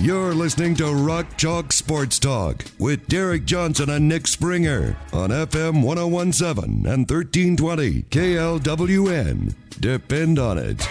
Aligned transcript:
You're 0.00 0.32
listening 0.32 0.76
to 0.76 0.94
Rock 0.94 1.26
Chalk 1.36 1.72
Sports 1.72 2.20
Talk 2.20 2.64
with 2.78 3.08
Derek 3.08 3.44
Johnson 3.44 3.90
and 3.90 4.08
Nick 4.08 4.28
Springer 4.28 4.96
on 5.12 5.30
FM 5.30 5.82
1017 5.82 6.86
and 6.86 7.10
1320 7.10 8.02
KLWN. 8.02 9.54
Depend 9.80 10.38
on 10.38 10.56
it. 10.56 10.88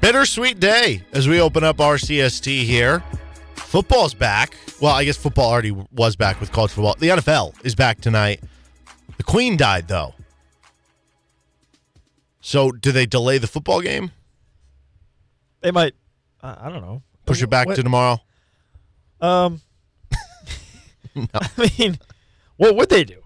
Bittersweet 0.00 0.58
day 0.58 1.02
as 1.12 1.28
we 1.28 1.40
open 1.40 1.62
up 1.62 1.76
RCST 1.76 2.64
here. 2.64 3.02
Football's 3.54 4.12
back. 4.12 4.56
Well, 4.80 4.92
I 4.92 5.04
guess 5.04 5.16
football 5.16 5.50
already 5.50 5.70
was 5.70 6.16
back 6.16 6.40
with 6.40 6.50
college 6.50 6.72
football. 6.72 6.96
The 6.98 7.10
NFL 7.10 7.54
is 7.64 7.76
back 7.76 8.00
tonight. 8.00 8.40
The 9.18 9.22
Queen 9.22 9.56
died, 9.56 9.86
though. 9.86 10.14
So, 12.46 12.70
do 12.70 12.92
they 12.92 13.06
delay 13.06 13.38
the 13.38 13.46
football 13.46 13.80
game? 13.80 14.10
They 15.62 15.70
might. 15.70 15.94
I 16.42 16.66
I 16.66 16.70
don't 16.70 16.82
know. 16.82 17.02
Push 17.24 17.42
it 17.42 17.48
back 17.48 17.66
What- 17.66 17.76
to 17.76 17.82
tomorrow? 17.82 18.18
Um. 19.18 19.62
I 21.34 21.48
mean, 21.78 21.98
what 22.58 22.76
would 22.76 22.90
they 22.90 23.02
do? 23.02 23.22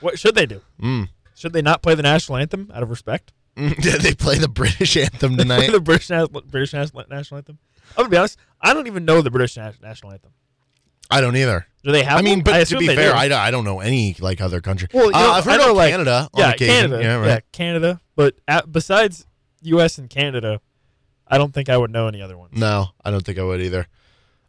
What 0.00 0.18
should 0.18 0.34
they 0.34 0.46
do? 0.46 0.62
Mm. 0.80 1.10
Should 1.34 1.52
they 1.52 1.60
not 1.60 1.82
play 1.82 1.94
the 1.94 2.02
national 2.02 2.38
anthem 2.38 2.70
out 2.72 2.82
of 2.82 2.88
respect? 2.88 3.34
Did 3.56 4.00
they 4.00 4.14
play 4.14 4.38
the 4.38 4.48
British 4.48 4.96
anthem 4.96 5.36
tonight? 5.36 5.70
the 5.70 5.80
British 5.80 6.08
British 6.46 6.72
national 6.72 7.36
anthem. 7.36 7.58
I'm 7.90 8.04
gonna 8.04 8.08
be 8.08 8.16
honest. 8.16 8.38
I 8.62 8.72
don't 8.72 8.86
even 8.86 9.04
know 9.04 9.20
the 9.20 9.30
British 9.30 9.58
national 9.58 10.12
anthem. 10.12 10.32
I 11.10 11.20
don't 11.20 11.36
either. 11.36 11.66
Do 11.84 11.92
they 11.92 12.02
have? 12.04 12.18
I 12.18 12.22
mean, 12.22 12.38
one? 12.40 12.44
but 12.44 12.66
to 12.68 12.78
be 12.78 12.86
fair, 12.88 13.12
do. 13.12 13.16
I, 13.18 13.28
don't- 13.28 13.38
I 13.40 13.50
don't 13.50 13.64
know 13.64 13.80
any 13.80 14.16
like 14.20 14.40
other 14.40 14.60
country. 14.60 14.88
Well, 14.92 15.06
you 15.06 15.12
Uh, 15.14 15.18
I've 15.32 15.46
I 15.46 15.52
heard 15.52 15.58
know, 15.60 15.70
of 15.70 15.76
like- 15.76 15.90
Canada 15.92 16.28
yeah. 16.36 16.52
Canada, 16.54 17.02
Yeah, 17.02 17.14
right. 17.16 17.42
Canada. 17.52 18.00
But 18.16 18.34
at, 18.46 18.70
besides 18.70 19.26
U.S. 19.62 19.96
and 19.98 20.10
Canada, 20.10 20.60
I 21.26 21.38
don't 21.38 21.54
think 21.54 21.68
I 21.68 21.76
would 21.76 21.90
know 21.90 22.08
any 22.08 22.20
other 22.20 22.36
ones. 22.36 22.52
No, 22.56 22.88
I 23.04 23.10
don't 23.10 23.24
think 23.24 23.38
I 23.38 23.42
would 23.42 23.60
either. 23.60 23.86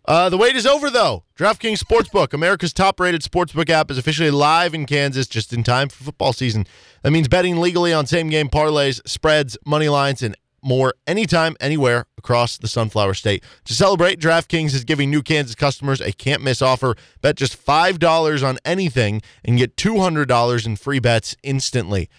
Uh, 0.06 0.28
the 0.30 0.38
wait 0.38 0.56
is 0.56 0.66
over, 0.66 0.90
though. 0.90 1.24
DraftKings 1.38 1.78
Sportsbook, 1.84 2.34
America's 2.34 2.74
top 2.74 3.00
rated 3.00 3.22
sportsbook 3.22 3.70
app, 3.70 3.92
is 3.92 3.98
officially 3.98 4.32
live 4.32 4.74
in 4.74 4.86
Kansas 4.88 5.28
just 5.28 5.54
in 5.54 5.62
time 5.62 5.88
for 5.88 6.04
football 6.04 6.34
season. 6.34 6.66
That 7.04 7.12
means 7.12 7.28
betting 7.28 7.60
legally 7.60 7.94
on 7.94 8.08
same 8.08 8.30
game 8.30 8.50
parlays, 8.50 9.08
spreads, 9.08 9.56
money 9.68 9.88
lines, 9.88 10.24
and 10.24 10.36
more 10.62 10.94
anytime, 11.08 11.56
anywhere 11.60 12.06
across 12.18 12.58
the 12.58 12.68
Sunflower 12.68 13.14
State. 13.14 13.44
To 13.66 13.74
celebrate, 13.74 14.20
DraftKings 14.20 14.74
is 14.74 14.84
giving 14.84 15.10
new 15.10 15.22
Kansas 15.22 15.56
customers 15.56 16.02
a 16.02 16.12
can't 16.12 16.42
miss 16.42 16.62
offer. 16.62 16.96
Bet 17.22 17.36
just 17.36 17.64
$5 17.64 18.48
on 18.48 18.58
anything 18.66 19.22
and 19.44 19.58
get 19.58 19.76
$200 19.76 20.66
in 20.66 20.76
free 20.76 21.00
bets 21.00 21.36
instantly. 21.44 22.10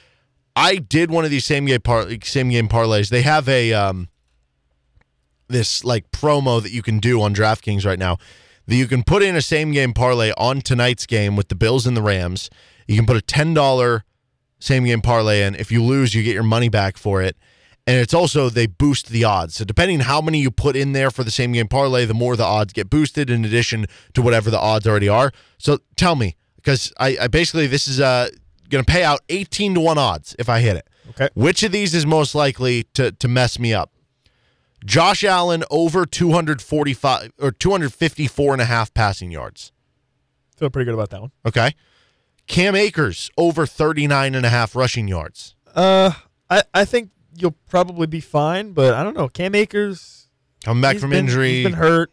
I 0.56 0.76
did 0.76 1.10
one 1.10 1.24
of 1.24 1.30
these 1.30 1.44
same 1.44 1.66
game 1.66 1.80
par- 1.80 2.08
same 2.24 2.50
game 2.50 2.68
parlays. 2.68 3.08
They 3.08 3.22
have 3.22 3.48
a 3.48 3.72
um, 3.72 4.08
this 5.48 5.84
like 5.84 6.10
promo 6.10 6.62
that 6.62 6.72
you 6.72 6.82
can 6.82 6.98
do 6.98 7.20
on 7.22 7.34
DraftKings 7.34 7.84
right 7.84 7.98
now. 7.98 8.18
That 8.66 8.76
you 8.76 8.86
can 8.86 9.02
put 9.02 9.22
in 9.22 9.36
a 9.36 9.42
same 9.42 9.72
game 9.72 9.92
parlay 9.92 10.32
on 10.36 10.60
tonight's 10.60 11.06
game 11.06 11.36
with 11.36 11.48
the 11.48 11.54
Bills 11.54 11.86
and 11.86 11.96
the 11.96 12.02
Rams. 12.02 12.50
You 12.86 12.96
can 12.96 13.06
put 13.06 13.16
a 13.16 13.22
ten 13.22 13.54
dollar 13.54 14.04
same 14.58 14.84
game 14.84 15.00
parlay 15.00 15.42
in. 15.42 15.54
If 15.54 15.72
you 15.72 15.82
lose, 15.82 16.14
you 16.14 16.22
get 16.22 16.34
your 16.34 16.42
money 16.42 16.68
back 16.68 16.96
for 16.96 17.22
it. 17.22 17.36
And 17.86 17.98
it's 17.98 18.14
also 18.14 18.48
they 18.48 18.66
boost 18.66 19.08
the 19.08 19.24
odds. 19.24 19.54
So 19.54 19.64
depending 19.64 20.00
how 20.00 20.20
many 20.20 20.40
you 20.40 20.50
put 20.50 20.76
in 20.76 20.92
there 20.92 21.10
for 21.10 21.24
the 21.24 21.30
same 21.30 21.52
game 21.52 21.66
parlay, 21.66 22.04
the 22.04 22.14
more 22.14 22.36
the 22.36 22.44
odds 22.44 22.72
get 22.72 22.88
boosted 22.90 23.30
in 23.30 23.44
addition 23.44 23.86
to 24.14 24.22
whatever 24.22 24.50
the 24.50 24.58
odds 24.60 24.86
already 24.86 25.08
are. 25.08 25.32
So 25.58 25.78
tell 25.96 26.14
me, 26.14 26.36
because 26.56 26.92
I, 26.98 27.16
I 27.22 27.26
basically 27.28 27.66
this 27.66 27.88
is 27.88 28.00
uh 28.00 28.28
gonna 28.68 28.84
pay 28.84 29.02
out 29.02 29.20
eighteen 29.28 29.74
to 29.74 29.80
one 29.80 29.98
odds 29.98 30.36
if 30.38 30.48
I 30.48 30.60
hit 30.60 30.76
it. 30.76 30.88
Okay. 31.10 31.28
Which 31.34 31.62
of 31.62 31.72
these 31.72 31.94
is 31.94 32.06
most 32.06 32.34
likely 32.34 32.84
to 32.94 33.12
to 33.12 33.28
mess 33.28 33.58
me 33.58 33.74
up? 33.74 33.92
Josh 34.84 35.24
Allen 35.24 35.62
over 35.70 36.06
245 36.06 37.32
or 37.38 37.50
254 37.50 38.52
and 38.54 38.62
a 38.62 38.64
half 38.64 38.94
passing 38.94 39.30
yards. 39.30 39.72
Feel 40.56 40.70
pretty 40.70 40.86
good 40.86 40.94
about 40.94 41.10
that 41.10 41.20
one. 41.20 41.32
Okay. 41.44 41.74
Cam 42.46 42.74
Akers 42.74 43.30
over 43.36 43.66
39 43.66 44.34
and 44.34 44.46
a 44.46 44.48
half 44.48 44.74
rushing 44.74 45.06
yards. 45.06 45.54
Uh, 45.74 46.12
I 46.48 46.62
I 46.74 46.84
think 46.84 47.10
you'll 47.40 47.56
probably 47.68 48.06
be 48.06 48.20
fine, 48.20 48.72
but 48.72 48.94
I 48.94 49.02
don't 49.02 49.14
know. 49.16 49.28
Cam 49.28 49.54
Akers 49.54 50.28
Coming 50.64 50.80
back 50.82 50.98
from 50.98 51.10
been- 51.10 51.20
injury. 51.26 51.52
he's 51.56 51.64
been 51.64 51.72
hurt. 51.74 52.10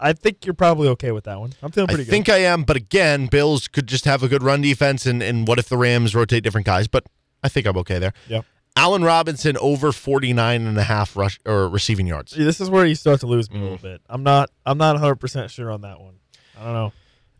I 0.00 0.12
think 0.12 0.44
you're 0.44 0.54
probably 0.54 0.88
okay 0.88 1.12
with 1.12 1.24
that 1.24 1.38
one. 1.38 1.52
I'm 1.62 1.70
feeling 1.70 1.88
I 1.88 1.92
pretty 1.92 2.04
good. 2.04 2.10
think 2.10 2.28
I 2.28 2.38
am, 2.38 2.64
but 2.64 2.76
again, 2.76 3.26
Bills 3.26 3.68
could 3.68 3.86
just 3.86 4.04
have 4.06 4.22
a 4.22 4.28
good 4.28 4.42
run 4.42 4.60
defense 4.60 5.06
and, 5.06 5.22
and 5.22 5.46
what 5.46 5.58
if 5.58 5.68
the 5.68 5.76
Rams 5.78 6.14
rotate 6.14 6.42
different 6.42 6.66
guys, 6.66 6.88
but 6.88 7.04
I 7.42 7.48
think 7.48 7.66
I'm 7.66 7.76
okay 7.78 7.98
there. 8.00 8.12
Yeah. 8.28 8.40
Allen 8.76 9.04
Robinson 9.04 9.56
over 9.58 9.92
49 9.92 10.66
and 10.66 10.76
a 10.76 10.82
half 10.82 11.16
rush 11.16 11.38
or 11.46 11.68
receiving 11.68 12.08
yards. 12.08 12.32
This 12.32 12.60
is 12.60 12.68
where 12.68 12.84
you 12.84 12.96
start 12.96 13.20
to 13.20 13.26
lose 13.28 13.48
me 13.50 13.58
a 13.58 13.60
Mm. 13.60 13.62
little 13.62 13.78
bit. 13.78 14.00
I'm 14.10 14.24
not. 14.24 14.50
I'm 14.66 14.78
not 14.78 14.94
100 14.96 15.14
percent 15.14 15.50
sure 15.52 15.70
on 15.70 15.82
that 15.82 16.00
one. 16.00 16.14
I 16.60 16.64
don't 16.64 16.74
know. 16.74 16.92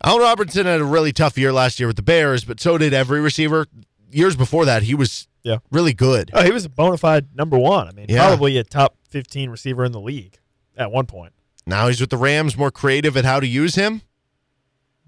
Allen 0.04 0.22
Robinson 0.22 0.64
had 0.66 0.80
a 0.80 0.84
really 0.84 1.12
tough 1.12 1.36
year 1.36 1.52
last 1.52 1.80
year 1.80 1.88
with 1.88 1.96
the 1.96 2.02
Bears, 2.02 2.44
but 2.44 2.60
so 2.60 2.78
did 2.78 2.94
every 2.94 3.20
receiver. 3.20 3.66
Years 4.14 4.36
before 4.36 4.64
that, 4.64 4.82
he 4.84 4.94
was 4.94 5.26
Yeah. 5.42 5.58
really 5.70 5.92
good. 5.92 6.30
Oh, 6.32 6.42
he 6.42 6.50
was 6.52 6.64
a 6.64 6.68
bona 6.68 6.96
fide 6.96 7.34
number 7.34 7.58
one. 7.58 7.88
I 7.88 7.92
mean, 7.92 8.06
Yeah. 8.08 8.26
probably 8.26 8.56
a 8.58 8.64
top 8.64 8.96
15 9.10 9.50
receiver 9.50 9.84
in 9.84 9.92
the 9.92 10.00
league 10.00 10.38
at 10.76 10.90
one 10.92 11.06
point. 11.06 11.32
Now 11.66 11.88
he's 11.88 12.00
with 12.00 12.10
the 12.10 12.16
Rams, 12.16 12.56
more 12.56 12.70
creative 12.70 13.16
at 13.16 13.24
how 13.24 13.40
to 13.40 13.46
use 13.46 13.74
him. 13.74 14.02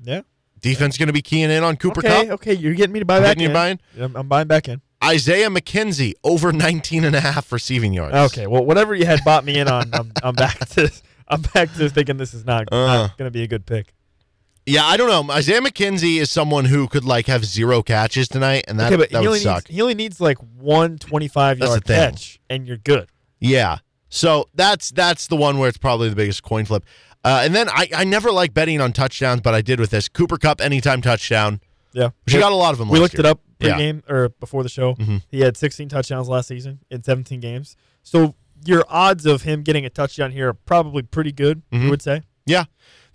Yeah. 0.03 0.23
Defense 0.61 0.97
going 0.99 1.07
to 1.09 1.13
be 1.13 1.23
keying 1.23 1.51
in 1.51 1.63
on 1.63 1.77
Cooper 1.77 2.01
okay. 2.01 2.25
Kupp. 2.25 2.35
Okay. 2.35 2.55
You're 2.55 2.75
getting 2.75 2.93
me 2.93 2.99
to 3.01 3.05
buy 3.05 3.19
I'm 3.19 3.23
back 3.23 3.39
in. 3.41 3.53
buying? 3.53 3.79
I'm, 4.01 4.17
I'm 4.17 4.29
buying 4.29 4.49
back 4.49 4.69
in. 4.69 4.81
Isaiah 5.05 5.49
McKenzie 5.51 6.15
over 6.25 6.53
19 6.53 7.05
and 7.05 7.15
a 7.15 7.21
half 7.21 7.53
receiving 7.53 7.93
yards. 7.93 8.15
Okay. 8.33 8.47
Well, 8.47 8.65
whatever 8.65 8.95
you 8.95 9.05
had 9.07 9.21
bought 9.25 9.45
me 9.45 9.59
in 9.59 9.69
on, 9.69 9.91
I'm, 9.93 10.13
I'm 10.23 10.35
back 10.35 10.59
to. 10.71 10.91
I'm 11.29 11.43
back 11.43 11.75
to 11.75 11.89
thinking 11.91 12.19
this 12.19 12.33
is 12.35 12.45
not, 12.45 12.73
Uh. 12.73 12.87
not 12.87 13.19
going 13.19 13.27
to 13.27 13.33
be 13.33 13.43
a 13.43 13.49
good 13.49 13.67
pick. 13.67 13.93
Yeah, 14.67 14.85
I 14.85 14.97
don't 14.97 15.09
know. 15.09 15.33
Isaiah 15.33 15.61
McKenzie 15.61 16.17
is 16.21 16.31
someone 16.31 16.65
who 16.65 16.89
could 16.89 17.05
like 17.05 17.27
have 17.27 17.45
zero 17.45 17.83
catches 17.83 18.27
tonight, 18.29 18.65
and 18.67 18.81
that, 18.81 18.89
okay, 18.93 18.97
but 18.97 19.11
that 19.11 19.21
he 19.21 19.27
would 19.29 19.35
only, 19.35 19.41
suck. 19.41 19.69
needs, 19.69 19.77
he 19.77 19.81
only 19.83 19.95
needs 19.95 20.21
like 20.21 20.39
one 20.59 20.99
25 20.99 21.59
That's 21.61 21.69
yard 21.71 21.83
the 21.85 21.87
thing. 21.87 21.97
catch, 22.11 22.41
and 22.51 22.67
you're 22.67 22.77
good. 22.79 23.09
Yeah. 23.39 23.79
So 24.09 24.49
that's 24.55 24.91
that's 24.91 25.27
the 25.29 25.37
one 25.37 25.59
where 25.59 25.69
it's 25.69 25.79
probably 25.79 26.09
the 26.09 26.17
biggest 26.17 26.43
coin 26.43 26.65
flip. 26.65 26.85
Uh, 27.25 27.43
and 27.45 27.55
then 27.55 27.69
I, 27.69 27.89
I 27.95 28.05
never 28.05 28.31
like 28.33 28.55
betting 28.55 28.81
on 28.81 28.93
touchdowns, 28.93 29.41
but 29.41 29.53
I 29.55 29.61
did 29.61 29.81
with 29.81 29.91
this 29.91 30.09
Cooper 30.09 30.37
Kupp 30.39 30.61
anytime 30.61 31.01
touchdown. 31.03 31.61
Yeah. 31.93 32.11
She 32.29 32.39
got 32.39 32.53
a 32.53 32.57
lot 32.57 32.73
of 32.73 32.79
them. 32.79 32.89
We 32.89 32.99
looked 33.01 33.15
year. 33.15 33.21
it 33.21 33.27
up 33.27 33.41
Yeah. 33.59 33.75
pre-game 33.75 34.03
or 34.09 34.29
before 34.29 34.63
the 34.63 34.69
show. 34.69 34.95
Mhm. 34.95 35.23
He 35.29 35.41
had 35.41 35.57
16 35.57 35.89
touchdowns 35.89 36.29
last 36.29 36.47
season 36.49 36.81
in 36.91 37.03
17 37.03 37.41
games. 37.41 37.75
So 38.03 38.35
your 38.65 38.85
odds 38.89 39.27
of 39.27 39.43
him 39.43 39.63
getting 39.63 39.85
a 39.87 39.91
touchdown 39.91 40.31
here 40.31 40.49
are 40.51 40.55
probably 40.55 41.03
pretty 41.03 41.33
good. 41.33 41.63
Mhm. 41.73 41.85
You 41.85 41.91
would 41.91 42.03
say. 42.03 42.23
Yeah. 42.45 42.65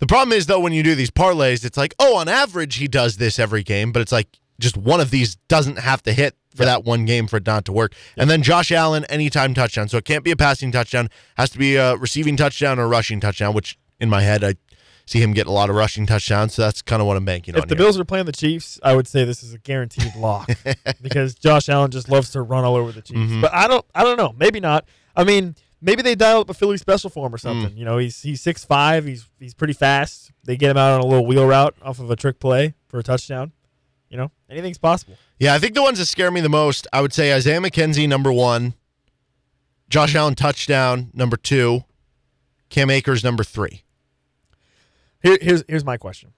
The 0.02 0.08
problem 0.08 0.32
is 0.36 0.46
though 0.46 0.58
when 0.58 0.72
you 0.72 0.82
do 0.82 0.96
these 0.96 1.12
parlays, 1.12 1.64
it's 1.64 1.76
like, 1.76 1.94
oh, 2.00 2.16
on 2.16 2.26
average 2.26 2.74
he 2.74 2.88
does 2.88 3.18
this 3.18 3.38
every 3.38 3.62
game, 3.62 3.92
but 3.92 4.02
it's 4.02 4.10
like 4.10 4.36
just 4.58 4.76
one 4.76 4.98
of 5.00 5.12
these 5.12 5.36
doesn't 5.46 5.78
have 5.78 6.02
to 6.02 6.12
hit 6.12 6.34
for 6.56 6.64
that 6.64 6.82
one 6.82 7.04
game 7.04 7.28
for 7.28 7.36
it 7.36 7.46
not 7.46 7.64
to 7.66 7.72
work. 7.72 7.94
And 8.16 8.28
then 8.28 8.42
Josh 8.42 8.72
Allen 8.72 9.04
anytime 9.04 9.54
touchdown, 9.54 9.86
so 9.88 9.98
it 9.98 10.04
can't 10.04 10.24
be 10.24 10.32
a 10.32 10.36
passing 10.36 10.72
touchdown, 10.72 11.08
has 11.36 11.50
to 11.50 11.58
be 11.58 11.76
a 11.76 11.94
receiving 11.94 12.36
touchdown 12.36 12.80
or 12.80 12.82
a 12.82 12.88
rushing 12.88 13.20
touchdown. 13.20 13.54
Which 13.54 13.78
in 14.00 14.10
my 14.10 14.22
head 14.22 14.42
I 14.42 14.56
see 15.06 15.22
him 15.22 15.34
get 15.34 15.46
a 15.46 15.52
lot 15.52 15.70
of 15.70 15.76
rushing 15.76 16.04
touchdowns, 16.04 16.54
so 16.54 16.62
that's 16.62 16.82
kind 16.82 17.00
of 17.00 17.06
what 17.06 17.16
I'm 17.16 17.24
banking 17.24 17.54
If 17.54 17.58
on. 17.58 17.62
If 17.62 17.68
the 17.68 17.76
here. 17.76 17.84
Bills 17.84 18.00
are 18.00 18.04
playing 18.04 18.26
the 18.26 18.32
Chiefs, 18.32 18.80
I 18.82 18.96
would 18.96 19.06
say 19.06 19.24
this 19.24 19.44
is 19.44 19.54
a 19.54 19.58
guaranteed 19.58 20.16
lock 20.16 20.50
because 21.00 21.36
Josh 21.36 21.68
Allen 21.68 21.92
just 21.92 22.08
loves 22.08 22.30
to 22.30 22.42
run 22.42 22.64
all 22.64 22.74
over 22.74 22.90
the 22.90 23.02
Chiefs. 23.02 23.20
Mhm. 23.20 23.40
But 23.40 23.54
I 23.54 23.68
don't, 23.68 23.86
I 23.94 24.02
don't 24.02 24.16
know. 24.16 24.34
Maybe 24.36 24.58
not. 24.58 24.84
I 25.14 25.22
mean, 25.22 25.54
maybe 25.82 26.00
they 26.00 26.14
dial 26.14 26.40
up 26.40 26.48
a 26.48 26.54
Philly 26.54 26.78
special 26.78 27.10
for 27.10 27.26
him 27.26 27.34
or 27.34 27.38
Mm. 27.38 27.40
something. 27.42 27.76
You 27.76 27.84
know, 27.84 27.98
he's 27.98 28.22
he's 28.22 28.40
six 28.40 28.64
five. 28.64 29.04
He's 29.04 29.28
he's 29.38 29.52
pretty 29.52 29.74
fast. 29.74 30.30
They 30.44 30.56
get 30.56 30.70
him 30.70 30.76
out 30.78 30.92
on 30.92 31.00
a 31.00 31.06
little 31.06 31.26
wheel 31.26 31.44
route 31.46 31.74
off 31.82 31.98
of 31.98 32.10
a 32.10 32.16
trick 32.16 32.38
play 32.40 32.74
for 32.86 32.98
a 32.98 33.02
touchdown. 33.02 33.52
You 34.08 34.16
know, 34.18 34.30
anything's 34.48 34.78
possible. 34.78 35.16
Yeah, 35.38 35.54
I 35.54 35.58
think 35.58 35.74
the 35.74 35.82
ones 35.82 35.98
that 35.98 36.06
scare 36.06 36.30
me 36.30 36.40
the 36.40 36.48
most, 36.48 36.86
I 36.92 37.00
would 37.00 37.12
say 37.12 37.34
Isaiah 37.34 37.60
McKenzie, 37.60 38.08
number 38.08 38.32
one, 38.32 38.74
Josh 39.88 40.14
Allen, 40.14 40.34
touchdown, 40.34 41.10
number 41.14 41.36
two, 41.36 41.84
Cam 42.68 42.90
Akers, 42.90 43.24
number 43.24 43.42
three. 43.44 43.82
Here, 45.22 45.38
here's 45.40 45.64
here's 45.68 45.84
my 45.84 45.96
question. 45.96 46.32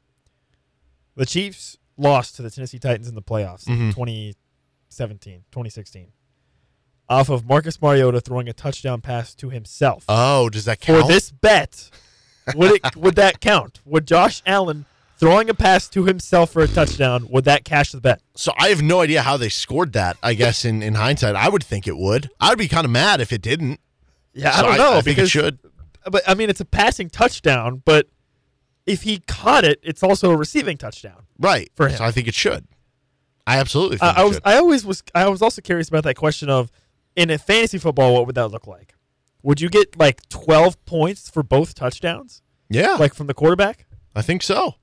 The 1.16 1.26
Chiefs 1.26 1.76
lost 1.96 2.36
to 2.36 2.42
the 2.42 2.50
Tennessee 2.50 2.78
Titans 2.78 3.08
in 3.08 3.14
the 3.14 3.22
playoffs 3.22 3.66
in 3.68 3.74
Mhm. 3.90 3.94
2017, 3.94 5.44
2016. 5.52 6.08
Off 7.08 7.28
of 7.28 7.46
Marcus 7.46 7.80
Mariota 7.82 8.20
throwing 8.20 8.48
a 8.48 8.52
touchdown 8.52 9.00
pass 9.00 9.34
to 9.36 9.50
himself. 9.50 10.04
Oh, 10.08 10.48
does 10.48 10.64
that 10.64 10.80
count? 10.80 11.02
For 11.02 11.08
this 11.08 11.30
bet, 11.30 11.90
would 12.54 12.72
it 12.72 12.96
would 12.96 13.16
that 13.16 13.40
count? 13.40 13.80
Would 13.84 14.06
Josh 14.06 14.42
Allen 14.46 14.86
throwing 15.18 15.48
a 15.48 15.54
pass 15.54 15.88
to 15.88 16.04
himself 16.04 16.50
for 16.52 16.62
a 16.62 16.68
touchdown 16.68 17.26
would 17.30 17.44
that 17.44 17.64
cash 17.64 17.92
the 17.92 18.00
bet? 18.00 18.20
So 18.34 18.52
I 18.58 18.68
have 18.68 18.82
no 18.82 19.00
idea 19.00 19.22
how 19.22 19.36
they 19.36 19.48
scored 19.48 19.92
that. 19.92 20.16
I 20.22 20.34
guess 20.34 20.64
in, 20.64 20.82
in 20.82 20.94
hindsight, 20.94 21.36
I 21.36 21.48
would 21.48 21.62
think 21.62 21.86
it 21.86 21.96
would. 21.96 22.30
I'd 22.40 22.58
be 22.58 22.68
kind 22.68 22.84
of 22.84 22.90
mad 22.90 23.20
if 23.20 23.32
it 23.32 23.42
didn't. 23.42 23.80
Yeah, 24.32 24.50
So 24.50 24.58
I 24.58 24.62
don't 24.66 24.78
know 24.78 24.92
I, 24.98 25.00
think 25.00 25.06
it 25.18 25.22
because 25.22 25.30
should. 25.30 25.58
but 26.10 26.22
I 26.26 26.34
mean 26.34 26.50
it's 26.50 26.60
a 26.60 26.64
passing 26.64 27.08
touchdown, 27.10 27.82
but 27.84 28.08
if 28.86 29.02
he 29.02 29.18
caught 29.20 29.64
it, 29.64 29.78
it's 29.82 30.02
also 30.02 30.30
a 30.30 30.36
receiving 30.36 30.76
touchdown. 30.76 31.22
Right. 31.38 31.70
for 31.74 31.88
him. 31.88 31.96
So 31.98 32.04
I 32.04 32.10
think 32.10 32.28
it 32.28 32.34
should. 32.34 32.66
I 33.46 33.58
absolutely 33.58 33.98
think 33.98 34.16
I, 34.16 34.22
I 34.22 34.24
was 34.24 34.36
should. 34.36 34.42
I 34.46 34.56
always 34.56 34.84
was 34.86 35.02
I 35.14 35.28
was 35.28 35.42
also 35.42 35.60
curious 35.62 35.88
about 35.88 36.04
that 36.04 36.16
question 36.16 36.48
of 36.48 36.70
in 37.16 37.30
a 37.30 37.38
fantasy 37.38 37.78
football 37.78 38.14
what 38.14 38.26
would 38.26 38.34
that 38.34 38.48
look 38.48 38.66
like? 38.66 38.94
Would 39.42 39.60
you 39.60 39.68
get 39.68 39.98
like 39.98 40.26
12 40.28 40.84
points 40.86 41.28
for 41.28 41.42
both 41.42 41.74
touchdowns 41.74 42.42
yeah, 42.68 42.94
like 42.94 43.14
from 43.14 43.26
the 43.26 43.34
quarterback? 43.34 43.86
I 44.14 44.22
think 44.22 44.42
so. 44.42 44.74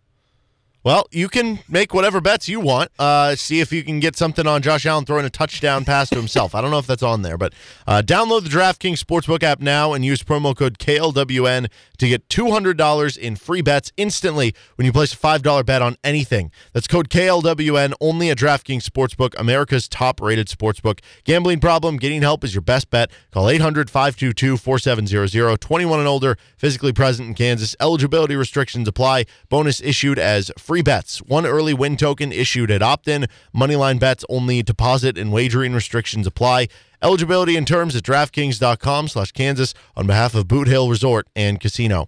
Well, 0.83 1.07
you 1.12 1.30
can 1.30 1.60
make 1.69 1.94
whatever 1.94 2.19
bets 2.22 2.50
you 2.50 2.60
want. 2.60 2.89
Uh, 2.98 3.36
see 3.36 3.60
if 3.60 3.72
you 3.72 3.83
can 3.83 4.00
get 4.00 4.16
something 4.16 4.48
on 4.48 4.63
Josh 4.63 4.83
Allen 4.88 5.06
throwing 5.06 5.25
a 5.25 5.30
touchdown 5.30 5.86
pass 5.86 6.10
to 6.10 6.16
himself. 6.16 6.56
I 6.56 6.62
don't 6.62 6.72
know 6.72 6.80
if 6.80 6.88
that's 6.88 7.04
on 7.04 7.22
there, 7.22 7.38
but 7.38 7.54
uh, 7.86 8.01
download 8.04 8.45
the 8.45 8.50
DraftKings 8.50 8.98
Sportsbook 8.98 9.44
app 9.44 9.60
now 9.60 9.94
and 9.94 10.04
use 10.04 10.24
promo 10.24 10.56
code 10.56 10.80
KLWN 10.80 11.69
to 12.00 12.07
get 12.07 12.28
$200 12.30 13.18
in 13.18 13.36
free 13.36 13.62
bets 13.62 13.92
instantly 13.95 14.56
when 14.74 14.88
you 14.88 14.92
place 14.92 15.13
a 15.13 15.18
$5 15.18 15.63
bet 15.63 15.83
on 15.83 15.98
anything. 16.04 16.50
That's 16.74 16.88
code 16.88 17.10
KLWN 17.10 17.94
only 18.01 18.31
at 18.31 18.39
DraftKings 18.39 18.84
Sportsbook, 18.84 19.39
America's 19.39 19.88
top 19.88 20.19
rated 20.19 20.48
sportsbook. 20.48 21.01
Gambling 21.25 21.60
problem, 21.60 21.98
getting 21.98 22.24
help 22.24 22.44
is 22.44 22.56
your 22.56 22.63
best 22.63 22.89
bet. 22.89 23.12
Call 23.30 23.50
800 23.50 23.88
522 23.92 24.57
4700. 24.57 25.62
21 25.62 26.00
and 26.00 26.07
older, 26.07 26.38
physically 26.57 26.92
present 26.92 27.27
in 27.27 27.36
Kansas. 27.36 27.75
Eligibility 27.80 28.36
restrictions 28.36 28.88
apply. 28.88 29.25
Bonus 29.48 29.80
issued 29.80 30.18
as 30.18 30.51
free 30.57 30.70
bets. 30.79 31.21
One 31.21 31.45
early 31.45 31.73
win 31.73 31.97
token 31.97 32.31
issued 32.31 32.71
at 32.71 32.81
opt 32.81 33.09
in. 33.09 33.27
Moneyline 33.53 34.00
bets 34.00 34.23
only. 34.29 34.63
Deposit 34.63 35.18
and 35.18 35.33
wagering 35.33 35.73
restrictions 35.73 36.25
apply. 36.25 36.69
Eligibility 37.01 37.57
and 37.57 37.68
terms 37.68 37.97
at 37.97 38.03
DraftKings.com 38.03 39.09
slash 39.09 39.33
Kansas 39.33 39.73
on 39.97 40.07
behalf 40.07 40.33
of 40.33 40.47
Boot 40.47 40.69
Hill 40.69 40.89
Resort 40.89 41.27
and 41.35 41.59
Casino. 41.59 42.07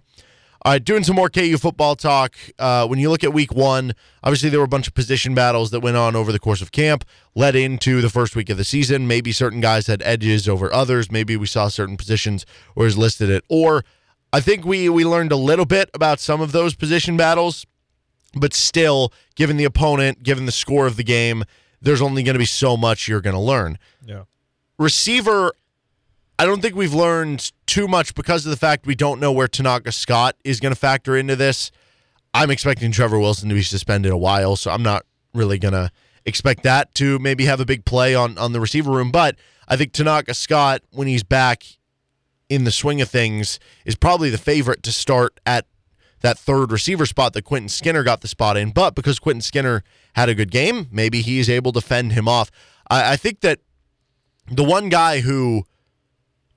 All 0.64 0.72
right, 0.72 0.82
doing 0.82 1.04
some 1.04 1.16
more 1.16 1.28
KU 1.28 1.58
football 1.58 1.94
talk. 1.94 2.34
Uh, 2.58 2.86
when 2.86 2.98
you 2.98 3.10
look 3.10 3.22
at 3.22 3.34
week 3.34 3.52
one, 3.52 3.92
obviously 4.22 4.48
there 4.48 4.60
were 4.60 4.64
a 4.64 4.68
bunch 4.68 4.88
of 4.88 4.94
position 4.94 5.34
battles 5.34 5.70
that 5.72 5.80
went 5.80 5.98
on 5.98 6.16
over 6.16 6.32
the 6.32 6.38
course 6.38 6.62
of 6.62 6.72
camp, 6.72 7.04
led 7.34 7.54
into 7.54 8.00
the 8.00 8.08
first 8.08 8.34
week 8.34 8.48
of 8.48 8.56
the 8.56 8.64
season. 8.64 9.06
Maybe 9.06 9.30
certain 9.30 9.60
guys 9.60 9.88
had 9.88 10.00
edges 10.06 10.48
over 10.48 10.72
others. 10.72 11.12
Maybe 11.12 11.36
we 11.36 11.46
saw 11.46 11.68
certain 11.68 11.98
positions 11.98 12.46
where 12.72 12.86
it's 12.86 12.96
listed 12.96 13.30
at 13.30 13.44
or. 13.50 13.84
I 14.32 14.40
think 14.40 14.64
we 14.64 14.88
we 14.88 15.04
learned 15.04 15.30
a 15.30 15.36
little 15.36 15.64
bit 15.64 15.90
about 15.94 16.18
some 16.18 16.40
of 16.40 16.50
those 16.50 16.74
position 16.74 17.16
battles, 17.16 17.66
but 18.36 18.52
still, 18.54 19.12
given 19.36 19.56
the 19.56 19.64
opponent, 19.64 20.22
given 20.22 20.46
the 20.46 20.52
score 20.52 20.86
of 20.86 20.96
the 20.96 21.04
game, 21.04 21.44
there's 21.80 22.00
only 22.02 22.22
going 22.22 22.34
to 22.34 22.38
be 22.38 22.44
so 22.46 22.76
much 22.76 23.08
you're 23.08 23.20
going 23.20 23.34
to 23.36 23.40
learn 23.40 23.78
Yeah. 24.06 24.22
receiver, 24.78 25.52
I 26.38 26.44
don't 26.46 26.60
think 26.60 26.74
we've 26.74 26.94
learned 26.94 27.52
too 27.66 27.86
much 27.86 28.14
because 28.14 28.44
of 28.46 28.50
the 28.50 28.56
fact 28.56 28.86
we 28.86 28.94
don't 28.94 29.20
know 29.20 29.30
where 29.32 29.48
Tanaka 29.48 29.92
Scott 29.92 30.36
is 30.44 30.60
going 30.60 30.72
to 30.74 30.78
factor 30.80 31.16
into 31.16 31.36
this. 31.36 31.70
I'm 32.32 32.50
expecting 32.50 32.90
Trevor 32.90 33.18
Wilson 33.20 33.48
to 33.48 33.54
be 33.54 33.62
suspended 33.62 34.10
a 34.10 34.16
while, 34.16 34.56
so 34.56 34.70
I'm 34.70 34.82
not 34.82 35.04
really 35.32 35.58
going 35.58 35.74
to 35.74 35.90
expect 36.24 36.62
that 36.64 36.94
to 36.96 37.18
maybe 37.20 37.44
have 37.44 37.60
a 37.60 37.64
big 37.64 37.84
play 37.84 38.14
on 38.14 38.36
on 38.38 38.52
the 38.52 38.60
receiver 38.60 38.90
room. 38.90 39.10
But 39.12 39.36
I 39.68 39.76
think 39.76 39.92
Tanaka 39.92 40.34
Scott, 40.34 40.82
when 40.90 41.06
he's 41.06 41.22
back 41.22 41.62
in 42.48 42.64
the 42.64 42.72
swing 42.72 43.00
of 43.00 43.08
things, 43.08 43.60
is 43.84 43.94
probably 43.94 44.30
the 44.30 44.38
favorite 44.38 44.82
to 44.82 44.92
start 44.92 45.38
at 45.46 45.66
that 46.24 46.38
third 46.38 46.72
receiver 46.72 47.04
spot 47.04 47.34
that 47.34 47.42
Quentin 47.42 47.68
Skinner 47.68 48.02
got 48.02 48.22
the 48.22 48.28
spot 48.28 48.56
in. 48.56 48.70
But 48.70 48.94
because 48.94 49.18
Quentin 49.18 49.42
Skinner 49.42 49.84
had 50.14 50.30
a 50.30 50.34
good 50.34 50.50
game, 50.50 50.88
maybe 50.90 51.20
he 51.20 51.38
is 51.38 51.50
able 51.50 51.70
to 51.72 51.82
fend 51.82 52.12
him 52.12 52.26
off. 52.26 52.50
I, 52.90 53.12
I 53.12 53.16
think 53.16 53.40
that 53.40 53.60
the 54.50 54.64
one 54.64 54.88
guy 54.88 55.20
who 55.20 55.64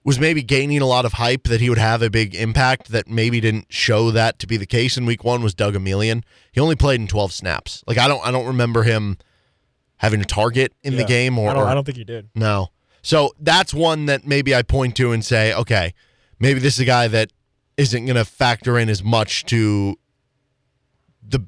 was 0.05 0.21
maybe 0.21 0.41
gaining 0.41 0.79
a 0.79 0.85
lot 0.85 1.03
of 1.03 1.13
hype 1.13 1.43
that 1.49 1.59
he 1.59 1.67
would 1.67 1.77
have 1.77 2.01
a 2.01 2.09
big 2.09 2.33
impact 2.33 2.91
that 2.91 3.09
maybe 3.09 3.41
didn't 3.41 3.65
show 3.67 4.09
that 4.09 4.39
to 4.39 4.47
be 4.47 4.55
the 4.55 4.65
case 4.65 4.95
in 4.95 5.05
week 5.05 5.25
one 5.25 5.43
was 5.43 5.53
Doug 5.53 5.73
Emilien. 5.73 6.23
He 6.53 6.61
only 6.61 6.77
played 6.77 7.01
in 7.01 7.07
12 7.07 7.33
snaps. 7.33 7.83
Like 7.85 7.97
I 7.97 8.07
don't 8.07 8.25
I 8.25 8.31
don't 8.31 8.47
remember 8.47 8.83
him 8.83 9.17
having 9.97 10.21
a 10.21 10.25
target 10.25 10.71
in 10.81 10.95
the 10.95 11.03
game 11.03 11.37
or, 11.37 11.49
I 11.49 11.53
don't, 11.53 11.63
or 11.63 11.67
I 11.67 11.73
don't 11.73 11.83
think 11.83 11.97
he 11.97 12.05
did. 12.05 12.29
no. 12.35 12.69
So 13.01 13.33
that's 13.39 13.73
one 13.73 14.05
that 14.05 14.25
maybe 14.25 14.55
I 14.55 14.61
point 14.63 14.95
to 14.97 15.11
and 15.11 15.23
say, 15.25 15.53
okay, 15.53 15.93
maybe 16.39 16.59
this 16.59 16.75
is 16.75 16.79
a 16.79 16.85
guy 16.85 17.07
that 17.09 17.31
isn't 17.77 18.05
going 18.05 18.15
to 18.15 18.25
factor 18.25 18.77
in 18.77 18.89
as 18.89 19.03
much 19.03 19.45
to 19.45 19.97
the 21.23 21.47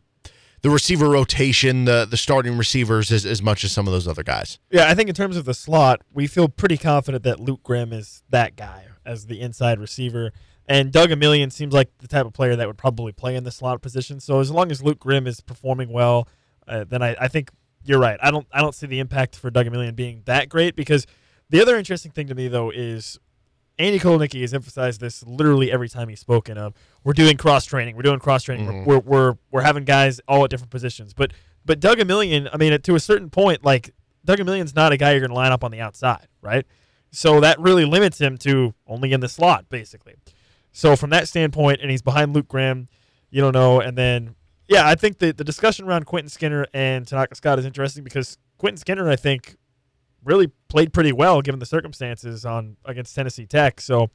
the 0.62 0.70
receiver 0.70 1.10
rotation, 1.10 1.86
the 1.86 2.06
the 2.10 2.18
starting 2.18 2.58
receivers 2.58 3.12
as, 3.12 3.26
as 3.26 3.42
much 3.42 3.64
as 3.64 3.72
some 3.72 3.88
of 3.88 3.94
those 3.94 4.08
other 4.08 4.24
guys. 4.24 4.60
Yeah, 4.70 4.90
I 4.90 4.94
think 4.94 5.10
in 5.10 5.16
terms 5.16 5.38
of 5.38 5.46
the 5.46 5.54
slot, 5.54 6.02
we 6.14 6.28
feel 6.28 6.48
pretty 6.48 6.78
confident 6.78 7.24
that 7.24 7.40
Luke 7.40 7.64
Grimm 7.64 7.94
is 7.94 8.24
that 8.30 8.56
guy 8.56 8.86
as 9.06 9.26
the 9.26 9.42
inside 9.42 9.80
receiver. 9.80 10.32
And 10.68 10.92
Doug 10.92 11.10
Emilien 11.10 11.52
seems 11.52 11.74
like 11.74 11.90
the 11.98 12.08
type 12.08 12.28
of 12.28 12.34
player 12.34 12.56
that 12.56 12.68
would 12.68 12.78
probably 12.78 13.12
play 13.12 13.36
in 13.36 13.44
the 13.44 13.50
slot 13.50 13.82
position. 13.82 14.20
So 14.20 14.40
as 14.40 14.52
long 14.52 14.70
as 14.70 14.84
Luke 14.84 15.00
Grimm 15.00 15.26
is 15.26 15.42
performing 15.42 15.92
well, 15.92 16.28
uh, 16.68 16.84
then 16.84 17.02
I, 17.02 17.16
I 17.20 17.28
think 17.28 17.50
you're 17.84 18.00
right. 18.00 18.20
I 18.22 18.30
don't 18.30 18.48
I 18.52 18.62
don't 18.62 18.76
see 18.76 18.86
the 18.86 19.00
impact 19.00 19.36
for 19.36 19.50
Doug 19.50 19.66
Emilien 19.66 19.96
being 19.96 20.22
that 20.26 20.48
great 20.50 20.76
because 20.76 21.08
the 21.50 21.62
other 21.62 21.76
interesting 21.76 22.12
thing 22.12 22.28
to 22.28 22.36
me 22.36 22.48
though 22.48 22.70
is 22.70 23.20
Andy 23.80 23.98
Kotelnicki 23.98 24.42
has 24.42 24.54
emphasized 24.54 25.00
this 25.00 25.26
literally 25.26 25.72
every 25.72 25.88
time 25.88 26.10
he's 26.10 26.20
spoken 26.20 26.58
of. 26.58 26.74
We're 27.06 27.14
doing 27.14 27.38
cross 27.38 27.66
training. 27.66 27.96
We're 27.96 28.02
doing 28.02 28.20
cross 28.20 28.44
training. 28.44 28.66
We're, 28.66 28.74
mm-hmm. 28.74 28.90
we're 28.90 29.00
we're 29.00 29.38
we're 29.52 29.62
having 29.62 29.86
guys 29.86 30.20
all 30.28 30.44
at 30.44 30.52
different 30.52 30.70
positions. 30.70 31.14
But 31.14 31.32
but 31.66 31.80
Doug 31.80 31.98
Emilien, 31.98 32.50
I 32.52 32.58
mean, 32.58 32.80
to 32.80 32.96
a 32.96 33.00
certain 33.00 33.30
point, 33.30 33.64
like 33.64 33.92
Doug 34.26 34.40
Emilien's 34.40 34.76
not 34.76 34.92
a 34.92 34.98
guy 34.98 35.12
you're 35.12 35.22
going 35.22 35.30
to 35.30 35.36
line 35.36 35.54
up 35.54 35.64
on 35.64 35.72
the 35.72 35.80
outside, 35.80 36.28
right? 36.42 36.66
So 37.12 37.40
that 37.40 37.60
really 37.60 37.86
limits 37.86 38.20
him 38.20 38.38
to 38.40 38.74
only 38.86 39.14
in 39.14 39.22
the 39.22 39.30
slot, 39.30 39.70
basically. 39.70 40.16
So 40.72 40.96
from 40.96 41.10
that 41.12 41.28
standpoint, 41.28 41.80
and 41.82 41.90
he's 41.90 42.02
behind 42.02 42.34
Luke 42.34 42.48
Grimm, 42.48 42.90
you 43.32 43.42
don't 43.42 43.54
know. 43.54 43.80
And 43.80 43.98
then, 43.98 44.36
yeah, 44.68 44.88
I 44.88 44.96
think 44.96 45.20
the 45.20 45.32
the 45.32 45.46
discussion 45.46 45.86
around 45.86 46.06
Quentin 46.06 46.30
Skinner 46.30 46.66
and 46.74 47.08
Tanaka 47.08 47.36
Scott 47.36 47.60
is 47.60 47.66
interesting 47.66 48.04
because 48.04 48.38
Quentin 48.58 48.78
Skinner, 48.78 49.10
I 49.10 49.16
think, 49.16 49.56
really 50.24 50.48
played 50.68 50.94
pretty 50.94 51.12
well 51.12 51.42
given 51.42 51.60
the 51.60 51.66
circumstances 51.66 52.46
on 52.46 52.78
against 52.86 53.16
Tennessee 53.16 53.46
Tech. 53.46 53.82
So 53.82 54.10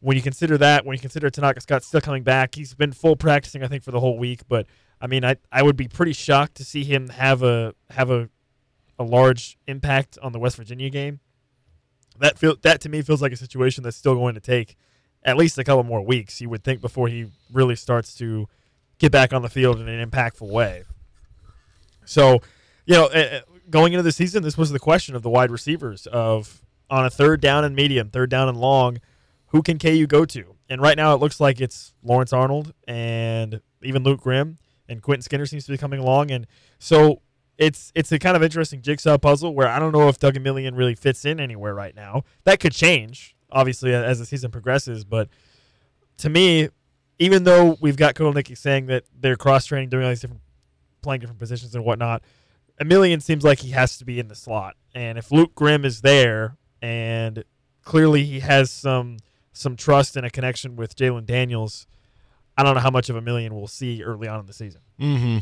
when 0.00 0.16
you 0.16 0.22
consider 0.22 0.58
that, 0.58 0.84
when 0.84 0.94
you 0.94 1.00
consider 1.00 1.30
Tanaka 1.30 1.60
Scott 1.60 1.84
still 1.84 2.00
coming 2.00 2.22
back, 2.22 2.54
he's 2.54 2.74
been 2.74 2.92
full 2.92 3.16
practicing, 3.16 3.62
I 3.62 3.68
think, 3.68 3.84
for 3.84 3.92
the 3.92 4.00
whole 4.00 4.18
week. 4.18 4.42
But 4.48 4.66
I 5.00 5.06
mean, 5.06 5.24
I, 5.24 5.36
I 5.50 5.62
would 5.62 5.76
be 5.76 5.88
pretty 5.88 6.12
shocked 6.12 6.56
to 6.56 6.64
see 6.64 6.84
him 6.84 7.08
have 7.10 7.42
a 7.42 7.74
have 7.90 8.10
a 8.10 8.28
a 8.98 9.04
large 9.04 9.58
impact 9.66 10.18
on 10.22 10.32
the 10.32 10.38
West 10.38 10.56
Virginia 10.56 10.90
game. 10.90 11.20
That 12.18 12.38
feel 12.38 12.56
that 12.62 12.80
to 12.82 12.88
me 12.88 13.02
feels 13.02 13.22
like 13.22 13.32
a 13.32 13.36
situation 13.36 13.84
that's 13.84 13.96
still 13.96 14.14
going 14.14 14.34
to 14.34 14.40
take 14.40 14.76
at 15.24 15.36
least 15.36 15.58
a 15.58 15.64
couple 15.64 15.82
more 15.84 16.02
weeks. 16.02 16.40
You 16.40 16.48
would 16.50 16.64
think 16.64 16.80
before 16.80 17.08
he 17.08 17.30
really 17.52 17.76
starts 17.76 18.14
to 18.16 18.48
get 18.98 19.12
back 19.12 19.32
on 19.32 19.42
the 19.42 19.48
field 19.48 19.80
in 19.80 19.88
an 19.88 20.08
impactful 20.08 20.48
way. 20.48 20.84
So, 22.04 22.40
you 22.86 22.94
know, 22.94 23.08
going 23.70 23.92
into 23.92 24.02
the 24.02 24.12
season, 24.12 24.42
this 24.42 24.58
was 24.58 24.70
the 24.70 24.78
question 24.78 25.14
of 25.14 25.22
the 25.22 25.30
wide 25.30 25.50
receivers 25.50 26.06
of 26.06 26.62
on 26.90 27.06
a 27.06 27.10
third 27.10 27.40
down 27.40 27.64
and 27.64 27.74
medium, 27.74 28.10
third 28.10 28.30
down 28.30 28.48
and 28.48 28.58
long, 28.58 28.98
who 29.46 29.62
can 29.62 29.78
KU 29.78 30.06
go 30.06 30.24
to? 30.26 30.56
And 30.68 30.80
right 30.80 30.96
now, 30.96 31.14
it 31.14 31.20
looks 31.20 31.40
like 31.40 31.60
it's 31.60 31.94
Lawrence 32.02 32.32
Arnold 32.32 32.72
and 32.86 33.60
even 33.82 34.02
Luke 34.02 34.20
Grimm 34.20 34.58
and 34.88 35.02
Quentin 35.02 35.22
Skinner 35.22 35.46
seems 35.46 35.64
to 35.66 35.72
be 35.72 35.78
coming 35.78 36.00
along. 36.00 36.30
And 36.30 36.46
so 36.78 37.22
it's 37.58 37.92
it's 37.94 38.10
a 38.12 38.18
kind 38.18 38.36
of 38.36 38.42
interesting 38.42 38.82
jigsaw 38.82 39.18
puzzle 39.18 39.54
where 39.54 39.68
I 39.68 39.78
don't 39.78 39.92
know 39.92 40.08
if 40.08 40.18
Doug 40.18 40.34
Emilien 40.34 40.76
really 40.76 40.94
fits 40.94 41.24
in 41.24 41.40
anywhere 41.40 41.74
right 41.74 41.94
now. 41.94 42.24
That 42.44 42.60
could 42.60 42.72
change, 42.72 43.36
obviously, 43.50 43.94
as 43.94 44.18
the 44.18 44.26
season 44.26 44.50
progresses. 44.50 45.04
But 45.04 45.28
to 46.18 46.28
me, 46.28 46.68
even 47.18 47.44
though 47.44 47.76
we've 47.80 47.96
got 47.96 48.14
Kotelnicki 48.14 48.56
saying 48.56 48.86
that 48.86 49.04
they're 49.18 49.36
cross 49.36 49.66
training, 49.66 49.90
doing 49.90 50.04
all 50.04 50.10
these 50.10 50.20
different, 50.20 50.42
playing 51.02 51.20
different 51.20 51.38
positions 51.38 51.74
and 51.74 51.84
whatnot, 51.84 52.22
Emilien 52.82 53.22
seems 53.22 53.44
like 53.44 53.60
he 53.60 53.70
has 53.70 53.96
to 53.98 54.04
be 54.04 54.18
in 54.18 54.28
the 54.28 54.34
slot. 54.34 54.76
And 54.94 55.18
if 55.18 55.30
Luke 55.30 55.54
Grimm 55.54 55.84
is 55.84 56.00
there, 56.00 56.56
and 56.80 57.44
clearly 57.84 58.24
he 58.24 58.40
has 58.40 58.70
some 58.70 59.18
some 59.52 59.76
trust 59.76 60.16
and 60.16 60.24
a 60.24 60.30
connection 60.30 60.76
with 60.76 60.96
Jalon 60.96 61.26
Daniels, 61.26 61.86
I 62.56 62.62
don't 62.62 62.74
know 62.74 62.80
how 62.80 62.90
much 62.90 63.08
of 63.10 63.16
Emilien 63.16 63.52
we'll 63.52 63.66
see 63.66 64.02
early 64.02 64.28
on 64.28 64.40
in 64.40 64.46
the 64.46 64.52
season. 64.52 64.80
Mm-hmm. 65.00 65.38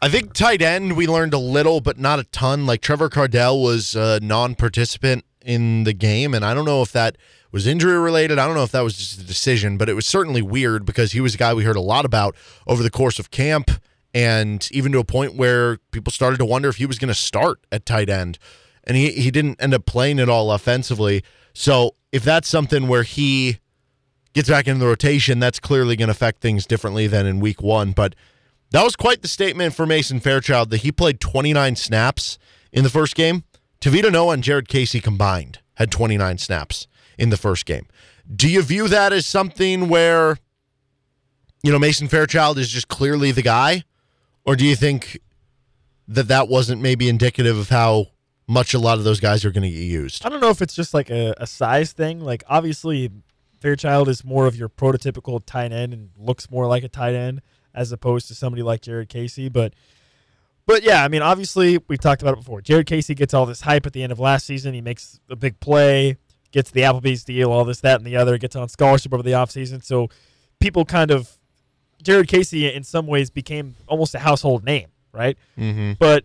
I 0.00 0.08
think 0.08 0.32
tight 0.32 0.62
end 0.62 0.96
we 0.96 1.06
learned 1.06 1.34
a 1.34 1.38
little, 1.38 1.80
but 1.80 1.98
not 1.98 2.18
a 2.18 2.24
ton. 2.24 2.66
Like 2.66 2.80
Trevor 2.80 3.08
Kardell 3.08 3.62
was 3.62 3.94
a 3.94 4.18
non-participant 4.20 5.24
in 5.44 5.84
the 5.84 5.92
game, 5.92 6.34
and 6.34 6.44
I 6.44 6.54
don't 6.54 6.64
know 6.64 6.82
if 6.82 6.92
that 6.92 7.16
was 7.52 7.66
injury 7.66 7.98
related. 7.98 8.38
I 8.38 8.46
don't 8.46 8.56
know 8.56 8.64
if 8.64 8.72
that 8.72 8.80
was 8.80 8.96
just 8.96 9.20
a 9.20 9.24
decision, 9.24 9.76
but 9.76 9.88
it 9.88 9.94
was 9.94 10.06
certainly 10.06 10.42
weird 10.42 10.84
because 10.84 11.12
he 11.12 11.20
was 11.20 11.34
a 11.34 11.38
guy 11.38 11.54
we 11.54 11.64
heard 11.64 11.76
a 11.76 11.80
lot 11.80 12.04
about 12.04 12.34
over 12.66 12.82
the 12.82 12.90
course 12.90 13.18
of 13.18 13.30
camp, 13.30 13.70
and 14.14 14.68
even 14.72 14.92
to 14.92 14.98
a 14.98 15.04
point 15.04 15.34
where 15.34 15.78
people 15.90 16.10
started 16.12 16.38
to 16.38 16.44
wonder 16.44 16.68
if 16.68 16.76
he 16.76 16.86
was 16.86 16.98
going 16.98 17.08
to 17.08 17.14
start 17.14 17.60
at 17.72 17.86
tight 17.86 18.10
end. 18.10 18.38
and 18.84 18.96
he 18.96 19.10
he 19.12 19.30
didn't 19.30 19.62
end 19.62 19.74
up 19.74 19.86
playing 19.86 20.18
it 20.18 20.28
all 20.28 20.50
offensively. 20.52 21.22
So 21.54 21.94
if 22.10 22.24
that's 22.24 22.48
something 22.48 22.88
where 22.88 23.04
he 23.04 23.58
gets 24.32 24.48
back 24.48 24.66
into 24.66 24.80
the 24.80 24.86
rotation, 24.86 25.38
that's 25.38 25.60
clearly 25.60 25.96
going 25.96 26.08
to 26.08 26.12
affect 26.12 26.40
things 26.40 26.66
differently 26.66 27.06
than 27.06 27.26
in 27.26 27.40
week 27.40 27.62
one. 27.62 27.92
But 27.92 28.14
that 28.70 28.82
was 28.82 28.96
quite 28.96 29.22
the 29.22 29.28
statement 29.28 29.74
for 29.74 29.86
Mason 29.86 30.18
Fairchild 30.20 30.70
that 30.70 30.78
he 30.78 30.90
played 30.90 31.20
29 31.20 31.76
snaps 31.76 32.38
in 32.72 32.84
the 32.84 32.90
first 32.90 33.14
game. 33.14 33.44
Tavita 33.80 34.10
Noah 34.10 34.34
and 34.34 34.42
Jared 34.42 34.68
Casey 34.68 35.00
combined 35.00 35.58
had 35.74 35.90
29 35.90 36.38
snaps 36.38 36.86
in 37.18 37.30
the 37.30 37.36
first 37.36 37.66
game. 37.66 37.86
Do 38.34 38.48
you 38.48 38.62
view 38.62 38.88
that 38.88 39.12
as 39.12 39.26
something 39.26 39.88
where, 39.88 40.38
you 41.62 41.70
know, 41.70 41.78
Mason 41.78 42.08
Fairchild 42.08 42.58
is 42.58 42.68
just 42.68 42.88
clearly 42.88 43.32
the 43.32 43.42
guy? 43.42 43.84
Or 44.44 44.56
do 44.56 44.66
you 44.66 44.76
think 44.76 45.20
that 46.08 46.28
that 46.28 46.48
wasn't 46.48 46.82
maybe 46.82 47.08
indicative 47.08 47.56
of 47.56 47.68
how 47.68 48.06
much 48.48 48.74
a 48.74 48.78
lot 48.78 48.98
of 48.98 49.04
those 49.04 49.20
guys 49.20 49.44
are 49.44 49.50
going 49.50 49.62
to 49.62 49.70
get 49.70 49.84
used? 49.84 50.26
I 50.26 50.28
don't 50.28 50.40
know 50.40 50.50
if 50.50 50.60
it's 50.60 50.74
just 50.74 50.94
like 50.94 51.10
a, 51.10 51.34
a 51.38 51.46
size 51.46 51.92
thing. 51.92 52.20
Like, 52.20 52.42
obviously, 52.48 53.10
Fairchild 53.60 54.08
is 54.08 54.24
more 54.24 54.46
of 54.46 54.56
your 54.56 54.68
prototypical 54.68 55.40
tight 55.44 55.72
end 55.72 55.92
and 55.92 56.10
looks 56.18 56.50
more 56.50 56.66
like 56.66 56.82
a 56.82 56.88
tight 56.88 57.14
end 57.14 57.40
as 57.74 57.92
opposed 57.92 58.28
to 58.28 58.34
somebody 58.34 58.62
like 58.62 58.80
Jared 58.82 59.08
Casey. 59.08 59.48
But 59.48 59.74
but 60.66 60.82
yeah, 60.82 61.04
I 61.04 61.08
mean, 61.08 61.22
obviously 61.22 61.78
we've 61.88 62.00
talked 62.00 62.22
about 62.22 62.34
it 62.34 62.38
before. 62.38 62.60
Jared 62.60 62.86
Casey 62.86 63.14
gets 63.14 63.34
all 63.34 63.46
this 63.46 63.62
hype 63.62 63.86
at 63.86 63.92
the 63.92 64.02
end 64.02 64.12
of 64.12 64.18
last 64.20 64.46
season. 64.46 64.74
He 64.74 64.80
makes 64.80 65.18
a 65.28 65.36
big 65.36 65.58
play, 65.60 66.16
gets 66.52 66.70
the 66.70 66.82
Applebee's 66.82 67.24
deal, 67.24 67.50
all 67.50 67.64
this, 67.64 67.80
that, 67.80 67.96
and 67.96 68.06
the 68.06 68.16
other, 68.16 68.38
gets 68.38 68.54
on 68.54 68.68
scholarship 68.68 69.12
over 69.12 69.22
the 69.22 69.32
offseason. 69.32 69.82
So 69.84 70.08
people 70.60 70.84
kind 70.84 71.10
of 71.10 71.38
Jared 72.02 72.28
Casey 72.28 72.72
in 72.72 72.84
some 72.84 73.06
ways 73.06 73.30
became 73.30 73.76
almost 73.86 74.14
a 74.14 74.18
household 74.18 74.64
name, 74.64 74.88
right? 75.12 75.38
Mm-hmm. 75.58 75.92
But 75.98 76.24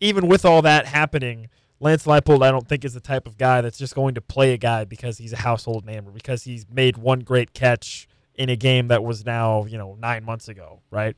even 0.00 0.26
with 0.28 0.44
all 0.44 0.62
that 0.62 0.86
happening, 0.86 1.48
Lance 1.80 2.06
Leipold, 2.06 2.42
I 2.42 2.50
don't 2.50 2.66
think 2.66 2.84
is 2.84 2.94
the 2.94 3.00
type 3.00 3.26
of 3.26 3.36
guy 3.36 3.60
that's 3.60 3.78
just 3.78 3.94
going 3.94 4.14
to 4.14 4.20
play 4.20 4.52
a 4.52 4.56
guy 4.56 4.84
because 4.84 5.18
he's 5.18 5.32
a 5.32 5.38
household 5.38 5.84
name 5.84 6.08
or 6.08 6.10
because 6.10 6.44
he's 6.44 6.66
made 6.70 6.96
one 6.96 7.20
great 7.20 7.52
catch 7.52 8.08
in 8.34 8.48
a 8.48 8.56
game 8.56 8.88
that 8.88 9.02
was 9.02 9.24
now 9.24 9.64
you 9.66 9.78
know 9.78 9.96
nine 10.00 10.24
months 10.24 10.48
ago, 10.48 10.80
right? 10.90 11.16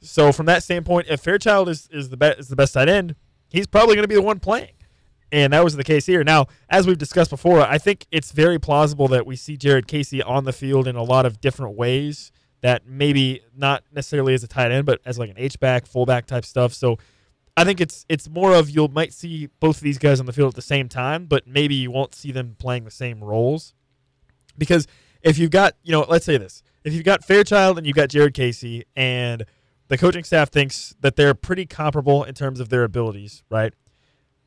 So 0.00 0.32
from 0.32 0.46
that 0.46 0.62
standpoint, 0.62 1.06
if 1.08 1.20
Fairchild 1.20 1.68
is 1.68 1.88
is 1.92 2.08
the 2.08 2.16
best 2.16 2.40
is 2.40 2.48
the 2.48 2.56
best 2.56 2.74
tight 2.74 2.88
end, 2.88 3.14
he's 3.50 3.66
probably 3.66 3.94
going 3.94 4.04
to 4.04 4.08
be 4.08 4.16
the 4.16 4.22
one 4.22 4.40
playing, 4.40 4.74
and 5.30 5.52
that 5.52 5.62
was 5.62 5.76
the 5.76 5.84
case 5.84 6.06
here. 6.06 6.24
Now, 6.24 6.46
as 6.68 6.86
we've 6.86 6.98
discussed 6.98 7.30
before, 7.30 7.60
I 7.60 7.78
think 7.78 8.06
it's 8.10 8.32
very 8.32 8.58
plausible 8.58 9.06
that 9.08 9.26
we 9.26 9.36
see 9.36 9.56
Jared 9.56 9.86
Casey 9.86 10.20
on 10.22 10.44
the 10.44 10.52
field 10.52 10.88
in 10.88 10.96
a 10.96 11.04
lot 11.04 11.26
of 11.26 11.40
different 11.40 11.76
ways. 11.76 12.32
That 12.62 12.86
maybe 12.86 13.42
not 13.56 13.84
necessarily 13.92 14.34
as 14.34 14.42
a 14.42 14.48
tight 14.48 14.70
end, 14.70 14.86
but 14.86 15.00
as 15.04 15.18
like 15.18 15.30
an 15.30 15.36
H 15.38 15.58
back, 15.58 15.86
fullback 15.86 16.26
type 16.26 16.44
stuff. 16.44 16.72
So 16.72 16.98
I 17.56 17.64
think 17.64 17.80
it's 17.80 18.06
it's 18.08 18.28
more 18.28 18.54
of 18.54 18.70
you'll 18.70 18.88
might 18.88 19.12
see 19.12 19.48
both 19.60 19.76
of 19.76 19.82
these 19.82 19.98
guys 19.98 20.20
on 20.20 20.26
the 20.26 20.32
field 20.32 20.50
at 20.50 20.54
the 20.54 20.62
same 20.62 20.88
time, 20.88 21.26
but 21.26 21.46
maybe 21.46 21.74
you 21.74 21.90
won't 21.90 22.14
see 22.14 22.32
them 22.32 22.56
playing 22.58 22.84
the 22.84 22.90
same 22.90 23.22
roles. 23.22 23.74
Because 24.56 24.86
if 25.22 25.38
you've 25.38 25.50
got, 25.50 25.74
you 25.82 25.92
know, 25.92 26.06
let's 26.08 26.24
say 26.24 26.36
this. 26.36 26.62
If 26.84 26.94
you've 26.94 27.04
got 27.04 27.24
Fairchild 27.24 27.78
and 27.78 27.86
you've 27.86 27.96
got 27.96 28.08
Jared 28.08 28.34
Casey 28.34 28.84
and 28.96 29.44
the 29.88 29.98
coaching 29.98 30.24
staff 30.24 30.50
thinks 30.50 30.96
that 31.00 31.16
they're 31.16 31.34
pretty 31.34 31.66
comparable 31.66 32.24
in 32.24 32.34
terms 32.34 32.58
of 32.58 32.70
their 32.70 32.82
abilities, 32.82 33.44
right? 33.50 33.72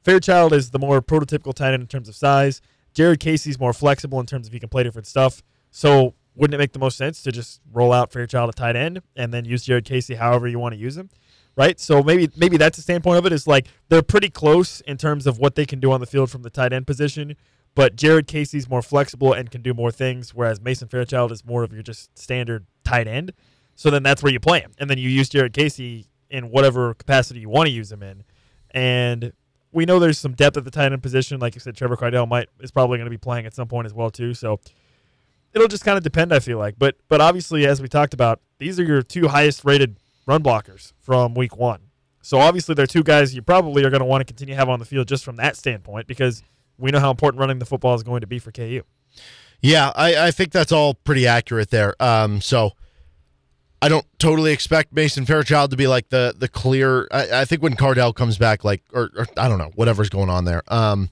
Fairchild 0.03 0.53
is 0.53 0.71
the 0.71 0.79
more 0.79 1.01
prototypical 1.01 1.53
tight 1.53 1.73
end 1.73 1.81
in 1.81 1.87
terms 1.87 2.09
of 2.09 2.15
size. 2.15 2.61
Jared 2.93 3.19
Casey's 3.19 3.59
more 3.59 3.73
flexible 3.73 4.19
in 4.19 4.25
terms 4.25 4.47
of 4.47 4.53
he 4.53 4.59
can 4.59 4.69
play 4.69 4.83
different 4.83 5.07
stuff. 5.07 5.43
So 5.71 6.13
wouldn't 6.35 6.53
it 6.53 6.57
make 6.57 6.73
the 6.73 6.79
most 6.79 6.97
sense 6.97 7.21
to 7.23 7.31
just 7.31 7.61
roll 7.71 7.93
out 7.93 8.11
Fairchild 8.11 8.49
at 8.49 8.55
tight 8.55 8.75
end 8.75 9.01
and 9.15 9.33
then 9.33 9.45
use 9.45 9.63
Jared 9.63 9.85
Casey 9.85 10.15
however 10.15 10.47
you 10.47 10.59
want 10.59 10.73
to 10.73 10.79
use 10.79 10.97
him? 10.97 11.09
Right? 11.55 11.79
So 11.79 12.03
maybe 12.03 12.29
maybe 12.35 12.57
that's 12.57 12.75
the 12.75 12.81
standpoint 12.81 13.17
of 13.17 13.25
it 13.25 13.31
is 13.31 13.47
like 13.47 13.67
they're 13.87 14.01
pretty 14.01 14.29
close 14.29 14.81
in 14.81 14.97
terms 14.97 15.25
of 15.25 15.39
what 15.39 15.55
they 15.55 15.65
can 15.65 15.79
do 15.79 15.91
on 15.91 16.01
the 16.01 16.05
field 16.05 16.29
from 16.29 16.43
the 16.43 16.49
tight 16.49 16.73
end 16.73 16.85
position, 16.85 17.35
but 17.75 17.95
Jared 17.95 18.27
Casey's 18.27 18.69
more 18.69 18.81
flexible 18.81 19.33
and 19.33 19.49
can 19.49 19.61
do 19.61 19.73
more 19.73 19.91
things, 19.91 20.33
whereas 20.33 20.59
Mason 20.59 20.87
Fairchild 20.87 21.31
is 21.31 21.45
more 21.45 21.63
of 21.63 21.71
your 21.71 21.83
just 21.83 22.17
standard 22.17 22.65
tight 22.83 23.07
end. 23.07 23.33
So 23.75 23.89
then 23.89 24.03
that's 24.03 24.23
where 24.23 24.31
you 24.31 24.39
play 24.39 24.61
him. 24.61 24.71
And 24.77 24.89
then 24.89 24.97
you 24.97 25.09
use 25.09 25.29
Jared 25.29 25.53
Casey 25.53 26.07
in 26.29 26.49
whatever 26.49 26.93
capacity 26.93 27.41
you 27.41 27.49
want 27.49 27.67
to 27.67 27.73
use 27.73 27.91
him 27.91 28.01
in. 28.01 28.23
And 28.71 29.33
we 29.71 29.85
know 29.85 29.99
there's 29.99 30.17
some 30.17 30.33
depth 30.33 30.57
at 30.57 30.63
the 30.63 30.71
tight 30.71 30.91
end 30.93 31.03
position. 31.03 31.39
Like 31.39 31.55
you 31.55 31.61
said, 31.61 31.75
Trevor 31.75 31.97
Kardell 31.97 32.27
might 32.27 32.47
is 32.61 32.71
probably 32.71 32.97
going 32.97 33.05
to 33.05 33.11
be 33.11 33.17
playing 33.17 33.45
at 33.45 33.53
some 33.53 33.67
point 33.67 33.85
as 33.85 33.93
well 33.93 34.09
too. 34.09 34.33
So 34.33 34.59
it'll 35.55 35.67
just 35.67 35.85
kind 35.85 35.97
of 35.97 36.03
depend, 36.03 36.33
I 36.33 36.39
feel 36.39 36.59
like. 36.59 36.75
But 36.77 36.97
but 37.07 37.21
obviously, 37.21 37.65
as 37.65 37.81
we 37.81 37.87
talked 37.87 38.13
about, 38.13 38.41
these 38.59 38.79
are 38.79 38.83
your 38.83 39.01
two 39.01 39.29
highest 39.29 39.65
rated 39.65 39.97
run 40.27 40.43
blockers 40.43 40.93
from 40.99 41.33
week 41.33 41.57
one. 41.57 41.79
So 42.21 42.39
obviously, 42.39 42.75
they're 42.75 42.87
two 42.87 43.03
guys 43.03 43.33
you 43.33 43.41
probably 43.41 43.83
are 43.85 43.89
going 43.89 44.01
to 44.01 44.05
want 44.05 44.21
to 44.21 44.25
continue 44.25 44.53
to 44.53 44.59
have 44.59 44.69
on 44.69 44.79
the 44.79 44.85
field 44.85 45.07
just 45.07 45.23
from 45.23 45.37
that 45.37 45.55
standpoint 45.55 46.07
because 46.07 46.43
we 46.77 46.91
know 46.91 46.99
how 46.99 47.11
important 47.11 47.39
running 47.39 47.59
the 47.59 47.65
football 47.65 47.95
is 47.95 48.03
going 48.03 48.21
to 48.21 48.27
be 48.27 48.39
for 48.39 48.51
KU. 48.51 48.81
Yeah, 49.61 49.91
I, 49.95 50.27
I 50.27 50.31
think 50.31 50.51
that's 50.51 50.71
all 50.71 50.93
pretty 50.93 51.25
accurate 51.25 51.69
there. 51.69 51.95
Um, 51.99 52.41
so 52.41 52.73
I 53.81 53.89
don't 53.89 54.05
totally 54.19 54.51
expect 54.51 54.93
Mason 54.93 55.25
Fairchild 55.25 55.71
to 55.71 55.77
be 55.77 55.87
like 55.87 56.09
the 56.09 56.33
the 56.37 56.47
clear. 56.47 57.07
I, 57.11 57.41
I 57.41 57.45
think 57.45 57.61
when 57.61 57.75
Kardell 57.75 58.13
comes 58.13 58.37
back, 58.37 58.63
like 58.63 58.83
or, 58.91 59.11
or, 59.15 59.27
I 59.37 59.47
don't 59.47 59.59
know, 59.59 59.71
whatever's 59.75 60.09
going 60.09 60.29
on 60.29 60.45
there. 60.45 60.63
Um, 60.67 61.09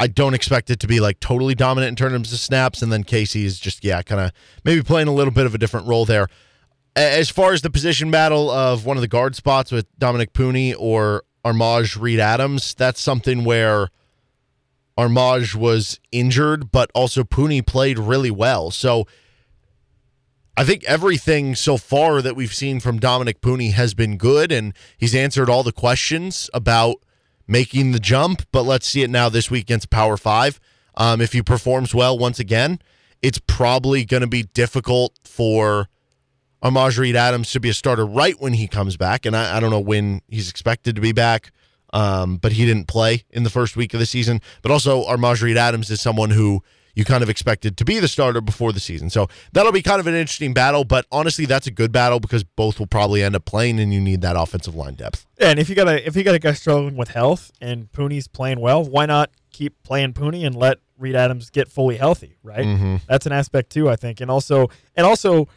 I 0.00 0.06
don't 0.06 0.32
expect 0.32 0.70
it 0.70 0.80
to 0.80 0.86
be 0.86 0.98
like 0.98 1.20
totally 1.20 1.54
dominant 1.54 1.90
in 1.90 1.96
terms 1.96 2.32
of 2.32 2.38
snaps, 2.38 2.80
and 2.80 2.90
then 2.90 3.04
Casey 3.04 3.44
is 3.44 3.60
just 3.60 3.84
yeah, 3.84 4.00
kind 4.00 4.20
of 4.20 4.32
maybe 4.64 4.82
playing 4.82 5.08
a 5.08 5.12
little 5.12 5.32
bit 5.32 5.44
of 5.44 5.54
a 5.54 5.58
different 5.58 5.86
role 5.86 6.06
there. 6.06 6.26
As 6.96 7.28
far 7.28 7.52
as 7.52 7.60
the 7.60 7.68
position 7.68 8.10
battle 8.10 8.50
of 8.50 8.86
one 8.86 8.96
of 8.96 9.02
the 9.02 9.08
guard 9.08 9.36
spots 9.36 9.70
with 9.70 9.86
Dominic 9.98 10.32
Puni 10.32 10.72
or 10.72 11.22
Armaj 11.44 12.00
Reed 12.00 12.18
Adams, 12.18 12.74
that's 12.74 12.98
something 12.98 13.44
where 13.44 13.88
Armaj 14.98 15.54
was 15.54 16.00
injured, 16.10 16.72
but 16.72 16.90
also 16.94 17.22
Puni 17.22 17.60
played 17.60 17.98
really 17.98 18.30
well. 18.30 18.70
So 18.70 19.06
I 20.56 20.64
think 20.64 20.82
everything 20.84 21.54
so 21.54 21.76
far 21.76 22.22
that 22.22 22.36
we've 22.36 22.54
seen 22.54 22.80
from 22.80 22.98
Dominic 22.98 23.42
Puni 23.42 23.70
has 23.70 23.92
been 23.92 24.16
good, 24.16 24.50
and 24.50 24.72
he's 24.96 25.14
answered 25.14 25.50
all 25.50 25.62
the 25.62 25.72
questions 25.72 26.48
about 26.54 26.96
making 27.50 27.92
the 27.92 27.98
jump. 27.98 28.46
But 28.52 28.62
let's 28.62 28.86
see 28.86 29.02
it 29.02 29.10
now 29.10 29.28
this 29.28 29.50
week 29.50 29.64
against 29.64 29.90
Power 29.90 30.16
Five. 30.16 30.58
Um, 30.94 31.20
if 31.20 31.32
he 31.32 31.42
performs 31.42 31.94
well 31.94 32.16
once 32.16 32.38
again, 32.38 32.80
it's 33.20 33.40
probably 33.46 34.04
going 34.04 34.22
to 34.22 34.26
be 34.26 34.44
difficult 34.44 35.18
for 35.24 35.88
Armaj 36.62 36.98
Reed 36.98 37.16
Adams 37.16 37.50
to 37.52 37.60
be 37.60 37.68
a 37.68 37.74
starter 37.74 38.06
right 38.06 38.38
when 38.40 38.54
he 38.54 38.66
comes 38.66 38.96
back. 38.96 39.26
And 39.26 39.36
I, 39.36 39.56
I 39.56 39.60
don't 39.60 39.70
know 39.70 39.80
when 39.80 40.22
he's 40.28 40.48
expected 40.48 40.94
to 40.96 41.02
be 41.02 41.12
back, 41.12 41.52
um, 41.92 42.36
but 42.36 42.52
he 42.52 42.66
didn't 42.66 42.86
play 42.86 43.24
in 43.30 43.42
the 43.42 43.50
first 43.50 43.76
week 43.76 43.94
of 43.94 44.00
the 44.00 44.06
season. 44.06 44.40
But 44.62 44.70
also, 44.70 45.04
Armaj 45.04 45.42
Reed 45.42 45.56
Adams 45.56 45.90
is 45.90 46.00
someone 46.00 46.30
who 46.30 46.62
you 47.00 47.04
kind 47.06 47.22
of 47.22 47.30
expected 47.30 47.78
to 47.78 47.84
be 47.84 47.98
the 47.98 48.06
starter 48.06 48.42
before 48.42 48.74
the 48.74 48.78
season. 48.78 49.08
So 49.08 49.26
that'll 49.54 49.72
be 49.72 49.80
kind 49.80 50.00
of 50.00 50.06
an 50.06 50.14
interesting 50.14 50.52
battle, 50.52 50.84
but 50.84 51.06
honestly, 51.10 51.46
that's 51.46 51.66
a 51.66 51.70
good 51.70 51.92
battle 51.92 52.20
because 52.20 52.44
both 52.44 52.78
will 52.78 52.86
probably 52.86 53.22
end 53.22 53.34
up 53.34 53.46
playing 53.46 53.80
and 53.80 53.92
you 53.92 54.02
need 54.02 54.20
that 54.20 54.36
offensive 54.36 54.74
line 54.74 54.94
depth. 54.94 55.26
And 55.38 55.58
if 55.58 55.70
you 55.70 55.74
got 55.74 55.88
a 55.88 56.06
if 56.06 56.14
you 56.14 56.22
got 56.22 56.34
a 56.34 56.38
guy 56.38 56.52
struggling 56.52 56.96
with 56.96 57.08
health 57.08 57.50
and 57.58 57.90
Puni's 57.90 58.28
playing 58.28 58.60
well, 58.60 58.84
why 58.84 59.06
not 59.06 59.30
keep 59.50 59.82
playing 59.82 60.12
Puni 60.12 60.44
and 60.44 60.54
let 60.54 60.78
Reed 60.98 61.16
Adams 61.16 61.48
get 61.48 61.68
fully 61.68 61.96
healthy, 61.96 62.36
right? 62.42 62.66
Mm-hmm. 62.66 62.96
That's 63.08 63.24
an 63.24 63.32
aspect 63.32 63.70
too, 63.70 63.88
I 63.88 63.96
think. 63.96 64.20
And 64.20 64.30
also 64.30 64.68
and 64.94 65.06
also 65.06 65.48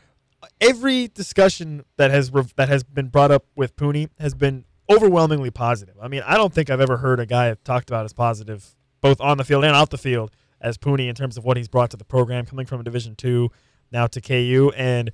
every 0.62 1.10
discussion 1.10 1.84
that 1.98 2.10
has 2.10 2.32
that 2.56 2.70
has 2.70 2.84
been 2.84 3.10
brought 3.10 3.32
up 3.32 3.46
with 3.54 3.76
Puni 3.76 4.08
has 4.18 4.34
been 4.34 4.64
overwhelmingly 4.90 5.52
positive. 5.52 5.96
I 6.02 6.08
mean, 6.08 6.24
I 6.26 6.38
don't 6.38 6.54
think 6.54 6.70
I've 6.70 6.80
ever 6.80 6.98
heard 6.98 7.20
a 7.20 7.26
guy 7.26 7.54
talked 7.66 7.90
about 7.90 8.06
as 8.06 8.14
positive 8.14 8.76
both 9.02 9.20
on 9.20 9.38
the 9.38 9.44
field 9.44 9.66
and 9.66 9.76
off 9.76 9.90
the 9.90 9.98
field 9.98 10.32
as 10.64 10.78
Puni 10.78 11.08
in 11.08 11.16
terms 11.16 11.38
of 11.38 11.44
what 11.44 11.58
he's 11.58 11.68
brought 11.68 11.92
to 11.92 11.98
the 11.98 12.06
program, 12.06 12.46
coming 12.46 12.66
from 12.66 12.84
Division 12.84 13.16
two 13.16 13.52
now 13.92 14.08
to 14.08 14.22
KU, 14.22 14.72
and 14.76 15.12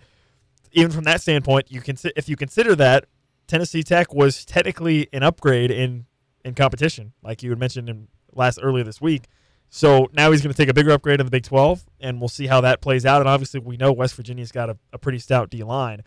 even 0.71 0.91
from 0.91 1.03
that 1.03 1.21
standpoint, 1.21 1.71
you 1.71 1.81
can 1.81 1.97
if 2.15 2.29
you 2.29 2.37
consider 2.37 2.75
that 2.75 3.05
Tennessee 3.47 3.83
Tech 3.83 4.13
was 4.13 4.45
technically 4.45 5.09
an 5.11 5.23
upgrade 5.23 5.71
in 5.71 6.05
in 6.45 6.53
competition, 6.53 7.13
like 7.21 7.43
you 7.43 7.49
had 7.49 7.59
mentioned 7.59 7.89
in 7.89 8.07
last 8.33 8.59
earlier 8.61 8.83
this 8.83 9.01
week. 9.01 9.23
So 9.69 10.09
now 10.13 10.31
he's 10.31 10.41
going 10.41 10.53
to 10.53 10.57
take 10.57 10.69
a 10.69 10.73
bigger 10.73 10.91
upgrade 10.91 11.19
in 11.19 11.27
the 11.27 11.31
Big 11.31 11.43
12, 11.43 11.85
and 11.99 12.19
we'll 12.19 12.27
see 12.27 12.47
how 12.47 12.61
that 12.61 12.81
plays 12.81 13.05
out. 13.05 13.21
And 13.21 13.29
obviously, 13.29 13.59
we 13.59 13.77
know 13.77 13.91
West 13.91 14.15
Virginia's 14.15 14.51
got 14.51 14.69
a, 14.69 14.77
a 14.93 14.97
pretty 14.97 15.19
stout 15.19 15.49
D 15.49 15.63
line, 15.63 16.03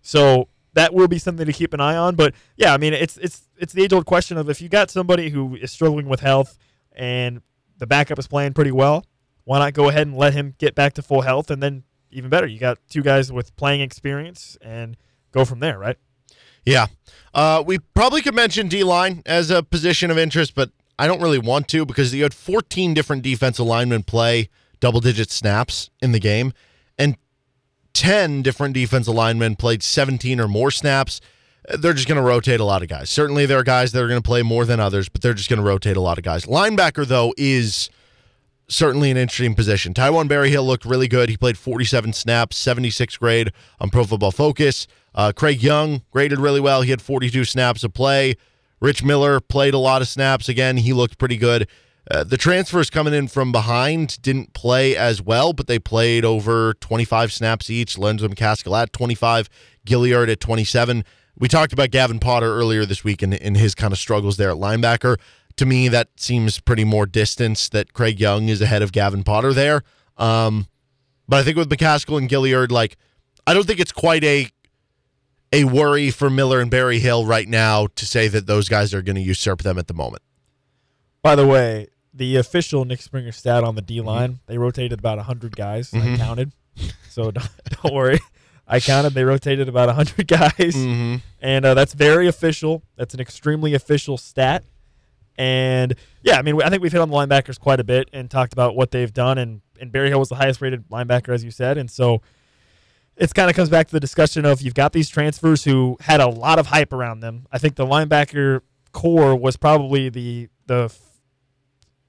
so 0.00 0.48
that 0.74 0.94
will 0.94 1.08
be 1.08 1.18
something 1.18 1.46
to 1.46 1.52
keep 1.52 1.74
an 1.74 1.80
eye 1.80 1.96
on. 1.96 2.14
But 2.14 2.34
yeah, 2.56 2.72
I 2.72 2.78
mean, 2.78 2.94
it's 2.94 3.16
it's 3.18 3.48
it's 3.58 3.72
the 3.72 3.82
age 3.82 3.92
old 3.92 4.06
question 4.06 4.38
of 4.38 4.48
if 4.48 4.60
you 4.60 4.68
got 4.68 4.90
somebody 4.90 5.30
who 5.30 5.56
is 5.56 5.70
struggling 5.70 6.08
with 6.08 6.20
health 6.20 6.58
and 6.92 7.42
the 7.82 7.86
backup 7.88 8.16
is 8.16 8.28
playing 8.28 8.52
pretty 8.52 8.70
well. 8.70 9.04
Why 9.42 9.58
not 9.58 9.74
go 9.74 9.88
ahead 9.88 10.06
and 10.06 10.16
let 10.16 10.34
him 10.34 10.54
get 10.58 10.76
back 10.76 10.92
to 10.92 11.02
full 11.02 11.22
health? 11.22 11.50
And 11.50 11.60
then, 11.60 11.82
even 12.12 12.30
better, 12.30 12.46
you 12.46 12.60
got 12.60 12.78
two 12.88 13.02
guys 13.02 13.32
with 13.32 13.56
playing 13.56 13.80
experience 13.80 14.56
and 14.62 14.96
go 15.32 15.44
from 15.44 15.58
there, 15.58 15.80
right? 15.80 15.96
Yeah. 16.64 16.86
Uh, 17.34 17.60
we 17.66 17.80
probably 17.92 18.22
could 18.22 18.36
mention 18.36 18.68
D 18.68 18.84
line 18.84 19.20
as 19.26 19.50
a 19.50 19.64
position 19.64 20.12
of 20.12 20.16
interest, 20.16 20.54
but 20.54 20.70
I 20.96 21.08
don't 21.08 21.20
really 21.20 21.40
want 21.40 21.66
to 21.70 21.84
because 21.84 22.14
you 22.14 22.22
had 22.22 22.34
14 22.34 22.94
different 22.94 23.24
defensive 23.24 23.66
linemen 23.66 24.04
play 24.04 24.48
double 24.78 25.00
digit 25.00 25.32
snaps 25.32 25.90
in 26.00 26.12
the 26.12 26.20
game, 26.20 26.52
and 26.96 27.16
10 27.94 28.42
different 28.42 28.74
defensive 28.74 29.12
linemen 29.12 29.56
played 29.56 29.82
17 29.82 30.38
or 30.38 30.46
more 30.46 30.70
snaps. 30.70 31.20
They're 31.68 31.92
just 31.92 32.08
going 32.08 32.20
to 32.20 32.26
rotate 32.26 32.60
a 32.60 32.64
lot 32.64 32.82
of 32.82 32.88
guys. 32.88 33.08
Certainly, 33.08 33.46
there 33.46 33.58
are 33.58 33.64
guys 33.64 33.92
that 33.92 34.02
are 34.02 34.08
going 34.08 34.20
to 34.20 34.26
play 34.26 34.42
more 34.42 34.64
than 34.64 34.80
others, 34.80 35.08
but 35.08 35.22
they're 35.22 35.34
just 35.34 35.48
going 35.48 35.60
to 35.60 35.64
rotate 35.64 35.96
a 35.96 36.00
lot 36.00 36.18
of 36.18 36.24
guys. 36.24 36.44
Linebacker, 36.44 37.06
though, 37.06 37.32
is 37.36 37.88
certainly 38.68 39.10
an 39.10 39.16
interesting 39.16 39.54
position. 39.54 39.94
Taiwan 39.94 40.28
Berryhill 40.28 40.64
looked 40.64 40.84
really 40.84 41.08
good. 41.08 41.28
He 41.28 41.36
played 41.36 41.56
47 41.56 42.12
snaps, 42.14 42.56
76 42.56 43.16
grade 43.16 43.52
on 43.80 43.90
Pro 43.90 44.04
Football 44.04 44.32
Focus. 44.32 44.86
Uh, 45.14 45.32
Craig 45.34 45.62
Young 45.62 46.02
graded 46.10 46.38
really 46.38 46.60
well. 46.60 46.82
He 46.82 46.90
had 46.90 47.02
42 47.02 47.44
snaps 47.44 47.84
of 47.84 47.92
play. 47.92 48.34
Rich 48.80 49.04
Miller 49.04 49.38
played 49.40 49.74
a 49.74 49.78
lot 49.78 50.02
of 50.02 50.08
snaps. 50.08 50.48
Again, 50.48 50.78
he 50.78 50.92
looked 50.92 51.18
pretty 51.18 51.36
good. 51.36 51.68
Uh, 52.10 52.24
the 52.24 52.36
transfers 52.36 52.90
coming 52.90 53.14
in 53.14 53.28
from 53.28 53.52
behind 53.52 54.20
didn't 54.22 54.54
play 54.54 54.96
as 54.96 55.22
well, 55.22 55.52
but 55.52 55.68
they 55.68 55.78
played 55.78 56.24
over 56.24 56.74
25 56.74 57.32
snaps 57.32 57.70
each. 57.70 57.96
Lorenzo 57.96 58.26
McCaskill 58.26 58.80
at 58.80 58.92
25, 58.92 59.48
Gilyard 59.86 60.30
at 60.30 60.40
27. 60.40 61.04
We 61.38 61.48
talked 61.48 61.72
about 61.72 61.90
Gavin 61.90 62.18
Potter 62.18 62.54
earlier 62.54 62.84
this 62.84 63.02
week 63.04 63.22
and, 63.22 63.34
and 63.34 63.56
his 63.56 63.74
kind 63.74 63.92
of 63.92 63.98
struggles 63.98 64.36
there 64.36 64.50
at 64.50 64.56
linebacker. 64.56 65.18
To 65.56 65.66
me, 65.66 65.88
that 65.88 66.08
seems 66.16 66.60
pretty 66.60 66.84
more 66.84 67.06
distance 67.06 67.68
that 67.70 67.92
Craig 67.92 68.20
Young 68.20 68.48
is 68.48 68.60
ahead 68.60 68.82
of 68.82 68.92
Gavin 68.92 69.22
Potter 69.22 69.52
there. 69.52 69.82
Um, 70.16 70.66
but 71.28 71.38
I 71.38 71.42
think 71.42 71.56
with 71.56 71.68
McCaskill 71.68 72.18
and 72.18 72.28
Gilyard, 72.28 72.70
like, 72.70 72.96
I 73.46 73.54
don't 73.54 73.66
think 73.66 73.80
it's 73.80 73.92
quite 73.92 74.24
a 74.24 74.48
a 75.52 75.64
worry 75.64 76.10
for 76.10 76.30
Miller 76.30 76.60
and 76.60 76.70
Berryhill 76.70 77.26
right 77.26 77.46
now 77.46 77.86
to 77.96 78.06
say 78.06 78.26
that 78.28 78.46
those 78.46 78.68
guys 78.68 78.94
are 78.94 79.02
going 79.02 79.16
to 79.16 79.22
usurp 79.22 79.62
them 79.62 79.78
at 79.78 79.86
the 79.86 79.94
moment. 79.94 80.22
By 81.22 81.36
the 81.36 81.46
way, 81.46 81.88
the 82.14 82.36
official 82.36 82.84
Nick 82.84 83.02
Springer 83.02 83.32
stat 83.32 83.62
on 83.62 83.74
the 83.74 83.82
D 83.82 84.00
line, 84.00 84.32
mm-hmm. 84.32 84.42
they 84.46 84.58
rotated 84.58 84.98
about 84.98 85.18
100 85.18 85.54
guys. 85.54 85.90
Mm-hmm. 85.90 86.14
I 86.14 86.16
counted. 86.16 86.52
So 87.08 87.30
don't, 87.30 87.48
don't, 87.82 87.94
worry. 87.94 88.18
I 88.72 88.80
counted. 88.80 89.12
They 89.12 89.24
rotated 89.24 89.68
about 89.68 89.88
100 89.88 90.26
guys. 90.26 90.74
Mm-hmm. 90.74 91.16
And 91.40 91.64
uh, 91.64 91.74
that's 91.74 91.92
very 91.92 92.26
official. 92.26 92.82
That's 92.96 93.12
an 93.12 93.20
extremely 93.20 93.74
official 93.74 94.16
stat. 94.16 94.64
And 95.36 95.94
yeah, 96.22 96.38
I 96.38 96.42
mean, 96.42 96.60
I 96.62 96.70
think 96.70 96.82
we've 96.82 96.90
hit 96.90 97.00
on 97.00 97.10
the 97.10 97.16
linebackers 97.16 97.60
quite 97.60 97.80
a 97.80 97.84
bit 97.84 98.08
and 98.12 98.30
talked 98.30 98.54
about 98.54 98.74
what 98.74 98.90
they've 98.90 99.12
done. 99.12 99.36
And, 99.36 99.60
and 99.78 99.92
Berryhill 99.92 100.18
was 100.18 100.30
the 100.30 100.36
highest 100.36 100.62
rated 100.62 100.88
linebacker, 100.88 101.34
as 101.34 101.44
you 101.44 101.50
said. 101.50 101.76
And 101.76 101.90
so 101.90 102.22
it 103.16 103.34
kind 103.34 103.50
of 103.50 103.56
comes 103.56 103.68
back 103.68 103.88
to 103.88 103.92
the 103.92 104.00
discussion 104.00 104.46
of 104.46 104.62
you've 104.62 104.74
got 104.74 104.92
these 104.92 105.10
transfers 105.10 105.64
who 105.64 105.98
had 106.00 106.20
a 106.20 106.28
lot 106.28 106.58
of 106.58 106.66
hype 106.68 106.94
around 106.94 107.20
them. 107.20 107.46
I 107.52 107.58
think 107.58 107.76
the 107.76 107.86
linebacker 107.86 108.60
corps 108.92 109.36
was 109.36 109.56
probably 109.56 110.08
the 110.08 110.48
the 110.66 110.94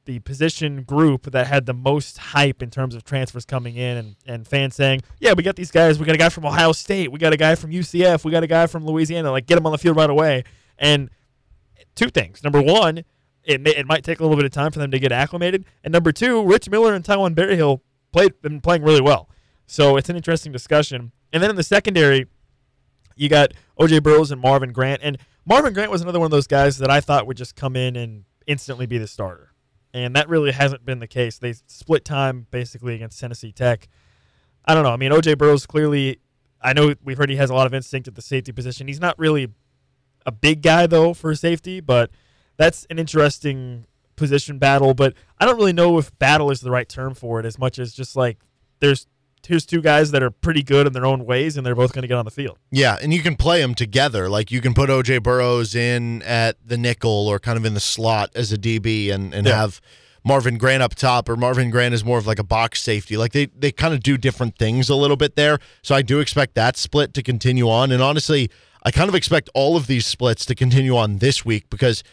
the 0.06 0.20
position 0.20 0.84
group 0.84 1.32
that 1.32 1.48
had 1.48 1.66
the 1.66 1.74
most 1.74 2.18
hype 2.18 2.62
in 2.62 2.70
terms 2.70 2.96
of 2.96 3.04
transfers 3.04 3.46
coming 3.46 3.76
in 3.76 3.98
and, 3.98 4.16
and 4.26 4.48
fans 4.48 4.76
saying, 4.76 5.02
Yeah, 5.20 5.34
we 5.34 5.44
got 5.44 5.56
these 5.56 5.72
guys. 5.72 6.00
We 6.00 6.06
got 6.06 6.16
a 6.16 6.20
guy 6.20 6.30
from 6.30 6.46
Ohio 6.46 6.72
State. 6.72 7.12
We 7.12 7.20
got 7.20 7.34
a 7.34 7.38
guy 7.38 7.56
from 7.56 7.72
UCF. 7.72 8.24
We 8.24 8.32
got 8.32 8.44
a 8.44 8.48
guy 8.48 8.68
from 8.68 8.86
Louisiana. 8.86 9.32
Like, 9.32 9.46
get 9.46 9.58
him 9.58 9.66
on 9.66 9.72
the 9.72 9.78
field 9.78 9.98
right 9.98 10.10
away. 10.10 10.44
And 10.78 11.10
two 11.96 12.10
things. 12.10 12.44
Number 12.44 12.62
one, 12.62 13.04
it, 13.44 13.62
may, 13.62 13.72
it 13.76 13.86
might 13.86 14.04
take 14.04 14.20
a 14.20 14.24
little 14.24 14.38
bit 14.38 14.46
of 14.46 14.52
time 14.52 14.72
for 14.72 14.80
them 14.80 14.92
to 14.92 15.00
get 15.00 15.12
acclimated. 15.12 15.66
And 15.84 15.92
number 15.92 16.12
two, 16.12 16.44
Rich 16.44 16.70
Miller 16.70 16.94
and 16.94 17.04
Taiwan 17.04 17.34
Berryhill 17.34 17.82
played 18.12 18.42
been 18.42 18.62
playing 18.62 18.84
really 18.84 19.02
well. 19.02 19.30
So 19.66 19.98
it's 19.98 20.10
an 20.10 20.16
interesting 20.16 20.52
discussion. 20.52 21.12
And 21.32 21.42
then 21.42 21.50
in 21.50 21.56
the 21.56 21.64
secondary, 21.64 22.28
you 23.16 23.30
got 23.30 23.54
OJ 23.80 24.04
Burroughs 24.04 24.32
and 24.32 24.42
Marvin 24.42 24.72
Grant. 24.72 25.02
And 25.04 25.18
Marvin 25.46 25.74
Grant 25.74 25.92
was 25.92 26.02
another 26.02 26.20
one 26.20 26.26
of 26.26 26.32
those 26.32 26.48
guys 26.48 26.78
that 26.78 26.90
I 26.90 27.02
thought 27.02 27.28
would 27.28 27.38
just 27.38 27.56
come 27.56 27.76
in 27.76 27.96
and 27.96 28.26
instantly 28.48 28.86
be 28.86 28.98
the 28.98 29.08
starter. 29.08 29.53
And 29.94 30.16
that 30.16 30.28
really 30.28 30.52
hasn't 30.52 30.86
been 30.86 31.00
the 31.00 31.08
case. 31.08 31.38
They 31.38 31.54
split 31.68 32.04
time 32.04 32.48
basically 32.50 32.96
against 32.96 33.20
Tennessee 33.20 33.52
Tech. 33.52 33.88
I 34.66 34.74
don't 34.74 34.84
know. 34.84 34.92
I 34.92 34.98
mean, 34.98 35.12
OJ 35.12 35.38
Burrow's 35.38 35.66
clearly, 35.66 36.20
I 36.62 36.74
know 36.74 36.96
we've 37.04 37.18
heard 37.18 37.30
he 37.30 37.36
has 37.36 37.50
a 37.50 37.54
lot 37.54 37.68
of 37.68 37.74
instinct 37.74 38.08
at 38.08 38.16
the 38.16 38.22
safety 38.22 38.52
position. 38.52 38.88
He's 38.88 39.00
not 39.00 39.18
really 39.20 39.50
a 40.26 40.32
big 40.32 40.62
guy, 40.62 40.88
though, 40.88 41.14
for 41.14 41.36
safety, 41.36 41.80
but 41.80 42.10
that's 42.58 42.88
an 42.90 42.98
interesting 42.98 43.86
position 44.16 44.58
battle. 44.58 44.94
But 44.94 45.14
I 45.40 45.46
don't 45.46 45.58
really 45.58 45.74
know 45.74 45.98
if 46.00 46.18
battle 46.18 46.50
is 46.50 46.62
the 46.62 46.72
right 46.72 46.90
term 46.90 47.14
for 47.14 47.40
it 47.40 47.46
as 47.46 47.60
much 47.60 47.78
as 47.78 47.94
just 47.94 48.16
like 48.16 48.40
there's 48.80 49.08
here's 49.46 49.66
two 49.66 49.82
guys 49.82 50.12
that 50.12 50.24
are 50.24 50.32
pretty 50.32 50.64
good 50.64 50.88
in 50.88 50.94
their 50.94 51.06
own 51.06 51.26
ways, 51.26 51.58
and 51.58 51.66
they're 51.66 51.76
both 51.76 51.94
going 51.94 52.04
to 52.04 52.08
get 52.08 52.18
on 52.18 52.26
the 52.26 52.32
field. 52.32 52.58
Yeah, 52.72 52.98
and 53.02 53.14
you 53.14 53.22
can 53.22 53.36
play 53.36 53.62
them 53.62 53.76
together. 53.76 54.30
Like 54.30 54.52
you 54.52 54.62
can 54.62 54.74
put 54.74 54.90
OJ 54.90 55.24
Burroughs 55.24 55.76
in 55.76 56.22
at 56.24 56.58
the 56.66 56.78
nickel 56.78 57.28
or 57.28 57.40
kind 57.40 57.58
of 57.58 57.66
in 57.66 57.74
the 57.74 57.80
slot 57.80 58.32
as 58.36 58.52
a 58.52 58.58
DB, 58.58 59.12
and 59.12 59.34
and 59.34 59.48
yeah. 59.48 59.56
have 59.56 59.82
Marvin 60.24 60.58
Grant 60.58 60.84
up 60.84 60.96
top, 60.96 61.30
or 61.30 61.36
Marvin 61.36 61.70
Grant 61.70 61.94
is 61.94 62.04
more 62.04 62.18
of 62.18 62.28
like 62.28 62.40
a 62.40 62.44
box 62.44 62.82
safety. 62.82 63.18
Like 63.18 63.32
they 63.32 63.48
they 63.48 63.72
kind 63.72 63.94
of 63.94 64.02
do 64.02 64.18
different 64.18 64.58
things 64.58 64.90
a 64.90 64.96
little 64.96 65.18
bit 65.18 65.36
there. 65.36 65.60
So 65.82 65.96
I 65.96 66.02
do 66.02 66.20
expect 66.20 66.56
that 66.56 66.78
split 66.78 67.14
to 67.16 67.24
continue 67.24 67.70
on, 67.70 67.92
and 67.92 68.02
honestly. 68.02 68.50
I 68.86 68.92
kind 68.92 69.08
of 69.08 69.16
expect 69.16 69.50
all 69.54 69.78
of 69.78 69.88
these 69.88 70.06
splits 70.06 70.46
to 70.46 70.56
continue 70.56 70.98
on 70.98 71.20
this 71.20 71.46
week 71.46 71.70
because 71.70 72.04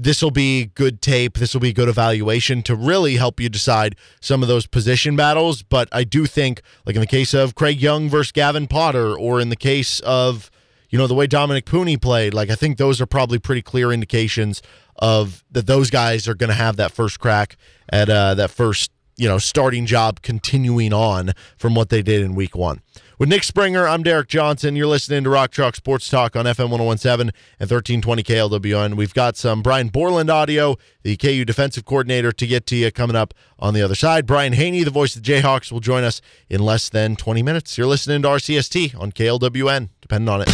this 0.00 0.22
will 0.22 0.30
be 0.30 0.66
good 0.66 1.02
tape. 1.02 1.38
This 1.38 1.52
will 1.52 1.60
be 1.60 1.72
good 1.72 1.88
evaluation 1.88 2.62
to 2.62 2.76
really 2.76 3.16
help 3.16 3.40
you 3.40 3.48
decide 3.48 3.96
some 4.20 4.42
of 4.42 4.48
those 4.48 4.66
position 4.66 5.16
battles. 5.16 5.62
But 5.62 5.88
I 5.90 6.04
do 6.04 6.24
think, 6.24 6.62
like 6.86 6.94
in 6.94 7.00
the 7.00 7.06
case 7.06 7.34
of 7.34 7.56
Craig 7.56 7.82
Young 7.82 8.08
versus 8.08 8.30
Gavin 8.30 8.68
Potter, 8.68 9.18
or 9.18 9.40
in 9.40 9.48
the 9.48 9.56
case 9.56 9.98
of, 10.00 10.52
you 10.88 10.98
know, 10.98 11.08
the 11.08 11.14
way 11.14 11.26
Dominic 11.26 11.66
Puni 11.66 11.96
played, 11.96 12.32
like 12.32 12.48
I 12.48 12.54
think 12.54 12.78
those 12.78 13.00
are 13.00 13.06
probably 13.06 13.40
pretty 13.40 13.62
clear 13.62 13.90
indications 13.92 14.62
of 14.96 15.44
that 15.50 15.66
those 15.66 15.90
guys 15.90 16.28
are 16.28 16.34
going 16.34 16.48
to 16.48 16.54
have 16.54 16.76
that 16.76 16.92
first 16.92 17.18
crack 17.18 17.56
at 17.88 18.08
uh, 18.08 18.34
that 18.34 18.50
first, 18.50 18.92
you 19.16 19.28
know, 19.28 19.38
starting 19.38 19.84
job 19.84 20.22
continuing 20.22 20.92
on 20.92 21.32
from 21.56 21.74
what 21.74 21.88
they 21.88 22.02
did 22.02 22.22
in 22.22 22.36
week 22.36 22.54
one. 22.54 22.82
With 23.18 23.28
Nick 23.28 23.42
Springer, 23.42 23.88
I'm 23.88 24.04
Derek 24.04 24.28
Johnson. 24.28 24.76
You're 24.76 24.86
listening 24.86 25.24
to 25.24 25.30
Rock 25.30 25.50
Chalk 25.50 25.74
Sports 25.74 26.08
Talk 26.08 26.36
on 26.36 26.44
FM 26.44 26.70
1017 26.70 27.32
and 27.58 27.68
1320 27.68 28.22
KLWN. 28.22 28.94
We've 28.94 29.12
got 29.12 29.36
some 29.36 29.60
Brian 29.60 29.88
Borland 29.88 30.30
audio, 30.30 30.76
the 31.02 31.16
KU 31.16 31.44
defensive 31.44 31.84
coordinator, 31.84 32.30
to 32.30 32.46
get 32.46 32.64
to 32.66 32.76
you 32.76 32.92
coming 32.92 33.16
up 33.16 33.34
on 33.58 33.74
the 33.74 33.82
other 33.82 33.96
side. 33.96 34.24
Brian 34.24 34.52
Hanni, 34.52 34.84
the 34.84 34.92
voice 34.92 35.16
of 35.16 35.24
the 35.24 35.32
Jayhawks, 35.32 35.72
will 35.72 35.80
join 35.80 36.04
us 36.04 36.20
in 36.48 36.60
less 36.60 36.88
than 36.88 37.16
20 37.16 37.42
minutes. 37.42 37.76
You're 37.76 37.88
listening 37.88 38.22
to 38.22 38.28
RCST 38.28 38.96
on 38.96 39.10
KLWN. 39.10 39.88
Depending 40.00 40.28
on 40.28 40.42
it. 40.42 40.50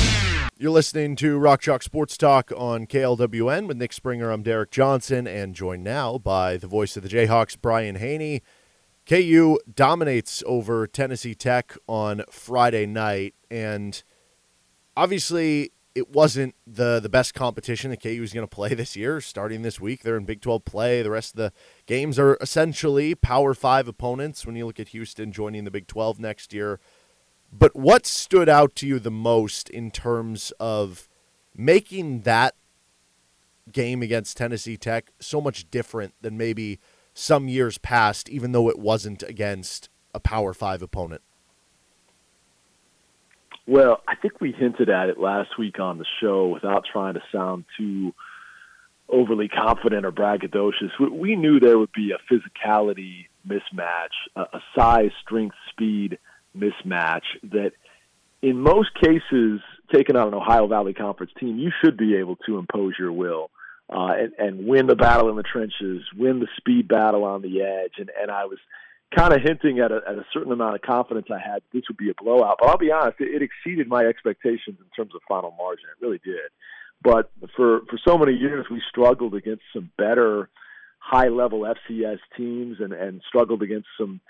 You're 0.56 0.70
listening 0.70 1.16
to 1.16 1.36
Rock 1.36 1.60
Chalk 1.60 1.82
Sports 1.82 2.16
Talk 2.16 2.50
on 2.56 2.86
KLWN 2.86 3.68
with 3.68 3.76
Nick 3.76 3.92
Springer. 3.92 4.30
I'm 4.30 4.42
Derek 4.42 4.70
Johnson, 4.70 5.26
and 5.26 5.54
joined 5.54 5.84
now 5.84 6.16
by 6.16 6.56
the 6.56 6.66
voice 6.66 6.96
of 6.96 7.02
the 7.02 7.10
Jayhawks, 7.10 7.60
Brian 7.60 7.96
Hanni. 7.96 8.40
KU 9.06 9.58
dominates 9.72 10.42
over 10.46 10.86
Tennessee 10.86 11.34
Tech 11.34 11.76
on 11.86 12.22
Friday 12.30 12.86
night, 12.86 13.34
and 13.50 14.02
obviously 14.96 15.72
it 15.94 16.10
wasn't 16.10 16.54
the 16.66 17.00
the 17.00 17.08
best 17.08 17.34
competition 17.34 17.90
that 17.90 18.02
KU 18.02 18.22
is 18.22 18.32
going 18.32 18.46
to 18.46 18.54
play 18.54 18.74
this 18.74 18.96
year. 18.96 19.20
Starting 19.20 19.62
this 19.62 19.78
week, 19.78 20.02
they're 20.02 20.16
in 20.16 20.24
Big 20.24 20.40
12 20.40 20.64
play. 20.64 21.02
The 21.02 21.10
rest 21.10 21.34
of 21.34 21.36
the 21.36 21.52
games 21.86 22.18
are 22.18 22.38
essentially 22.40 23.14
Power 23.14 23.54
Five 23.54 23.88
opponents. 23.88 24.46
When 24.46 24.56
you 24.56 24.66
look 24.66 24.80
at 24.80 24.88
Houston 24.88 25.32
joining 25.32 25.64
the 25.64 25.70
Big 25.70 25.86
12 25.86 26.18
next 26.18 26.52
year, 26.52 26.80
but 27.52 27.76
what 27.76 28.06
stood 28.06 28.48
out 28.48 28.74
to 28.76 28.86
you 28.86 28.98
the 28.98 29.10
most 29.10 29.68
in 29.68 29.90
terms 29.90 30.52
of 30.58 31.08
making 31.54 32.22
that 32.22 32.54
game 33.70 34.02
against 34.02 34.36
Tennessee 34.36 34.76
Tech 34.76 35.12
so 35.20 35.40
much 35.40 35.70
different 35.70 36.14
than 36.20 36.36
maybe 36.36 36.80
some 37.14 37.48
years 37.48 37.78
past, 37.78 38.28
even 38.28 38.52
though 38.52 38.68
it 38.68 38.78
wasn't 38.78 39.22
against 39.22 39.88
a 40.12 40.20
Power 40.20 40.52
Five 40.52 40.82
opponent? 40.82 41.22
Well, 43.66 44.02
I 44.06 44.14
think 44.16 44.40
we 44.40 44.52
hinted 44.52 44.90
at 44.90 45.08
it 45.08 45.18
last 45.18 45.58
week 45.58 45.80
on 45.80 45.98
the 45.98 46.04
show 46.20 46.48
without 46.48 46.84
trying 46.92 47.14
to 47.14 47.22
sound 47.32 47.64
too 47.78 48.12
overly 49.08 49.48
confident 49.48 50.04
or 50.04 50.12
braggadocious. 50.12 50.90
We 51.10 51.34
knew 51.36 51.60
there 51.60 51.78
would 51.78 51.92
be 51.92 52.12
a 52.12 52.32
physicality 52.32 53.26
mismatch, 53.48 54.12
a 54.36 54.60
size, 54.76 55.10
strength, 55.22 55.56
speed 55.70 56.18
mismatch 56.56 57.22
that 57.42 57.72
in 58.42 58.60
most 58.60 58.90
cases, 58.94 59.60
taking 59.94 60.16
on 60.16 60.28
an 60.28 60.34
Ohio 60.34 60.66
Valley 60.66 60.92
Conference 60.92 61.32
team, 61.38 61.58
you 61.58 61.70
should 61.82 61.96
be 61.96 62.16
able 62.16 62.36
to 62.46 62.58
impose 62.58 62.92
your 62.98 63.12
will 63.12 63.50
uh, 63.90 64.12
and, 64.18 64.32
and 64.38 64.66
win 64.66 64.86
the 64.86 64.96
battle 64.96 65.28
in 65.28 65.36
the 65.36 65.42
trenches, 65.42 66.02
win 66.16 66.40
the 66.40 66.48
speed 66.56 66.88
battle 66.88 67.24
on 67.24 67.42
the 67.42 67.62
edge. 67.62 67.92
And, 67.98 68.10
and 68.20 68.30
I 68.30 68.46
was 68.46 68.58
kind 69.14 69.32
of 69.32 69.42
hinting 69.42 69.78
at 69.80 69.92
a, 69.92 70.00
at 70.08 70.14
a 70.14 70.24
certain 70.32 70.52
amount 70.52 70.74
of 70.74 70.82
confidence 70.82 71.26
I 71.30 71.38
had 71.38 71.62
this 71.72 71.84
would 71.88 71.96
be 71.96 72.10
a 72.10 72.14
blowout. 72.22 72.56
But 72.60 72.68
I'll 72.68 72.78
be 72.78 72.90
honest, 72.90 73.20
it, 73.20 73.34
it 73.34 73.42
exceeded 73.42 73.88
my 73.88 74.04
expectations 74.04 74.78
in 74.80 74.86
terms 74.96 75.14
of 75.14 75.20
final 75.28 75.54
margin. 75.56 75.86
It 75.90 76.04
really 76.04 76.20
did. 76.24 76.50
But 77.02 77.30
for 77.54 77.80
for 77.90 77.98
so 78.06 78.16
many 78.16 78.32
years, 78.32 78.66
we 78.70 78.80
struggled 78.88 79.34
against 79.34 79.62
some 79.74 79.90
better 79.98 80.48
high 80.98 81.28
level 81.28 81.60
FCS 81.60 82.18
teams 82.36 82.78
and 82.80 82.94
and 82.94 83.20
struggled 83.28 83.62
against 83.62 83.88
some 83.98 84.20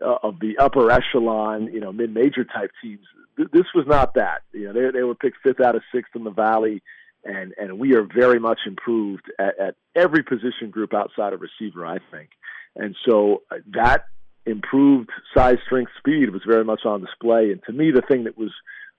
uh, 0.00 0.18
of 0.22 0.38
the 0.38 0.56
upper 0.58 0.90
echelon, 0.90 1.68
you 1.72 1.80
know, 1.80 1.92
mid 1.92 2.14
major 2.14 2.44
type 2.44 2.70
teams. 2.80 3.04
Th- 3.36 3.48
this 3.52 3.66
was 3.74 3.86
not 3.88 4.14
that. 4.14 4.42
You 4.52 4.66
know, 4.66 4.72
they 4.72 4.98
they 4.98 5.02
were 5.02 5.16
picked 5.16 5.38
fifth 5.42 5.60
out 5.60 5.74
of 5.74 5.82
sixth 5.92 6.14
in 6.14 6.22
the 6.22 6.30
Valley 6.30 6.80
and 7.24 7.54
and 7.56 7.78
we 7.78 7.94
are 7.94 8.02
very 8.02 8.38
much 8.38 8.60
improved 8.66 9.30
at, 9.38 9.58
at 9.58 9.74
every 9.94 10.22
position 10.22 10.70
group 10.70 10.94
outside 10.94 11.32
of 11.32 11.40
receiver, 11.40 11.86
I 11.86 11.98
think. 12.10 12.30
And 12.74 12.96
so 13.08 13.42
uh, 13.50 13.56
that 13.74 14.04
improved 14.44 15.10
size, 15.36 15.58
strength, 15.66 15.92
speed 15.98 16.30
was 16.30 16.42
very 16.46 16.64
much 16.64 16.80
on 16.84 17.00
display. 17.00 17.52
And 17.52 17.62
to 17.66 17.72
me, 17.72 17.90
the 17.92 18.02
thing 18.02 18.24
that 18.24 18.36
was 18.36 18.50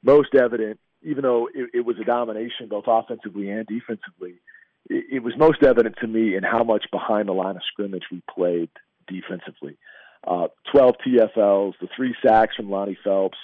most 0.03 0.35
evident 0.35 0.79
even 1.03 1.23
though 1.23 1.49
it, 1.53 1.69
it 1.73 1.85
was 1.85 1.97
a 1.99 2.05
domination 2.05 2.67
both 2.69 2.85
offensively 2.87 3.49
and 3.49 3.67
defensively, 3.67 4.35
it, 4.89 5.05
it 5.11 5.23
was 5.23 5.33
most 5.37 5.63
evident 5.63 5.95
to 6.01 6.07
me 6.07 6.35
in 6.35 6.43
how 6.43 6.63
much 6.63 6.85
behind 6.91 7.27
the 7.27 7.33
line 7.33 7.55
of 7.55 7.61
scrimmage 7.71 8.03
we 8.11 8.21
played 8.33 8.69
defensively. 9.07 9.77
Uh, 10.25 10.47
12 10.71 10.95
TFLs, 11.05 11.73
the 11.81 11.89
three 11.95 12.15
sacks 12.25 12.55
from 12.55 12.71
Lonnie 12.71 12.97
Phelps. 13.03 13.37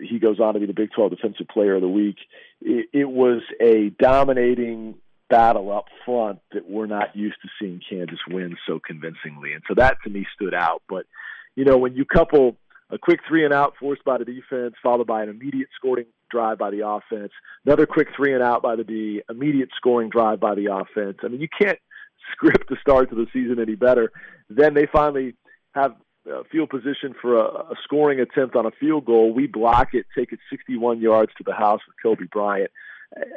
He 0.00 0.18
goes 0.18 0.40
on 0.40 0.54
to 0.54 0.60
be 0.60 0.66
the 0.66 0.72
Big 0.72 0.90
12 0.94 1.12
Defensive 1.12 1.48
Player 1.48 1.76
of 1.76 1.82
the 1.82 1.88
Week. 1.88 2.16
It, 2.60 2.88
it 2.92 3.08
was 3.08 3.42
a 3.60 3.90
dominating 3.98 4.96
battle 5.28 5.70
up 5.72 5.86
front 6.04 6.40
that 6.52 6.68
we're 6.68 6.86
not 6.86 7.14
used 7.14 7.36
to 7.42 7.48
seeing 7.60 7.80
Kansas 7.88 8.18
win 8.28 8.56
so 8.66 8.80
convincingly. 8.84 9.52
And 9.52 9.62
so 9.68 9.74
that 9.76 9.98
to 10.04 10.10
me 10.10 10.26
stood 10.34 10.54
out. 10.54 10.82
But, 10.88 11.06
you 11.54 11.64
know, 11.64 11.78
when 11.78 11.94
you 11.94 12.04
couple 12.04 12.56
a 12.90 12.98
quick 12.98 13.20
three 13.28 13.44
and 13.44 13.54
out 13.54 13.74
forced 13.78 14.04
by 14.04 14.18
the 14.18 14.24
defense, 14.24 14.74
followed 14.82 15.06
by 15.06 15.22
an 15.22 15.28
immediate 15.28 15.68
scoring 15.76 16.06
drive 16.30 16.58
by 16.58 16.70
the 16.70 16.86
offense, 16.86 17.32
another 17.64 17.86
quick 17.86 18.08
three 18.16 18.34
and 18.34 18.42
out 18.42 18.62
by 18.62 18.76
the 18.76 18.84
D, 18.84 19.22
immediate 19.30 19.70
scoring 19.76 20.10
drive 20.10 20.40
by 20.40 20.54
the 20.54 20.66
offense. 20.66 21.18
I 21.22 21.28
mean, 21.28 21.40
you 21.40 21.48
can't 21.60 21.78
script 22.32 22.68
the 22.68 22.76
start 22.80 23.10
to 23.10 23.16
the 23.16 23.26
season 23.32 23.60
any 23.60 23.76
better. 23.76 24.10
Then 24.48 24.74
they 24.74 24.86
finally 24.92 25.34
have 25.74 25.94
field 26.50 26.70
position 26.70 27.14
for 27.20 27.36
a, 27.36 27.44
a 27.44 27.74
scoring 27.84 28.20
attempt 28.20 28.56
on 28.56 28.66
a 28.66 28.70
field 28.70 29.04
goal. 29.04 29.32
We 29.32 29.46
block 29.46 29.94
it, 29.94 30.06
take 30.16 30.32
it 30.32 30.38
61 30.50 31.00
yards 31.00 31.32
to 31.38 31.44
the 31.44 31.54
house 31.54 31.80
with 31.86 31.96
Kobe 32.02 32.28
Bryant. 32.30 32.70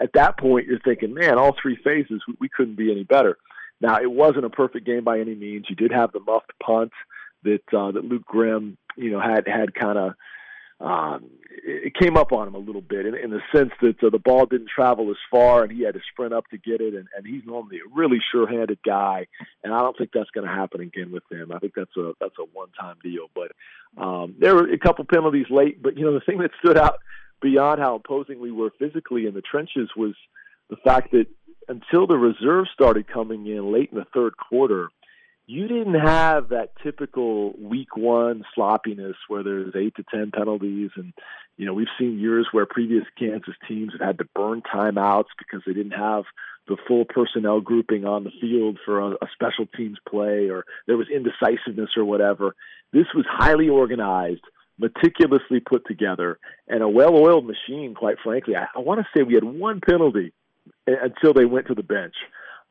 At 0.01 0.13
that 0.13 0.37
point, 0.37 0.67
you're 0.67 0.79
thinking, 0.79 1.13
man, 1.13 1.37
all 1.37 1.55
three 1.59 1.77
phases, 1.83 2.21
we, 2.27 2.35
we 2.41 2.49
couldn't 2.49 2.77
be 2.77 2.91
any 2.91 3.03
better. 3.03 3.37
Now, 3.81 3.99
it 3.99 4.11
wasn't 4.11 4.45
a 4.45 4.49
perfect 4.49 4.85
game 4.85 5.03
by 5.03 5.19
any 5.19 5.35
means. 5.35 5.65
You 5.67 5.75
did 5.75 5.91
have 5.91 6.11
the 6.11 6.19
muffed 6.19 6.51
punt 6.63 6.91
that 7.43 7.63
uh, 7.75 7.91
that 7.91 8.05
Luke 8.05 8.25
Grimm, 8.25 8.77
you 8.95 9.11
know, 9.11 9.19
had 9.19 9.47
had 9.47 9.73
kind 9.73 9.97
of 9.97 10.13
um, 10.79 11.29
it 11.65 11.93
came 11.95 12.17
up 12.17 12.31
on 12.31 12.47
him 12.47 12.55
a 12.55 12.59
little 12.59 12.81
bit 12.81 13.05
in, 13.05 13.15
in 13.15 13.29
the 13.29 13.39
sense 13.55 13.71
that 13.81 14.03
uh, 14.03 14.09
the 14.09 14.19
ball 14.19 14.45
didn't 14.45 14.69
travel 14.69 15.09
as 15.11 15.17
far 15.31 15.63
and 15.63 15.71
he 15.71 15.83
had 15.83 15.93
to 15.93 16.01
sprint 16.11 16.33
up 16.33 16.45
to 16.49 16.57
get 16.57 16.81
it. 16.81 16.93
And, 16.93 17.07
and 17.15 17.25
he's 17.25 17.45
normally 17.45 17.77
a 17.77 17.95
really 17.95 18.19
sure-handed 18.31 18.79
guy, 18.85 19.27
and 19.63 19.73
I 19.73 19.79
don't 19.79 19.97
think 19.97 20.11
that's 20.13 20.29
going 20.31 20.47
to 20.47 20.53
happen 20.53 20.81
again 20.81 21.11
with 21.11 21.23
him. 21.31 21.51
I 21.51 21.59
think 21.59 21.73
that's 21.75 21.95
a 21.97 22.13
that's 22.19 22.35
a 22.39 22.45
one-time 22.53 22.97
deal. 23.03 23.27
But 23.33 23.51
um, 24.01 24.35
there 24.39 24.55
were 24.55 24.71
a 24.71 24.77
couple 24.77 25.05
penalties 25.05 25.47
late. 25.49 25.81
But 25.81 25.97
you 25.97 26.05
know, 26.05 26.13
the 26.13 26.25
thing 26.25 26.39
that 26.39 26.51
stood 26.63 26.77
out 26.77 26.99
beyond 27.41 27.79
how 27.79 27.95
opposing 27.95 28.39
we 28.39 28.51
were 28.51 28.71
physically 28.79 29.27
in 29.27 29.33
the 29.33 29.41
trenches 29.41 29.89
was 29.95 30.15
the 30.69 30.77
fact 30.77 31.11
that 31.11 31.27
until 31.67 32.07
the 32.07 32.17
reserves 32.17 32.69
started 32.73 33.07
coming 33.07 33.45
in 33.47 33.71
late 33.71 33.89
in 33.91 33.97
the 33.97 34.07
third 34.13 34.35
quarter 34.37 34.89
you 35.45 35.67
didn't 35.67 35.99
have 35.99 36.49
that 36.49 36.71
typical 36.81 37.53
week 37.59 37.97
one 37.97 38.43
sloppiness 38.55 39.15
where 39.27 39.43
there's 39.43 39.75
eight 39.75 39.95
to 39.95 40.03
ten 40.03 40.31
penalties. 40.31 40.91
And 40.95 41.13
you 41.57 41.65
know 41.65 41.73
we've 41.73 41.87
seen 41.99 42.19
years 42.19 42.47
where 42.51 42.65
previous 42.65 43.03
kansas 43.17 43.55
teams 43.67 43.91
have 43.93 44.05
had 44.05 44.17
to 44.19 44.25
burn 44.35 44.61
timeouts 44.61 45.27
because 45.37 45.61
they 45.65 45.73
didn't 45.73 45.91
have 45.91 46.23
the 46.67 46.77
full 46.87 47.03
personnel 47.03 47.59
grouping 47.59 48.05
on 48.05 48.23
the 48.23 48.31
field 48.39 48.79
for 48.85 48.99
a, 48.99 49.11
a 49.11 49.27
special 49.33 49.65
teams 49.75 49.97
play 50.07 50.49
or 50.49 50.63
there 50.87 50.97
was 50.97 51.07
indecisiveness 51.13 51.91
or 51.97 52.05
whatever. 52.05 52.55
This 52.93 53.07
was 53.13 53.25
highly 53.27 53.67
organized 53.67 54.43
meticulously 54.79 55.59
put 55.59 55.85
together 55.85 56.39
and 56.67 56.81
a 56.81 56.89
well-oiled 56.89 57.45
machine 57.45 57.93
quite 57.93 58.17
frankly. 58.23 58.55
I, 58.55 58.67
I 58.75 58.79
want 58.79 59.01
to 59.01 59.07
say 59.13 59.23
we 59.23 59.35
had 59.35 59.43
one 59.43 59.81
penalty 59.87 60.31
until 60.87 61.33
they 61.33 61.45
went 61.45 61.67
to 61.67 61.75
the 61.75 61.83
bench 61.83 62.15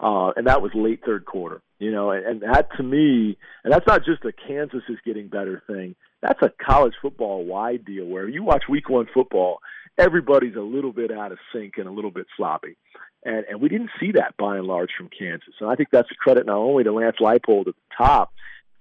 uh, 0.02 0.32
and 0.36 0.46
that 0.46 0.60
was 0.60 0.72
late 0.74 1.00
third 1.04 1.24
quarter. 1.24 1.62
You 1.82 1.90
know, 1.90 2.12
and, 2.12 2.24
and 2.24 2.42
that 2.42 2.68
to 2.76 2.82
me, 2.84 3.36
and 3.64 3.72
that's 3.72 3.88
not 3.88 4.04
just 4.04 4.24
a 4.24 4.30
Kansas 4.30 4.84
is 4.88 4.98
getting 5.04 5.26
better 5.26 5.60
thing. 5.66 5.96
That's 6.20 6.40
a 6.40 6.52
college 6.64 6.94
football 7.02 7.44
wide 7.44 7.84
deal 7.84 8.06
where 8.06 8.28
you 8.28 8.44
watch 8.44 8.62
Week 8.68 8.88
One 8.88 9.08
football, 9.12 9.58
everybody's 9.98 10.54
a 10.54 10.60
little 10.60 10.92
bit 10.92 11.10
out 11.10 11.32
of 11.32 11.38
sync 11.52 11.78
and 11.78 11.88
a 11.88 11.90
little 11.90 12.12
bit 12.12 12.26
sloppy, 12.36 12.76
and 13.24 13.44
and 13.50 13.60
we 13.60 13.68
didn't 13.68 13.90
see 13.98 14.12
that 14.12 14.36
by 14.38 14.58
and 14.58 14.66
large 14.68 14.90
from 14.96 15.08
Kansas. 15.08 15.54
And 15.58 15.68
I 15.68 15.74
think 15.74 15.88
that's 15.90 16.08
a 16.12 16.14
credit 16.14 16.46
not 16.46 16.58
only 16.58 16.84
to 16.84 16.92
Lance 16.92 17.16
Leipold 17.20 17.66
at 17.66 17.74
the 17.74 17.96
top, 17.98 18.32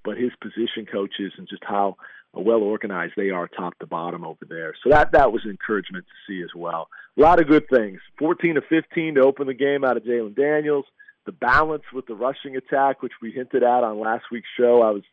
but 0.04 0.16
his 0.16 0.32
position 0.40 0.86
coaches 0.86 1.34
and 1.40 1.50
just 1.50 1.64
how 1.66 1.98
well 2.34 2.62
organized 2.62 3.14
they 3.18 3.32
are 3.32 3.48
top 3.48 3.80
to 3.80 3.88
bottom 3.88 4.24
over 4.24 4.46
there. 4.48 4.76
So 4.84 4.92
that 4.92 5.14
that 5.14 5.32
was 5.32 5.42
encouragement 5.46 6.06
to 6.06 6.32
see 6.32 6.44
as 6.44 6.54
well. 6.56 6.88
A 7.18 7.22
lot 7.22 7.42
of 7.42 7.48
good 7.48 7.68
things. 7.68 8.00
14 8.20 8.56
to 8.56 8.62
15 8.62 9.16
to 9.16 9.22
open 9.22 9.48
the 9.48 9.56
game 9.56 9.84
out 9.84 9.98
of 9.98 10.04
Jalon 10.04 10.36
Daniels 10.36 10.86
the 11.26 11.32
balance 11.32 11.84
with 11.94 12.08
the 12.08 12.16
rushing 12.16 12.56
attack, 12.56 13.02
which 13.02 13.14
we 13.22 13.32
hinted 13.32 13.64
at 13.64 13.84
on 13.84 14.00
last 14.00 14.26
week's 14.32 14.50
show. 14.58 14.82
I 14.82 14.92
was 14.92 15.04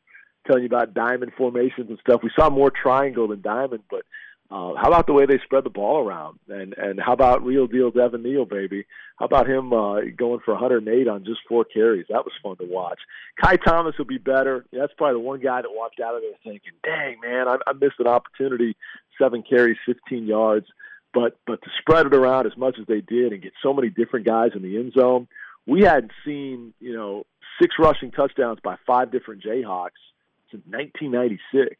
telling 0.46 0.62
you 0.62 0.68
about 0.68 0.94
diamond 0.94 1.32
formations 1.36 1.90
and 1.90 1.98
stuff. 2.00 2.22
We 2.22 2.30
saw 2.38 2.50
more 2.50 2.70
triangle 2.70 3.28
than 3.28 3.42
diamond, 3.42 3.82
but 3.90 4.02
uh, 4.50 4.72
how 4.80 4.88
about 4.88 5.06
the 5.06 5.12
way 5.12 5.26
they 5.26 5.38
spread 5.44 5.64
the 5.64 5.70
ball 5.70 6.06
around? 6.06 6.38
And 6.48 6.72
and 6.78 6.98
how 6.98 7.12
about 7.12 7.44
real 7.44 7.66
deal 7.66 7.90
Devin 7.90 8.22
Neal, 8.22 8.46
baby? 8.46 8.86
How 9.18 9.26
about 9.26 9.46
him 9.48 9.74
uh, 9.74 10.00
going 10.16 10.40
for 10.42 10.54
108 10.54 11.06
on 11.06 11.24
just 11.24 11.40
four 11.46 11.64
carries? 11.64 12.06
That 12.08 12.24
was 12.24 12.32
fun 12.42 12.56
to 12.56 12.64
watch. 12.64 12.98
Ky 13.42 13.58
Thomas 13.58 13.96
will 13.98 14.06
be 14.06 14.16
better. 14.16 14.64
That's 14.72 14.92
probably 14.96 15.20
the 15.20 15.26
one 15.26 15.40
guy 15.40 15.60
that 15.60 15.70
walked 15.70 16.00
out 16.00 16.14
of 16.14 16.22
there 16.22 16.32
thinking, 16.42 16.72
"Dang 16.82 17.20
man, 17.20 17.46
I, 17.46 17.56
I 17.66 17.74
missed 17.74 17.98
an 17.98 18.06
opportunity. 18.06 18.74
Seven 19.20 19.42
carries, 19.42 19.76
15 19.84 20.26
yards." 20.26 20.66
But 21.12 21.38
but 21.46 21.60
to 21.62 21.70
spread 21.80 22.06
it 22.06 22.14
around 22.14 22.46
as 22.46 22.56
much 22.56 22.76
as 22.80 22.86
they 22.86 23.02
did 23.02 23.32
and 23.32 23.42
get 23.42 23.52
so 23.62 23.74
many 23.74 23.90
different 23.90 24.26
guys 24.26 24.52
in 24.54 24.62
the 24.62 24.78
end 24.78 24.94
zone 24.98 25.28
we 25.68 25.82
hadn't 25.82 26.12
seen, 26.24 26.72
you 26.80 26.96
know, 26.96 27.26
six 27.60 27.74
rushing 27.78 28.10
touchdowns 28.10 28.58
by 28.64 28.76
five 28.86 29.12
different 29.12 29.42
Jayhawks 29.42 30.00
since 30.50 30.64
1996. 30.66 31.76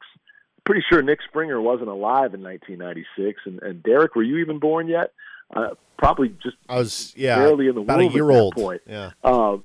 Pretty 0.64 0.82
sure 0.90 1.00
Nick 1.00 1.20
Springer 1.26 1.60
wasn't 1.60 1.88
alive 1.88 2.34
in 2.34 2.42
1996. 2.42 3.40
And, 3.46 3.62
and 3.62 3.82
Derek, 3.82 4.14
were 4.14 4.22
you 4.22 4.38
even 4.38 4.58
born 4.58 4.88
yet? 4.88 5.12
Uh, 5.54 5.70
probably 5.96 6.28
just 6.42 6.56
I 6.68 6.76
was 6.76 7.14
yeah 7.16 7.36
barely 7.36 7.68
in 7.68 7.74
the 7.74 7.80
about 7.80 8.00
a 8.00 8.06
year 8.06 8.30
old. 8.30 8.54
Point. 8.54 8.82
Yeah, 8.86 9.12
um, 9.24 9.64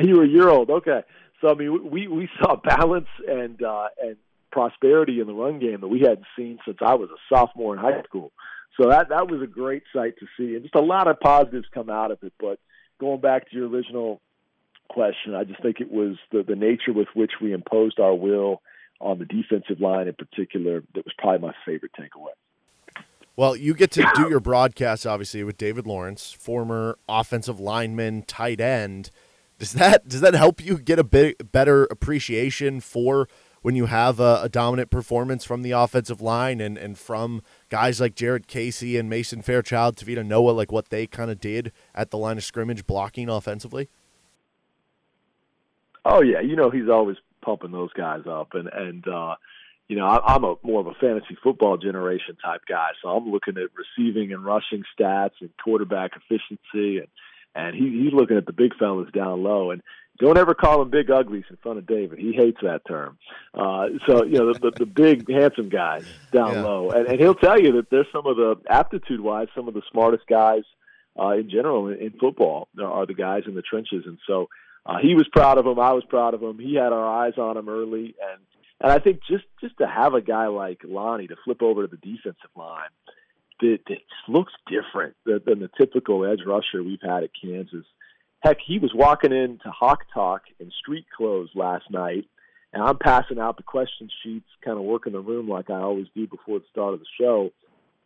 you 0.00 0.16
were 0.16 0.24
a 0.24 0.28
year 0.28 0.48
old. 0.48 0.68
Okay, 0.68 1.02
so 1.40 1.48
I 1.48 1.54
mean 1.54 1.88
we 1.88 2.08
we 2.08 2.28
saw 2.40 2.56
balance 2.64 3.06
and 3.28 3.62
uh, 3.62 3.86
and 4.02 4.16
prosperity 4.50 5.20
in 5.20 5.28
the 5.28 5.32
run 5.32 5.60
game 5.60 5.80
that 5.80 5.86
we 5.86 6.00
hadn't 6.00 6.26
seen 6.36 6.58
since 6.66 6.78
I 6.84 6.94
was 6.94 7.08
a 7.10 7.34
sophomore 7.34 7.74
in 7.74 7.80
high 7.80 8.02
school. 8.02 8.32
So 8.80 8.88
that 8.88 9.10
that 9.10 9.30
was 9.30 9.42
a 9.42 9.46
great 9.46 9.84
sight 9.94 10.14
to 10.18 10.26
see, 10.36 10.56
and 10.56 10.64
just 10.64 10.74
a 10.74 10.80
lot 10.80 11.06
of 11.06 11.20
positives 11.20 11.66
come 11.72 11.88
out 11.88 12.10
of 12.10 12.18
it. 12.24 12.32
But 12.40 12.58
going 13.02 13.20
back 13.20 13.50
to 13.50 13.56
your 13.56 13.68
original 13.68 14.20
question, 14.88 15.34
I 15.34 15.42
just 15.42 15.60
think 15.60 15.80
it 15.80 15.90
was 15.90 16.16
the, 16.30 16.44
the 16.44 16.54
nature 16.54 16.92
with 16.92 17.08
which 17.14 17.32
we 17.40 17.52
imposed 17.52 17.98
our 17.98 18.14
will 18.14 18.62
on 19.00 19.18
the 19.18 19.24
defensive 19.24 19.80
line 19.80 20.06
in 20.06 20.14
particular 20.14 20.84
that 20.94 21.04
was 21.04 21.12
probably 21.18 21.48
my 21.48 21.54
favorite 21.66 21.90
takeaway. 21.98 22.30
Well, 23.34 23.56
you 23.56 23.74
get 23.74 23.90
to 23.92 24.08
do 24.14 24.28
your 24.28 24.38
broadcast 24.38 25.04
obviously 25.04 25.42
with 25.42 25.58
David 25.58 25.84
Lawrence, 25.84 26.30
former 26.30 26.96
offensive 27.08 27.58
lineman, 27.58 28.22
tight 28.22 28.60
end. 28.60 29.10
Does 29.58 29.72
that 29.72 30.06
does 30.06 30.20
that 30.20 30.34
help 30.34 30.64
you 30.64 30.78
get 30.78 31.00
a 31.00 31.04
bit 31.04 31.50
better 31.50 31.84
appreciation 31.84 32.80
for 32.80 33.28
when 33.62 33.74
you 33.74 33.86
have 33.86 34.20
a, 34.20 34.40
a, 34.42 34.48
dominant 34.48 34.90
performance 34.90 35.44
from 35.44 35.62
the 35.62 35.70
offensive 35.70 36.20
line 36.20 36.60
and, 36.60 36.76
and 36.76 36.98
from 36.98 37.42
guys 37.72 38.02
like 38.02 38.14
Jared 38.14 38.46
Casey 38.46 38.98
and 38.98 39.08
Mason 39.08 39.40
Fairchild, 39.40 39.96
Tavita 39.96 40.24
Noah, 40.24 40.50
like 40.50 40.70
what 40.70 40.90
they 40.90 41.06
kind 41.06 41.30
of 41.30 41.40
did 41.40 41.72
at 41.94 42.10
the 42.10 42.18
line 42.18 42.36
of 42.36 42.44
scrimmage 42.44 42.86
blocking 42.86 43.30
offensively? 43.30 43.88
Oh 46.04 46.20
yeah, 46.20 46.40
you 46.40 46.54
know 46.54 46.68
he's 46.68 46.90
always 46.90 47.16
pumping 47.42 47.70
those 47.70 47.90
guys 47.94 48.24
up, 48.28 48.48
and 48.52 48.68
and 48.68 49.08
uh, 49.08 49.36
you 49.88 49.96
know 49.96 50.04
I, 50.04 50.34
I'm 50.34 50.44
a 50.44 50.56
more 50.62 50.80
of 50.80 50.86
a 50.86 50.92
fantasy 51.00 51.34
football 51.42 51.78
generation 51.78 52.36
type 52.44 52.60
guy, 52.68 52.88
so 53.00 53.08
I'm 53.08 53.30
looking 53.30 53.56
at 53.56 53.70
receiving 53.74 54.34
and 54.34 54.44
rushing 54.44 54.82
stats 54.94 55.40
and 55.40 55.48
quarterback 55.64 56.10
efficiency, 56.14 56.98
and 56.98 57.08
and 57.54 57.74
he, 57.74 58.02
he's 58.04 58.12
looking 58.12 58.36
at 58.36 58.44
the 58.44 58.52
big 58.52 58.76
fellas 58.78 59.08
down 59.14 59.42
low, 59.42 59.70
and 59.70 59.80
don't 60.18 60.38
ever 60.38 60.54
call 60.54 60.82
him 60.82 60.90
big 60.90 61.10
uglies 61.10 61.44
in 61.50 61.56
front 61.56 61.78
of 61.78 61.86
David. 61.86 62.18
He 62.18 62.32
hates 62.32 62.58
that 62.62 62.82
term. 62.86 63.18
Uh, 63.54 63.88
so 64.06 64.24
you 64.24 64.38
know 64.38 64.52
the, 64.52 64.58
the, 64.60 64.70
the 64.80 64.86
big 64.86 65.30
handsome 65.30 65.68
guys 65.68 66.04
down 66.32 66.54
yeah. 66.54 66.62
low, 66.62 66.90
and, 66.90 67.08
and 67.08 67.20
he'll 67.20 67.34
tell 67.34 67.60
you 67.60 67.72
that 67.72 67.90
there's 67.90 68.06
some 68.12 68.26
of 68.26 68.36
the 68.36 68.56
aptitude 68.68 69.20
wise, 69.20 69.48
some 69.54 69.68
of 69.68 69.74
the 69.74 69.82
smartest 69.90 70.26
guys 70.26 70.62
uh, 71.18 71.30
in 71.30 71.50
general 71.50 71.88
in, 71.88 71.98
in 71.98 72.10
football 72.12 72.68
are 72.82 73.06
the 73.06 73.14
guys 73.14 73.42
in 73.46 73.54
the 73.54 73.62
trenches, 73.62 74.04
and 74.06 74.18
so 74.26 74.48
uh, 74.86 74.98
he 75.00 75.14
was 75.14 75.26
proud 75.32 75.58
of 75.58 75.66
him. 75.66 75.78
I 75.78 75.92
was 75.92 76.04
proud 76.08 76.34
of 76.34 76.42
him. 76.42 76.58
He 76.58 76.74
had 76.74 76.92
our 76.92 77.06
eyes 77.06 77.34
on 77.38 77.56
him 77.56 77.68
early, 77.68 78.14
and 78.30 78.40
and 78.80 78.92
I 78.92 78.98
think 78.98 79.20
just 79.28 79.44
just 79.60 79.78
to 79.78 79.86
have 79.86 80.14
a 80.14 80.20
guy 80.20 80.48
like 80.48 80.80
Lonnie 80.84 81.28
to 81.28 81.36
flip 81.44 81.62
over 81.62 81.86
to 81.86 81.88
the 81.88 81.96
defensive 81.96 82.50
line 82.56 82.90
that, 83.60 83.78
that 83.86 83.98
looks 84.28 84.52
different 84.66 85.14
than, 85.24 85.40
than 85.46 85.60
the 85.60 85.70
typical 85.78 86.24
edge 86.24 86.40
rusher 86.46 86.82
we've 86.82 87.02
had 87.02 87.22
at 87.22 87.30
Kansas 87.40 87.86
Heck, 88.42 88.58
he 88.64 88.78
was 88.78 88.92
walking 88.94 89.32
into 89.32 89.70
Hawk 89.70 90.04
Talk 90.12 90.42
in 90.58 90.70
street 90.80 91.06
clothes 91.16 91.50
last 91.54 91.90
night, 91.90 92.26
and 92.72 92.82
I'm 92.82 92.98
passing 92.98 93.38
out 93.38 93.56
the 93.56 93.62
question 93.62 94.08
sheets, 94.22 94.48
kind 94.64 94.78
of 94.78 94.84
working 94.84 95.12
the 95.12 95.20
room 95.20 95.48
like 95.48 95.70
I 95.70 95.80
always 95.80 96.06
do 96.14 96.26
before 96.26 96.58
the 96.58 96.64
start 96.70 96.94
of 96.94 97.00
the 97.00 97.06
show. 97.20 97.50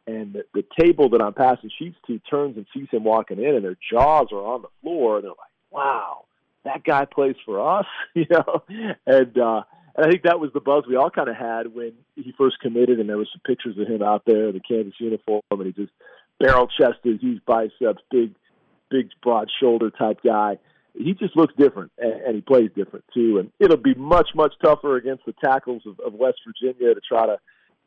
And 0.07 0.35
the, 0.35 0.45
the 0.53 0.65
table 0.79 1.09
that 1.11 1.23
I'm 1.23 1.33
passing 1.33 1.71
sheets 1.79 1.97
to 2.07 2.19
turns 2.31 2.57
and 2.57 2.67
sees 2.75 2.89
him 2.91 3.03
walking 3.03 3.39
in, 3.39 3.55
and 3.55 3.65
their 3.65 3.79
jaws 3.91 4.29
are 4.31 4.45
on 4.45 4.63
the 4.63 4.69
floor. 4.83 5.17
And 5.17 5.25
they're 5.25 5.31
like, 5.31 5.39
"Wow, 5.71 6.27
that 6.65 6.85
guy 6.85 7.07
plays 7.07 7.37
for 7.45 7.79
us," 7.79 7.87
you 8.15 8.27
know. 8.31 8.63
And 9.07 9.39
uh, 9.39 9.63
and 9.97 10.07
I 10.07 10.11
think 10.11 10.25
that 10.25 10.39
was 10.39 10.51
the 10.53 10.61
buzz 10.61 10.85
we 10.87 10.97
all 10.97 11.11
kind 11.11 11.29
of 11.29 11.37
had 11.37 11.75
when 11.75 11.93
he 12.15 12.35
first 12.37 12.61
committed, 12.61 13.01
and 13.01 13.09
there 13.09 13.17
was 13.17 13.31
some 13.33 13.41
pictures 13.45 13.79
of 13.79 13.89
him 13.89 14.03
out 14.03 14.23
there 14.27 14.49
in 14.49 14.55
the 14.55 14.61
Kansas 14.61 14.95
uniform, 15.01 15.41
and 15.51 15.67
he 15.67 15.73
just 15.73 15.93
barrel 16.39 16.69
chested, 16.69 17.21
huge 17.21 17.43
biceps, 17.47 18.03
big, 18.11 18.35
big 18.91 19.09
broad 19.23 19.49
shoulder 19.61 19.91
type 19.91 20.21
guy. 20.25 20.59
He 20.95 21.13
just 21.13 21.37
looks 21.37 21.55
different, 21.59 21.93
and, 21.99 22.13
and 22.23 22.35
he 22.37 22.41
plays 22.41 22.71
different 22.75 23.05
too. 23.13 23.39
And 23.39 23.51
it'll 23.61 23.77
be 23.77 23.95
much, 23.95 24.31
much 24.35 24.55
tougher 24.63 24.97
against 24.97 25.27
the 25.27 25.35
tackles 25.45 25.83
of, 25.87 26.01
of 26.01 26.15
West 26.15 26.39
Virginia 26.47 26.95
to 26.95 27.01
try 27.07 27.27
to 27.27 27.39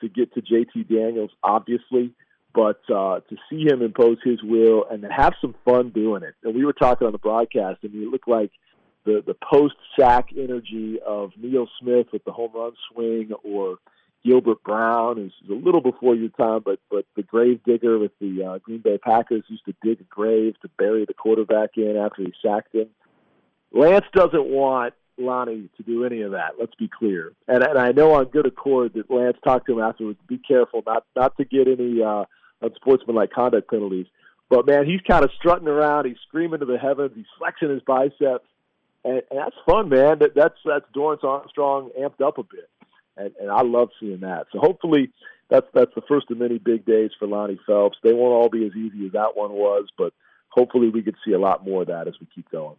to 0.02 0.08
get 0.08 0.34
to 0.34 0.42
JT 0.42 0.88
Daniels, 0.88 1.32
obviously. 1.44 2.14
But 2.54 2.82
uh, 2.90 3.20
to 3.20 3.36
see 3.50 3.66
him 3.68 3.82
impose 3.82 4.18
his 4.24 4.42
will 4.42 4.86
and 4.90 5.04
to 5.04 5.10
have 5.10 5.34
some 5.40 5.54
fun 5.66 5.90
doing 5.90 6.24
it, 6.24 6.34
and 6.44 6.56
we 6.56 6.66
were 6.66 6.74
talking 6.74 7.06
on 7.06 7.14
the 7.14 7.20
broadcast, 7.20 7.84
and 7.84 7.94
it 7.94 8.08
looked 8.08 8.28
like 8.28 8.52
the 9.06 9.24
the 9.26 9.36
post 9.36 9.76
sack 10.00 10.30
energy 10.36 11.00
of 11.06 11.32
Neil 11.38 11.68
Smith 11.80 12.08
with 12.12 12.24
the 12.26 12.32
home 12.32 12.52
run 12.56 12.72
swing, 12.92 13.32
or 13.44 13.78
Gilbert 14.26 14.64
Brown, 14.64 15.16
who's 15.18 15.34
a 15.50 15.54
little 15.54 15.82
before 15.82 16.16
your 16.16 16.30
time, 16.30 16.62
but 16.64 16.80
but 16.90 17.06
the 17.16 17.24
grave 17.24 17.62
digger 17.64 17.98
with 17.98 18.12
the 18.20 18.44
uh, 18.44 18.58
Green 18.60 18.80
Bay 18.80 18.98
Packers 18.98 19.44
used 19.48 19.66
to 19.66 19.74
dig 19.82 20.02
a 20.02 20.04
grave 20.04 20.56
to 20.62 20.70
bury 20.78 21.06
the 21.06 21.14
quarterback 21.14 21.72
in 21.78 21.96
after 21.96 22.24
he 22.24 22.34
sacked 22.46 22.76
him. 22.76 22.88
Lance 23.72 24.06
doesn't 24.14 24.46
want 24.46 24.94
Lonnie 25.18 25.70
to 25.78 25.84
do 25.84 26.06
any 26.06 26.22
of 26.22 26.32
that. 26.32 26.54
Let's 26.60 26.76
be 26.76 26.90
clear. 26.90 27.34
And, 27.48 27.64
and 27.64 27.78
I 27.78 27.92
know 27.92 28.14
on 28.14 28.26
good 28.26 28.46
accord 28.46 28.94
that 28.96 29.12
Lance 29.12 29.38
talked 29.44 29.68
to 29.68 29.74
him 29.74 29.80
afterwards. 29.80 30.20
Be 30.28 30.38
careful 30.38 30.84
not 30.86 31.06
not 31.16 31.38
to 31.38 31.46
get 31.46 31.68
any 31.68 32.02
uh, 32.02 32.26
unsportsmanlike 32.62 33.32
conduct 33.32 33.70
penalties. 33.70 34.08
But 34.50 34.66
man, 34.66 34.86
he's 34.86 35.02
kind 35.02 35.24
of 35.24 35.32
strutting 35.38 35.68
around. 35.68 36.06
He's 36.06 36.18
screaming 36.28 36.60
to 36.60 36.66
the 36.66 36.78
heavens. 36.78 37.12
He's 37.16 37.26
flexing 37.38 37.70
his 37.70 37.84
biceps, 37.84 38.48
and, 39.06 39.22
and 39.30 39.40
that's 39.40 39.56
fun, 39.66 39.90
man. 39.90 40.20
That, 40.20 40.34
that's 40.36 40.58
that's 40.66 40.86
Dorance 40.96 41.24
Armstrong 41.24 41.92
amped 42.00 42.26
up 42.26 42.38
a 42.40 42.44
bit, 42.44 42.70
and, 43.20 43.32
and 43.40 43.52
I 43.52 43.62
love 43.62 43.90
seeing 44.00 44.22
that. 44.22 44.48
So 44.52 44.60
hopefully, 44.60 45.12
that's 45.50 45.68
that's 45.74 45.94
the 45.96 46.02
first 46.08 46.32
of 46.32 46.38
many 46.38 46.58
big 46.58 46.86
days 46.86 47.12
for 47.20 47.28
Lonnie 47.28 47.60
Phelps. 47.66 47.98
They 48.04 48.14
won't 48.14 48.34
all 48.34 48.50
be 48.50 48.66
as 48.66 48.76
easy 48.76 49.06
as 49.06 49.12
that 49.14 49.36
one 49.36 49.52
was, 49.52 49.88
but 49.98 50.14
hopefully, 50.50 50.90
we 50.90 51.02
could 51.02 51.16
see 51.26 51.34
a 51.34 51.40
lot 51.40 51.66
more 51.66 51.82
of 51.82 51.88
that 51.88 52.08
as 52.08 52.16
we 52.20 52.28
keep 52.34 52.50
going. 52.52 52.76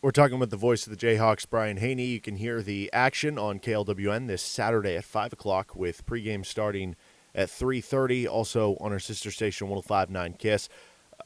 We're 0.00 0.12
talking 0.12 0.38
with 0.38 0.50
the 0.50 0.56
voice 0.56 0.86
of 0.86 0.96
the 0.96 1.06
Jayhawks, 1.06 1.44
Brian 1.50 1.78
Hanni. 1.78 2.04
You 2.04 2.20
can 2.20 2.36
hear 2.36 2.62
the 2.62 2.88
action 2.92 3.36
on 3.36 3.58
KLWN 3.58 4.28
this 4.28 4.42
Saturday 4.42 4.96
at 4.96 5.04
five 5.04 5.32
o'clock 5.32 5.74
with 5.74 6.06
pregame 6.06 6.46
starting 6.46 6.94
at 7.34 7.48
3.30 7.48 8.28
also 8.28 8.76
on 8.80 8.92
our 8.92 8.98
sister 8.98 9.30
station 9.30 9.68
1059 9.68 10.34
kiss 10.34 10.68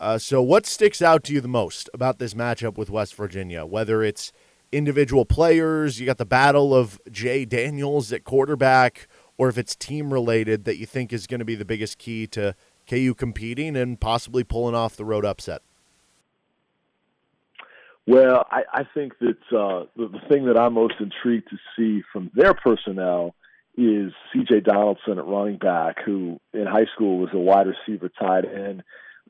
uh, 0.00 0.18
so 0.18 0.42
what 0.42 0.66
sticks 0.66 1.00
out 1.00 1.24
to 1.24 1.32
you 1.32 1.40
the 1.40 1.48
most 1.48 1.88
about 1.94 2.18
this 2.18 2.34
matchup 2.34 2.76
with 2.76 2.90
west 2.90 3.14
virginia 3.14 3.64
whether 3.64 4.02
it's 4.02 4.32
individual 4.72 5.24
players 5.24 6.00
you 6.00 6.06
got 6.06 6.18
the 6.18 6.26
battle 6.26 6.74
of 6.74 7.00
jay 7.10 7.44
daniels 7.44 8.12
at 8.12 8.24
quarterback 8.24 9.06
or 9.38 9.48
if 9.48 9.58
it's 9.58 9.76
team 9.76 10.12
related 10.12 10.64
that 10.64 10.78
you 10.78 10.86
think 10.86 11.12
is 11.12 11.26
going 11.26 11.38
to 11.38 11.44
be 11.44 11.54
the 11.54 11.64
biggest 11.64 11.98
key 11.98 12.26
to 12.26 12.54
ku 12.88 13.14
competing 13.14 13.76
and 13.76 14.00
possibly 14.00 14.42
pulling 14.42 14.74
off 14.74 14.96
the 14.96 15.04
road 15.04 15.24
upset 15.24 15.62
well, 18.06 18.46
I, 18.50 18.62
I 18.72 18.82
think 18.94 19.12
that 19.20 19.38
uh, 19.56 19.86
the, 19.96 20.08
the 20.08 20.20
thing 20.28 20.46
that 20.46 20.58
I'm 20.58 20.74
most 20.74 20.94
intrigued 20.98 21.48
to 21.50 21.56
see 21.76 22.02
from 22.12 22.30
their 22.34 22.52
personnel 22.52 23.34
is 23.76 24.12
C.J. 24.32 24.60
Donaldson 24.60 25.18
at 25.18 25.26
running 25.26 25.56
back, 25.56 26.02
who 26.04 26.40
in 26.52 26.66
high 26.66 26.86
school 26.94 27.18
was 27.18 27.30
a 27.32 27.38
wide 27.38 27.66
receiver 27.68 28.10
tight 28.20 28.44
end, 28.44 28.82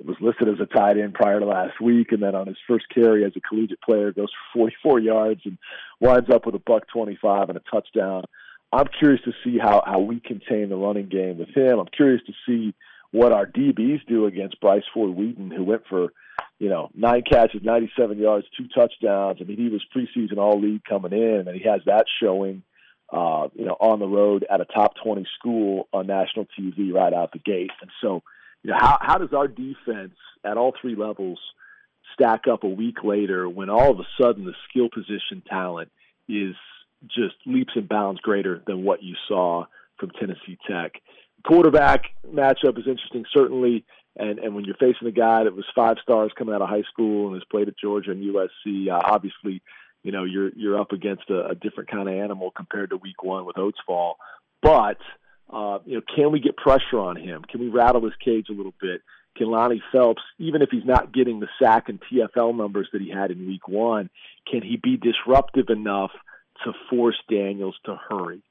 was 0.06 0.16
listed 0.20 0.48
as 0.48 0.60
a 0.60 0.66
tight 0.66 0.98
end 0.98 1.14
prior 1.14 1.40
to 1.40 1.46
last 1.46 1.80
week, 1.80 2.12
and 2.12 2.22
then 2.22 2.34
on 2.34 2.46
his 2.46 2.56
first 2.66 2.86
carry 2.92 3.24
as 3.24 3.32
a 3.36 3.40
collegiate 3.40 3.80
player 3.82 4.12
goes 4.12 4.30
for 4.52 4.60
44 4.60 5.00
yards 5.00 5.40
and 5.44 5.58
winds 6.00 6.30
up 6.30 6.46
with 6.46 6.54
a 6.54 6.58
buck 6.58 6.84
25 6.92 7.48
and 7.48 7.58
a 7.58 7.62
touchdown. 7.70 8.24
I'm 8.72 8.86
curious 8.98 9.22
to 9.24 9.32
see 9.44 9.58
how 9.58 9.82
how 9.84 10.00
we 10.00 10.20
contain 10.20 10.68
the 10.68 10.76
running 10.76 11.08
game 11.08 11.38
with 11.38 11.50
him. 11.50 11.78
I'm 11.78 11.88
curious 11.94 12.22
to 12.26 12.32
see 12.46 12.74
what 13.10 13.32
our 13.32 13.46
DBs 13.46 14.06
do 14.06 14.26
against 14.26 14.60
Bryce 14.60 14.84
Ford 14.94 15.10
Wheaton, 15.10 15.50
who 15.50 15.64
went 15.64 15.82
for 15.88 16.12
you 16.58 16.68
know 16.68 16.90
nine 16.94 17.22
catches, 17.22 17.62
97 17.62 18.18
yards, 18.18 18.46
two 18.56 18.68
touchdowns. 18.74 19.38
I 19.40 19.44
mean, 19.44 19.58
he 19.58 19.68
was 19.68 19.84
preseason 19.94 20.38
All 20.38 20.60
League 20.60 20.84
coming 20.84 21.12
in, 21.12 21.44
and 21.46 21.54
he 21.54 21.68
has 21.68 21.82
that 21.86 22.06
showing 22.22 22.62
uh, 23.12 23.48
you 23.54 23.66
know, 23.66 23.76
on 23.78 23.98
the 23.98 24.08
road 24.08 24.46
at 24.50 24.60
a 24.60 24.64
top 24.64 24.94
20 25.04 25.26
school 25.38 25.86
on 25.92 26.06
national 26.06 26.46
TV 26.58 26.92
right 26.92 27.12
out 27.12 27.32
the 27.32 27.38
gate. 27.38 27.70
And 27.82 27.90
so, 28.00 28.22
you 28.62 28.70
know, 28.70 28.76
how, 28.78 28.98
how 29.00 29.18
does 29.18 29.32
our 29.32 29.48
defense 29.48 30.14
at 30.44 30.56
all 30.56 30.72
three 30.80 30.94
levels 30.94 31.38
stack 32.14 32.46
up 32.50 32.64
a 32.64 32.68
week 32.68 33.02
later 33.04 33.48
when 33.48 33.70
all 33.70 33.90
of 33.90 33.98
a 33.98 34.06
sudden 34.20 34.44
the 34.44 34.54
skill 34.68 34.88
position 34.92 35.42
talent 35.48 35.90
is 36.28 36.54
just 37.06 37.34
leaps 37.46 37.72
and 37.74 37.88
bounds 37.88 38.20
greater 38.20 38.62
than 38.66 38.84
what 38.84 39.02
you 39.02 39.14
saw 39.26 39.64
from 39.98 40.10
Tennessee 40.10 40.58
Tech? 40.68 40.92
Quarterback 41.44 42.06
matchup 42.26 42.78
is 42.78 42.86
interesting, 42.86 43.24
certainly. 43.32 43.84
And, 44.16 44.38
and 44.38 44.54
when 44.54 44.64
you're 44.64 44.76
facing 44.76 45.08
a 45.08 45.12
guy 45.12 45.44
that 45.44 45.56
was 45.56 45.64
five 45.74 45.96
stars 46.02 46.30
coming 46.36 46.54
out 46.54 46.62
of 46.62 46.68
high 46.68 46.84
school 46.92 47.26
and 47.26 47.34
has 47.34 47.44
played 47.50 47.68
at 47.68 47.78
Georgia 47.78 48.10
and 48.10 48.22
USC, 48.22 48.88
uh, 48.90 49.00
obviously 49.02 49.62
you 50.02 50.12
know 50.12 50.24
you're 50.24 50.50
you're 50.54 50.78
up 50.78 50.92
against 50.92 51.30
a, 51.30 51.46
a 51.48 51.54
different 51.54 51.90
kind 51.90 52.08
of 52.08 52.14
animal 52.14 52.50
compared 52.54 52.90
to 52.90 52.96
week 52.96 53.22
one 53.22 53.44
with 53.44 53.58
Oates 53.58 53.78
Fall. 53.86 54.16
But 54.60 54.98
uh, 55.50 55.78
you 55.84 55.96
know, 55.96 56.02
can 56.14 56.32
we 56.32 56.40
get 56.40 56.56
pressure 56.56 56.98
on 56.98 57.16
him? 57.16 57.42
Can 57.42 57.60
we 57.60 57.68
rattle 57.68 58.02
his 58.02 58.14
cage 58.24 58.46
a 58.50 58.52
little 58.52 58.74
bit? 58.80 59.02
Can 59.36 59.50
Lonnie 59.50 59.82
Phelps, 59.92 60.22
even 60.38 60.60
if 60.62 60.68
he's 60.70 60.84
not 60.84 61.12
getting 61.12 61.40
the 61.40 61.48
sack 61.60 61.88
and 61.88 61.98
TFL 62.00 62.56
numbers 62.56 62.88
that 62.92 63.00
he 63.00 63.10
had 63.10 63.30
in 63.30 63.46
week 63.46 63.66
one, 63.66 64.10
can 64.50 64.62
he 64.62 64.76
be 64.76 64.96
disruptive 64.96 65.70
enough 65.70 66.10
to 66.64 66.72
force 66.90 67.16
Daniels 67.30 67.76
to 67.86 67.98
hurry? 68.08 68.42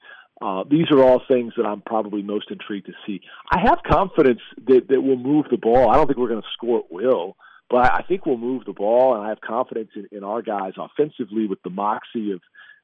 Uh, 0.41 0.63
these 0.67 0.87
are 0.91 1.03
all 1.03 1.21
things 1.27 1.53
that 1.55 1.67
I'm 1.67 1.81
probably 1.81 2.23
most 2.23 2.49
intrigued 2.49 2.87
to 2.87 2.93
see. 3.05 3.21
I 3.51 3.59
have 3.59 3.79
confidence 3.87 4.41
that, 4.65 4.87
that 4.89 5.01
we'll 5.01 5.17
move 5.17 5.45
the 5.51 5.57
ball. 5.57 5.91
I 5.91 5.95
don't 5.95 6.07
think 6.07 6.17
we're 6.17 6.29
going 6.29 6.41
to 6.41 6.47
score 6.53 6.79
at 6.79 6.91
will. 6.91 7.35
But 7.69 7.93
I 7.93 8.01
think 8.05 8.25
we'll 8.25 8.37
move 8.37 8.65
the 8.65 8.73
ball, 8.73 9.15
and 9.15 9.23
I 9.23 9.29
have 9.29 9.39
confidence 9.39 9.91
in, 9.95 10.07
in 10.11 10.25
our 10.25 10.41
guys 10.41 10.73
offensively 10.77 11.47
with 11.47 11.61
the 11.63 11.69
moxie 11.69 12.33
of 12.33 12.41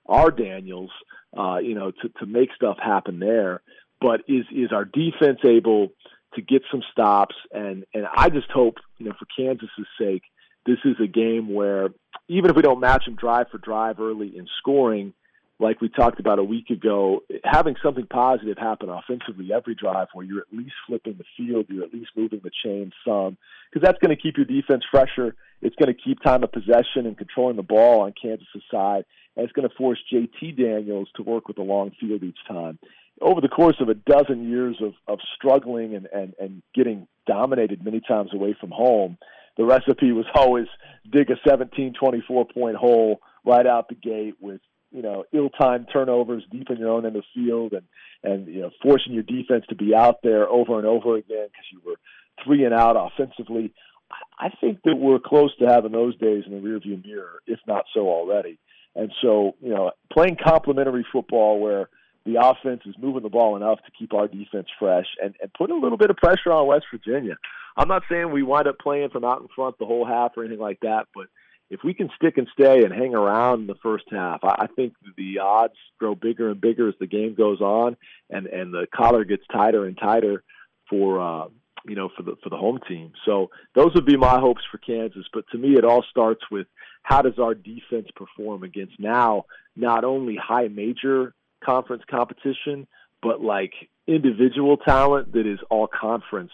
our 0.08 0.32
Daniels, 0.32 0.92
uh, 1.38 1.58
you 1.58 1.76
know, 1.76 1.92
to, 1.92 2.10
to 2.20 2.26
make 2.26 2.50
stuff 2.56 2.78
happen 2.82 3.20
there. 3.20 3.62
But 4.00 4.22
is 4.28 4.46
is 4.52 4.72
our 4.72 4.86
defense 4.86 5.40
able 5.46 5.90
to 6.36 6.42
get 6.42 6.64
some 6.72 6.84
stops? 6.92 7.36
And 7.52 7.86
and 7.94 8.06
I 8.16 8.30
just 8.30 8.52
hope, 8.52 8.76
you 8.98 9.06
know, 9.06 9.14
for 9.18 9.26
Kansas's 9.36 9.88
sake, 10.00 10.24
this 10.66 10.78
is 10.86 10.96
a 11.04 11.08
game 11.08 11.54
where 11.54 11.90
even 12.28 12.50
if 12.50 12.56
we 12.56 12.62
don't 12.62 12.80
match 12.80 13.06
them 13.06 13.16
drive 13.16 13.48
for 13.50 13.58
drive 13.58 14.00
early 14.00 14.38
in 14.38 14.48
scoring, 14.60 15.14
like 15.60 15.82
we 15.82 15.90
talked 15.90 16.20
about 16.20 16.40
a 16.40 16.44
week 16.44 16.70
ago, 16.70 17.22
having 17.44 17.76
something 17.82 18.06
positive 18.06 18.58
happen 18.58 18.90
offensively 18.90 19.52
every 19.52 19.74
drive 19.74 20.08
where 20.14 20.26
you're 20.26 20.42
at 20.42 20.54
least 20.58 20.74
flipping 20.86 21.18
the 21.18 21.24
field, 21.36 21.66
you're 21.70 21.84
at 21.84 21.94
least 21.94 22.12
moving 22.16 22.42
the 22.44 22.52
chain 22.64 22.92
some, 23.06 23.38
because 23.72 23.86
that's 23.86 23.98
going 24.00 24.16
to 24.16 24.22
keep 24.22 24.38
your 24.38 24.46
defense 24.46 24.84
fresher. 24.92 25.36
It's 25.62 25.76
going 25.76 25.94
to 25.94 26.00
keep 26.00 26.22
time 26.22 26.44
of 26.44 26.52
possession 26.52 27.08
and 27.08 27.18
controlling 27.18 27.56
the 27.56 27.64
ball 27.64 28.02
on 28.02 28.14
Kansas' 28.22 28.46
side, 28.70 29.06
and 29.36 29.44
it's 29.44 29.54
going 29.54 29.68
to 29.68 29.76
force 29.76 30.00
JT 30.14 30.58
Daniels 30.58 31.10
to 31.16 31.24
work 31.24 31.48
with 31.48 31.58
a 31.58 31.64
long 31.64 31.92
field 32.00 32.24
each 32.24 32.38
time. 32.48 32.78
Over 33.22 33.42
the 33.42 33.48
course 33.48 33.78
of 33.80 33.90
a 33.90 33.96
dozen 33.96 34.50
years 34.50 34.78
of, 34.82 34.94
of 35.08 35.20
struggling 35.36 35.96
and, 35.96 36.08
and, 36.14 36.34
and 36.40 36.62
getting 36.76 37.08
dominated 37.26 37.84
many 37.84 38.00
times 38.00 38.32
away 38.34 38.56
from 38.60 38.72
home, 38.72 39.18
the 39.58 39.66
recipe 39.66 40.12
was 40.12 40.26
always 40.36 40.68
dig 41.12 41.30
a 41.30 41.36
17, 41.48 41.94
24 42.00 42.46
point 42.46 42.76
hole 42.76 43.20
right 43.46 43.66
out 43.66 43.90
the 43.90 43.96
gate 43.96 44.36
with 44.40 44.62
you 44.92 45.02
know 45.02 45.26
ill-timed 45.34 45.88
turnovers 45.92 46.44
deep 46.50 46.70
in 46.70 46.78
your 46.78 46.90
own 46.90 47.06
end 47.06 47.16
of 47.16 47.24
the 47.24 47.42
field 47.42 47.74
and 47.74 47.84
and 48.24 48.48
you 48.48 48.62
know 48.62 48.72
forcing 48.82 49.14
your 49.14 49.24
defense 49.24 49.66
to 49.68 49.76
be 49.76 49.94
out 49.94 50.22
there 50.24 50.48
over 50.48 50.78
and 50.78 50.88
over 50.88 51.18
again 51.18 51.48
because 51.48 51.66
you 51.72 51.82
were 51.86 51.98
three 52.44 52.64
and 52.64 52.74
out 52.74 52.96
offensively. 52.96 53.74
I 54.40 54.50
think 54.62 54.82
that 54.84 54.96
we're 54.96 55.20
close 55.20 55.56
to 55.58 55.68
having 55.68 55.92
those 55.92 56.18
days 56.18 56.44
in 56.46 56.54
the 56.54 56.66
rearview 56.66 57.04
mirror, 57.04 57.42
if 57.46 57.60
not 57.68 57.86
so 57.94 58.02
already. 58.08 58.58
And 58.96 59.12
so, 59.22 59.56
you 59.62 59.70
know, 59.70 59.92
playing 60.12 60.38
complementary 60.44 61.06
football 61.12 61.60
where 61.60 61.90
the 62.28 62.40
offense 62.42 62.82
is 62.86 62.96
moving 63.00 63.24
the 63.24 63.30
ball 63.30 63.56
enough 63.56 63.80
to 63.86 63.92
keep 63.98 64.14
our 64.14 64.28
defense 64.28 64.68
fresh 64.78 65.06
and, 65.24 65.34
and 65.42 65.52
put 65.54 65.72
a 65.72 65.76
little 65.76 65.98
bit 65.98 66.10
of 66.10 66.18
pressure 66.18 66.52
on 66.52 66.68
West 66.68 66.86
Virginia. 66.92 67.38
I'm 67.78 67.88
not 67.88 68.04
saying 68.10 68.32
we 68.32 68.44
wind 68.44 68.68
up 68.68 68.80
playing 68.80 69.10
from 69.10 69.24
out 69.24 69.42
in 69.42 69.48
front 69.56 69.78
the 69.80 69.86
whole 69.86 70.06
half 70.06 70.32
or 70.36 70.44
anything 70.44 70.60
like 70.60 70.82
that, 70.82 71.06
but 71.16 71.28
if 71.70 71.82
we 71.84 71.94
can 71.94 72.10
stick 72.16 72.38
and 72.38 72.48
stay 72.54 72.84
and 72.84 72.94
hang 72.94 73.14
around 73.14 73.68
the 73.68 73.76
first 73.84 74.06
half, 74.10 74.40
I 74.44 74.68
think 74.76 74.94
the 75.18 75.40
odds 75.40 75.74
grow 76.00 76.16
bigger 76.16 76.50
and 76.50 76.62
bigger 76.62 76.88
as 76.88 76.96
the 77.00 77.08
game 77.08 77.36
goes 77.36 77.60
on, 77.60 77.98
and 78.30 78.48
and 78.48 78.74
the 78.74 78.88
collar 78.96 79.26
gets 79.26 79.44
tighter 79.52 79.86
and 79.86 79.98
tighter 79.98 80.44
for 80.90 81.20
uh, 81.20 81.48
you 81.86 81.96
know 81.96 82.10
for 82.16 82.24
the 82.24 82.36
for 82.42 82.50
the 82.50 82.58
home 82.58 82.80
team. 82.88 83.12
So 83.26 83.50
those 83.76 83.94
would 83.96 84.06
be 84.06 84.16
my 84.16 84.40
hopes 84.40 84.62
for 84.72 84.78
Kansas. 84.78 85.26
But 85.34 85.44
to 85.52 85.58
me, 85.58 85.76
it 85.78 85.84
all 85.84 86.06
starts 86.10 86.42
with 86.50 86.68
how 87.04 87.22
does 87.22 87.38
our 87.38 87.54
defense 87.54 88.08
perform 88.16 88.64
against 88.64 89.00
now 89.00 89.46
not 89.76 90.06
only 90.06 90.38
high 90.38 90.70
major 90.70 91.34
conference 91.64 92.04
competition, 92.10 92.88
but 93.22 93.42
like 93.42 93.74
individual 94.08 94.78
talent 94.78 95.34
that 95.34 95.46
is 95.46 95.60
all 95.70 95.88
conference 95.88 96.52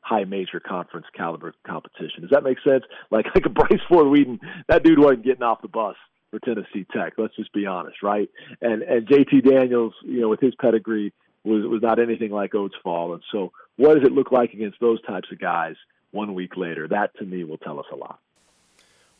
high 0.00 0.24
major 0.24 0.58
conference 0.58 1.06
caliber 1.14 1.52
competition. 1.66 2.22
Does 2.22 2.30
that 2.30 2.42
make 2.42 2.58
sense? 2.66 2.84
Like 3.10 3.26
like 3.34 3.46
a 3.46 3.50
Bryce 3.50 3.80
Ford 3.88 4.08
Wheaton, 4.08 4.40
that 4.68 4.82
dude 4.82 4.98
wasn't 4.98 5.24
getting 5.24 5.42
off 5.42 5.62
the 5.62 5.68
bus 5.68 5.96
for 6.30 6.38
Tennessee 6.38 6.86
Tech. 6.92 7.14
Let's 7.18 7.36
just 7.36 7.52
be 7.52 7.66
honest, 7.66 8.02
right? 8.02 8.30
And 8.60 8.82
and 8.82 9.06
JT 9.06 9.44
Daniels, 9.44 9.94
you 10.02 10.20
know, 10.20 10.28
with 10.28 10.40
his 10.40 10.54
pedigree, 10.54 11.12
was 11.44 11.64
was 11.66 11.82
not 11.82 11.98
anything 11.98 12.30
like 12.30 12.54
Oates 12.54 12.76
Fall. 12.82 13.14
And 13.14 13.22
so, 13.30 13.52
what 13.76 13.94
does 13.94 14.06
it 14.06 14.12
look 14.12 14.32
like 14.32 14.52
against 14.54 14.80
those 14.80 15.02
types 15.02 15.28
of 15.30 15.38
guys? 15.38 15.76
one 16.10 16.34
week 16.34 16.56
later. 16.56 16.88
That 16.88 17.16
to 17.18 17.24
me 17.24 17.44
will 17.44 17.58
tell 17.58 17.78
us 17.78 17.86
a 17.92 17.96
lot. 17.96 18.20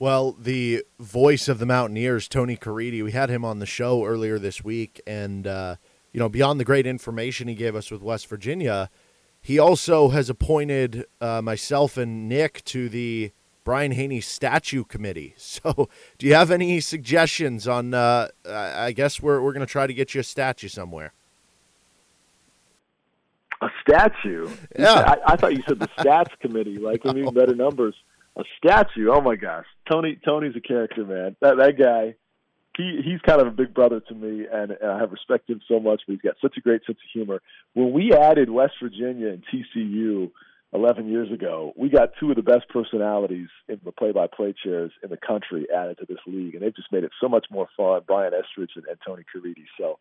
Well, 0.00 0.32
the 0.38 0.84
voice 1.00 1.48
of 1.48 1.58
the 1.58 1.66
Mountaineers, 1.66 2.28
Tony 2.28 2.56
Caridi, 2.56 3.02
we 3.02 3.10
had 3.10 3.30
him 3.30 3.44
on 3.44 3.58
the 3.58 3.66
show 3.66 4.04
earlier 4.04 4.38
this 4.38 4.62
week, 4.62 5.00
and 5.08 5.44
uh, 5.44 5.76
you 6.12 6.20
know, 6.20 6.28
beyond 6.28 6.60
the 6.60 6.64
great 6.64 6.86
information 6.86 7.48
he 7.48 7.56
gave 7.56 7.74
us 7.74 7.90
with 7.90 8.00
West 8.00 8.28
Virginia, 8.28 8.90
he 9.40 9.58
also 9.58 10.10
has 10.10 10.30
appointed 10.30 11.04
uh, 11.20 11.42
myself 11.42 11.96
and 11.96 12.28
Nick 12.28 12.64
to 12.66 12.88
the 12.88 13.32
Brian 13.64 13.90
Hanni 13.90 14.20
Statue 14.20 14.84
Committee. 14.84 15.34
So, 15.38 15.88
do 16.18 16.26
you 16.26 16.34
have 16.34 16.52
any 16.52 16.78
suggestions 16.78 17.66
on? 17.66 17.92
Uh, 17.92 18.28
I 18.48 18.92
guess 18.92 19.20
we're 19.20 19.42
we're 19.42 19.52
going 19.52 19.66
to 19.66 19.70
try 19.70 19.88
to 19.88 19.94
get 19.94 20.14
you 20.14 20.20
a 20.20 20.24
statue 20.24 20.68
somewhere. 20.68 21.12
A 23.60 23.68
statue? 23.80 24.48
Yeah. 24.78 25.16
I, 25.26 25.32
I 25.32 25.36
thought 25.36 25.56
you 25.56 25.62
said 25.66 25.80
the 25.80 25.88
stats 25.98 26.38
committee, 26.38 26.78
like 26.78 27.02
we 27.02 27.12
need 27.14 27.34
better 27.34 27.56
numbers. 27.56 27.96
A 28.38 28.44
statue? 28.56 29.10
Oh 29.10 29.20
my 29.20 29.34
gosh, 29.34 29.66
Tony! 29.90 30.18
Tony's 30.24 30.54
a 30.56 30.60
character, 30.60 31.04
man. 31.04 31.36
That 31.40 31.56
that 31.58 31.78
guy. 31.78 32.14
He, 32.76 33.00
he's 33.04 33.20
kind 33.22 33.40
of 33.40 33.48
a 33.48 33.50
big 33.50 33.74
brother 33.74 33.98
to 33.98 34.14
me, 34.14 34.46
and, 34.52 34.70
and 34.70 34.90
I 34.92 35.00
have 35.00 35.10
respected 35.10 35.54
him 35.54 35.60
so 35.66 35.80
much. 35.80 36.02
But 36.06 36.12
he's 36.12 36.22
got 36.22 36.36
such 36.40 36.56
a 36.56 36.60
great 36.60 36.82
sense 36.86 36.98
of 36.98 37.10
humor. 37.12 37.42
When 37.74 37.92
we 37.92 38.12
added 38.12 38.50
West 38.50 38.74
Virginia 38.80 39.30
and 39.30 39.42
TCU 39.52 40.30
11 40.72 41.08
years 41.08 41.32
ago, 41.32 41.72
we 41.76 41.88
got 41.88 42.10
two 42.20 42.30
of 42.30 42.36
the 42.36 42.42
best 42.42 42.68
personalities 42.68 43.48
in 43.68 43.80
the 43.84 43.90
play-by-play 43.90 44.54
chairs 44.62 44.92
in 45.02 45.10
the 45.10 45.16
country 45.16 45.66
added 45.74 45.98
to 45.98 46.06
this 46.06 46.18
league, 46.24 46.54
and 46.54 46.62
they've 46.62 46.76
just 46.76 46.92
made 46.92 47.02
it 47.02 47.10
so 47.20 47.28
much 47.28 47.46
more 47.50 47.68
fun. 47.76 48.02
Brian 48.06 48.32
Estridge 48.32 48.70
and, 48.76 48.84
and 48.86 48.98
Tony 49.04 49.24
Caridi. 49.24 49.64
So 49.76 49.98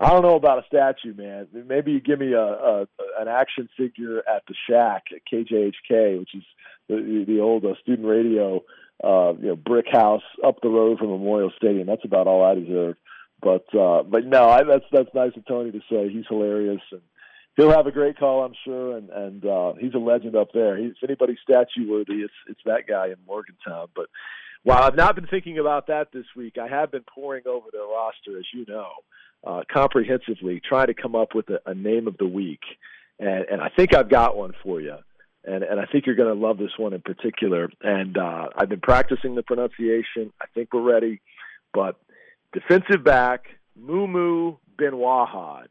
I 0.00 0.10
don't 0.10 0.22
know 0.22 0.36
about 0.36 0.58
a 0.58 0.66
statue, 0.66 1.14
man. 1.14 1.48
Maybe 1.52 1.92
you 1.92 2.00
give 2.00 2.20
me 2.20 2.32
a, 2.32 2.40
a 2.40 2.86
an 3.18 3.26
action 3.28 3.68
figure 3.76 4.18
at 4.18 4.44
the 4.46 4.54
Shack 4.68 5.06
at 5.12 5.22
KJHK, 5.30 6.20
which 6.20 6.34
is 6.34 6.44
the, 6.88 7.24
the 7.26 7.40
old 7.40 7.64
uh, 7.64 7.74
student 7.82 8.06
radio, 8.06 8.62
uh, 9.02 9.32
you 9.40 9.48
know, 9.48 9.56
brick 9.56 9.86
house 9.90 10.22
up 10.44 10.60
the 10.62 10.68
road 10.68 10.98
from 10.98 11.10
Memorial 11.10 11.52
Stadium. 11.56 11.86
That's 11.86 12.04
about 12.04 12.28
all 12.28 12.44
I 12.44 12.54
deserve. 12.54 12.96
But 13.42 13.66
uh, 13.74 14.04
but 14.04 14.24
no, 14.24 14.48
I, 14.48 14.62
that's 14.64 14.84
that's 14.92 15.14
nice 15.14 15.32
of 15.36 15.46
Tony 15.46 15.72
to 15.72 15.80
say. 15.90 16.08
He's 16.10 16.26
hilarious 16.28 16.82
and 16.92 17.02
he'll 17.56 17.70
have 17.70 17.86
a 17.86 17.92
great 17.92 18.18
call, 18.18 18.44
I'm 18.44 18.54
sure. 18.64 18.96
And 18.96 19.10
and 19.10 19.44
uh, 19.44 19.72
he's 19.78 19.94
a 19.94 19.98
legend 19.98 20.36
up 20.36 20.48
there. 20.54 20.76
He's, 20.76 20.92
if 20.92 21.04
anybody's 21.04 21.38
statue 21.42 21.90
worthy, 21.90 22.22
it's 22.22 22.32
it's 22.46 22.60
that 22.64 22.86
guy 22.88 23.08
in 23.08 23.16
Morgantown. 23.26 23.88
But 23.94 24.06
while 24.62 24.82
I've 24.82 24.96
not 24.96 25.14
been 25.14 25.26
thinking 25.26 25.58
about 25.58 25.86
that 25.86 26.12
this 26.12 26.26
week, 26.36 26.56
I 26.58 26.68
have 26.68 26.90
been 26.90 27.04
poring 27.14 27.42
over 27.46 27.68
their 27.72 27.84
roster, 27.84 28.38
as 28.38 28.46
you 28.52 28.64
know 28.66 28.90
uh, 29.46 29.62
comprehensively, 29.72 30.60
trying 30.66 30.88
to 30.88 30.94
come 30.94 31.14
up 31.14 31.34
with 31.34 31.48
a, 31.50 31.60
a 31.66 31.74
name 31.74 32.06
of 32.06 32.16
the 32.18 32.26
week. 32.26 32.62
And, 33.18 33.44
and 33.50 33.60
I 33.60 33.68
think 33.68 33.94
I've 33.94 34.10
got 34.10 34.36
one 34.36 34.52
for 34.62 34.80
you. 34.80 34.96
And, 35.44 35.62
and 35.62 35.80
I 35.80 35.86
think 35.86 36.06
you're 36.06 36.16
going 36.16 36.34
to 36.34 36.46
love 36.46 36.58
this 36.58 36.76
one 36.76 36.92
in 36.92 37.00
particular. 37.00 37.70
And 37.82 38.18
uh, 38.18 38.48
I've 38.56 38.68
been 38.68 38.80
practicing 38.80 39.34
the 39.34 39.42
pronunciation. 39.42 40.32
I 40.40 40.46
think 40.54 40.72
we're 40.72 40.82
ready. 40.82 41.20
But 41.72 41.96
defensive 42.52 43.04
back, 43.04 43.46
Mumu 43.80 44.58
Bin 44.76 44.92
Wahad. 44.92 45.68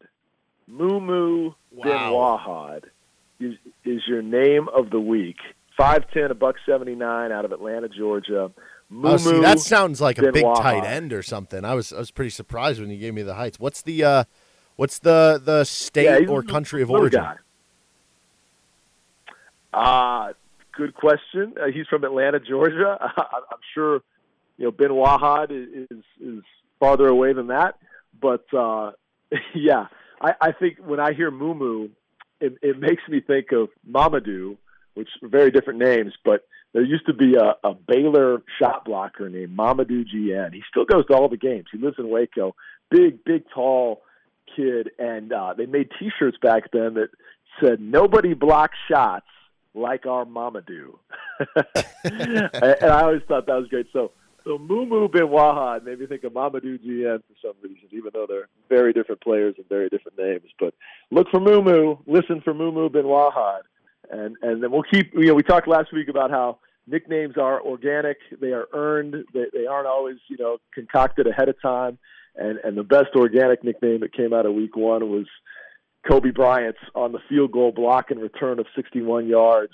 Mumu 0.70 1.54
Wow. 1.72 1.84
Bin 1.84 1.94
Wahad 1.94 2.84
is, 3.40 3.58
is 3.86 4.02
your 4.08 4.22
name 4.22 4.68
of 4.70 4.90
the 4.90 5.00
week. 5.00 5.38
5'10", 5.80 6.32
a 6.32 6.34
buck 6.34 6.56
79 6.66 7.32
out 7.32 7.46
of 7.46 7.52
Atlanta, 7.52 7.88
Georgia. 7.88 8.52
Mumu 8.92 9.04
Oh, 9.14 9.18
see, 9.18 9.40
that 9.42 9.60
sounds 9.60 10.00
like 10.00 10.18
a 10.18 10.32
big 10.32 10.44
tight 10.56 10.86
end 10.86 11.12
or 11.14 11.22
something. 11.22 11.66
I 11.66 11.74
was 11.74 11.92
I 11.92 11.98
was 12.00 12.12
pretty 12.12 12.30
surprised 12.32 12.80
when 12.80 12.90
you 12.90 12.98
gave 12.98 13.14
me 13.14 13.22
the 13.22 13.34
heights. 13.36 13.60
What's 13.60 13.82
the 13.82 14.04
uh, 14.04 14.24
what's 14.78 15.00
the 15.00 15.42
the 15.44 15.64
state 15.66 16.06
Yeah, 16.24 16.30
or 16.30 16.42
country 16.44 16.82
of 16.82 16.90
origin? 16.90 17.22
guy. 17.22 17.36
Uh, 19.74 20.34
good 20.76 20.94
question. 20.94 21.54
Uh, 21.62 21.68
he's 21.68 21.86
from 21.88 22.04
Atlanta, 22.04 22.40
Georgia. 22.40 22.98
I'm 23.18 23.60
sure, 23.74 24.02
you 24.58 24.66
know, 24.66 24.72
Bin 24.72 24.90
Wahad 24.92 25.52
is, 25.52 25.88
is 25.92 26.04
is 26.22 26.44
farther 26.80 27.08
away 27.08 27.34
than 27.34 27.48
that. 27.48 27.76
But 28.20 28.46
uh, 28.54 28.92
yeah, 29.54 29.88
I, 30.22 30.34
I 30.42 30.52
think 30.54 30.78
when 30.80 31.00
I 31.00 31.14
hear 31.14 31.30
Mumu, 31.32 31.90
it, 32.40 32.58
it 32.62 32.80
makes 32.80 33.04
me 33.10 33.20
think 33.20 33.52
of 33.52 33.70
Mamadou, 33.90 34.58
which 34.94 35.10
are 35.22 35.28
very 35.28 35.52
different 35.52 35.80
names. 35.80 36.14
But 36.24 36.48
there 36.74 36.84
used 36.84 37.06
to 37.08 37.14
be 37.14 37.36
a, 37.36 37.68
a 37.68 37.74
Baylor 37.74 38.42
shot 38.60 38.86
blocker 38.86 39.30
named 39.30 39.58
Mamadou 39.58 40.06
Diene. 40.10 40.52
He 40.54 40.64
still 40.70 40.86
goes 40.86 41.06
to 41.08 41.14
all 41.16 41.30
the 41.30 41.38
games. 41.38 41.66
He 41.72 41.78
lives 41.78 41.98
in 41.98 42.10
Waco. 42.10 42.56
Big, 42.92 43.24
big, 43.24 43.44
tall 43.54 44.02
kid, 44.56 44.90
and 45.00 45.32
uh, 45.32 45.54
they 45.58 45.66
made 45.66 45.90
T-shirts 46.00 46.38
back 46.42 46.72
then 46.72 46.96
that 46.96 47.10
said 47.62 47.80
"Nobody 47.80 48.34
blocks 48.34 48.78
shots 48.90 49.26
like 49.74 50.06
our 50.06 50.26
Mamadou," 50.26 50.98
and 52.04 52.50
and 52.54 52.92
I 52.92 53.02
always 53.02 53.22
thought 53.28 53.46
that 53.48 53.56
was 53.56 53.68
great. 53.70 53.88
So, 53.94 54.12
so 54.44 54.58
Mumu 54.58 55.12
Bin 55.12 55.28
Wahad 55.28 55.84
made 55.84 56.00
me 56.00 56.06
think 56.06 56.24
of 56.24 56.34
Mamadou 56.34 56.82
Diene 56.82 57.20
for 57.20 57.36
some 57.42 57.54
reason, 57.62 57.90
even 57.92 58.12
though 58.14 58.26
they're 58.28 58.48
very 58.70 58.94
different 58.94 59.22
players 59.22 59.56
and 59.58 59.68
very 59.68 59.90
different 59.90 60.18
names. 60.18 60.50
But 60.60 60.74
look 61.12 61.28
for 61.30 61.40
Mumu, 61.40 62.00
listen 62.08 62.42
for 62.42 62.54
Mumu 62.54 62.92
Bin 62.92 63.04
Wahad, 63.04 63.62
and 64.10 64.36
and 64.42 64.64
then 64.64 64.72
we'll 64.72 64.84
keep. 64.84 65.14
You 65.14 65.28
know, 65.28 65.34
we 65.34 65.44
talked 65.44 65.68
last 65.68 65.92
week 65.94 66.08
about 66.08 66.32
how 66.32 66.60
nicknames 66.88 67.36
are 67.38 67.62
organic, 67.62 68.18
they 68.40 68.54
are 68.54 68.68
earned, 68.74 69.16
they, 69.34 69.46
they 69.54 69.66
aren't 69.68 69.88
always 69.88 70.18
you 70.30 70.38
know 70.38 70.58
concocted 70.74 71.28
ahead 71.28 71.50
of 71.50 71.62
time. 71.62 71.98
And 72.36 72.60
and 72.64 72.78
the 72.78 72.84
best 72.84 73.10
organic 73.16 73.64
nickname 73.64 74.02
that 74.02 74.14
came 74.14 74.34
out 74.34 74.46
of 74.46 74.54
Week 74.54 74.76
One 74.76 75.10
was 75.10 75.26
Kobe 76.10 76.32
Bryant's 76.32 76.80
on 76.96 77.12
the 77.12 77.20
field 77.28 77.52
goal 77.52 77.72
block 77.72 78.12
and 78.12 78.22
return 78.22 78.60
of 78.60 78.68
61 78.76 79.28
yards. 79.28 79.74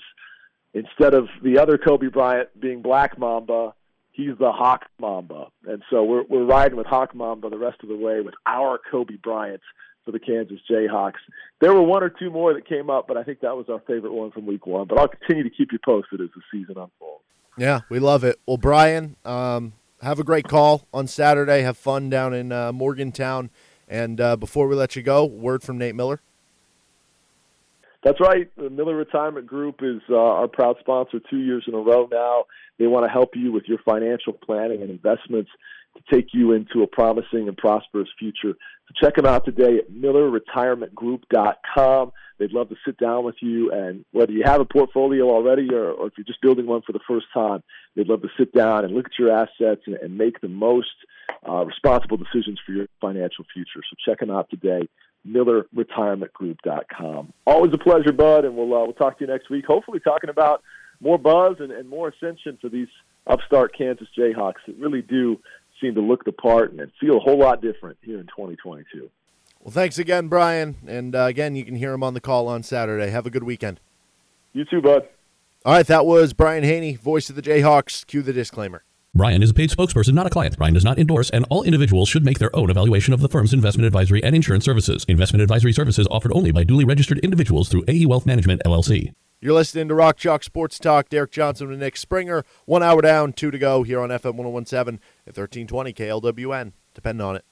Instead 0.72 1.14
of 1.14 1.28
the 1.42 1.58
other 1.58 1.78
Kobe 1.78 2.08
Bryant 2.08 2.48
being 2.58 2.82
Black 2.82 3.16
Mamba, 3.18 3.74
he's 4.10 4.36
the 4.40 4.50
Hawk 4.50 4.86
Mamba. 4.98 5.48
And 5.66 5.82
so 5.90 6.02
we're 6.02 6.24
we're 6.28 6.46
riding 6.46 6.76
with 6.76 6.86
Hawk 6.86 7.14
Mamba 7.14 7.50
the 7.50 7.58
rest 7.58 7.78
of 7.82 7.88
the 7.88 7.96
way 7.96 8.20
with 8.20 8.34
our 8.46 8.80
Kobe 8.90 9.16
Bryant 9.22 9.60
for 10.04 10.12
the 10.12 10.18
Kansas 10.18 10.58
Jayhawks. 10.70 11.20
There 11.60 11.72
were 11.72 11.82
one 11.82 12.02
or 12.02 12.10
two 12.10 12.30
more 12.30 12.54
that 12.54 12.66
came 12.66 12.90
up, 12.90 13.06
but 13.08 13.16
I 13.16 13.22
think 13.22 13.40
that 13.40 13.56
was 13.56 13.68
our 13.68 13.80
favorite 13.80 14.12
one 14.12 14.30
from 14.30 14.46
Week 14.46 14.66
One. 14.66 14.86
But 14.86 14.98
I'll 14.98 15.08
continue 15.08 15.42
to 15.42 15.50
keep 15.50 15.72
you 15.72 15.78
posted 15.84 16.20
as 16.20 16.28
the 16.34 16.42
season 16.52 16.76
unfolds. 16.76 17.24
Yeah, 17.56 17.80
we 17.88 17.98
love 17.98 18.24
it. 18.24 18.40
Well, 18.46 18.56
Brian, 18.56 19.16
um, 19.24 19.74
have 20.02 20.18
a 20.18 20.24
great 20.24 20.48
call 20.48 20.86
on 20.92 21.06
Saturday. 21.06 21.62
Have 21.62 21.78
fun 21.78 22.10
down 22.10 22.34
in 22.34 22.52
uh, 22.52 22.72
Morgantown. 22.72 23.50
And 23.88 24.20
uh, 24.20 24.36
before 24.36 24.66
we 24.66 24.74
let 24.74 24.96
you 24.96 25.02
go, 25.02 25.24
word 25.24 25.62
from 25.62 25.78
Nate 25.78 25.94
Miller. 25.94 26.20
That's 28.02 28.20
right. 28.20 28.50
The 28.56 28.68
Miller 28.68 28.94
Retirement 28.94 29.46
Group 29.46 29.76
is 29.82 30.02
uh, 30.10 30.16
our 30.16 30.48
proud 30.48 30.76
sponsor 30.80 31.20
two 31.30 31.38
years 31.38 31.64
in 31.66 31.74
a 31.74 31.78
row 31.78 32.06
now. 32.10 32.44
They 32.78 32.86
want 32.86 33.06
to 33.06 33.10
help 33.10 33.30
you 33.34 33.50
with 33.50 33.64
your 33.66 33.78
financial 33.78 34.34
planning 34.34 34.82
and 34.82 34.90
investments 34.90 35.50
to 35.96 36.02
take 36.14 36.28
you 36.32 36.52
into 36.52 36.82
a 36.82 36.86
promising 36.86 37.48
and 37.48 37.56
prosperous 37.56 38.10
future. 38.18 38.54
So 38.86 38.92
check 39.00 39.16
them 39.16 39.24
out 39.26 39.44
today 39.44 39.78
at 39.78 39.90
millerretirementgroup.com. 39.90 42.12
They'd 42.38 42.52
love 42.52 42.68
to 42.68 42.76
sit 42.84 42.98
down 42.98 43.24
with 43.24 43.36
you, 43.40 43.72
and 43.72 44.04
whether 44.12 44.30
you 44.32 44.42
have 44.44 44.60
a 44.60 44.64
portfolio 44.64 45.28
already 45.30 45.72
or, 45.72 45.92
or 45.92 46.06
if 46.08 46.14
you're 46.16 46.24
just 46.24 46.40
building 46.42 46.66
one 46.66 46.82
for 46.82 46.92
the 46.92 46.98
first 47.06 47.26
time, 47.32 47.62
they'd 47.94 48.08
love 48.08 48.22
to 48.22 48.28
sit 48.36 48.52
down 48.52 48.84
and 48.84 48.92
look 48.94 49.06
at 49.06 49.16
your 49.18 49.30
assets 49.32 49.82
and, 49.86 49.94
and 49.96 50.18
make 50.18 50.40
the 50.40 50.48
most 50.48 50.90
uh, 51.48 51.64
responsible 51.64 52.16
decisions 52.16 52.58
for 52.66 52.72
your 52.72 52.88
financial 53.00 53.44
future. 53.52 53.80
So 53.88 53.94
check 54.04 54.18
them 54.18 54.30
out 54.30 54.50
today 54.50 54.88
millerretirementgroup.com. 55.26 57.32
Always 57.46 57.72
a 57.72 57.78
pleasure, 57.78 58.12
Bud, 58.12 58.44
and 58.44 58.56
we'll 58.56 58.74
uh, 58.74 58.84
we'll 58.84 58.92
talk 58.92 59.18
to 59.18 59.24
you 59.24 59.32
next 59.32 59.50
week. 59.50 59.64
Hopefully, 59.66 60.00
talking 60.00 60.30
about 60.30 60.62
more 61.00 61.18
buzz 61.18 61.56
and, 61.60 61.72
and 61.72 61.88
more 61.88 62.08
ascension 62.08 62.58
for 62.60 62.68
these 62.68 62.88
upstart 63.26 63.76
Kansas 63.76 64.08
Jayhawks 64.16 64.64
that 64.66 64.78
really 64.78 65.02
do 65.02 65.40
seem 65.80 65.94
to 65.94 66.00
look 66.00 66.24
the 66.24 66.32
part 66.32 66.72
and 66.72 66.90
feel 67.00 67.16
a 67.16 67.20
whole 67.20 67.38
lot 67.38 67.62
different 67.62 67.98
here 68.02 68.18
in 68.18 68.26
2022. 68.26 69.10
Well, 69.60 69.72
thanks 69.72 69.98
again, 69.98 70.28
Brian. 70.28 70.76
And 70.86 71.14
uh, 71.16 71.24
again, 71.24 71.56
you 71.56 71.64
can 71.64 71.74
hear 71.74 71.92
him 71.92 72.02
on 72.02 72.14
the 72.14 72.20
call 72.20 72.48
on 72.48 72.62
Saturday. 72.62 73.10
Have 73.10 73.26
a 73.26 73.30
good 73.30 73.44
weekend. 73.44 73.80
You 74.52 74.64
too, 74.64 74.82
Bud. 74.82 75.08
All 75.64 75.72
right, 75.72 75.86
that 75.86 76.04
was 76.04 76.34
Brian 76.34 76.62
Hanni, 76.62 76.94
voice 76.96 77.30
of 77.30 77.36
the 77.36 77.42
Jayhawks. 77.42 78.06
Cue 78.06 78.20
the 78.20 78.34
disclaimer. 78.34 78.84
Brian 79.14 79.42
is 79.42 79.50
a 79.50 79.54
paid 79.54 79.70
spokesperson, 79.70 80.12
not 80.12 80.26
a 80.26 80.30
client. 80.30 80.58
Brian 80.58 80.74
does 80.74 80.84
not 80.84 80.98
endorse, 80.98 81.30
and 81.30 81.46
all 81.48 81.62
individuals 81.62 82.08
should 82.08 82.24
make 82.24 82.38
their 82.38 82.54
own 82.54 82.68
evaluation 82.68 83.14
of 83.14 83.20
the 83.20 83.28
firm's 83.28 83.54
investment 83.54 83.86
advisory 83.86 84.22
and 84.22 84.34
insurance 84.34 84.64
services. 84.64 85.04
Investment 85.08 85.40
advisory 85.40 85.72
services 85.72 86.06
offered 86.10 86.32
only 86.34 86.50
by 86.50 86.64
duly 86.64 86.84
registered 86.84 87.18
individuals 87.20 87.68
through 87.68 87.84
AE 87.88 88.06
Wealth 88.06 88.26
Management, 88.26 88.60
LLC. 88.66 89.14
You're 89.40 89.54
listening 89.54 89.88
to 89.88 89.94
Rock 89.94 90.16
Chalk 90.16 90.42
Sports 90.42 90.78
Talk. 90.78 91.08
Derek 91.10 91.30
Johnson 91.30 91.70
and 91.70 91.80
Nick 91.80 91.96
Springer. 91.96 92.44
One 92.64 92.82
hour 92.82 93.00
down, 93.02 93.32
two 93.32 93.50
to 93.50 93.58
go 93.58 93.82
here 93.82 94.00
on 94.00 94.08
FM 94.08 94.34
1017 94.34 94.98
at 95.26 95.36
1320 95.36 95.92
KLWN. 95.92 96.72
Depend 96.94 97.22
on 97.22 97.36
it. 97.36 97.44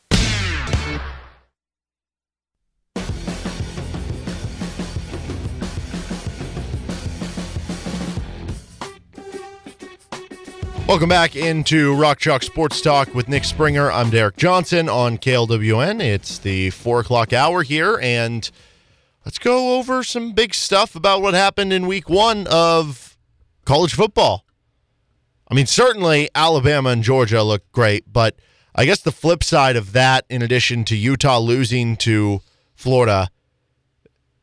Welcome 10.89 11.09
back 11.09 11.37
into 11.37 11.95
Rock 11.95 12.19
Chalk 12.19 12.43
Sports 12.43 12.83
Talk 12.83 13.15
with 13.15 13.27
Nick 13.27 13.45
Springer. 13.45 13.91
I'm 13.91 14.11
Derek 14.11 14.37
Johnson 14.37 14.91
on 14.91 15.17
KLWN. 15.17 16.03
It's 16.03 16.37
the 16.37 16.69
four 16.69 17.01
o'clock 17.01 17.33
hour 17.33 17.63
here, 17.63 17.99
and 18.03 18.51
let's 19.25 19.39
go 19.39 19.79
over 19.79 20.03
some 20.03 20.33
big 20.33 20.53
stuff 20.53 20.95
about 20.95 21.23
what 21.23 21.33
happened 21.33 21.73
in 21.73 21.87
week 21.87 22.11
one 22.11 22.47
of 22.49 23.17
college 23.65 23.95
football. 23.95 24.45
I 25.53 25.55
mean, 25.55 25.67
certainly 25.67 26.31
Alabama 26.35 26.89
and 26.89 27.03
Georgia 27.03 27.43
look 27.43 27.71
great, 27.73 28.11
but 28.11 28.37
I 28.75 28.87
guess 28.87 29.03
the 29.03 29.13
flip 29.13 29.45
side 29.45 29.77
of 29.77 29.93
that, 29.93 30.25
in 30.31 30.41
addition 30.41 30.83
to 30.87 30.97
Utah 30.97 31.41
losing 31.41 31.95
to 31.99 32.41
Florida, 32.75 33.29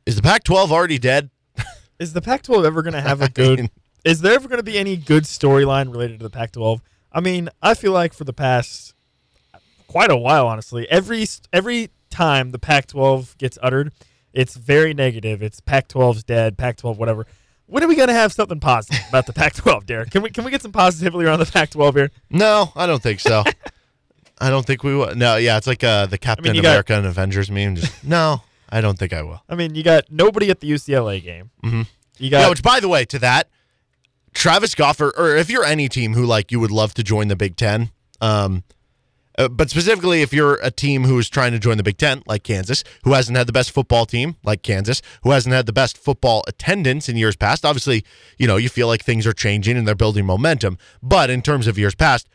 is 0.06 0.16
the 0.16 0.22
Pac 0.22 0.44
12 0.44 0.72
already 0.72 1.00
dead? 1.00 1.32
Is 2.00 2.14
the 2.14 2.22
Pac-12 2.22 2.64
ever 2.64 2.82
going 2.84 2.94
to 2.94 3.02
have 3.02 3.22
a 3.22 3.28
good? 3.28 3.60
mean- 3.60 3.70
is 4.06 4.22
there 4.22 4.34
ever 4.34 4.48
going 4.48 4.60
to 4.60 4.64
be 4.64 4.78
any 4.78 4.96
good 4.96 5.24
storyline 5.24 5.92
related 5.92 6.20
to 6.20 6.24
the 6.24 6.30
Pac-12? 6.30 6.80
I 7.12 7.20
mean, 7.20 7.50
I 7.62 7.74
feel 7.74 7.92
like 7.92 8.14
for 8.14 8.24
the 8.24 8.32
past 8.32 8.94
quite 9.88 10.10
a 10.12 10.16
while, 10.16 10.48
honestly, 10.48 10.90
every 10.90 11.26
every 11.52 11.90
time 12.10 12.52
the 12.52 12.60
Pac-12 12.60 13.38
gets 13.38 13.58
uttered, 13.62 13.92
it's 14.32 14.56
very 14.56 14.94
negative. 14.94 15.42
It's 15.42 15.60
Pac-12's 15.60 16.24
dead. 16.24 16.58
Pac-12, 16.58 16.98
whatever. 16.98 17.26
When 17.70 17.84
are 17.84 17.88
we 17.88 17.96
going 17.96 18.08
to 18.08 18.14
have 18.16 18.34
something 18.34 18.60
positive 18.60 19.00
about 19.10 19.28
the 19.28 19.34
Pac-12, 19.34 19.86
Derek? 19.86 20.10
Can 20.10 20.24
we 20.24 20.32
can 20.32 20.44
we 20.44 20.50
get 20.52 20.62
some 20.62 20.72
positivity 20.72 21.26
around 21.26 21.40
the 21.40 21.46
Pac-12 21.46 21.96
here? 21.96 22.12
No, 22.30 22.72
I 22.76 22.88
don't 22.88 23.02
think 23.02 23.20
so. 23.20 23.44
I 24.42 24.50
don't 24.50 24.66
think 24.66 24.84
we 24.84 24.96
will. 24.96 25.16
No, 25.16 25.36
yeah, 25.36 25.58
it's 25.58 25.68
like 25.68 25.84
uh, 25.84 26.06
the 26.08 26.18
Captain 26.18 26.56
you 26.56 26.62
got- 26.62 26.70
America 26.70 26.94
and 26.96 27.06
Avengers 27.06 27.52
meme. 27.52 27.76
Just 27.76 28.04
no, 28.04 28.42
I 28.70 28.82
don't 28.82 28.98
think 28.98 29.14
I 29.14 29.22
will. 29.22 29.44
I 29.48 29.56
mean, 29.56 29.76
you 29.76 29.84
got 29.84 30.06
nobody 30.10 30.50
at 30.50 30.62
the 30.62 30.72
UCLA 30.72 31.24
game. 31.24 31.52
Mm-hmm. 31.64 31.82
You 32.18 32.30
got 32.32 32.40
Yeah, 32.42 32.50
which 32.50 32.64
by 32.64 32.80
the 32.80 32.88
way, 32.90 33.06
to 33.06 33.20
that, 33.20 33.50
Travis 34.34 34.74
Goffer, 34.76 35.12
or 35.18 35.36
if 35.36 35.50
you're 35.50 35.66
any 35.66 35.90
team 35.90 36.14
who 36.14 36.26
like 36.26 36.52
you 36.52 36.60
would 36.60 36.72
love 36.72 36.94
to 36.96 37.04
join 37.04 37.28
the 37.28 37.36
Big 37.36 37.56
Ten, 37.56 37.92
um, 38.22 38.64
uh, 39.40 39.48
but 39.48 39.70
specifically 39.72 40.22
if 40.22 40.32
you're 40.32 40.60
a 40.62 40.70
team 40.70 41.06
who 41.06 41.18
is 41.18 41.30
trying 41.30 41.52
to 41.54 41.60
join 41.60 41.78
the 41.78 41.84
Big 41.84 41.98
Ten, 41.98 42.22
like 42.28 42.44
Kansas, 42.44 42.84
who 43.04 43.14
hasn't 43.14 43.36
had 43.38 43.48
the 43.48 43.54
best 43.54 43.72
football 43.72 44.06
team, 44.06 44.36
like 44.44 44.62
Kansas, 44.62 45.02
who 45.24 45.32
hasn't 45.32 45.56
had 45.56 45.66
the 45.66 45.74
best 45.74 45.98
football 45.98 46.44
attendance 46.48 47.10
in 47.10 47.18
years 47.18 47.36
past. 47.36 47.66
Obviously, 47.66 48.04
you 48.38 48.46
know 48.46 48.58
you 48.58 48.70
feel 48.70 48.86
like 48.88 49.04
things 49.04 49.26
are 49.26 49.34
changing 49.34 49.78
and 49.78 49.88
they're 49.88 49.96
building 49.96 50.26
momentum, 50.26 50.78
but 51.02 51.30
in 51.32 51.42
terms 51.42 51.66
of 51.66 51.80
years 51.80 51.96
past. 51.96 52.28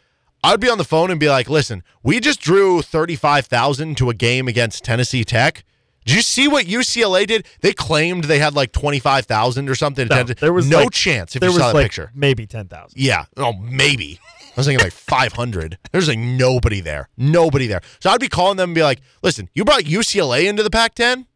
I'd 0.46 0.60
be 0.60 0.68
on 0.68 0.76
the 0.76 0.84
phone 0.84 1.10
and 1.10 1.18
be 1.18 1.30
like, 1.30 1.48
listen, 1.48 1.82
we 2.02 2.20
just 2.20 2.38
drew 2.38 2.82
35,000 2.82 3.96
to 3.96 4.10
a 4.10 4.14
game 4.14 4.46
against 4.46 4.84
Tennessee 4.84 5.24
Tech. 5.24 5.64
Did 6.04 6.16
you 6.16 6.20
see 6.20 6.48
what 6.48 6.66
UCLA 6.66 7.26
did? 7.26 7.46
They 7.62 7.72
claimed 7.72 8.24
they 8.24 8.38
had 8.40 8.54
like 8.54 8.70
25,000 8.72 9.70
or 9.70 9.74
something. 9.74 10.06
no, 10.08 10.22
there 10.22 10.52
was 10.52 10.68
no 10.68 10.80
like- 10.80 10.90
chance 10.90 11.34
if 11.34 11.40
there 11.40 11.48
you 11.48 11.54
was 11.54 11.62
saw 11.62 11.68
that 11.68 11.74
like 11.74 11.84
picture. 11.86 12.10
maybe 12.14 12.46
ten 12.46 12.68
thousand. 12.68 13.00
Yeah. 13.00 13.24
Oh, 13.38 13.54
maybe. 13.54 14.20
I 14.56 14.60
was 14.60 14.66
thinking 14.66 14.84
like 14.84 14.92
500. 14.92 15.78
There's 15.90 16.08
like 16.08 16.18
nobody 16.18 16.80
there. 16.80 17.08
Nobody 17.16 17.66
there. 17.66 17.80
So 17.98 18.10
I'd 18.10 18.20
be 18.20 18.28
calling 18.28 18.56
them 18.56 18.70
and 18.70 18.74
be 18.74 18.82
like, 18.82 19.00
listen, 19.22 19.50
you 19.52 19.64
brought 19.64 19.82
UCLA 19.82 20.46
into 20.46 20.62
the 20.62 20.70
Pac 20.70 20.94
10 20.94 21.26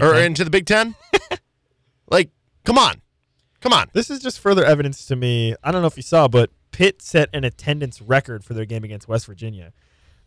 or 0.00 0.14
into 0.14 0.44
the 0.44 0.50
Big 0.50 0.64
10? 0.64 0.94
like, 2.10 2.30
come 2.64 2.78
on. 2.78 3.02
Come 3.60 3.72
on. 3.72 3.88
This 3.92 4.08
is 4.08 4.20
just 4.20 4.38
further 4.38 4.64
evidence 4.64 5.04
to 5.06 5.16
me. 5.16 5.56
I 5.64 5.72
don't 5.72 5.82
know 5.82 5.88
if 5.88 5.96
you 5.96 6.02
saw, 6.02 6.28
but 6.28 6.50
Pitt 6.70 7.02
set 7.02 7.28
an 7.32 7.42
attendance 7.42 8.00
record 8.00 8.44
for 8.44 8.54
their 8.54 8.64
game 8.64 8.84
against 8.84 9.08
West 9.08 9.26
Virginia. 9.26 9.72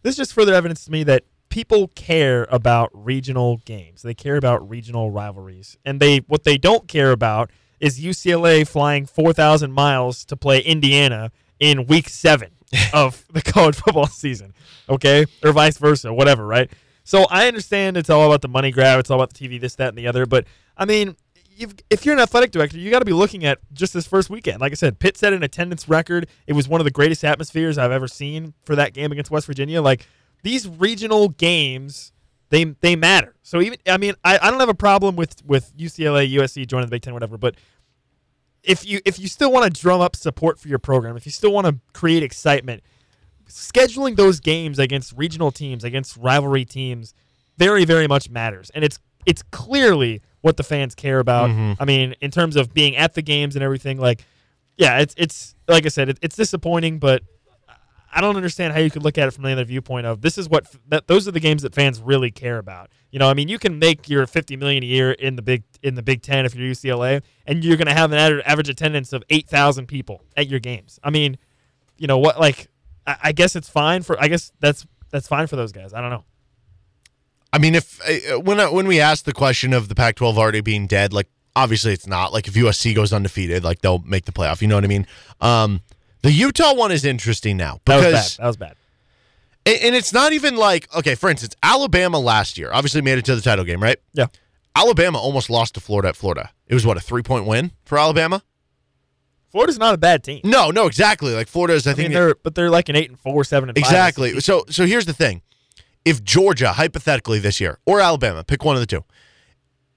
This 0.04 0.14
is 0.14 0.18
just 0.18 0.34
further 0.34 0.54
evidence 0.54 0.84
to 0.86 0.92
me 0.92 1.04
that 1.04 1.24
people 1.48 1.90
care 1.90 2.46
about 2.50 2.90
regional 2.94 3.58
games. 3.64 4.02
They 4.02 4.14
care 4.14 4.36
about 4.36 4.68
regional 4.68 5.12
rivalries. 5.12 5.78
And 5.86 6.02
they 6.02 6.18
what 6.28 6.44
they 6.44 6.58
don't 6.58 6.90
care 6.90 7.12
about 7.12 7.52
is 7.80 8.00
UCLA 8.00 8.68
flying 8.68 9.06
4,000 9.06 9.72
miles 9.72 10.26
to 10.26 10.36
play 10.36 10.60
Indiana 10.60 11.32
in 11.62 11.86
week 11.86 12.10
7 12.10 12.52
of 12.94 13.24
the 13.32 13.42
college 13.42 13.76
football 13.76 14.08
season, 14.08 14.54
okay? 14.90 15.26
Or 15.46 15.54
vice 15.54 15.78
versa, 15.78 16.14
whatever, 16.14 16.46
right? 16.46 16.70
So 17.06 17.26
I 17.30 17.48
understand 17.48 17.96
it's 17.96 18.10
all 18.10 18.26
about 18.26 18.42
the 18.42 18.50
money 18.50 18.72
grab, 18.72 19.00
it's 19.00 19.10
all 19.10 19.22
about 19.22 19.34
the 19.34 19.48
TV, 19.48 19.62
this, 19.62 19.76
that, 19.76 19.90
and 19.90 19.98
the 19.98 20.08
other. 20.08 20.26
But 20.26 20.46
I 20.76 20.86
mean, 20.86 21.16
you've, 21.56 21.76
if 21.90 22.06
you're 22.06 22.14
an 22.14 22.20
athletic 22.20 22.52
director, 22.52 22.78
you 22.78 22.90
got 22.90 23.00
to 23.00 23.06
be 23.06 23.14
looking 23.14 23.46
at 23.46 23.60
just 23.74 23.94
this 23.94 24.08
first 24.08 24.30
weekend. 24.30 24.60
Like 24.60 24.72
I 24.72 24.76
said, 24.76 25.00
Pitt 25.00 25.18
set 25.18 25.34
an 25.34 25.44
attendance 25.44 25.88
record. 25.88 26.28
It 26.48 26.54
was 26.54 26.68
one 26.68 26.82
of 26.82 26.86
the 26.86 26.92
greatest 26.92 27.24
atmospheres 27.24 27.78
I've 27.78 27.92
ever 27.92 28.08
seen 28.08 28.54
for 28.66 28.76
that 28.76 28.94
game 28.94 29.12
against 29.12 29.32
West 29.32 29.48
Virginia. 29.48 29.82
Like 29.82 30.08
these 30.44 30.68
regional 30.68 31.30
games, 31.30 32.12
they 32.50 32.64
they 32.64 32.96
matter. 32.96 33.36
So 33.44 33.62
even 33.62 33.78
I 33.88 33.98
mean, 33.98 34.16
I, 34.24 34.40
I 34.42 34.50
don't 34.50 34.60
have 34.60 34.70
a 34.70 34.74
problem 34.74 35.16
with 35.16 35.46
with 35.46 35.76
UCLA, 35.78 36.32
USC 36.34 36.68
joining 36.68 36.88
the 36.88 36.92
Big 36.92 37.04
Ten, 37.04 37.14
whatever. 37.14 37.38
But 37.38 37.56
if 38.64 38.86
you 38.86 39.00
if 39.06 39.20
you 39.20 39.28
still 39.28 39.52
want 39.52 39.74
to 39.74 39.82
drum 39.82 40.02
up 40.02 40.16
support 40.16 40.60
for 40.60 40.68
your 40.68 40.80
program, 40.80 41.18
if 41.18 41.26
you 41.26 41.32
still 41.32 41.52
want 41.52 41.68
to 41.68 41.78
create 41.94 42.24
excitement, 42.24 42.84
scheduling 43.48 44.16
those 44.16 44.40
games 44.40 44.80
against 44.80 45.14
regional 45.18 45.52
teams, 45.52 45.84
against 45.84 46.18
rivalry 46.18 46.66
teams, 46.66 47.14
very 47.58 47.86
very 47.86 48.08
much 48.08 48.30
matters, 48.30 48.70
and 48.72 48.84
it's 48.84 49.00
it's 49.26 49.44
clearly 49.52 50.22
what 50.42 50.58
the 50.58 50.64
fans 50.64 50.96
care 50.96 51.20
about. 51.20 51.50
Mm-hmm. 51.50 51.82
I 51.82 51.86
mean, 51.86 52.16
in 52.22 52.32
terms 52.32 52.56
of 52.56 52.74
being 52.74 52.96
at 52.96 53.14
the 53.14 53.22
games 53.22 53.56
and 53.56 53.64
everything, 53.64 53.98
like, 54.00 54.26
yeah, 54.78 55.00
it's 55.00 55.14
it's 55.18 55.56
like 55.68 55.86
I 55.86 55.90
said, 55.90 56.10
it, 56.10 56.20
it's 56.22 56.36
disappointing, 56.36 57.00
but 57.00 57.24
I 58.14 58.22
don't 58.22 58.36
understand 58.36 58.74
how 58.74 58.80
you 58.80 58.92
could 58.92 59.04
look 59.04 59.18
at 59.18 59.28
it 59.28 59.32
from 59.32 59.44
the 59.44 59.52
other 59.52 59.64
viewpoint 59.64 60.06
of 60.06 60.22
this 60.22 60.38
is 60.38 60.50
what 60.50 60.68
that 60.90 61.08
those 61.08 61.28
are 61.28 61.32
the 61.32 61.40
games 61.40 61.62
that 61.62 61.74
fans 61.74 62.02
really 62.02 62.32
care 62.32 62.58
about. 62.58 62.90
You 63.12 63.20
know, 63.20 63.30
I 63.30 63.34
mean, 63.34 63.48
you 63.48 63.60
can 63.60 63.80
make 63.80 64.10
your 64.10 64.26
50 64.28 64.58
million 64.58 64.84
a 64.84 64.86
year 64.86 65.12
in 65.12 65.36
the 65.36 65.42
big 65.42 65.64
in 65.84 65.96
the 65.96 66.04
Big 66.04 66.22
10 66.22 66.46
if 66.46 66.56
you're 66.56 66.70
UCLA 66.70 67.22
and 67.46 67.64
you're 67.64 67.78
going 67.78 67.88
to 67.88 67.94
have 67.94 68.12
an 68.12 68.42
average 68.46 68.70
attendance 68.70 69.14
of 69.14 69.24
8,000 69.30 69.88
people 69.88 70.24
at 70.38 70.48
your 70.48 70.60
games. 70.60 71.00
I 71.04 71.10
mean, 71.10 71.38
you 71.98 72.08
know 72.08 72.18
what 72.18 72.40
like 72.40 72.68
I, 73.06 73.16
I 73.24 73.32
guess 73.32 73.56
it's 73.56 73.70
fine 73.70 74.02
for 74.04 74.20
I 74.22 74.28
guess 74.28 74.52
that's 74.60 74.86
that's 75.10 75.28
fine 75.28 75.48
for 75.48 75.56
those 75.56 75.72
guys. 75.72 75.94
I 75.94 76.02
don't 76.02 76.10
know. 76.10 76.24
I 77.54 77.58
mean, 77.58 77.76
if 77.76 78.00
uh, 78.32 78.40
when 78.40 78.60
uh, 78.60 78.72
when 78.72 78.88
we 78.88 79.00
asked 79.00 79.26
the 79.26 79.34
question 79.34 79.74
of 79.74 79.90
the 79.90 79.96
Pac-12 79.96 80.38
already 80.38 80.62
being 80.62 80.88
dead, 80.88 81.12
like 81.14 81.28
obviously 81.56 81.94
it's 81.94 82.08
not. 82.08 82.32
Like 82.32 82.48
if 82.48 82.54
USC 82.54 82.96
goes 82.96 83.12
undefeated, 83.12 83.64
like 83.64 83.82
they'll 83.82 84.00
make 84.00 84.26
the 84.26 84.32
playoff. 84.32 84.62
You 84.62 84.68
know 84.68 84.76
what 84.76 84.84
I 84.86 84.88
mean? 84.88 85.06
Um, 85.42 85.82
the 86.22 86.32
Utah 86.32 86.74
one 86.74 86.92
is 86.92 87.04
interesting 87.04 87.58
now 87.58 87.80
That 87.86 87.98
was 87.98 88.06
because 88.06 88.38
bad. 88.38 88.44
That 88.44 88.48
was 88.48 88.58
bad. 88.58 88.76
and, 89.66 89.78
and 89.82 89.96
it's 89.96 90.14
not 90.14 90.34
even 90.34 90.56
like 90.56 90.94
okay. 90.96 91.16
For 91.16 91.30
instance, 91.30 91.56
Alabama 91.62 92.20
last 92.20 92.58
year 92.58 92.72
obviously 92.72 93.02
made 93.02 93.18
it 93.18 93.26
to 93.26 93.36
the 93.36 93.42
title 93.42 93.66
game, 93.66 93.82
right? 93.84 93.98
Yeah. 94.14 94.28
Alabama 94.76 95.20
almost 95.20 95.50
lost 95.50 95.74
to 95.76 95.80
Florida 95.80 96.10
at 96.10 96.16
Florida. 96.16 96.52
It 96.68 96.74
was 96.74 96.86
what 96.86 96.98
a 96.98 97.02
three 97.02 97.24
point 97.24 97.46
win 97.46 97.72
for 97.84 97.98
Alabama. 97.98 98.44
Florida's 99.52 99.78
not 99.78 99.94
a 99.94 99.98
bad 99.98 100.24
team. 100.24 100.40
No, 100.46 100.72
no, 100.72 100.88
exactly. 100.88 101.34
Like 101.34 101.48
Florida 101.50 101.74
is, 101.74 101.86
I, 101.86 101.92
I 101.92 101.94
think 101.94 102.10
mean, 102.10 102.14
they're 102.14 102.36
but 102.36 102.56
they're 102.56 102.70
like 102.70 102.88
an 102.88 102.96
eight 102.96 103.10
and 103.10 103.20
four, 103.20 103.44
seven 103.44 103.70
and 103.70 103.78
Exactly. 103.78 104.40
So 104.40 104.64
so 104.70 104.86
here's 104.86 105.06
the 105.06 105.14
thing. 105.14 105.42
If 106.06 106.24
Georgia, 106.24 106.74
hypothetically 106.74 107.40
this 107.40 107.60
year, 107.60 107.80
or 107.86 108.00
Alabama, 108.00 108.44
pick 108.44 108.64
one 108.64 108.76
of 108.76 108.80
the 108.80 108.86
two. 108.88 109.04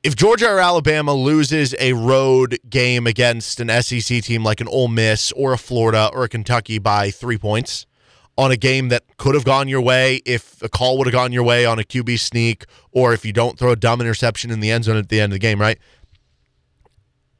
If 0.02 0.16
Georgia 0.16 0.50
or 0.50 0.58
Alabama 0.58 1.14
loses 1.14 1.74
a 1.78 1.94
road 1.94 2.58
game 2.68 3.06
against 3.06 3.58
an 3.58 3.70
SEC 3.82 4.22
team 4.22 4.44
like 4.44 4.60
an 4.60 4.68
Ole 4.68 4.88
Miss 4.88 5.32
or 5.32 5.54
a 5.54 5.58
Florida 5.58 6.10
or 6.12 6.24
a 6.24 6.28
Kentucky 6.28 6.78
by 6.78 7.10
three 7.10 7.38
points 7.38 7.86
on 8.36 8.50
a 8.50 8.56
game 8.56 8.88
that 8.88 9.04
could 9.16 9.34
have 9.34 9.44
gone 9.44 9.68
your 9.68 9.80
way 9.80 10.20
if 10.26 10.60
a 10.62 10.68
call 10.68 10.98
would 10.98 11.06
have 11.06 11.12
gone 11.12 11.32
your 11.32 11.44
way 11.44 11.64
on 11.64 11.78
a 11.78 11.82
QB 11.82 12.18
sneak 12.18 12.64
or 12.90 13.12
if 13.12 13.24
you 13.24 13.32
don't 13.32 13.58
throw 13.58 13.70
a 13.70 13.76
dumb 13.76 14.00
interception 14.00 14.50
in 14.50 14.60
the 14.60 14.70
end 14.70 14.84
zone 14.84 14.96
at 14.96 15.08
the 15.08 15.20
end 15.20 15.32
of 15.32 15.36
the 15.36 15.40
game, 15.40 15.60
right? 15.60 15.78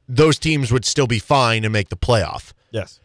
Those 0.07 0.37
teams 0.37 0.71
would 0.71 0.85
still 0.85 1.07
be 1.07 1.19
fine 1.19 1.63
and 1.63 1.73
make 1.73 1.89
the 1.89 1.97
playoff. 1.97 2.53
Yes. 2.71 2.99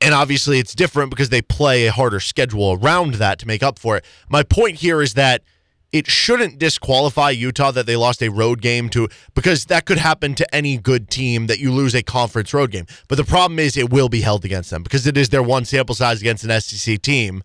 And 0.00 0.14
obviously, 0.14 0.60
it's 0.60 0.74
different 0.74 1.10
because 1.10 1.30
they 1.30 1.42
play 1.42 1.86
a 1.86 1.92
harder 1.92 2.20
schedule 2.20 2.78
around 2.80 3.14
that 3.14 3.40
to 3.40 3.46
make 3.46 3.64
up 3.64 3.78
for 3.78 3.96
it. 3.96 4.04
My 4.28 4.44
point 4.44 4.76
here 4.76 5.02
is 5.02 5.14
that 5.14 5.42
it 5.92 6.06
shouldn't 6.06 6.58
disqualify 6.58 7.30
Utah 7.30 7.70
that 7.70 7.86
they 7.86 7.96
lost 7.96 8.22
a 8.22 8.28
road 8.28 8.60
game 8.60 8.88
to 8.90 9.08
because 9.34 9.64
that 9.66 9.86
could 9.86 9.98
happen 9.98 10.34
to 10.34 10.54
any 10.54 10.76
good 10.76 11.08
team 11.08 11.46
that 11.46 11.58
you 11.58 11.72
lose 11.72 11.94
a 11.94 12.02
conference 12.02 12.52
road 12.52 12.70
game. 12.70 12.86
But 13.08 13.16
the 13.16 13.24
problem 13.24 13.58
is 13.58 13.76
it 13.76 13.90
will 13.90 14.08
be 14.08 14.20
held 14.20 14.44
against 14.44 14.70
them 14.70 14.82
because 14.82 15.06
it 15.06 15.16
is 15.16 15.30
their 15.30 15.42
one 15.42 15.64
sample 15.64 15.94
size 15.94 16.20
against 16.20 16.44
an 16.44 16.60
SEC 16.60 17.00
team 17.00 17.42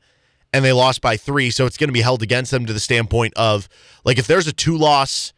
and 0.51 0.63
they 0.63 0.71
lost 0.73 1.01
by 1.01 1.17
3, 1.17 1.49
so 1.49 1.65
it's 1.65 1.77
going 1.77 1.87
to 1.87 1.93
be 1.93 2.01
held 2.01 2.21
against 2.21 2.51
them 2.51 2.65
to 2.67 2.73
the 2.73 2.79
standpoint 2.79 3.33
of 3.35 3.67
like 4.05 4.19
if 4.19 4.27
there's 4.27 4.45
a 4.45 4.53
two-loss, 4.53 5.33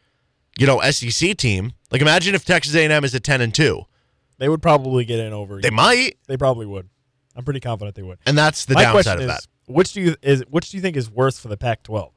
you 0.57 0.65
know, 0.67 0.81
SEC 0.81 1.37
team, 1.37 1.71
like 1.91 2.01
imagine 2.01 2.35
if 2.35 2.43
Texas 2.43 2.75
A&M 2.75 3.03
is 3.03 3.13
a 3.15 3.19
10 3.19 3.39
and 3.41 3.53
2. 3.53 3.81
They 4.39 4.49
would 4.49 4.61
probably 4.61 5.05
get 5.05 5.19
in 5.19 5.31
over. 5.31 5.61
They 5.61 5.69
might, 5.69 6.17
They 6.27 6.35
probably 6.37 6.65
would. 6.65 6.89
I'm 7.35 7.43
pretty 7.45 7.59
confident 7.61 7.95
they 7.95 8.01
would. 8.01 8.17
and 8.25 8.37
that's 8.37 8.65
the 8.65 8.73
My 8.73 8.83
downside 8.83 9.03
question 9.03 9.13
of 9.13 9.21
is, 9.21 9.27
that. 9.27 9.47
which 9.73 9.93
do 9.93 10.01
you 10.01 10.15
is 10.21 10.43
which 10.49 10.71
do 10.71 10.77
you 10.77 10.81
think 10.81 10.97
is 10.97 11.09
worse 11.09 11.37
for 11.39 11.47
the 11.49 11.57
Pac-12? 11.57 12.11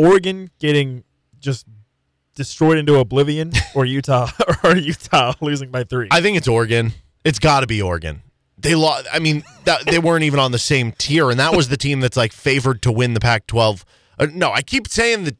Oregon 0.00 0.50
getting 0.58 1.04
just 1.40 1.66
destroyed 2.34 2.78
into 2.78 2.96
oblivion, 2.96 3.52
or 3.74 3.84
Utah 3.84 4.30
or 4.64 4.76
Utah 4.76 5.34
losing 5.40 5.70
by 5.70 5.84
three? 5.84 6.08
I 6.10 6.20
think 6.20 6.36
it's 6.36 6.48
Oregon. 6.48 6.92
It's 7.24 7.38
got 7.38 7.60
to 7.60 7.66
be 7.66 7.82
Oregon. 7.82 8.22
They 8.58 8.74
lost. 8.74 9.06
I 9.12 9.18
mean, 9.18 9.42
that, 9.64 9.86
they 9.86 9.98
weren't 9.98 10.24
even 10.24 10.38
on 10.40 10.52
the 10.52 10.58
same 10.58 10.92
tier, 10.92 11.30
and 11.30 11.38
that 11.40 11.54
was 11.56 11.68
the 11.68 11.76
team 11.76 12.00
that's 12.00 12.16
like 12.16 12.32
favored 12.32 12.82
to 12.82 12.92
win 12.92 13.14
the 13.14 13.20
Pac-12. 13.20 13.84
Uh, 14.18 14.26
no, 14.32 14.50
I 14.52 14.62
keep 14.62 14.88
saying 14.88 15.24
that. 15.24 15.36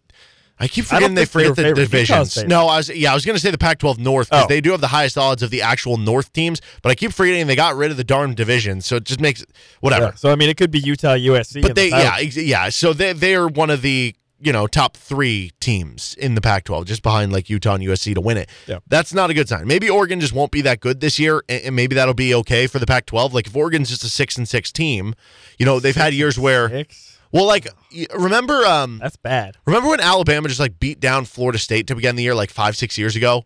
I 0.62 0.68
keep 0.68 0.84
forgetting 0.84 1.14
they 1.14 1.22
they 1.22 1.26
forget 1.26 1.56
the. 1.56 1.72
Divisions. 1.74 2.44
No, 2.44 2.66
I 2.66 2.76
was 2.76 2.90
yeah, 2.90 3.12
I 3.12 3.14
was 3.14 3.24
going 3.24 3.34
to 3.34 3.40
say 3.40 3.50
the 3.50 3.56
Pac-12 3.56 3.98
North 3.98 4.28
because 4.28 4.44
Oh. 4.44 4.46
they 4.46 4.60
do 4.60 4.72
have 4.72 4.82
the 4.82 4.88
highest 4.88 5.16
odds 5.16 5.42
of 5.42 5.48
the 5.48 5.62
actual 5.62 5.96
North 5.96 6.34
teams, 6.34 6.60
but 6.82 6.90
I 6.90 6.94
keep 6.94 7.12
forgetting 7.14 7.46
they 7.46 7.56
got 7.56 7.76
rid 7.76 7.90
of 7.90 7.96
the 7.96 8.04
darn 8.04 8.34
division, 8.34 8.82
so 8.82 8.96
it 8.96 9.04
just 9.04 9.20
makes 9.20 9.42
whatever. 9.80 10.06
Yeah, 10.06 10.14
So 10.16 10.30
I 10.30 10.34
mean, 10.36 10.50
it 10.50 10.58
could 10.58 10.70
be 10.70 10.78
Utah, 10.80 11.14
USC. 11.16 11.62
But 11.62 11.74
they, 11.76 11.88
title. 11.88 12.04
yeah, 12.04 12.16
ex- 12.26 12.36
yeah. 12.36 12.68
So 12.68 12.92
they 12.92 13.14
they 13.14 13.34
are 13.36 13.48
one 13.48 13.70
of 13.70 13.80
the 13.80 14.14
you 14.40 14.52
know, 14.52 14.66
top 14.66 14.96
three 14.96 15.52
teams 15.60 16.14
in 16.18 16.34
the 16.34 16.40
Pac 16.40 16.64
12, 16.64 16.86
just 16.86 17.02
behind 17.02 17.32
like 17.32 17.50
Utah 17.50 17.74
and 17.74 17.84
USC 17.84 18.14
to 18.14 18.20
win 18.20 18.36
it. 18.36 18.48
Yeah. 18.66 18.78
That's 18.88 19.12
not 19.12 19.30
a 19.30 19.34
good 19.34 19.48
sign. 19.48 19.66
Maybe 19.66 19.90
Oregon 19.90 20.20
just 20.20 20.32
won't 20.32 20.50
be 20.50 20.62
that 20.62 20.80
good 20.80 21.00
this 21.00 21.18
year, 21.18 21.42
and, 21.48 21.76
maybe 21.76 21.94
that'll 21.94 22.14
be 22.14 22.34
okay 22.34 22.66
for 22.66 22.78
the 22.78 22.86
Pac 22.86 23.06
12. 23.06 23.34
Like 23.34 23.46
if 23.46 23.54
Oregon's 23.56 23.90
just 23.90 24.04
a 24.04 24.08
six 24.08 24.36
and 24.36 24.48
six 24.48 24.72
team, 24.72 25.14
you 25.58 25.66
know, 25.66 25.78
they've 25.78 25.94
had 25.94 26.14
years 26.14 26.38
where, 26.38 26.68
Six? 26.68 27.18
well, 27.32 27.46
like, 27.46 27.68
remember, 28.16 28.64
um, 28.64 28.98
That's 28.98 29.16
bad. 29.16 29.56
Remember 29.66 29.90
when 29.90 30.00
Alabama 30.00 30.48
just 30.48 30.60
like 30.60 30.80
beat 30.80 31.00
down 31.00 31.24
Florida 31.26 31.58
State 31.58 31.86
to 31.88 31.94
begin 31.94 32.16
the 32.16 32.22
year 32.22 32.34
like 32.34 32.50
five, 32.50 32.76
six 32.76 32.96
years 32.96 33.16
ago? 33.16 33.44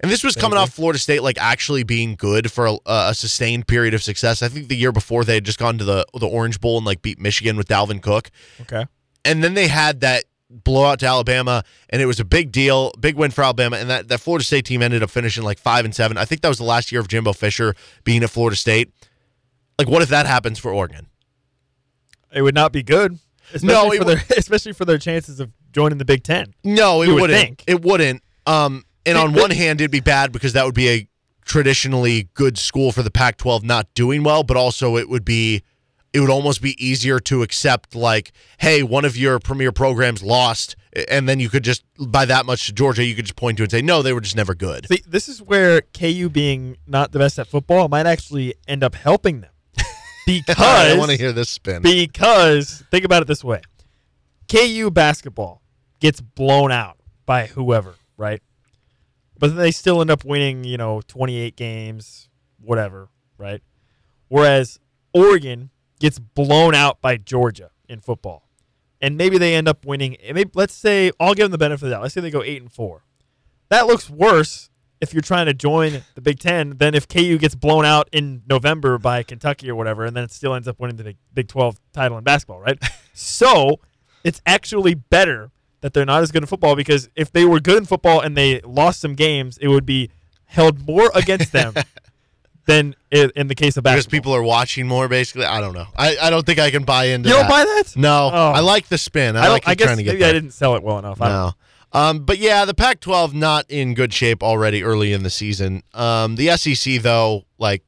And 0.00 0.10
this 0.10 0.24
was 0.24 0.34
coming 0.34 0.58
off 0.58 0.70
Florida 0.70 0.98
State 0.98 1.22
like 1.22 1.38
actually 1.40 1.82
being 1.82 2.16
good 2.16 2.50
for 2.50 2.66
a, 2.66 2.76
a 2.84 3.14
sustained 3.14 3.66
period 3.66 3.94
of 3.94 4.02
success. 4.02 4.42
I 4.42 4.48
think 4.48 4.68
the 4.68 4.76
year 4.76 4.92
before 4.92 5.24
they 5.24 5.34
had 5.34 5.44
just 5.44 5.58
gone 5.58 5.78
to 5.78 5.84
the 5.84 6.04
the 6.12 6.26
Orange 6.26 6.60
Bowl 6.60 6.76
and 6.76 6.84
like 6.84 7.00
beat 7.00 7.18
Michigan 7.18 7.56
with 7.56 7.68
Dalvin 7.68 8.02
Cook. 8.02 8.30
Okay. 8.60 8.86
And 9.24 9.42
then 9.42 9.54
they 9.54 9.68
had 9.68 10.00
that 10.00 10.24
blowout 10.62 11.00
to 11.00 11.06
Alabama, 11.06 11.64
and 11.90 12.00
it 12.00 12.06
was 12.06 12.20
a 12.20 12.24
big 12.24 12.52
deal, 12.52 12.92
big 13.00 13.16
win 13.16 13.30
for 13.30 13.42
Alabama. 13.42 13.76
And 13.76 13.90
that, 13.90 14.08
that 14.08 14.20
Florida 14.20 14.44
State 14.44 14.64
team 14.64 14.82
ended 14.82 15.02
up 15.02 15.10
finishing 15.10 15.42
like 15.42 15.58
five 15.58 15.84
and 15.84 15.94
seven. 15.94 16.16
I 16.16 16.24
think 16.24 16.42
that 16.42 16.48
was 16.48 16.58
the 16.58 16.64
last 16.64 16.92
year 16.92 17.00
of 17.00 17.08
Jimbo 17.08 17.32
Fisher 17.32 17.74
being 18.04 18.22
at 18.22 18.30
Florida 18.30 18.56
State. 18.56 18.92
Like, 19.78 19.88
what 19.88 20.02
if 20.02 20.08
that 20.10 20.26
happens 20.26 20.58
for 20.58 20.72
Oregon? 20.72 21.08
It 22.32 22.42
would 22.42 22.54
not 22.54 22.72
be 22.72 22.82
good. 22.82 23.18
Especially 23.52 23.98
No, 23.98 24.04
for 24.04 24.04
their 24.04 24.24
especially 24.38 24.72
for 24.72 24.84
their 24.84 24.98
chances 24.98 25.40
of 25.40 25.50
joining 25.72 25.98
the 25.98 26.04
Big 26.04 26.22
Ten. 26.22 26.54
No, 26.62 27.02
it 27.02 27.06
You 27.08 27.14
would 27.14 27.20
wouldn't. 27.22 27.38
think. 27.40 27.64
It 27.66 27.82
wouldn't. 27.82 28.22
Um, 28.46 28.84
and 29.06 29.18
on 29.18 29.32
one 29.34 29.50
hand, 29.50 29.80
it'd 29.80 29.90
be 29.90 30.00
bad 30.00 30.32
because 30.32 30.52
that 30.54 30.64
would 30.64 30.74
be 30.74 30.88
a 30.88 31.08
traditionally 31.44 32.28
good 32.34 32.56
school 32.58 32.90
for 32.90 33.02
the 33.02 33.10
Pac-12 33.10 33.62
not 33.64 33.92
doing 33.94 34.22
well, 34.22 34.42
but 34.42 34.56
also 34.56 34.96
it 34.96 35.08
would 35.08 35.24
be, 35.24 35.62
it 36.14 36.20
would 36.20 36.30
almost 36.30 36.62
be 36.62 36.82
easier 36.82 37.18
to 37.18 37.42
accept 37.42 37.96
like, 37.96 38.30
hey, 38.58 38.84
one 38.84 39.04
of 39.04 39.16
your 39.16 39.40
premier 39.40 39.72
programs 39.72 40.22
lost, 40.22 40.76
and 41.08 41.28
then 41.28 41.40
you 41.40 41.50
could 41.50 41.64
just 41.64 41.82
by 41.98 42.24
that 42.24 42.46
much 42.46 42.66
to 42.66 42.72
Georgia, 42.72 43.04
you 43.04 43.16
could 43.16 43.24
just 43.24 43.36
point 43.36 43.56
to 43.58 43.64
and 43.64 43.70
say, 43.70 43.82
no, 43.82 44.00
they 44.00 44.12
were 44.12 44.20
just 44.20 44.36
never 44.36 44.54
good. 44.54 44.86
See, 44.86 45.02
this 45.06 45.28
is 45.28 45.42
where 45.42 45.82
KU 45.82 46.28
being 46.30 46.76
not 46.86 47.10
the 47.10 47.18
best 47.18 47.38
at 47.40 47.48
football 47.48 47.88
might 47.88 48.06
actually 48.06 48.54
end 48.68 48.84
up 48.84 48.94
helping 48.94 49.42
them. 49.42 49.50
Because 50.26 50.56
I 50.58 50.96
want 50.96 51.10
to 51.10 51.18
hear 51.18 51.32
this 51.32 51.50
spin. 51.50 51.82
because 51.82 52.82
think 52.90 53.04
about 53.04 53.20
it 53.20 53.28
this 53.28 53.44
way. 53.44 53.60
KU 54.50 54.90
basketball 54.90 55.60
gets 56.00 56.22
blown 56.22 56.72
out 56.72 56.96
by 57.26 57.46
whoever, 57.46 57.96
right? 58.16 58.40
But 59.38 59.48
then 59.48 59.56
they 59.56 59.70
still 59.70 60.00
end 60.00 60.10
up 60.10 60.24
winning, 60.24 60.64
you 60.64 60.78
know, 60.78 61.02
28 61.08 61.56
games, 61.56 62.30
whatever, 62.58 63.10
right? 63.36 63.60
Whereas 64.28 64.78
Oregon 65.12 65.68
gets 66.04 66.18
blown 66.18 66.74
out 66.74 67.00
by 67.00 67.16
Georgia 67.16 67.70
in 67.88 67.98
football. 67.98 68.46
And 69.00 69.16
maybe 69.16 69.38
they 69.38 69.54
end 69.54 69.66
up 69.68 69.86
winning. 69.86 70.18
Maybe, 70.22 70.50
let's 70.54 70.74
say, 70.74 71.10
I'll 71.18 71.32
give 71.32 71.44
them 71.44 71.52
the 71.52 71.58
benefit 71.58 71.84
of 71.84 71.88
the 71.88 71.94
doubt. 71.94 72.02
Let's 72.02 72.12
say 72.14 72.20
they 72.20 72.30
go 72.30 72.42
8 72.42 72.60
and 72.60 72.70
4. 72.70 73.02
That 73.70 73.86
looks 73.86 74.10
worse 74.10 74.68
if 75.00 75.14
you're 75.14 75.22
trying 75.22 75.46
to 75.46 75.54
join 75.54 76.02
the 76.14 76.20
Big 76.20 76.38
Ten 76.38 76.76
than 76.76 76.94
if 76.94 77.08
KU 77.08 77.38
gets 77.38 77.54
blown 77.54 77.86
out 77.86 78.10
in 78.12 78.42
November 78.46 78.98
by 78.98 79.22
Kentucky 79.22 79.70
or 79.70 79.74
whatever, 79.74 80.04
and 80.04 80.14
then 80.14 80.24
it 80.24 80.30
still 80.30 80.54
ends 80.54 80.68
up 80.68 80.78
winning 80.78 80.96
the 80.96 81.04
Big- 81.04 81.16
Big 81.32 81.48
12 81.48 81.80
title 81.94 82.18
in 82.18 82.24
basketball, 82.24 82.60
right? 82.60 82.78
so 83.14 83.80
it's 84.24 84.42
actually 84.44 84.94
better 84.94 85.50
that 85.80 85.94
they're 85.94 86.04
not 86.04 86.22
as 86.22 86.30
good 86.30 86.42
in 86.42 86.46
football 86.46 86.76
because 86.76 87.08
if 87.16 87.32
they 87.32 87.46
were 87.46 87.60
good 87.60 87.78
in 87.78 87.84
football 87.86 88.20
and 88.20 88.36
they 88.36 88.60
lost 88.60 89.00
some 89.00 89.14
games, 89.14 89.56
it 89.58 89.68
would 89.68 89.86
be 89.86 90.10
held 90.44 90.86
more 90.86 91.10
against 91.14 91.52
them 91.52 91.74
than 92.66 92.94
i- 93.12 93.30
in 93.36 93.48
the 93.48 93.54
case 93.54 93.76
of 93.76 93.84
basketball. 93.84 93.94
because 93.94 94.06
people 94.06 94.34
are 94.34 94.42
watching 94.42 94.86
more, 94.86 95.08
basically. 95.08 95.44
I 95.44 95.60
don't 95.60 95.74
know. 95.74 95.86
I, 95.96 96.16
I 96.20 96.30
don't 96.30 96.44
think 96.46 96.58
I 96.58 96.70
can 96.70 96.84
buy 96.84 97.04
into 97.06 97.28
you 97.28 97.34
don't 97.34 97.44
that. 97.44 97.50
buy 97.50 97.64
that? 97.64 97.96
No, 97.96 98.30
Oh. 98.32 98.52
I 98.52 98.60
like 98.60 98.88
the 98.88 98.98
spin. 98.98 99.36
I, 99.36 99.46
I, 99.46 99.48
like 99.48 99.68
I 99.68 99.74
guess 99.74 99.86
trying 99.86 99.96
to 99.98 100.02
get 100.02 100.14
maybe 100.14 100.24
I 100.24 100.32
didn't 100.32 100.52
sell 100.52 100.74
it 100.76 100.82
well 100.82 100.98
enough. 100.98 101.20
I 101.20 101.28
don't 101.28 101.34
know. 101.36 101.46
No. 101.46 101.54
Um, 102.00 102.18
but 102.24 102.38
yeah, 102.38 102.64
the 102.64 102.74
Pac-12 102.74 103.34
not 103.34 103.66
in 103.70 103.94
good 103.94 104.12
shape 104.12 104.42
already 104.42 104.82
early 104.82 105.12
in 105.12 105.22
the 105.22 105.30
season. 105.30 105.82
Um, 105.92 106.34
the 106.36 106.48
SEC 106.56 107.00
though, 107.02 107.44
like 107.58 107.84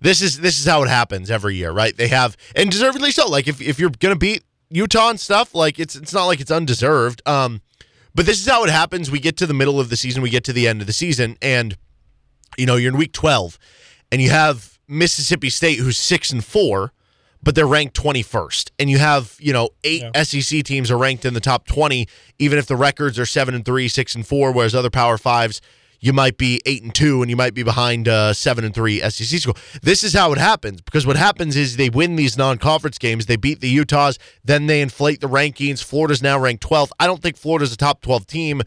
this 0.00 0.22
is 0.22 0.38
this 0.40 0.58
is 0.58 0.64
how 0.66 0.82
it 0.82 0.88
happens 0.88 1.30
every 1.30 1.56
year, 1.56 1.70
right? 1.72 1.94
They 1.94 2.08
have 2.08 2.36
and 2.56 2.70
deservedly 2.70 3.10
so. 3.10 3.28
Like 3.28 3.46
if 3.46 3.60
if 3.60 3.78
you're 3.78 3.90
gonna 3.90 4.16
beat 4.16 4.42
Utah 4.70 5.10
and 5.10 5.20
stuff, 5.20 5.54
like 5.54 5.78
it's 5.78 5.96
it's 5.96 6.14
not 6.14 6.24
like 6.26 6.40
it's 6.40 6.50
undeserved. 6.50 7.20
Um, 7.26 7.60
but 8.14 8.24
this 8.24 8.40
is 8.40 8.46
how 8.48 8.64
it 8.64 8.70
happens. 8.70 9.10
We 9.10 9.20
get 9.20 9.36
to 9.38 9.46
the 9.46 9.52
middle 9.54 9.78
of 9.78 9.90
the 9.90 9.96
season, 9.96 10.22
we 10.22 10.30
get 10.30 10.44
to 10.44 10.52
the 10.54 10.66
end 10.66 10.80
of 10.80 10.86
the 10.86 10.92
season, 10.94 11.36
and 11.42 11.76
you 12.56 12.64
know 12.64 12.76
you're 12.76 12.90
in 12.92 12.96
week 12.98 13.12
12, 13.12 13.58
and 14.12 14.20
you 14.20 14.30
have 14.30 14.78
Mississippi 14.88 15.50
State 15.50 15.78
who's 15.78 15.98
six 15.98 16.30
and 16.30 16.44
four 16.44 16.92
but 17.42 17.54
they're 17.54 17.66
ranked 17.66 17.96
21st. 17.96 18.70
And 18.78 18.90
you 18.90 18.98
have, 18.98 19.36
you 19.40 19.52
know, 19.52 19.70
eight 19.82 20.04
SEC 20.24 20.62
teams 20.62 20.90
are 20.90 20.98
ranked 20.98 21.24
in 21.24 21.34
the 21.34 21.40
top 21.40 21.66
20, 21.66 22.06
even 22.38 22.58
if 22.58 22.66
the 22.66 22.76
records 22.76 23.18
are 23.18 23.24
7 23.24 23.54
and 23.54 23.64
3, 23.64 23.88
6 23.88 24.14
and 24.14 24.26
4, 24.26 24.52
whereas 24.52 24.74
other 24.74 24.90
Power 24.90 25.16
5s 25.16 25.60
you 26.00 26.12
might 26.14 26.38
be 26.38 26.60
8 26.64 26.82
and 26.82 26.94
2 26.94 27.22
and 27.22 27.30
you 27.30 27.36
might 27.36 27.54
be 27.54 27.62
behind 27.62 28.08
uh 28.08 28.32
7 28.32 28.64
and 28.64 28.74
3 28.74 29.00
SEC 29.00 29.40
school. 29.40 29.56
This 29.82 30.02
is 30.02 30.14
how 30.14 30.32
it 30.32 30.38
happens 30.38 30.80
because 30.80 31.06
what 31.06 31.16
happens 31.16 31.56
is 31.56 31.76
they 31.76 31.90
win 31.90 32.16
these 32.16 32.36
non-conference 32.36 32.98
games, 32.98 33.26
they 33.26 33.36
beat 33.36 33.60
the 33.60 33.68
Utahs, 33.68 34.18
then 34.42 34.66
they 34.66 34.80
inflate 34.80 35.20
the 35.20 35.28
rankings. 35.28 35.84
Florida's 35.84 36.22
now 36.22 36.38
ranked 36.38 36.66
12th. 36.66 36.90
I 36.98 37.06
don't 37.06 37.22
think 37.22 37.36
Florida's 37.36 37.72
a 37.72 37.76
top 37.76 38.00
12 38.00 38.26
team. 38.26 38.62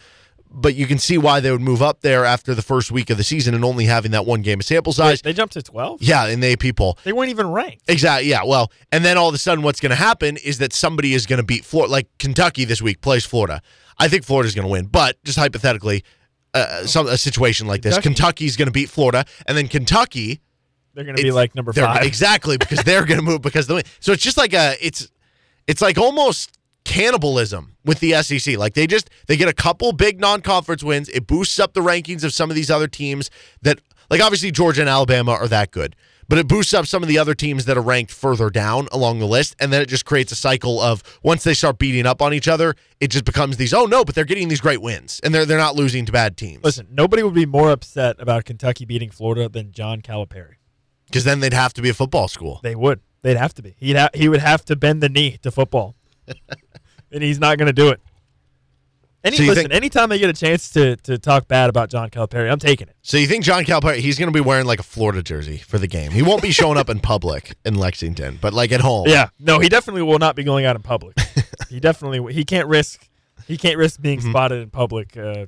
But 0.55 0.75
you 0.75 0.85
can 0.85 0.99
see 0.99 1.17
why 1.17 1.39
they 1.39 1.51
would 1.51 1.61
move 1.61 1.81
up 1.81 2.01
there 2.01 2.25
after 2.25 2.53
the 2.53 2.61
first 2.61 2.91
week 2.91 3.09
of 3.09 3.17
the 3.17 3.23
season 3.23 3.55
and 3.55 3.65
only 3.65 3.85
having 3.85 4.11
that 4.11 4.27
one 4.27 4.43
game 4.43 4.59
of 4.59 4.65
sample 4.65 4.93
size. 4.93 5.21
They 5.21 5.33
jumped 5.33 5.53
to 5.55 5.63
12? 5.63 6.03
Yeah, 6.03 6.27
in 6.27 6.41
the 6.41 6.51
AP 6.51 6.75
poll. 6.75 6.97
They 7.03 7.11
weren't 7.11 7.31
even 7.31 7.49
ranked. 7.49 7.89
Exactly. 7.89 8.29
Yeah. 8.29 8.43
Well, 8.45 8.71
and 8.91 9.03
then 9.03 9.17
all 9.17 9.27
of 9.29 9.33
a 9.33 9.39
sudden, 9.39 9.63
what's 9.63 9.79
going 9.79 9.89
to 9.89 9.95
happen 9.95 10.37
is 10.37 10.59
that 10.59 10.71
somebody 10.71 11.15
is 11.15 11.25
going 11.25 11.37
to 11.37 11.43
beat 11.43 11.65
Florida. 11.65 11.91
Like 11.91 12.07
Kentucky 12.19 12.65
this 12.65 12.81
week 12.83 13.01
plays 13.01 13.25
Florida. 13.25 13.61
I 13.97 14.07
think 14.07 14.23
Florida's 14.23 14.53
going 14.53 14.67
to 14.67 14.71
win, 14.71 14.85
but 14.85 15.21
just 15.23 15.39
hypothetically, 15.39 16.03
uh, 16.53 16.85
some 16.85 17.07
a 17.07 17.17
situation 17.17 17.65
like 17.65 17.81
this, 17.81 17.95
Kentucky. 17.95 18.09
Kentucky's 18.13 18.55
going 18.55 18.67
to 18.67 18.71
beat 18.71 18.89
Florida, 18.89 19.25
and 19.47 19.57
then 19.57 19.67
Kentucky 19.67 20.39
They're 20.93 21.03
going 21.03 21.15
to 21.15 21.23
be 21.23 21.31
like 21.31 21.55
number 21.55 21.73
five. 21.73 22.03
exactly 22.03 22.57
because 22.57 22.83
they're 22.83 23.05
going 23.05 23.19
to 23.19 23.25
move 23.25 23.41
because 23.41 23.65
the 23.65 23.73
win. 23.75 23.83
So 23.99 24.11
it's 24.11 24.21
just 24.23 24.37
like 24.37 24.53
a 24.53 24.75
it's 24.85 25.09
it's 25.67 25.81
like 25.81 25.97
almost 25.97 26.57
cannibalism 26.93 27.75
with 27.85 27.99
the 27.99 28.13
SEC. 28.23 28.57
Like 28.57 28.73
they 28.73 28.87
just 28.87 29.09
they 29.27 29.37
get 29.37 29.47
a 29.49 29.53
couple 29.53 29.91
big 29.93 30.19
non-conference 30.19 30.83
wins. 30.83 31.09
It 31.09 31.27
boosts 31.27 31.59
up 31.59 31.73
the 31.73 31.81
rankings 31.81 32.23
of 32.23 32.33
some 32.33 32.49
of 32.49 32.55
these 32.55 32.69
other 32.71 32.87
teams 32.87 33.29
that 33.61 33.79
like 34.09 34.21
obviously 34.21 34.51
Georgia 34.51 34.81
and 34.81 34.89
Alabama 34.89 35.31
are 35.31 35.47
that 35.47 35.71
good. 35.71 35.95
But 36.29 36.37
it 36.39 36.47
boosts 36.47 36.73
up 36.73 36.87
some 36.87 37.03
of 37.03 37.09
the 37.09 37.17
other 37.17 37.33
teams 37.35 37.65
that 37.65 37.77
are 37.77 37.81
ranked 37.81 38.11
further 38.11 38.49
down 38.49 38.87
along 38.93 39.19
the 39.19 39.25
list, 39.27 39.55
and 39.59 39.73
then 39.73 39.81
it 39.81 39.89
just 39.89 40.05
creates 40.05 40.31
a 40.31 40.35
cycle 40.35 40.79
of 40.79 41.03
once 41.21 41.43
they 41.43 41.53
start 41.53 41.77
beating 41.77 42.05
up 42.05 42.21
on 42.21 42.33
each 42.33 42.47
other, 42.47 42.75
it 43.01 43.09
just 43.09 43.25
becomes 43.25 43.57
these. 43.57 43.73
Oh 43.73 43.85
no, 43.85 44.05
but 44.05 44.15
they're 44.15 44.23
getting 44.23 44.47
these 44.47 44.61
great 44.61 44.81
wins, 44.81 45.19
and 45.23 45.35
they're 45.35 45.45
they're 45.45 45.57
not 45.57 45.75
losing 45.75 46.05
to 46.05 46.11
bad 46.13 46.37
teams. 46.37 46.63
Listen, 46.63 46.87
nobody 46.91 47.23
would 47.23 47.33
be 47.33 47.45
more 47.45 47.71
upset 47.71 48.15
about 48.19 48.45
Kentucky 48.45 48.85
beating 48.85 49.09
Florida 49.11 49.49
than 49.49 49.71
John 49.73 50.01
Calipari. 50.01 50.55
because 51.07 51.25
then 51.25 51.41
they'd 51.41 51.53
have 51.53 51.73
to 51.73 51.81
be 51.81 51.89
a 51.89 51.93
football 51.93 52.27
school. 52.29 52.61
They 52.63 52.75
would. 52.75 53.01
They'd 53.21 53.37
have 53.37 53.53
to 53.55 53.61
be. 53.61 53.75
He'd 53.77 53.97
ha- 53.97 54.09
he 54.13 54.29
would 54.29 54.41
have 54.41 54.63
to 54.65 54.75
bend 54.77 55.03
the 55.03 55.09
knee 55.09 55.37
to 55.43 55.51
football, 55.51 55.95
and 57.13 57.23
he's 57.23 57.39
not 57.39 57.57
going 57.57 57.67
to 57.67 57.73
do 57.73 57.89
it. 57.89 57.99
Any 59.23 59.37
So 59.37 59.43
listen, 59.43 59.63
think- 59.63 59.73
anytime 59.73 60.11
I 60.11 60.17
get 60.17 60.29
a 60.29 60.33
chance 60.33 60.69
to 60.71 60.97
to 60.97 61.17
talk 61.17 61.47
bad 61.47 61.69
about 61.69 61.89
John 61.89 62.09
Calipari, 62.09 62.51
I'm 62.51 62.59
taking 62.59 62.89
it. 62.89 62.95
So 63.03 63.15
you 63.17 63.25
think 63.27 63.45
John 63.45 63.63
Calipari 63.63 63.97
he's 63.99 64.19
going 64.19 64.27
to 64.27 64.33
be 64.37 64.41
wearing 64.41 64.65
like 64.65 64.79
a 64.81 64.83
Florida 64.83 65.23
jersey 65.23 65.57
for 65.59 65.77
the 65.79 65.87
game? 65.87 66.11
He 66.11 66.21
won't 66.21 66.41
be 66.41 66.51
showing 66.51 66.77
up 66.77 66.89
in 66.89 66.99
public 66.99 67.55
in 67.63 67.75
Lexington, 67.75 68.37
but 68.41 68.53
like 68.53 68.73
at 68.73 68.81
home. 68.81 69.07
Yeah, 69.07 69.29
no, 69.39 69.59
he 69.59 69.69
definitely 69.69 70.01
will 70.01 70.19
not 70.19 70.35
be 70.35 70.43
going 70.43 70.65
out 70.65 70.75
in 70.75 70.81
public. 70.81 71.17
he 71.69 71.79
definitely 71.79 72.33
he 72.33 72.43
can't 72.43 72.67
risk 72.67 73.07
he 73.47 73.57
can't 73.57 73.77
risk 73.77 74.01
being 74.01 74.19
Mm-hmm. 74.19 74.29
spotted 74.31 74.61
in 74.61 74.69
public. 74.71 75.15
Uh, 75.15 75.45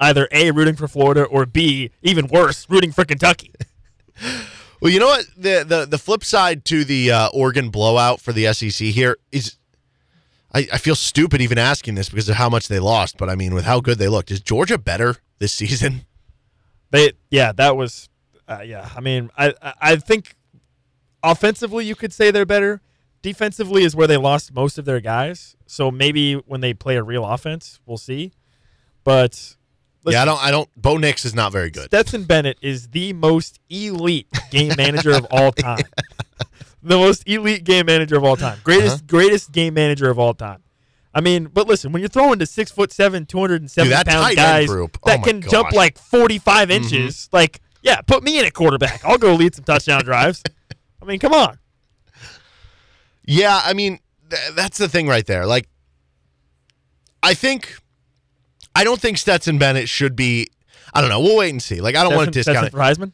either 0.00 0.26
a 0.32 0.50
rooting 0.52 0.76
for 0.76 0.88
Florida 0.88 1.24
or 1.24 1.44
b 1.44 1.90
even 2.02 2.28
worse 2.28 2.64
rooting 2.70 2.92
for 2.92 3.04
Kentucky. 3.04 3.52
Well, 4.80 4.92
you 4.92 5.00
know 5.00 5.06
what? 5.08 5.24
The 5.36 5.64
the 5.66 5.86
the 5.86 5.98
flip 5.98 6.22
side 6.24 6.64
to 6.66 6.84
the 6.84 7.10
uh, 7.10 7.28
Oregon 7.34 7.68
blowout 7.70 8.20
for 8.20 8.32
the 8.32 8.52
SEC 8.54 8.86
here 8.88 9.16
is. 9.32 9.56
I, 10.54 10.66
I 10.72 10.78
feel 10.78 10.94
stupid 10.94 11.40
even 11.40 11.58
asking 11.58 11.94
this 11.94 12.08
because 12.08 12.28
of 12.28 12.36
how 12.36 12.48
much 12.48 12.68
they 12.68 12.78
lost, 12.78 13.18
but 13.18 13.28
I 13.28 13.34
mean, 13.34 13.54
with 13.54 13.64
how 13.64 13.80
good 13.80 13.98
they 13.98 14.08
looked, 14.08 14.30
is 14.30 14.40
Georgia 14.40 14.78
better 14.78 15.16
this 15.38 15.52
season? 15.52 16.02
They 16.90 17.12
yeah, 17.30 17.52
that 17.52 17.76
was 17.76 18.08
uh, 18.48 18.62
yeah. 18.64 18.88
I 18.96 19.00
mean, 19.00 19.28
I 19.36 19.52
I- 19.78 19.96
think 19.96 20.36
offensively 21.22 21.84
you 21.84 21.94
could 21.94 22.14
say 22.14 22.30
they're 22.30 22.46
better. 22.46 22.80
Defensively 23.20 23.84
is 23.84 23.94
where 23.94 24.06
they 24.06 24.16
lost 24.16 24.54
most 24.54 24.78
of 24.78 24.86
their 24.86 25.00
guys. 25.00 25.54
So 25.66 25.90
maybe 25.90 26.34
when 26.36 26.62
they 26.62 26.72
play 26.72 26.96
a 26.96 27.02
real 27.02 27.26
offense, 27.26 27.78
we'll 27.84 27.98
see. 27.98 28.32
But 29.04 29.56
yeah, 30.06 30.22
I 30.22 30.24
don't. 30.24 30.42
I 30.42 30.50
don't. 30.50 30.70
Bo 30.80 30.96
Nix 30.96 31.26
is 31.26 31.34
not 31.34 31.52
very 31.52 31.70
good. 31.70 31.86
Stetson 31.86 32.24
Bennett 32.24 32.56
is 32.62 32.88
the 32.88 33.12
most 33.12 33.60
elite 33.68 34.28
game 34.50 34.72
manager 34.78 35.10
of 35.12 35.26
all 35.30 35.52
time. 35.68 35.84
The 36.82 36.96
most 36.96 37.28
elite 37.28 37.64
game 37.64 37.86
manager 37.86 38.16
of 38.16 38.24
all 38.24 38.36
time. 38.36 38.58
Greatest 38.64 38.96
Uh-huh. 38.96 39.04
greatest 39.06 39.52
game 39.52 39.74
manager 39.74 40.10
of 40.10 40.18
all 40.18 40.34
time. 40.34 40.62
I 41.14 41.20
mean, 41.20 41.46
but 41.46 41.66
listen, 41.66 41.90
when 41.92 42.00
you're 42.00 42.08
throwing 42.08 42.38
to 42.38 42.46
six 42.46 42.70
foot 42.70 42.92
seven, 42.92 43.26
two 43.26 43.38
hundred 43.40 43.62
and 43.62 43.70
seventy 43.70 43.94
that 43.94 44.06
pound 44.06 44.36
guys 44.36 44.68
group. 44.68 44.98
Oh 45.02 45.08
that 45.10 45.22
can 45.24 45.40
jump 45.42 45.72
like 45.72 45.98
forty 45.98 46.38
five 46.38 46.70
inches, 46.70 47.28
like 47.32 47.60
yeah, 47.82 48.00
put 48.02 48.22
me 48.22 48.38
in 48.38 48.44
at 48.44 48.54
quarterback. 48.54 49.04
I'll 49.04 49.18
go 49.18 49.34
lead 49.34 49.54
some 49.54 49.64
touchdown 49.64 50.04
drives. 50.04 50.42
I 51.02 51.04
mean, 51.04 51.18
come 51.18 51.32
on. 51.32 51.58
Yeah, 53.24 53.60
I 53.64 53.72
mean, 53.72 53.98
th- 54.30 54.54
that's 54.54 54.78
the 54.78 54.88
thing 54.88 55.06
right 55.06 55.26
there. 55.26 55.46
Like, 55.46 55.68
I 57.22 57.34
think 57.34 57.76
I 58.74 58.84
don't 58.84 59.00
think 59.00 59.18
Stetson 59.18 59.58
Bennett 59.58 59.88
should 59.88 60.14
be. 60.16 60.48
I 60.94 61.00
don't 61.00 61.10
know. 61.10 61.20
We'll 61.20 61.36
wait 61.36 61.50
and 61.50 61.62
see. 61.62 61.80
Like 61.80 61.96
I 61.96 62.02
don't 62.04 62.14
want 62.14 62.26
to 62.26 62.30
discount 62.30 62.58
Stetson 62.58 62.66
it. 62.68 62.70
for 62.72 62.78
Heisman. 62.78 63.12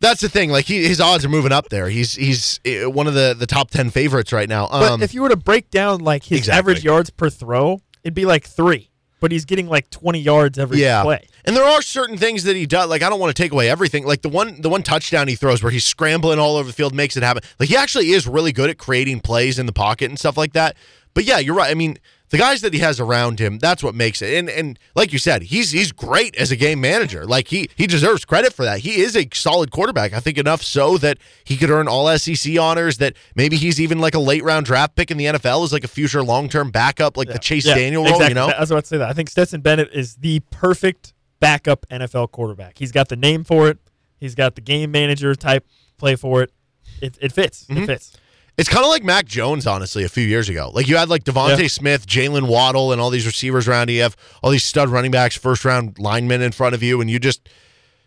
That's 0.00 0.20
the 0.20 0.28
thing. 0.28 0.50
Like 0.50 0.64
he, 0.66 0.86
his 0.86 1.00
odds 1.00 1.24
are 1.24 1.28
moving 1.28 1.52
up 1.52 1.68
there. 1.70 1.88
He's 1.88 2.14
he's 2.14 2.60
uh, 2.66 2.88
one 2.90 3.06
of 3.06 3.14
the 3.14 3.34
the 3.38 3.46
top 3.46 3.70
ten 3.70 3.90
favorites 3.90 4.32
right 4.32 4.48
now. 4.48 4.68
But 4.68 4.92
Um, 4.92 5.02
if 5.02 5.12
you 5.14 5.22
were 5.22 5.28
to 5.28 5.36
break 5.36 5.70
down 5.70 6.00
like 6.00 6.24
his 6.24 6.38
Exactly. 6.40 6.58
average 6.58 6.84
yards 6.84 7.10
per 7.10 7.30
throw, 7.30 7.80
it'd 8.04 8.14
be 8.14 8.24
like 8.26 8.44
three. 8.46 8.90
But 9.20 9.32
he's 9.32 9.44
getting 9.44 9.66
like 9.68 9.90
20 9.90 10.20
yards 10.20 10.60
every 10.60 10.80
yeah, 10.80 11.02
play. 11.02 11.26
and 11.44 11.56
there 11.56 11.64
are 11.64 11.82
certain 11.82 12.16
things 12.16 12.44
that 12.44 12.54
he 12.54 12.66
does. 12.66 12.88
Like 12.88 13.02
I 13.02 13.08
don't 13.10 13.18
want 13.18 13.34
to 13.36 13.42
take 13.42 13.50
away 13.50 13.68
everything. 13.68 14.06
Like 14.06 14.22
the 14.22 14.28
one 14.28 14.60
the 14.60 14.68
one 14.68 14.84
touchdown 14.84 15.26
he 15.26 15.34
throws 15.34 15.60
where 15.60 15.72
he's 15.72 15.84
scrambling 15.84 16.38
all 16.38 16.56
over 16.56 16.68
the 16.68 16.72
field 16.72 16.94
makes 16.94 17.16
it 17.16 17.24
happen. 17.24 17.42
Like 17.58 17.68
he 17.68 17.76
actually 17.76 18.10
is 18.12 18.28
really 18.28 18.52
good 18.52 18.70
at 18.70 18.78
creating 18.78 19.18
plays 19.18 19.58
in 19.58 19.66
the 19.66 19.72
pocket 19.72 20.08
and 20.08 20.16
stuff 20.18 20.36
like 20.36 20.52
that. 20.52 20.76
But 21.14 21.24
yeah, 21.24 21.38
you're 21.40 21.56
right. 21.56 21.68
I 21.68 21.74
mean, 21.74 21.98
the 22.30 22.38
guys 22.38 22.60
that 22.60 22.72
he 22.74 22.80
has 22.80 23.00
around 23.00 23.38
him, 23.40 23.58
that's 23.58 23.82
what 23.82 23.94
makes 23.94 24.20
it. 24.22 24.34
And 24.34 24.48
and 24.50 24.78
like 24.94 25.12
you 25.12 25.18
said, 25.18 25.42
he's 25.42 25.70
he's 25.70 25.92
great 25.92 26.36
as 26.36 26.50
a 26.50 26.56
game 26.56 26.80
manager. 26.80 27.24
Like 27.26 27.48
he 27.48 27.70
he 27.76 27.86
deserves 27.86 28.24
credit 28.24 28.52
for 28.52 28.64
that. 28.64 28.80
He 28.80 29.00
is 29.00 29.16
a 29.16 29.28
solid 29.32 29.70
quarterback. 29.70 30.12
I 30.12 30.20
think 30.20 30.38
enough 30.38 30.62
so 30.62 30.98
that 30.98 31.18
he 31.44 31.56
could 31.56 31.70
earn 31.70 31.88
all 31.88 32.16
SEC 32.18 32.58
honors. 32.58 32.98
That 32.98 33.14
maybe 33.34 33.56
he's 33.56 33.80
even 33.80 33.98
like 33.98 34.14
a 34.14 34.18
late 34.20 34.44
round 34.44 34.66
draft 34.66 34.94
pick 34.94 35.10
in 35.10 35.16
the 35.16 35.24
NFL 35.26 35.64
as 35.64 35.72
like 35.72 35.84
a 35.84 35.88
future 35.88 36.22
long 36.22 36.48
term 36.48 36.70
backup, 36.70 37.16
like 37.16 37.28
the 37.28 37.38
Chase 37.38 37.66
Yeah, 37.66 37.74
Daniel 37.74 38.02
role. 38.04 38.12
exactly. 38.14 38.28
You 38.30 38.34
know, 38.34 38.48
I 38.54 38.60
was 38.60 38.70
about 38.70 38.84
to 38.84 38.88
say 38.88 38.98
that. 38.98 39.08
I 39.08 39.12
think 39.12 39.30
Stetson 39.30 39.60
Bennett 39.60 39.90
is 39.92 40.16
the 40.16 40.40
perfect 40.50 41.14
backup 41.40 41.86
NFL 41.90 42.30
quarterback. 42.32 42.78
He's 42.78 42.92
got 42.92 43.08
the 43.08 43.16
name 43.16 43.44
for 43.44 43.68
it. 43.68 43.78
He's 44.18 44.34
got 44.34 44.54
the 44.54 44.60
game 44.60 44.90
manager 44.90 45.34
type 45.34 45.64
play 45.96 46.16
for 46.16 46.42
it. 46.42 46.52
It, 47.00 47.16
it 47.20 47.32
fits. 47.32 47.64
Mm-hmm. 47.66 47.84
It 47.84 47.86
fits. 47.86 48.16
It's 48.58 48.68
kind 48.68 48.84
of 48.84 48.90
like 48.90 49.04
Mac 49.04 49.24
Jones, 49.24 49.68
honestly, 49.68 50.02
a 50.02 50.08
few 50.08 50.24
years 50.24 50.48
ago. 50.48 50.70
Like 50.74 50.88
you 50.88 50.96
had 50.96 51.08
like 51.08 51.22
DeVonta 51.22 51.60
Yeah. 51.60 51.68
Smith, 51.68 52.06
Jaylen 52.06 52.48
Waddle, 52.48 52.90
and 52.92 53.00
all 53.00 53.08
these 53.08 53.24
receivers 53.24 53.68
around 53.68 53.88
you. 53.88 53.96
You 53.96 54.02
have 54.02 54.16
all 54.42 54.50
these 54.50 54.64
stud 54.64 54.88
running 54.88 55.12
backs, 55.12 55.36
first 55.36 55.64
round 55.64 55.98
linemen 55.98 56.42
in 56.42 56.50
front 56.50 56.74
of 56.74 56.82
you, 56.82 57.00
and 57.00 57.08
you 57.08 57.20
just, 57.20 57.48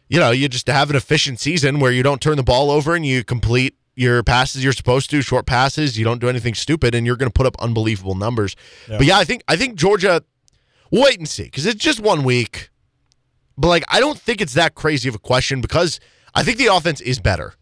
you 0.10 0.20
know, 0.20 0.32
you 0.32 0.50
just 0.50 0.68
have 0.68 0.90
an 0.90 0.98
efficient 0.98 1.40
season 1.40 1.80
where 1.80 1.92
you 1.92 2.04
don't 2.04 2.22
turn 2.22 2.36
the 2.36 2.44
ball 2.44 2.70
over 2.70 2.96
and 2.96 3.06
you 3.06 3.24
complete 3.24 3.78
your 3.96 4.24
passes 4.24 4.64
you're 4.64 4.74
supposed 4.74 5.10
to, 5.10 5.22
short 5.22 5.46
passes. 5.46 5.98
You 5.98 6.04
don't 6.04 6.20
do 6.20 6.28
anything 6.28 6.54
stupid, 6.54 6.96
and 6.96 7.06
you're 7.06 7.16
going 7.18 7.30
to 7.32 7.34
put 7.34 7.46
up 7.46 7.56
unbelievable 7.60 8.16
numbers. 8.16 8.56
But 8.88 9.06
yeah, 9.06 9.18
I 9.18 9.24
think 9.24 9.44
I 9.48 9.56
think 9.56 9.76
Georgia. 9.76 10.22
We'll 10.92 11.04
wait 11.04 11.18
and 11.18 11.30
see 11.30 11.44
because 11.44 11.66
it's 11.66 11.82
just 11.82 12.02
one 12.02 12.24
week. 12.26 12.70
But 13.58 13.70
like, 13.70 13.86
I 13.88 14.02
don't 14.02 14.20
think 14.20 14.42
it's 14.42 14.56
that 14.56 14.76
crazy 14.76 15.08
of 15.08 15.16
a 15.16 15.20
question 15.20 15.62
because 15.62 16.02
I 16.36 16.44
think 16.44 16.58
the 16.58 16.68
offense 16.68 17.00
is 17.00 17.20
better. 17.20 17.54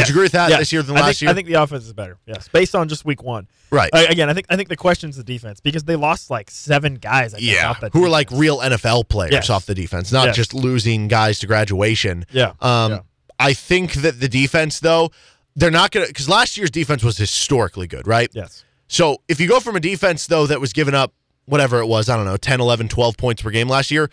Yes. 0.00 0.08
you 0.08 0.12
agree 0.14 0.22
with 0.24 0.32
that 0.32 0.48
this 0.58 0.72
year 0.72 0.82
than 0.82 0.96
I 0.96 1.00
last 1.00 1.06
think, 1.06 1.20
year? 1.22 1.30
I 1.30 1.34
think 1.34 1.46
the 1.48 1.54
offense 1.54 1.84
is 1.84 1.92
better. 1.92 2.18
Yes, 2.26 2.48
based 2.48 2.74
on 2.74 2.88
just 2.88 3.04
week 3.04 3.22
one. 3.22 3.46
Right. 3.70 3.90
Uh, 3.92 4.04
again, 4.08 4.28
I 4.28 4.34
think 4.34 4.46
I 4.50 4.56
think 4.56 4.68
the 4.68 4.76
question's 4.76 5.16
the 5.16 5.24
defense 5.24 5.60
because 5.60 5.84
they 5.84 5.96
lost 5.96 6.30
like 6.30 6.50
seven 6.50 6.94
guys. 6.96 7.34
I 7.34 7.38
think, 7.38 7.50
Yeah, 7.52 7.74
who 7.92 8.04
are 8.04 8.08
like 8.08 8.30
real 8.30 8.58
NFL 8.58 9.08
players 9.08 9.32
Yes. 9.32 9.50
off 9.50 9.66
the 9.66 9.74
defense, 9.74 10.12
not 10.12 10.26
Yes. 10.26 10.36
just 10.36 10.54
losing 10.54 11.08
guys 11.08 11.38
to 11.40 11.46
graduation. 11.46 12.24
Yeah, 12.32 12.52
Um, 12.60 12.92
yeah. 12.92 12.98
I 13.38 13.52
think 13.52 13.94
that 13.94 14.20
the 14.20 14.28
defense, 14.28 14.80
though, 14.80 15.10
they're 15.56 15.70
not 15.70 15.90
going 15.90 16.06
to, 16.06 16.10
because 16.10 16.28
last 16.28 16.56
year's 16.56 16.70
defense 16.70 17.02
was 17.04 17.16
historically 17.16 17.86
good, 17.86 18.06
right? 18.06 18.28
Yes. 18.32 18.64
So 18.88 19.18
if 19.28 19.40
you 19.40 19.48
go 19.48 19.60
from 19.60 19.76
a 19.76 19.80
defense, 19.80 20.26
though, 20.26 20.46
that 20.46 20.60
was 20.60 20.72
giving 20.72 20.94
up 20.94 21.12
whatever 21.46 21.80
it 21.80 21.86
was, 21.86 22.08
I 22.08 22.16
don't 22.16 22.26
know, 22.26 22.36
10, 22.36 22.60
11, 22.60 22.88
12 22.88 23.16
points 23.16 23.42
per 23.42 23.50
game 23.50 23.68
last 23.68 23.90
year, 23.90 24.10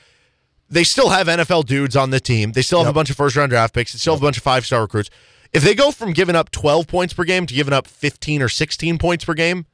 they 0.69 0.84
still 0.84 1.09
have 1.09 1.27
NFL 1.27 1.65
dudes 1.65 1.95
on 1.95 2.09
the 2.11 2.19
team. 2.19 2.53
They 2.53 2.61
still 2.61 2.79
have 2.79 2.88
a 2.88 2.93
bunch 2.93 3.09
of 3.09 3.17
first 3.17 3.36
round 3.36 3.49
draft 3.49 3.73
picks. 3.73 3.93
They 3.93 3.99
still 3.99 4.13
have 4.13 4.21
a 4.21 4.25
bunch 4.25 4.38
of 4.38 4.43
five 4.43 4.65
star 4.65 4.82
recruits. 4.82 5.09
If 5.53 5.63
they 5.63 5.75
go 5.75 5.91
from 5.91 6.13
giving 6.13 6.35
up 6.35 6.49
12 6.51 6.87
points 6.87 7.13
per 7.13 7.23
game 7.23 7.45
to 7.45 7.53
giving 7.53 7.73
up 7.73 7.87
15 7.87 8.41
or 8.41 8.49
16 8.49 8.97
points 8.97 9.25
per 9.25 9.33
game, 9.33 9.65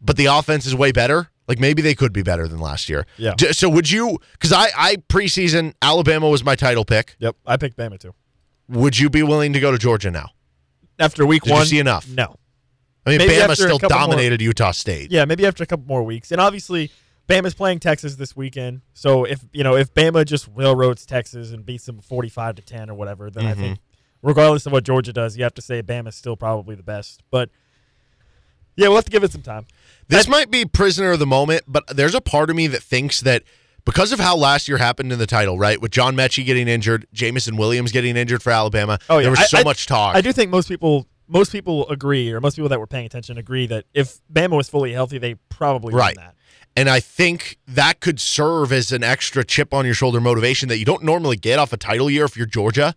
but 0.00 0.16
the 0.16 0.26
offense 0.26 0.66
is 0.66 0.74
way 0.74 0.92
better, 0.92 1.30
like 1.48 1.58
maybe 1.58 1.80
they 1.80 1.94
could 1.94 2.12
be 2.12 2.22
better 2.22 2.46
than 2.46 2.58
last 2.60 2.88
year. 2.88 3.06
Yeah. 3.16 3.34
So 3.52 3.68
would 3.68 3.90
you, 3.90 4.18
because 4.32 4.52
I, 4.52 4.68
I 4.76 4.96
preseason, 5.08 5.74
Alabama 5.80 6.28
was 6.28 6.44
my 6.44 6.54
title 6.54 6.84
pick. 6.84 7.16
Yep. 7.20 7.36
I 7.46 7.56
picked 7.56 7.76
Bama 7.76 7.98
too. 7.98 8.14
Would 8.68 8.98
you 8.98 9.10
be 9.10 9.22
willing 9.22 9.52
to 9.54 9.60
go 9.60 9.70
to 9.70 9.78
Georgia 9.78 10.10
now? 10.10 10.30
After 10.98 11.24
week 11.26 11.42
Did 11.42 11.50
you 11.50 11.56
one, 11.56 11.66
see 11.66 11.78
enough? 11.78 12.08
No. 12.08 12.36
I 13.04 13.10
mean, 13.10 13.18
Maybe 13.18 13.34
Bama 13.34 13.54
still 13.54 13.78
couple 13.78 13.96
more- 13.96 14.06
dominated 14.08 14.40
Utah 14.40 14.70
State. 14.70 15.10
Yeah, 15.10 15.24
maybe 15.24 15.46
after 15.46 15.64
a 15.64 15.66
couple 15.66 15.86
more 15.86 16.02
weeks. 16.02 16.30
And 16.30 16.40
obviously, 16.40 16.90
Bama's 17.28 17.54
playing 17.54 17.80
Texas 17.80 18.16
this 18.16 18.36
weekend. 18.36 18.82
So 18.94 19.24
if 19.24 19.44
you 19.52 19.64
know 19.64 19.74
if 19.76 19.92
Bama 19.94 20.24
just 20.24 20.48
railroads 20.54 21.04
Texas 21.04 21.50
and 21.50 21.66
beats 21.66 21.86
them 21.86 22.00
forty 22.00 22.28
five 22.28 22.54
to 22.56 22.62
ten 22.62 22.90
or 22.90 22.94
whatever, 22.94 23.30
then 23.30 23.46
I 23.46 23.52
mm-hmm. 23.52 23.60
think 23.60 23.78
regardless 24.22 24.66
of 24.66 24.72
what 24.72 24.84
Georgia 24.84 25.12
does, 25.12 25.36
you 25.36 25.42
have 25.44 25.54
to 25.54 25.62
say 25.62 25.82
Bama's 25.82 26.16
still 26.16 26.36
probably 26.36 26.74
the 26.74 26.82
best. 26.82 27.22
But 27.30 27.50
yeah, 28.76 28.88
we'll 28.88 28.96
have 28.96 29.04
to 29.04 29.10
give 29.10 29.24
it 29.24 29.32
some 29.32 29.42
time. 29.42 29.66
This 30.08 30.26
might 30.28 30.50
be 30.50 30.64
prisoner 30.64 31.12
of 31.12 31.18
the 31.18 31.26
moment, 31.26 31.64
but 31.66 31.84
there's 31.88 32.14
a 32.14 32.20
part 32.20 32.50
of 32.50 32.56
me 32.56 32.66
that 32.68 32.82
thinks 32.82 33.20
that 33.20 33.42
because 33.84 34.12
of 34.12 34.20
how 34.20 34.36
last 34.36 34.68
year 34.68 34.78
happened 34.78 35.12
in 35.12 35.18
the 35.18 35.26
title, 35.26 35.58
right, 35.58 35.80
with 35.80 35.90
John 35.90 36.14
Metchie 36.16 36.44
getting 36.44 36.68
injured, 36.68 37.06
Jameson 37.12 37.56
Williams 37.56 37.92
getting 37.92 38.16
injured 38.16 38.42
for 38.42 38.50
Alabama, 38.50 38.98
Oh 39.10 39.18
yeah, 39.18 39.22
there 39.22 39.30
was 39.30 39.40
I- 39.40 39.44
so 39.46 39.58
I- 39.58 39.64
much 39.64 39.86
talk. 39.86 40.14
I 40.16 40.20
do 40.20 40.32
think 40.32 40.50
most 40.50 40.68
people 40.68 41.06
most 41.28 41.50
people 41.52 41.88
agree, 41.88 42.30
or 42.30 42.40
most 42.42 42.56
people 42.56 42.68
that 42.68 42.78
were 42.78 42.86
paying 42.86 43.06
attention 43.06 43.38
agree 43.38 43.66
that 43.66 43.84
if 43.94 44.18
Bama 44.30 44.54
was 44.56 44.68
fully 44.68 44.92
healthy, 44.92 45.16
they 45.16 45.36
probably 45.48 45.94
Right. 45.94 46.14
win 46.16 46.26
that. 46.26 46.34
And 46.76 46.90
I 46.90 47.00
think 47.00 47.58
that 47.66 48.00
could 48.00 48.20
serve 48.20 48.70
as 48.70 48.92
an 48.92 49.02
extra 49.02 49.42
chip 49.42 49.72
on 49.72 49.86
your 49.86 49.94
shoulder 49.94 50.20
motivation 50.20 50.68
that 50.68 50.78
you 50.78 50.84
don't 50.84 51.02
normally 51.02 51.36
get 51.36 51.58
off 51.58 51.72
a 51.72 51.78
title 51.78 52.10
year 52.10 52.24
if 52.26 52.36
you're 52.36 52.44
Georgia, 52.44 52.94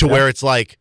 to 0.00 0.06
Yeah. 0.06 0.12
where 0.12 0.28
it's 0.28 0.42
like, 0.42 0.76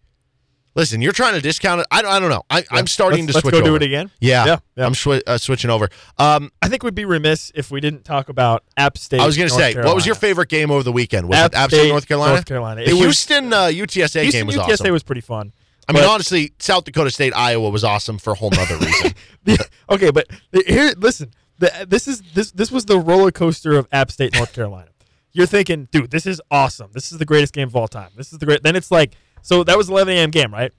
listen, 0.76 1.02
you're 1.02 1.12
trying 1.14 1.34
to 1.34 1.42
discount 1.42 1.82
it. 1.82 1.88
I, 1.92 2.02
don't- 2.02 2.12
I 2.12 2.20
don't 2.20 2.30
know. 2.30 2.44
I, 2.50 2.64
I'm 2.72 2.88
starting 2.88 3.22
Let's- 3.26 3.34
to 3.34 3.38
let's 3.38 3.44
switch 3.44 3.54
go 3.54 3.62
do 3.62 3.76
it 3.76 3.82
again? 3.84 4.12
Yeah, 4.20 4.46
Yeah, 4.46 4.58
yeah. 4.76 4.86
I'm 4.86 4.94
swi- 4.94 5.22
uh, 5.28 5.38
switching 5.38 5.70
over. 5.70 5.90
Um, 6.18 6.52
I 6.62 6.68
think 6.70 6.84
we'd 6.84 6.96
be 6.96 7.06
remiss 7.06 7.52
if 7.56 7.72
we 7.72 7.80
didn't 7.82 8.04
talk 8.06 8.30
about 8.30 8.64
App 8.78 8.98
State. 8.98 9.20
I 9.20 9.26
was 9.26 9.38
going 9.38 9.50
to 9.50 9.56
say, 9.56 9.74
what 9.76 9.96
was 9.96 10.06
your 10.06 10.16
favorite 10.16 10.50
game 10.50 10.72
over 10.72 10.84
the 10.84 10.92
weekend? 10.92 11.28
Was 11.30 11.38
App 11.38 11.52
it 11.54 11.58
App 11.58 11.70
State, 11.70 11.78
State, 11.80 11.90
North 11.90 12.08
Carolina? 12.08 12.34
North 12.36 12.46
Carolina. 12.46 12.82
The 12.84 12.90
It 12.90 12.94
was- 12.94 13.02
Houston 13.02 13.54
uh, 13.54 13.66
UTSA 13.68 14.22
Houston 14.22 14.32
game 14.32 14.48
was 14.48 14.56
UTSA 14.56 14.72
awesome. 14.74 14.92
was 14.94 15.04
pretty 15.04 15.22
fun. 15.22 15.54
I 15.88 15.92
mean, 15.92 16.04
honestly, 16.04 16.54
South 16.60 16.84
Dakota 16.84 17.10
State, 17.10 17.34
Iowa 17.36 17.70
was 17.72 17.84
awesome 17.84 18.20
for 18.20 18.34
a 18.34 18.36
whole 18.36 18.52
nother 18.52 18.78
reason. 18.86 19.14
okay, 19.90 20.12
but 20.12 20.28
here, 20.68 20.94
listen. 20.98 21.32
The, 21.58 21.86
this 21.90 22.08
is 22.08 22.22
this 22.34 22.52
this 22.52 22.72
was 22.72 22.86
the 22.86 22.98
roller 23.00 23.32
coaster 23.32 23.76
of 23.76 23.86
App 23.92 24.12
State, 24.12 24.34
North 24.36 24.54
Carolina. 24.54 24.89
You're 25.32 25.46
thinking, 25.46 25.88
dude, 25.92 26.12
this 26.12 26.26
is 26.26 26.42
awesome. 26.50 26.90
This 26.94 27.12
is 27.12 27.18
the 27.18 27.26
greatest 27.26 27.54
game 27.54 27.68
of 27.68 27.76
all 27.76 27.88
time. 27.88 28.10
This 28.16 28.34
is 28.34 28.40
the 28.40 28.46
great. 28.46 28.64
Then 28.64 28.76
it's 28.76 28.92
like, 28.92 29.14
so 29.42 29.64
that 29.64 29.78
was 29.78 29.90
11 29.90 30.14
a.m. 30.16 30.32
game, 30.32 30.52
right? 30.54 30.72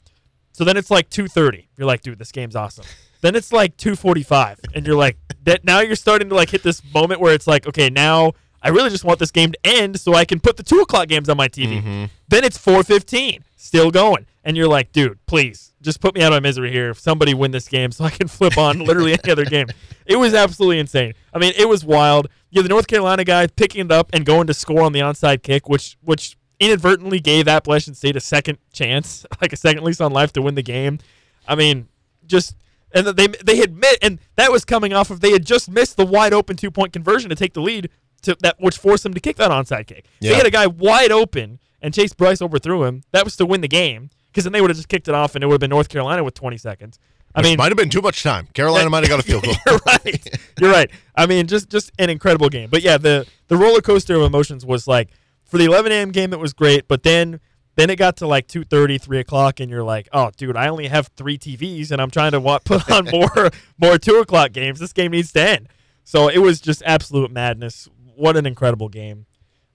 So 0.52 0.64
then 0.64 0.76
it's 0.76 0.90
like 0.90 1.08
2:30. 1.10 1.66
You're 1.76 1.86
like, 1.86 2.02
dude, 2.02 2.18
this 2.18 2.32
game's 2.32 2.56
awesome. 2.56 2.84
Then 3.22 3.34
it's 3.34 3.52
like 3.52 3.76
2:45, 3.76 4.74
and 4.74 4.86
you're 4.86 4.96
like, 4.96 5.18
that 5.44 5.62
now 5.62 5.80
you're 5.80 5.94
starting 5.94 6.30
to 6.30 6.34
like 6.34 6.48
hit 6.48 6.62
this 6.62 6.80
moment 6.94 7.20
where 7.20 7.34
it's 7.34 7.46
like, 7.46 7.66
okay, 7.66 7.90
now 7.90 8.32
I 8.62 8.70
really 8.70 8.88
just 8.88 9.04
want 9.04 9.18
this 9.18 9.30
game 9.30 9.52
to 9.52 9.58
end 9.62 10.00
so 10.00 10.14
I 10.14 10.24
can 10.24 10.40
put 10.40 10.56
the 10.56 10.62
two 10.62 10.80
o'clock 10.80 11.08
games 11.08 11.28
on 11.28 11.36
my 11.36 11.46
TV. 11.46 11.82
Mm-hmm. 11.82 12.04
Then 12.28 12.44
it's 12.44 12.56
4:15, 12.56 13.42
still 13.56 13.90
going, 13.90 14.24
and 14.44 14.56
you're 14.56 14.68
like, 14.68 14.92
dude, 14.92 15.18
please 15.26 15.70
just 15.82 16.00
put 16.00 16.14
me 16.14 16.22
out 16.22 16.32
of 16.32 16.36
my 16.36 16.40
misery 16.40 16.70
here. 16.70 16.90
If 16.90 16.98
somebody 16.98 17.34
win 17.34 17.50
this 17.50 17.68
game 17.68 17.92
so 17.92 18.04
I 18.04 18.10
can 18.10 18.28
flip 18.28 18.58
on 18.58 18.80
literally 18.80 19.12
any 19.12 19.32
other 19.32 19.44
game. 19.44 19.66
It 20.06 20.16
was 20.16 20.34
absolutely 20.34 20.78
insane. 20.78 21.14
I 21.32 21.38
mean, 21.38 21.52
it 21.56 21.68
was 21.68 21.84
wild. 21.84 22.28
You 22.50 22.60
have 22.60 22.64
the 22.64 22.74
North 22.74 22.86
Carolina 22.86 23.24
guy 23.24 23.46
picking 23.46 23.86
it 23.86 23.92
up 23.92 24.10
and 24.12 24.24
going 24.24 24.46
to 24.48 24.54
score 24.54 24.82
on 24.82 24.92
the 24.92 25.00
onside 25.00 25.42
kick, 25.42 25.68
which 25.68 25.96
which 26.02 26.36
inadvertently 26.58 27.20
gave 27.20 27.48
Appalachian 27.48 27.94
State 27.94 28.16
a 28.16 28.20
second 28.20 28.58
chance, 28.72 29.24
like 29.40 29.52
a 29.52 29.56
second 29.56 29.84
lease 29.84 30.00
on 30.00 30.12
life 30.12 30.32
to 30.34 30.42
win 30.42 30.54
the 30.54 30.62
game. 30.62 30.98
I 31.46 31.54
mean, 31.54 31.88
just 32.26 32.56
and 32.92 33.06
they 33.06 33.28
they 33.28 33.56
had 33.56 33.76
met, 33.76 33.98
and 34.02 34.18
that 34.36 34.50
was 34.50 34.64
coming 34.64 34.92
off 34.92 35.10
of 35.10 35.20
they 35.20 35.32
had 35.32 35.46
just 35.46 35.70
missed 35.70 35.96
the 35.96 36.06
wide 36.06 36.32
open 36.32 36.56
two 36.56 36.70
point 36.70 36.92
conversion 36.92 37.30
to 37.30 37.36
take 37.36 37.54
the 37.54 37.62
lead 37.62 37.88
to 38.22 38.36
that 38.40 38.56
which 38.58 38.76
forced 38.76 39.02
them 39.02 39.14
to 39.14 39.20
kick 39.20 39.36
that 39.36 39.50
onside 39.50 39.86
kick. 39.86 40.06
Yeah. 40.20 40.30
They 40.30 40.36
had 40.36 40.46
a 40.46 40.50
guy 40.50 40.66
wide 40.66 41.12
open 41.12 41.58
and 41.80 41.94
Chase 41.94 42.12
Brice 42.12 42.42
overthrew 42.42 42.84
him. 42.84 43.02
That 43.12 43.24
was 43.24 43.36
to 43.36 43.46
win 43.46 43.62
the 43.62 43.68
game 43.68 44.10
because 44.30 44.44
then 44.44 44.52
they 44.52 44.60
would 44.60 44.70
have 44.70 44.76
just 44.76 44.88
kicked 44.88 45.08
it 45.08 45.14
off 45.14 45.34
and 45.34 45.44
it 45.44 45.46
would 45.46 45.54
have 45.54 45.60
been 45.60 45.70
North 45.70 45.88
Carolina 45.88 46.24
with 46.24 46.34
20 46.34 46.56
seconds. 46.56 46.98
I 47.34 47.42
mean, 47.42 47.58
might 47.58 47.70
have 47.70 47.76
been 47.76 47.90
too 47.90 48.00
much 48.00 48.22
time. 48.22 48.48
Carolina 48.54 48.90
might 48.90 49.04
have 49.04 49.08
got 49.08 49.20
a 49.20 49.22
field 49.22 49.44
goal. 49.44 49.54
you're 49.66 49.80
right. 49.86 50.40
You're 50.58 50.72
right. 50.72 50.90
I 51.14 51.26
mean, 51.26 51.46
just 51.46 51.70
just 51.70 51.92
an 51.98 52.10
incredible 52.10 52.48
game. 52.48 52.68
But 52.70 52.82
yeah, 52.82 52.98
the 52.98 53.26
the 53.48 53.56
roller 53.56 53.80
coaster 53.80 54.16
of 54.16 54.22
emotions 54.22 54.66
was 54.66 54.88
like 54.88 55.10
for 55.44 55.58
the 55.58 55.64
11 55.64 55.92
a.m. 55.92 56.10
game, 56.10 56.32
it 56.32 56.40
was 56.40 56.52
great. 56.52 56.88
But 56.88 57.04
then 57.04 57.40
then 57.76 57.88
it 57.88 57.96
got 57.96 58.16
to 58.18 58.26
like 58.26 58.48
2:30, 58.48 59.00
3 59.00 59.18
o'clock, 59.20 59.60
and 59.60 59.70
you're 59.70 59.84
like, 59.84 60.08
oh, 60.12 60.30
dude, 60.36 60.56
I 60.56 60.68
only 60.68 60.88
have 60.88 61.08
three 61.16 61.38
TVs, 61.38 61.90
and 61.90 62.02
I'm 62.02 62.10
trying 62.10 62.32
to 62.32 62.60
put 62.64 62.90
on 62.90 63.04
more 63.12 63.50
more 63.78 63.98
two 63.98 64.16
o'clock 64.16 64.52
games. 64.52 64.80
This 64.80 64.92
game 64.92 65.12
needs 65.12 65.32
to 65.32 65.40
end. 65.40 65.68
So 66.04 66.28
it 66.28 66.38
was 66.38 66.60
just 66.60 66.82
absolute 66.84 67.30
madness. 67.30 67.88
What 68.16 68.36
an 68.36 68.44
incredible 68.44 68.88
game. 68.88 69.26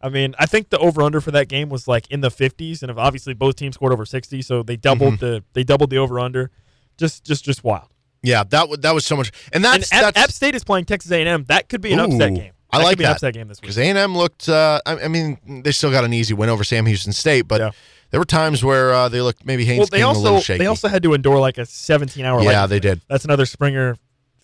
I 0.05 0.09
mean, 0.09 0.35
I 0.37 0.45
think 0.45 0.69
the 0.69 0.77
over 0.77 1.01
under 1.01 1.19
for 1.21 1.31
that 1.31 1.47
game 1.47 1.69
was 1.69 1.87
like 1.87 2.09
in 2.11 2.21
the 2.21 2.29
50s, 2.29 2.83
and 2.83 2.91
obviously 2.97 3.33
both 3.33 3.55
teams 3.55 3.75
scored 3.75 3.91
over 3.93 4.05
60, 4.05 4.41
so 4.43 4.61
they 4.63 4.75
doubled 4.75 5.19
the 5.19 5.43
they 5.53 5.63
doubled 5.63 5.89
the 5.89 5.97
over 5.97 6.19
under. 6.19 6.51
Just 6.97 7.23
just 7.25 7.43
just 7.43 7.63
wild. 7.63 7.87
yeah, 8.21 8.43
that 8.43 8.59
w- 8.61 8.77
that 8.77 8.93
was 8.93 9.05
so 9.05 9.15
much. 9.15 9.31
And 9.51 9.55
And 9.55 9.63
that's 9.65 9.91
App, 9.91 10.01
that's 10.13 10.17
App 10.17 10.31
State 10.31 10.55
is 10.55 10.63
playing 10.63 10.85
Texas 10.85 11.11
A&M. 11.11 11.45
That 11.47 11.67
could 11.69 11.81
be 11.81 11.91
an 11.93 11.99
upset 11.99 12.31
Ooh, 12.31 12.35
game. 12.35 12.51
I 12.71 12.77
like 12.77 12.89
could 12.91 12.97
be 12.99 13.03
that. 13.05 13.09
an 13.09 13.15
upset 13.15 13.33
game 13.33 13.47
this 13.47 13.57
week. 13.57 13.63
because 13.63 13.77
A 13.77 13.83
and 13.89 13.97
M 13.97 14.15
looked. 14.17 14.47
Uh, 14.49 14.79
I, 14.85 14.99
I 15.01 15.07
mean, 15.07 15.61
they 15.63 15.71
still 15.71 15.91
got 15.91 16.03
an 16.03 16.13
easy 16.13 16.33
win 16.33 16.49
over 16.49 16.63
Sam 16.63 16.85
Houston 16.85 17.13
State, 17.13 17.43
but 17.47 17.59
Yeah. 17.61 17.71
there 18.11 18.19
were 18.19 18.25
times 18.25 18.63
where 18.63 18.93
uh, 18.93 19.09
they 19.09 19.21
looked 19.21 19.45
maybe 19.45 19.65
Haynes 19.65 19.79
Well, 19.79 19.87
they 19.91 20.01
also 20.03 20.21
little 20.21 20.39
shaky. 20.41 20.59
they 20.59 20.67
also 20.67 20.87
had 20.87 21.01
to 21.03 21.13
endure 21.13 21.39
like 21.39 21.57
a 21.57 21.65
17 21.65 22.23
hour. 22.25 22.41
Yeah, 22.43 22.65
they 22.67 22.79
did. 22.79 23.01
That's 23.09 23.25
another 23.25 23.45
Springer 23.45 23.97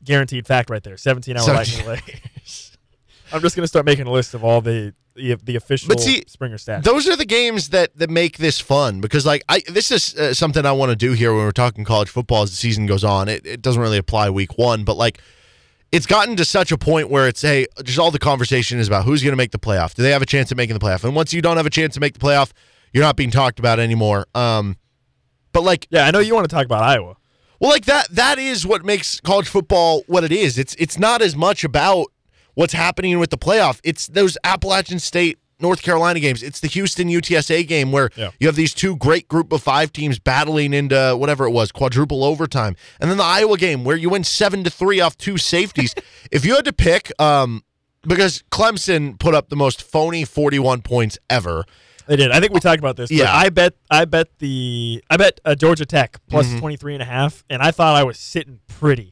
guaranteed 0.03 0.47
fact 0.47 0.70
right 0.70 0.84
there. 0.84 0.97
17 0.97 1.38
hour 1.38 1.43
17 1.43 1.86
lightning 1.86 2.05
delay. 2.16 2.22
I'm 3.34 3.42
just 3.42 3.56
gonna 3.56 3.68
start 3.68 3.86
making 3.86 4.08
a 4.08 4.12
list 4.12 4.34
of 4.34 4.44
all 4.44 4.62
the 4.62 4.94
the, 5.16 5.36
the 5.44 5.56
official 5.58 5.90
But 5.90 6.00
see, 6.00 6.24
Springer 6.28 6.58
stats. 6.58 6.84
Those 6.84 7.08
are 7.08 7.16
the 7.16 7.26
games 7.26 7.70
that 7.70 7.98
that 7.98 8.10
make 8.10 8.38
this 8.38 8.60
fun 8.60 9.02
because 9.02 9.26
like 9.26 9.44
I 9.50 9.62
this 9.68 9.92
is 9.92 10.16
uh, 10.16 10.34
something 10.34 10.66
I 10.66 10.72
want 10.72 10.92
to 10.92 10.96
do 10.96 11.12
here 11.14 11.34
when 11.34 11.44
we're 11.44 11.52
talking 11.52 11.84
college 11.84 12.10
football 12.10 12.44
as 12.44 12.52
the 12.52 12.56
season 12.56 12.86
goes 12.86 13.04
on. 13.04 13.28
It, 13.28 13.46
it 13.46 13.62
doesn't 13.62 13.82
really 13.82 13.98
apply 13.98 14.30
week 14.30 14.58
1, 14.58 14.84
but 14.84 14.96
like 14.98 15.20
it's 15.92 16.06
gotten 16.06 16.38
to 16.38 16.46
such 16.46 16.72
a 16.72 16.78
point 16.78 17.10
where 17.10 17.28
it's 17.28 17.42
hey, 17.42 17.66
just 17.84 18.00
all 18.00 18.12
the 18.12 18.20
conversation 18.20 18.80
is 18.80 18.88
about 18.88 19.04
who's 19.04 19.22
going 19.22 19.34
to 19.34 19.38
make 19.38 19.52
the 19.52 19.60
playoff. 19.60 19.94
Do 19.94 20.04
they 20.04 20.12
have 20.12 20.22
a 20.22 20.26
chance 20.26 20.50
at 20.52 20.58
making 20.58 20.78
the 20.78 20.86
playoff? 20.86 21.04
And 21.04 21.16
once 21.16 21.34
you 21.34 21.42
don't 21.42 21.58
have 21.58 21.66
a 21.66 21.72
chance 21.72 21.94
to 21.96 22.00
make 22.00 22.14
the 22.14 22.20
playoff, 22.20 22.52
you're 22.94 23.04
not 23.04 23.18
being 23.18 23.32
talked 23.32 23.60
about 23.60 23.80
anymore. 23.80 24.28
Um 24.34 24.78
but 25.52 25.64
like 25.64 25.88
yeah, 25.90 26.06
I 26.06 26.12
know 26.12 26.20
you 26.20 26.34
want 26.34 26.50
to 26.50 26.56
talk 26.56 26.66
about 26.66 26.84
Iowa. 26.84 27.18
well, 27.60 27.72
like 27.72 27.86
that 27.86 28.08
that 28.12 28.40
is 28.40 28.66
what 28.66 28.86
makes 28.86 29.20
college 29.20 29.50
football 29.50 30.04
what 30.08 30.24
it 30.24 30.32
is. 30.32 30.58
It's 30.58 30.74
it's 30.80 30.98
not 30.98 31.22
as 31.22 31.36
much 31.36 31.66
about 31.66 32.08
what's 32.56 32.74
happening 32.74 33.20
with 33.20 33.30
the 33.30 33.38
playoff. 33.38 33.80
It's 33.84 34.08
those 34.08 34.38
Appalachian 34.43 34.99
State 34.99 35.38
North 35.60 35.84
Carolina 35.84 36.20
games. 36.20 36.41
It's 36.41 36.60
the 36.60 36.68
Houston 36.68 37.08
UTSA 37.08 37.68
game 37.68 37.91
where 37.91 38.10
Yeah. 38.16 38.32
you 38.39 38.47
have 38.47 38.56
these 38.56 38.74
two 38.74 38.95
great 38.95 39.28
group 39.28 39.52
of 39.54 39.62
5 39.62 39.93
teams 39.93 40.18
battling 40.18 40.74
into 40.74 41.16
whatever 41.16 41.45
it 41.45 41.52
was, 41.52 41.72
quadruple 41.72 42.24
overtime. 42.24 42.76
And 42.99 43.12
then 43.12 43.18
the 43.18 43.24
Iowa 43.24 43.58
game 43.58 43.84
where 43.84 43.95
you 43.95 44.10
win 44.10 44.24
7 44.24 44.64
to 44.64 44.72
3 44.72 44.99
off 45.02 45.18
two 45.18 45.38
safeties. 45.38 45.93
if 46.32 46.45
you 46.45 46.56
had 46.56 46.66
to 46.66 46.74
pick 46.74 47.12
um 47.22 47.64
because 48.08 48.43
Clemson 48.52 49.20
put 49.20 49.36
up 49.36 49.49
the 49.49 49.56
most 49.56 49.84
phony 49.84 50.26
41 50.26 50.82
points 50.82 51.20
ever. 51.30 51.66
They 52.08 52.16
did. 52.16 52.32
I 52.32 52.39
think 52.39 52.52
we 52.52 52.60
talked 52.60 52.80
about 52.80 52.95
this. 52.97 53.12
Yeah. 53.12 53.32
I 53.32 53.49
bet 53.49 53.76
I 53.91 54.06
bet 54.06 54.30
the 54.39 55.04
I 55.12 55.18
bet 55.18 55.39
uh, 55.45 55.54
Georgia 55.54 55.86
Tech 55.86 56.18
plus 56.28 56.47
Mm-hmm. 56.47 56.58
23 56.60 56.93
and 56.95 57.04
a 57.04 57.06
half 57.06 57.43
and 57.52 57.62
I 57.62 57.70
thought 57.70 57.95
I 57.95 58.04
was 58.04 58.18
sitting 58.18 58.62
pretty. 58.68 59.11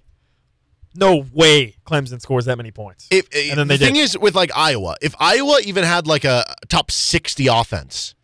No 0.95 1.25
way 1.33 1.75
Clemson 1.85 2.19
scores 2.21 2.45
that 2.45 2.57
many 2.57 2.71
points. 2.71 3.07
If, 3.11 3.25
uh, 3.33 3.39
and 3.51 3.59
then 3.59 3.67
they 3.67 3.77
the 3.77 3.85
thing 3.85 3.93
did. 3.95 4.01
is 4.01 4.17
with 4.17 4.35
like 4.35 4.51
Iowa, 4.55 4.95
if 5.01 5.13
Iowa 5.19 5.59
even 5.63 5.83
had 5.83 6.07
like 6.07 6.25
a 6.25 6.55
top 6.67 6.91
60 6.91 7.47
offense, 7.47 8.15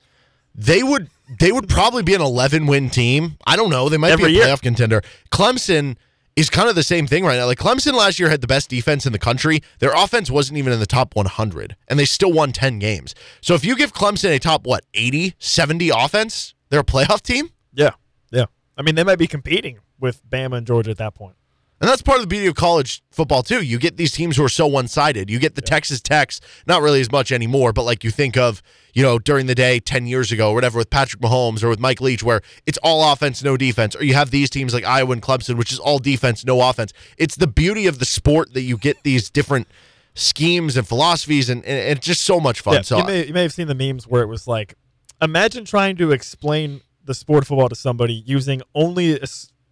they 0.53 0.81
would 0.83 1.09
they 1.39 1.51
would 1.51 1.67
probably 1.69 2.03
be 2.03 2.13
an 2.13 2.21
11 2.21 2.67
win 2.67 2.89
team. 2.89 3.37
I 3.45 3.55
don't 3.55 3.69
know. 3.69 3.89
They 3.89 3.97
might 3.97 4.11
Every 4.11 4.25
be 4.25 4.31
a 4.31 4.37
year. 4.37 4.45
playoff 4.45 4.61
contender. 4.61 5.01
Clemson 5.31 5.97
is 6.35 6.49
kind 6.49 6.67
of 6.69 6.75
the 6.75 6.83
same 6.83 7.07
thing 7.07 7.23
right 7.23 7.37
now. 7.37 7.45
Like 7.45 7.57
Clemson 7.57 7.93
last 7.93 8.19
year 8.19 8.29
had 8.29 8.41
the 8.41 8.47
best 8.47 8.69
defense 8.69 9.05
in 9.05 9.13
the 9.13 9.19
country. 9.19 9.61
Their 9.79 9.93
offense 9.93 10.29
wasn't 10.29 10.57
even 10.57 10.73
in 10.73 10.79
the 10.79 10.85
top 10.85 11.15
100 11.15 11.75
and 11.87 11.97
they 11.97 12.05
still 12.05 12.31
won 12.31 12.51
10 12.51 12.79
games. 12.79 13.15
So 13.41 13.53
if 13.53 13.63
you 13.63 13.75
give 13.75 13.93
Clemson 13.93 14.35
a 14.35 14.39
top 14.39 14.65
what, 14.65 14.83
80, 14.93 15.33
70 15.39 15.89
offense, 15.89 16.53
they're 16.69 16.81
a 16.81 16.83
playoff 16.83 17.21
team? 17.21 17.49
yeah. 17.73 17.91
Yeah. 18.31 18.45
I 18.77 18.81
mean, 18.81 18.95
they 18.95 19.03
might 19.05 19.19
be 19.19 19.27
competing 19.27 19.79
with 19.99 20.27
Bama 20.29 20.57
and 20.57 20.67
Georgia 20.67 20.91
at 20.91 20.97
that 20.97 21.15
point. 21.15 21.35
And 21.81 21.89
that's 21.89 22.01
part 22.01 22.17
of 22.17 22.23
the 22.23 22.27
beauty 22.27 22.47
of 22.47 22.55
college 22.55 23.03
football 23.11 23.43
too. 23.43 23.61
You 23.61 23.77
get 23.77 23.97
these 23.97 24.13
teams 24.13 24.37
who 24.37 24.43
are 24.45 24.49
so 24.49 24.65
one-sided. 24.65 25.29
You 25.29 25.39
get 25.39 25.55
the 25.55 25.61
Texas 25.61 25.99
Techs, 25.99 26.39
not 26.65 26.81
really 26.81 27.01
as 27.01 27.11
much 27.11 27.33
anymore, 27.33 27.73
but 27.73 27.83
like 27.83 28.03
you 28.03 28.11
think 28.11 28.37
of, 28.37 28.63
you 28.93 29.03
know, 29.03 29.19
during 29.19 29.47
the 29.47 29.55
day 29.55 29.79
10 29.81 30.07
years 30.07 30.31
ago 30.31 30.51
or 30.51 30.55
whatever 30.55 30.77
with 30.77 30.89
Patrick 30.89 31.21
Mahomes 31.21 31.63
or 31.63 31.69
with 31.69 31.79
Mike 31.79 31.99
Leach 31.99 32.23
where 32.23 32.41
it's 32.65 32.77
all 32.81 33.11
offense, 33.11 33.43
no 33.43 33.57
defense. 33.57 33.93
Or 33.93 34.05
you 34.05 34.13
have 34.13 34.31
these 34.31 34.49
teams 34.49 34.73
like 34.73 34.85
Iowa 34.85 35.11
and 35.11 35.21
Clemson 35.21 35.57
which 35.57 35.73
is 35.73 35.79
all 35.79 35.99
defense, 35.99 36.45
no 36.45 36.61
offense. 36.61 36.93
It's 37.17 37.35
the 37.35 37.47
beauty 37.47 37.87
of 37.87 37.99
the 37.99 38.05
sport 38.05 38.53
that 38.53 38.61
you 38.61 38.77
get 38.77 39.03
these 39.03 39.29
different 39.29 39.67
schemes 40.13 40.77
and 40.77 40.87
philosophies 40.87 41.49
and, 41.49 41.63
and 41.65 41.97
it's 41.97 42.05
just 42.05 42.21
so 42.21 42.39
much 42.39 42.61
fun. 42.61 42.75
Yeah, 42.75 42.81
so 42.83 42.97
you 42.99 43.03
may 43.03 43.25
you 43.25 43.33
may 43.33 43.41
have 43.41 43.53
seen 43.53 43.67
the 43.67 43.75
memes 43.75 44.07
where 44.07 44.21
it 44.21 44.27
was 44.27 44.47
like, 44.47 44.75
imagine 45.21 45.65
trying 45.65 45.97
to 45.97 46.11
explain 46.11 46.79
the 47.03 47.13
sport 47.13 47.43
of 47.43 47.49
football 47.49 47.69
to 47.69 47.75
somebody 47.75 48.13
using 48.25 48.61
only 48.73 49.19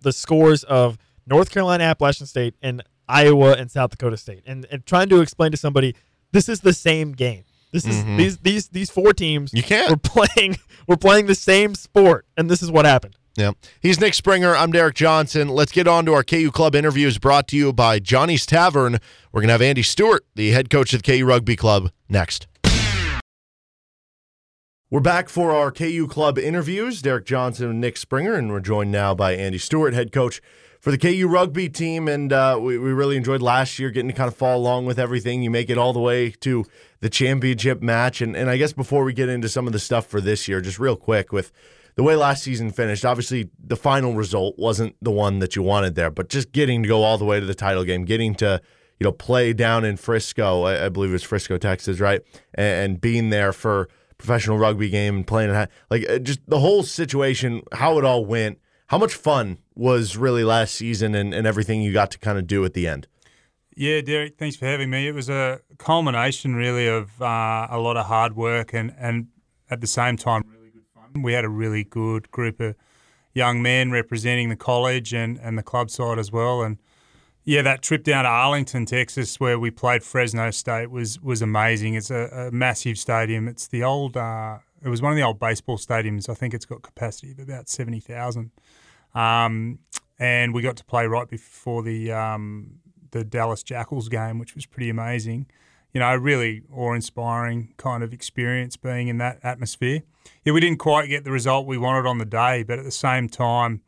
the 0.02 0.12
scores 0.12 0.66
of 0.66 0.98
North 1.26 1.50
Carolina, 1.50 1.84
Appalachian 1.86 2.28
State, 2.28 2.56
and 2.62 2.84
Iowa 3.08 3.54
and 3.54 3.70
South 3.70 3.92
Dakota 3.92 4.18
State, 4.18 4.44
and 4.46 4.66
and 4.72 4.86
trying 4.86 5.10
to 5.10 5.22
explain 5.22 5.52
to 5.52 5.58
somebody 5.58 5.96
this 6.32 6.50
is 6.50 6.62
the 6.62 6.74
same 6.74 7.14
game. 7.14 7.44
This 7.72 7.86
is 7.86 8.06
these 8.18 8.38
these 8.38 8.70
these 8.70 8.92
four 8.92 9.14
teams. 9.14 9.50
Mm-hmm. 9.50 9.58
You 9.58 9.64
can't. 9.64 9.90
We're 9.90 10.26
playing 10.28 10.58
we're 10.88 10.98
playing 10.98 11.26
the 11.26 11.36
same 11.36 11.76
sport, 11.76 12.26
and 12.38 12.50
this 12.50 12.62
is 12.62 12.72
what 12.72 12.86
happened. 12.86 13.18
Yeah. 13.36 13.54
He's 13.80 14.00
Nick 14.00 14.14
Springer. 14.14 14.56
I'm 14.56 14.72
Derek 14.72 14.94
Johnson. 14.94 15.48
Let's 15.48 15.72
get 15.72 15.88
on 15.88 16.06
to 16.06 16.14
our 16.14 16.24
KU 16.24 16.52
Club 16.52 16.76
interviews 16.76 17.18
brought 17.18 17.48
to 17.48 17.58
you 17.58 17.74
by 17.74 17.98
Johnny's 17.98 18.46
Tavern. 18.46 19.00
We're 19.32 19.42
going 19.42 19.48
to 19.48 19.54
have 19.54 19.62
Andy 19.62 19.82
Stewart, 19.82 20.24
the 20.36 20.52
head 20.52 20.70
coach 20.70 20.94
of 20.94 21.02
the 21.02 21.18
KU 21.18 21.26
Rugby 21.26 21.56
Club, 21.56 21.90
next. 22.08 22.46
We're 24.92 25.00
back 25.00 25.30
for 25.30 25.52
our 25.52 25.72
KU 25.72 26.06
Club 26.08 26.38
interviews. 26.38 27.02
Derek 27.02 27.26
Johnson 27.26 27.72
and 27.72 27.82
Nick 27.82 27.98
Springer, 27.98 28.36
and 28.36 28.52
we're 28.52 28.60
joined 28.60 28.92
now 28.92 29.16
by 29.16 29.34
Andy 29.34 29.58
Stewart, 29.58 29.96
head 29.96 30.12
coach 30.12 30.40
for 30.84 30.92
the 30.92 30.98
KU 30.98 31.30
Rugby 31.30 31.70
team. 31.70 32.10
And 32.10 32.34
uh, 32.34 32.60
we, 32.62 32.78
we 32.78 32.92
really 32.92 33.16
enjoyed 33.16 33.42
last 33.42 33.80
year 33.80 33.90
getting 33.90 34.10
to 34.10 34.14
kind 34.14 34.28
of 34.28 34.36
follow 34.36 34.58
along 34.58 34.86
with 34.86 35.00
everything. 35.00 35.42
You 35.42 35.50
make 35.50 35.70
it 35.70 35.78
all 35.78 35.94
the 35.94 36.02
way 36.02 36.32
to 36.42 36.66
the 37.00 37.10
championship 37.10 37.82
match. 37.82 38.20
And, 38.20 38.36
and 38.36 38.50
I 38.50 38.58
guess 38.58 38.74
before 38.74 39.06
we 39.06 39.14
get 39.14 39.30
into 39.30 39.48
some 39.48 39.66
of 39.66 39.72
the 39.72 39.80
stuff 39.80 40.06
for 40.06 40.20
this 40.20 40.46
year, 40.50 40.60
just 40.60 40.80
real 40.80 40.98
quick 40.98 41.32
with 41.32 41.54
the 41.96 42.04
way 42.04 42.18
last 42.18 42.44
season 42.44 42.70
finished, 42.70 43.06
obviously 43.06 43.50
the 43.66 43.78
final 43.78 44.14
result 44.14 44.60
wasn't 44.60 44.98
the 45.02 45.10
one 45.10 45.40
that 45.40 45.56
you 45.56 45.64
wanted 45.64 45.96
there, 45.96 46.12
but 46.12 46.28
just 46.28 46.52
getting 46.52 46.84
to 46.84 46.90
go 46.90 47.02
all 47.04 47.18
the 47.18 47.24
way 47.24 47.40
to 47.40 47.46
the 47.46 47.56
title 47.56 47.86
game, 47.86 48.04
getting 48.04 48.36
to 48.36 48.62
you 49.00 49.06
know 49.06 49.14
play 49.14 49.54
down 49.54 49.86
in 49.86 49.96
Frisco, 49.96 50.64
I, 50.64 50.88
I 50.88 50.90
believe 50.90 51.12
it 51.12 51.14
was 51.14 51.24
Frisco, 51.24 51.58
Texas, 51.58 52.02
right, 52.02 52.22
and, 52.56 52.92
and 52.92 53.02
being 53.02 53.30
there 53.30 53.54
for 53.54 53.88
professional 54.18 54.58
rugby 54.58 54.90
game 54.90 55.16
and 55.16 55.28
playing 55.28 55.50
it, 55.50 55.70
like 55.90 56.10
uh, 56.10 56.20
just 56.20 56.42
the 56.48 56.60
whole 56.60 56.84
situation, 56.84 57.62
how 57.72 57.98
it 58.00 58.04
all 58.04 58.26
went, 58.26 58.60
how 58.94 59.00
much 59.00 59.16
fun 59.16 59.58
was 59.74 60.18
really 60.18 60.44
last 60.44 60.76
season, 60.76 61.16
and, 61.16 61.34
and 61.34 61.48
everything 61.48 61.82
you 61.82 61.92
got 61.92 62.12
to 62.12 62.20
kind 62.20 62.38
of 62.38 62.46
do 62.46 62.64
at 62.64 62.76
the 62.76 62.88
end. 62.88 63.08
Yeah, 63.76 64.02
Derek, 64.02 64.38
thanks 64.38 64.56
for 64.56 64.68
having 64.68 64.92
me. 64.92 65.08
It 65.08 65.16
was 65.16 65.30
a 65.30 65.62
culmination, 65.80 66.54
really, 66.54 66.88
of 66.88 67.20
uh, 67.20 67.66
a 67.72 67.80
lot 67.80 67.98
of 67.98 68.06
hard 68.06 68.36
work 68.36 68.72
and, 68.72 68.94
and 69.00 69.30
at 69.68 69.82
the 69.82 69.88
same 69.88 70.16
time, 70.16 70.44
really 70.48 70.70
good 70.70 70.84
fun. 70.94 71.24
We 71.24 71.34
had 71.34 71.44
a 71.44 71.50
really 71.50 71.84
good 71.84 72.30
group 72.30 72.60
of 72.60 72.76
young 73.34 73.64
men 73.64 73.90
representing 73.90 74.50
the 74.50 74.56
college 74.56 75.12
and, 75.12 75.40
and 75.40 75.58
the 75.58 75.64
club 75.64 75.90
side 75.90 76.20
as 76.20 76.32
well. 76.32 76.62
And 76.62 76.78
yeah, 77.46 77.64
that 77.64 77.82
trip 77.82 78.04
down 78.04 78.26
to 78.26 78.30
Arlington, 78.30 78.86
Texas, 78.86 79.40
where 79.40 79.58
we 79.58 79.72
played 79.72 80.04
Fresno 80.04 80.52
State 80.52 80.92
was 80.92 81.20
was 81.20 81.42
amazing. 81.42 81.96
It's 81.96 82.12
a, 82.12 82.50
a 82.50 82.52
massive 82.52 83.00
stadium. 83.00 83.48
It's 83.48 83.68
the 83.68 83.84
old. 83.84 84.16
Uh, 84.16 84.60
it 84.86 84.90
was 84.90 85.02
one 85.02 85.14
of 85.14 85.16
the 85.16 85.24
old 85.24 85.40
baseball 85.40 85.80
stadiums. 85.80 86.30
I 86.30 86.36
think 86.36 86.54
it's 86.54 86.66
got 86.66 86.84
capacity 86.84 87.32
of 87.32 87.40
about 87.40 87.70
seventy 87.70 88.00
thousand. 88.00 88.52
Um, 89.16 89.80
and 90.20 90.54
we 90.54 90.62
got 90.62 90.78
to 90.78 90.86
play 90.86 91.06
right 91.08 91.28
before 91.30 91.84
the 91.84 92.12
um, 92.12 92.80
the 93.12 93.24
Dallas 93.24 93.64
Jackals 93.64 94.10
game, 94.10 94.40
which 94.40 94.56
was 94.56 94.66
pretty 94.66 94.90
amazing. 94.90 95.48
You 95.94 96.00
know, 96.00 96.16
really 96.16 96.64
awe-inspiring 96.74 97.76
kind 97.78 98.04
of 98.04 98.14
experience 98.14 98.78
being 98.78 99.10
in 99.10 99.20
that 99.20 99.40
atmosphere. 99.44 100.02
Yeah, 100.44 100.54
we 100.54 100.60
didn't 100.60 100.80
quite 100.80 101.08
get 101.08 101.24
the 101.24 101.32
result 101.32 101.68
we 101.68 101.78
wanted 101.78 102.08
on 102.08 102.18
the 102.18 102.26
day, 102.26 102.64
but 102.64 102.80
at 102.80 102.86
the 102.86 102.92
same 102.92 103.30
time, 103.30 103.82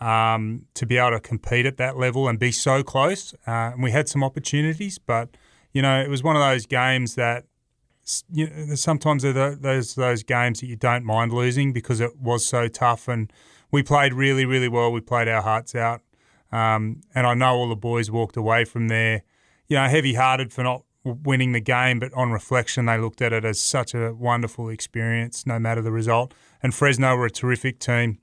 um, 0.00 0.66
to 0.74 0.86
be 0.86 0.96
able 0.96 1.12
to 1.12 1.20
compete 1.20 1.64
at 1.64 1.76
that 1.76 1.96
level 1.96 2.26
and 2.26 2.38
be 2.38 2.50
so 2.50 2.82
close, 2.82 3.32
uh, 3.46 3.70
and 3.72 3.82
we 3.82 3.92
had 3.92 4.08
some 4.08 4.24
opportunities, 4.24 4.98
but 4.98 5.36
you 5.72 5.80
know, 5.80 6.00
it 6.00 6.08
was 6.08 6.22
one 6.22 6.36
of 6.36 6.42
those 6.42 6.66
games 6.66 7.14
that 7.14 7.44
you 8.32 8.48
know, 8.48 8.74
sometimes 8.74 9.22
those 9.22 9.94
those 9.94 10.22
games 10.24 10.60
that 10.60 10.66
you 10.66 10.76
don't 10.76 11.04
mind 11.04 11.32
losing 11.32 11.72
because 11.72 12.00
it 12.00 12.18
was 12.18 12.44
so 12.44 12.66
tough, 12.66 13.06
and 13.06 13.32
we 13.72 13.82
played 13.82 14.14
really, 14.14 14.44
really 14.44 14.68
well. 14.68 14.92
We 14.92 15.00
played 15.00 15.26
our 15.26 15.42
hearts 15.42 15.74
out, 15.74 16.02
um, 16.52 17.00
and 17.14 17.26
I 17.26 17.34
know 17.34 17.54
all 17.54 17.68
the 17.68 17.74
boys 17.74 18.10
walked 18.10 18.36
away 18.36 18.64
from 18.64 18.88
there, 18.88 19.22
you 19.66 19.76
know, 19.76 19.88
heavy-hearted 19.88 20.52
for 20.52 20.62
not 20.62 20.84
winning 21.04 21.52
the 21.52 21.60
game, 21.60 21.98
but 21.98 22.12
on 22.14 22.30
reflection, 22.30 22.86
they 22.86 22.98
looked 22.98 23.20
at 23.20 23.32
it 23.32 23.44
as 23.44 23.58
such 23.58 23.94
a 23.94 24.14
wonderful 24.14 24.68
experience, 24.68 25.44
no 25.46 25.58
matter 25.58 25.82
the 25.82 25.90
result. 25.90 26.32
And 26.62 26.72
Fresno 26.72 27.16
were 27.16 27.26
a 27.26 27.30
terrific 27.30 27.80
team. 27.80 28.18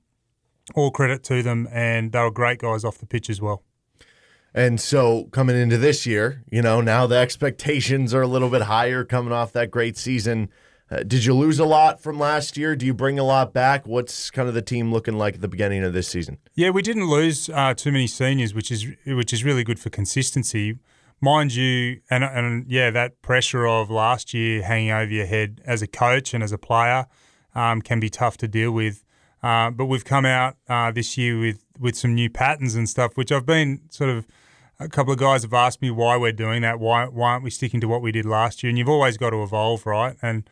All 0.74 0.90
credit 0.90 1.22
to 1.24 1.42
them, 1.42 1.68
and 1.72 2.12
they 2.12 2.20
were 2.20 2.30
great 2.30 2.60
guys 2.60 2.84
off 2.84 2.98
the 2.98 3.06
pitch 3.06 3.28
as 3.28 3.40
well. 3.40 3.64
And 4.54 4.80
so 4.80 5.24
coming 5.32 5.56
into 5.56 5.76
this 5.76 6.06
year, 6.06 6.42
you 6.50 6.62
know, 6.62 6.80
now 6.80 7.06
the 7.06 7.16
expectations 7.16 8.14
are 8.14 8.22
a 8.22 8.26
little 8.26 8.50
bit 8.50 8.62
higher 8.62 9.04
coming 9.04 9.32
off 9.32 9.52
that 9.52 9.70
great 9.70 9.96
season. 9.96 10.48
Uh, 10.90 11.04
did 11.04 11.24
you 11.24 11.32
lose 11.32 11.60
a 11.60 11.64
lot 11.64 12.02
from 12.02 12.18
last 12.18 12.56
year? 12.56 12.74
Do 12.74 12.84
you 12.84 12.92
bring 12.92 13.18
a 13.18 13.22
lot 13.22 13.52
back? 13.52 13.86
What's 13.86 14.30
kind 14.30 14.48
of 14.48 14.54
the 14.54 14.62
team 14.62 14.92
looking 14.92 15.16
like 15.16 15.36
at 15.36 15.40
the 15.40 15.48
beginning 15.48 15.84
of 15.84 15.92
this 15.92 16.08
season? 16.08 16.38
Yeah, 16.54 16.70
we 16.70 16.82
didn't 16.82 17.08
lose 17.08 17.48
uh, 17.48 17.74
too 17.74 17.92
many 17.92 18.08
seniors, 18.08 18.54
which 18.54 18.72
is 18.72 18.86
which 19.06 19.32
is 19.32 19.44
really 19.44 19.62
good 19.62 19.78
for 19.78 19.88
consistency, 19.88 20.78
mind 21.20 21.54
you. 21.54 22.00
And 22.10 22.24
and 22.24 22.66
yeah, 22.68 22.90
that 22.90 23.22
pressure 23.22 23.66
of 23.66 23.88
last 23.88 24.34
year 24.34 24.62
hanging 24.62 24.90
over 24.90 25.12
your 25.12 25.26
head 25.26 25.60
as 25.64 25.80
a 25.80 25.86
coach 25.86 26.34
and 26.34 26.42
as 26.42 26.50
a 26.50 26.58
player 26.58 27.06
um, 27.54 27.82
can 27.82 28.00
be 28.00 28.10
tough 28.10 28.36
to 28.38 28.48
deal 28.48 28.72
with. 28.72 29.04
Uh, 29.44 29.70
but 29.70 29.86
we've 29.86 30.04
come 30.04 30.26
out 30.26 30.56
uh, 30.68 30.90
this 30.90 31.16
year 31.16 31.38
with 31.38 31.64
with 31.78 31.96
some 31.96 32.14
new 32.16 32.28
patterns 32.28 32.74
and 32.74 32.88
stuff, 32.88 33.16
which 33.16 33.30
I've 33.30 33.46
been 33.46 33.82
sort 33.90 34.10
of. 34.10 34.26
A 34.82 34.88
couple 34.88 35.12
of 35.12 35.18
guys 35.18 35.42
have 35.42 35.52
asked 35.52 35.82
me 35.82 35.90
why 35.90 36.16
we're 36.16 36.32
doing 36.32 36.62
that. 36.62 36.80
Why 36.80 37.04
why 37.04 37.32
aren't 37.32 37.44
we 37.44 37.50
sticking 37.50 37.82
to 37.82 37.86
what 37.86 38.00
we 38.00 38.12
did 38.12 38.24
last 38.24 38.62
year? 38.62 38.70
And 38.70 38.78
you've 38.78 38.88
always 38.88 39.18
got 39.18 39.28
to 39.28 39.42
evolve, 39.42 39.84
right? 39.84 40.16
And 40.22 40.48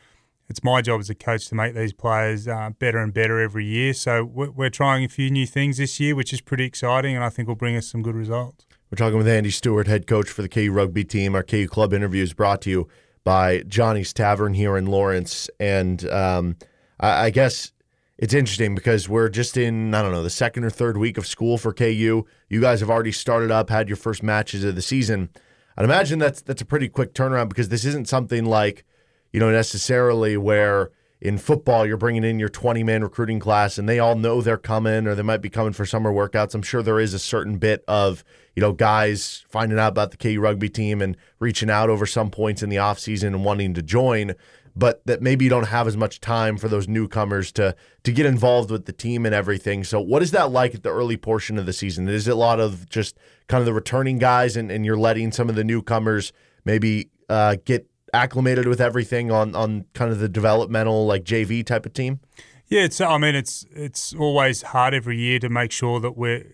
it's 0.48 0.64
my 0.64 0.80
job 0.80 1.00
as 1.00 1.10
a 1.10 1.14
coach 1.14 1.48
to 1.48 1.54
make 1.54 1.74
these 1.74 1.92
players 1.92 2.48
uh, 2.48 2.70
better 2.78 2.98
and 2.98 3.12
better 3.12 3.40
every 3.40 3.66
year. 3.66 3.92
So 3.92 4.24
we're, 4.24 4.70
trying 4.70 5.04
a 5.04 5.08
few 5.08 5.30
new 5.30 5.46
things 5.46 5.78
this 5.78 5.98
year, 5.98 6.14
which 6.14 6.32
is 6.32 6.40
pretty 6.40 6.64
exciting, 6.64 7.14
and 7.14 7.24
I 7.24 7.28
think 7.28 7.48
will 7.48 7.54
bring 7.54 7.76
us 7.76 7.86
some 7.86 8.02
good 8.02 8.14
results. 8.14 8.66
We're 8.90 8.96
talking 8.96 9.18
with 9.18 9.28
Andy 9.28 9.50
Stewart, 9.50 9.86
head 9.86 10.06
coach 10.06 10.28
for 10.28 10.42
the 10.42 10.48
KU 10.48 10.70
rugby 10.72 11.04
team. 11.04 11.34
Our 11.34 11.42
KU 11.42 11.66
club 11.66 11.92
interview 11.92 12.22
is 12.22 12.32
brought 12.32 12.62
to 12.62 12.70
you 12.70 12.88
by 13.24 13.60
Johnny's 13.66 14.12
Tavern 14.12 14.54
here 14.54 14.76
in 14.76 14.86
Lawrence, 14.86 15.50
and 15.60 16.08
um, 16.08 16.56
I, 16.98 17.26
I 17.26 17.30
guess 17.30 17.72
it's 18.16 18.32
interesting 18.32 18.74
because 18.74 19.08
we're 19.08 19.28
just 19.28 19.56
in 19.56 19.94
I 19.94 20.02
don't 20.02 20.12
know 20.12 20.22
the 20.22 20.30
second 20.30 20.64
or 20.64 20.70
third 20.70 20.96
week 20.96 21.18
of 21.18 21.26
school 21.26 21.58
for 21.58 21.74
KU. 21.74 22.24
You 22.48 22.60
guys 22.60 22.80
have 22.80 22.88
already 22.88 23.12
started 23.12 23.50
up, 23.50 23.68
had 23.68 23.88
your 23.88 23.96
first 23.96 24.22
matches 24.22 24.64
of 24.64 24.74
the 24.74 24.82
season. 24.82 25.28
I'd 25.76 25.84
imagine 25.84 26.18
that's 26.18 26.40
that's 26.40 26.62
a 26.62 26.66
pretty 26.66 26.88
quick 26.88 27.12
turnaround 27.12 27.48
because 27.50 27.68
this 27.68 27.84
isn't 27.84 28.08
something 28.08 28.46
like 28.46 28.84
you 29.32 29.40
know 29.40 29.50
necessarily 29.50 30.36
where 30.36 30.90
in 31.20 31.36
football 31.36 31.84
you're 31.84 31.96
bringing 31.96 32.22
in 32.22 32.38
your 32.38 32.48
20 32.48 32.84
man 32.84 33.02
recruiting 33.02 33.40
class 33.40 33.76
and 33.76 33.88
they 33.88 33.98
all 33.98 34.14
know 34.14 34.40
they're 34.40 34.56
coming 34.56 35.06
or 35.06 35.14
they 35.14 35.22
might 35.22 35.42
be 35.42 35.50
coming 35.50 35.72
for 35.72 35.84
summer 35.84 36.12
workouts. 36.12 36.54
I'm 36.54 36.62
sure 36.62 36.82
there 36.82 37.00
is 37.00 37.12
a 37.12 37.18
certain 37.18 37.58
bit 37.58 37.84
of 37.88 38.24
you 38.54 38.60
know 38.60 38.72
guys 38.72 39.44
finding 39.48 39.78
out 39.78 39.88
about 39.88 40.10
the 40.12 40.16
KU 40.16 40.40
rugby 40.40 40.68
team 40.68 41.02
and 41.02 41.16
reaching 41.38 41.70
out 41.70 41.90
over 41.90 42.06
some 42.06 42.30
points 42.30 42.62
in 42.62 42.68
the 42.68 42.76
offseason 42.76 43.28
and 43.28 43.44
wanting 43.44 43.74
to 43.74 43.82
join 43.82 44.34
but 44.78 45.04
that 45.06 45.20
maybe 45.20 45.44
you 45.44 45.50
don't 45.50 45.66
have 45.66 45.88
as 45.88 45.96
much 45.96 46.20
time 46.20 46.56
for 46.56 46.68
those 46.68 46.86
newcomers 46.86 47.50
to 47.50 47.74
to 48.04 48.12
get 48.12 48.24
involved 48.24 48.70
with 48.70 48.86
the 48.86 48.92
team 48.92 49.26
and 49.26 49.34
everything. 49.34 49.82
So 49.82 50.00
what 50.00 50.22
is 50.22 50.30
that 50.30 50.52
like 50.52 50.74
at 50.74 50.84
the 50.84 50.90
early 50.90 51.16
portion 51.16 51.58
of 51.58 51.66
the 51.66 51.72
season? 51.72 52.08
Is 52.08 52.28
it 52.28 52.30
a 52.30 52.36
lot 52.36 52.60
of 52.60 52.88
just 52.88 53.18
kind 53.48 53.60
of 53.60 53.66
the 53.66 53.72
returning 53.72 54.18
guys 54.18 54.56
and, 54.56 54.70
and 54.70 54.86
you're 54.86 54.96
letting 54.96 55.32
some 55.32 55.48
of 55.48 55.56
the 55.56 55.64
newcomers 55.64 56.32
maybe 56.64 57.10
uh, 57.28 57.56
get 57.64 57.87
acclimated 58.12 58.66
with 58.66 58.80
everything 58.80 59.30
on 59.30 59.54
on 59.54 59.84
kind 59.94 60.10
of 60.10 60.18
the 60.18 60.28
developmental 60.28 61.06
like 61.06 61.24
JV 61.24 61.64
type 61.64 61.86
of 61.86 61.92
team? 61.92 62.20
Yeah, 62.68 62.82
it's. 62.82 63.00
I 63.00 63.16
mean, 63.16 63.34
it's 63.34 63.64
it's 63.72 64.14
always 64.14 64.62
hard 64.62 64.92
every 64.92 65.18
year 65.18 65.38
to 65.38 65.48
make 65.48 65.72
sure 65.72 66.00
that 66.00 66.16
we're 66.16 66.44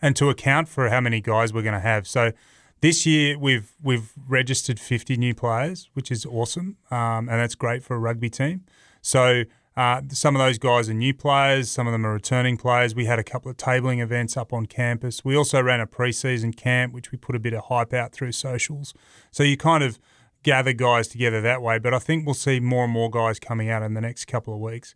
and 0.00 0.16
to 0.16 0.30
account 0.30 0.68
for 0.68 0.88
how 0.88 1.00
many 1.00 1.20
guys 1.20 1.52
we're 1.52 1.62
going 1.62 1.74
to 1.74 1.80
have. 1.80 2.06
So 2.06 2.32
this 2.80 3.04
year 3.04 3.38
we've 3.38 3.72
we've 3.82 4.12
registered 4.26 4.80
50 4.80 5.16
new 5.16 5.34
players, 5.34 5.90
which 5.92 6.10
is 6.10 6.24
awesome, 6.24 6.78
um, 6.90 7.28
and 7.28 7.40
that's 7.40 7.54
great 7.54 7.82
for 7.82 7.94
a 7.94 7.98
rugby 7.98 8.30
team. 8.30 8.64
So 9.02 9.44
uh, 9.76 10.02
some 10.10 10.34
of 10.34 10.40
those 10.40 10.58
guys 10.58 10.88
are 10.88 10.94
new 10.94 11.14
players, 11.14 11.70
some 11.70 11.86
of 11.86 11.92
them 11.92 12.06
are 12.06 12.12
returning 12.12 12.56
players. 12.56 12.94
We 12.94 13.04
had 13.04 13.18
a 13.18 13.24
couple 13.24 13.50
of 13.50 13.56
tabling 13.56 14.02
events 14.02 14.36
up 14.36 14.52
on 14.52 14.66
campus. 14.66 15.24
We 15.24 15.36
also 15.36 15.62
ran 15.62 15.80
a 15.80 15.86
preseason 15.86 16.56
camp, 16.56 16.92
which 16.92 17.12
we 17.12 17.18
put 17.18 17.36
a 17.36 17.38
bit 17.38 17.52
of 17.52 17.64
hype 17.66 17.92
out 17.92 18.12
through 18.12 18.32
socials. 18.32 18.94
So 19.30 19.42
you 19.42 19.56
kind 19.56 19.84
of 19.84 20.00
gather 20.48 20.72
guys 20.72 21.08
together 21.08 21.42
that 21.42 21.60
way. 21.60 21.78
But 21.78 21.92
I 21.92 21.98
think 21.98 22.24
we'll 22.24 22.32
see 22.32 22.58
more 22.58 22.84
and 22.84 22.92
more 22.92 23.10
guys 23.10 23.38
coming 23.38 23.68
out 23.68 23.82
in 23.82 23.92
the 23.92 24.00
next 24.00 24.24
couple 24.24 24.54
of 24.54 24.60
weeks. 24.60 24.94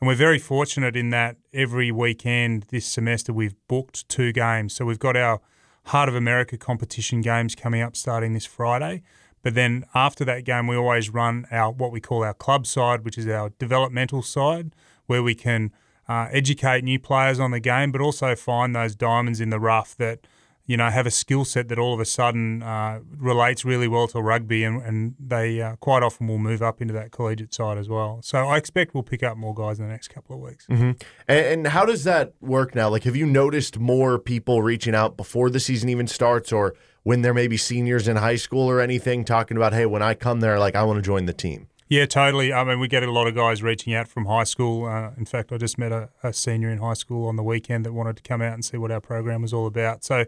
And 0.00 0.08
we're 0.08 0.14
very 0.14 0.38
fortunate 0.38 0.96
in 0.96 1.10
that 1.10 1.36
every 1.52 1.92
weekend 1.92 2.62
this 2.70 2.86
semester 2.86 3.30
we've 3.30 3.54
booked 3.68 4.08
two 4.08 4.32
games. 4.32 4.74
So 4.74 4.86
we've 4.86 4.98
got 4.98 5.14
our 5.14 5.42
Heart 5.88 6.08
of 6.08 6.14
America 6.14 6.56
competition 6.56 7.20
games 7.20 7.54
coming 7.54 7.82
up 7.82 7.96
starting 7.96 8.32
this 8.32 8.46
Friday. 8.46 9.02
But 9.42 9.54
then 9.54 9.84
after 9.94 10.24
that 10.24 10.46
game, 10.46 10.66
we 10.66 10.76
always 10.76 11.10
run 11.10 11.46
our 11.50 11.70
what 11.70 11.92
we 11.92 12.00
call 12.00 12.24
our 12.24 12.32
club 12.32 12.66
side, 12.66 13.04
which 13.04 13.18
is 13.18 13.28
our 13.28 13.50
developmental 13.58 14.22
side, 14.22 14.74
where 15.04 15.22
we 15.22 15.34
can 15.34 15.70
uh, 16.08 16.28
educate 16.32 16.82
new 16.82 16.98
players 16.98 17.38
on 17.38 17.50
the 17.50 17.60
game, 17.60 17.92
but 17.92 18.00
also 18.00 18.34
find 18.34 18.74
those 18.74 18.94
diamonds 18.94 19.38
in 19.38 19.50
the 19.50 19.60
rough 19.60 19.94
that 19.98 20.26
you 20.66 20.78
know, 20.78 20.88
have 20.88 21.06
a 21.06 21.10
skill 21.10 21.44
set 21.44 21.68
that 21.68 21.78
all 21.78 21.92
of 21.92 22.00
a 22.00 22.06
sudden 22.06 22.62
uh, 22.62 23.00
relates 23.16 23.64
really 23.64 23.86
well 23.86 24.08
to 24.08 24.20
rugby, 24.22 24.64
and, 24.64 24.80
and 24.82 25.14
they 25.20 25.60
uh, 25.60 25.76
quite 25.76 26.02
often 26.02 26.26
will 26.26 26.38
move 26.38 26.62
up 26.62 26.80
into 26.80 26.94
that 26.94 27.10
collegiate 27.10 27.52
side 27.52 27.76
as 27.76 27.88
well. 27.88 28.20
So 28.22 28.38
I 28.38 28.56
expect 28.56 28.94
we'll 28.94 29.02
pick 29.02 29.22
up 29.22 29.36
more 29.36 29.54
guys 29.54 29.78
in 29.78 29.86
the 29.86 29.92
next 29.92 30.08
couple 30.08 30.36
of 30.36 30.40
weeks. 30.40 30.66
Mm-hmm. 30.66 30.92
And, 31.28 31.46
and, 31.46 31.66
how 31.66 31.84
does 31.84 32.04
that 32.04 32.32
work 32.40 32.74
now? 32.74 32.88
Like, 32.88 33.04
have 33.04 33.16
you 33.16 33.26
noticed 33.26 33.78
more 33.78 34.18
people 34.18 34.62
reaching 34.62 34.94
out 34.94 35.16
before 35.16 35.50
the 35.50 35.60
season 35.60 35.90
even 35.90 36.06
starts, 36.06 36.50
or 36.50 36.74
when 37.02 37.20
there 37.20 37.34
may 37.34 37.46
be 37.46 37.58
seniors 37.58 38.08
in 38.08 38.16
high 38.16 38.36
school 38.36 38.70
or 38.70 38.80
anything, 38.80 39.24
talking 39.24 39.58
about, 39.58 39.74
hey, 39.74 39.84
when 39.84 40.02
I 40.02 40.14
come 40.14 40.40
there, 40.40 40.58
like 40.58 40.74
I 40.74 40.82
want 40.84 40.96
to 40.96 41.02
join 41.02 41.26
the 41.26 41.34
team? 41.34 41.68
Yeah, 41.86 42.06
totally. 42.06 42.52
I 42.52 42.64
mean, 42.64 42.80
we 42.80 42.88
get 42.88 43.02
a 43.02 43.12
lot 43.12 43.26
of 43.26 43.34
guys 43.34 43.62
reaching 43.62 43.92
out 43.94 44.08
from 44.08 44.24
high 44.24 44.44
school. 44.44 44.86
Uh, 44.86 45.10
in 45.18 45.26
fact, 45.26 45.52
I 45.52 45.58
just 45.58 45.76
met 45.76 45.92
a, 45.92 46.08
a, 46.22 46.32
senior 46.32 46.70
in 46.70 46.78
high 46.78 46.94
school 46.94 47.28
on 47.28 47.36
the 47.36 47.42
weekend 47.42 47.84
that 47.84 47.92
wanted 47.92 48.16
to 48.16 48.22
come 48.22 48.40
out 48.40 48.54
and 48.54 48.64
see 48.64 48.78
what 48.78 48.90
our 48.90 49.02
program 49.02 49.42
was 49.42 49.52
all 49.52 49.66
about. 49.66 50.02
So 50.02 50.24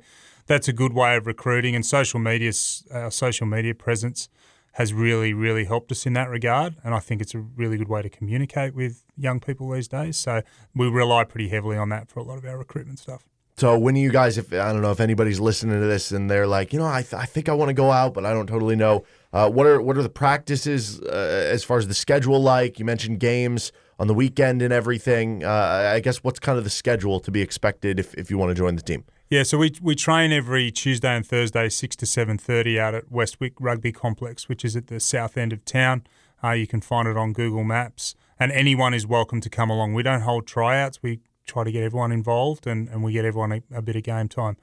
that's 0.47 0.69
a 0.69 0.73
good 0.75 0.93
way 0.93 1.17
of 1.17 1.27
recruiting. 1.27 1.75
And 1.75 1.85
social 1.85 2.21
media, 2.21 2.53
our 2.93 3.11
social 3.11 3.47
media 3.47 3.75
presence 3.75 4.29
has 4.73 4.93
really, 4.93 5.33
really 5.33 5.65
helped 5.65 5.91
us 5.91 6.05
in 6.05 6.13
that 6.13 6.29
regard. 6.29 6.77
And 6.85 6.95
I 6.95 6.99
think 6.99 7.23
it's 7.23 7.35
a 7.35 7.39
really 7.39 7.79
good 7.79 7.89
way 7.89 8.03
to 8.03 8.11
communicate 8.11 8.75
with 8.75 9.03
young 9.17 9.41
people 9.41 9.71
these 9.71 9.89
days. 9.89 10.19
So 10.19 10.43
we 10.75 10.89
rely 10.89 11.25
pretty 11.25 11.49
heavily 11.49 11.79
on 11.79 11.89
that 11.89 12.11
for 12.11 12.21
a 12.21 12.23
lot 12.23 12.37
of 12.37 12.45
our 12.45 12.59
recruitment 12.59 12.99
stuff. 12.99 13.25
So 13.59 13.79
when 13.79 13.97
you 13.97 14.11
guys, 14.11 14.37
if 14.37 14.53
I 14.53 14.71
don't 14.71 14.83
know 14.83 14.91
if 14.91 15.01
anybody's 15.01 15.41
listening 15.41 15.81
to 15.81 15.87
this 15.87 16.13
and 16.13 16.29
they're 16.29 16.47
like, 16.47 16.75
you 16.75 16.79
know, 16.79 16.85
I, 16.85 17.01
th- 17.01 17.15
I 17.15 17.25
think 17.25 17.49
I 17.49 17.55
want 17.55 17.71
to 17.71 17.75
go 17.75 17.91
out, 17.91 18.13
but 18.13 18.27
I 18.27 18.35
don't 18.35 18.47
totally 18.47 18.77
know. 18.77 19.05
Uh, 19.33 19.49
what 19.49 19.67
are 19.67 19.81
what 19.81 19.97
are 19.97 20.03
the 20.03 20.11
practices 20.11 21.01
uh, 21.01 21.49
as 21.51 21.65
far 21.65 21.79
as 21.79 21.89
the 21.89 21.95
schedule 21.95 22.39
like? 22.39 22.79
You 22.79 22.85
mentioned 22.85 23.19
games 23.19 23.73
on 23.99 24.09
the 24.09 24.15
weekend 24.15 24.61
and 24.61 24.75
everything. 24.75 25.43
Uh, 25.43 25.93
I 25.95 26.01
guess 26.01 26.23
what's 26.23 26.39
kind 26.39 26.59
of 26.59 26.65
the 26.65 26.71
schedule 26.71 27.19
to 27.21 27.31
be 27.31 27.41
expected 27.41 27.99
if, 27.99 28.13
if 28.15 28.31
you 28.31 28.37
want 28.37 28.51
to 28.51 28.55
join 28.55 28.77
the 28.77 28.83
team? 28.83 29.05
Yeah, 29.31 29.43
so 29.43 29.57
we, 29.57 29.73
we 29.81 29.95
train 29.95 30.33
every 30.33 30.71
Tuesday 30.71 31.17
and 31.17 31.27
Thursday, 31.27 31.71
six 31.71 31.97
to 31.97 32.05
seven 32.05 32.37
thirty, 32.37 32.79
out 32.79 32.95
at 32.95 33.11
Westwick 33.11 33.55
Rugby 33.59 33.91
Complex, 33.91 34.51
which 34.51 34.67
is 34.67 34.77
at 34.77 34.89
the 34.89 35.01
south 35.01 35.39
end 35.39 35.55
of 35.55 35.65
town. 35.65 36.07
Uh, 36.45 36.51
you 36.51 36.67
can 36.67 36.83
find 36.83 37.09
it 37.09 37.17
on 37.17 37.33
Google 37.33 37.65
Maps, 37.65 38.15
and 38.39 38.53
anyone 38.53 38.93
is 38.93 39.07
welcome 39.07 39.41
to 39.41 39.49
come 39.49 39.71
along. 39.71 39.95
We 39.95 40.03
don't 40.03 40.21
hold 40.21 40.47
tryouts. 40.47 41.03
We 41.03 41.21
try 41.47 41.65
to 41.65 41.73
get 41.73 41.83
everyone 41.83 42.13
involved, 42.13 42.67
and, 42.67 42.89
and 42.89 43.03
we 43.03 43.13
get 43.13 43.25
everyone 43.25 43.53
a, 43.53 43.63
a 43.73 43.83
bit 43.83 43.97
of 43.97 44.03
game 44.03 44.29
time. 44.29 44.57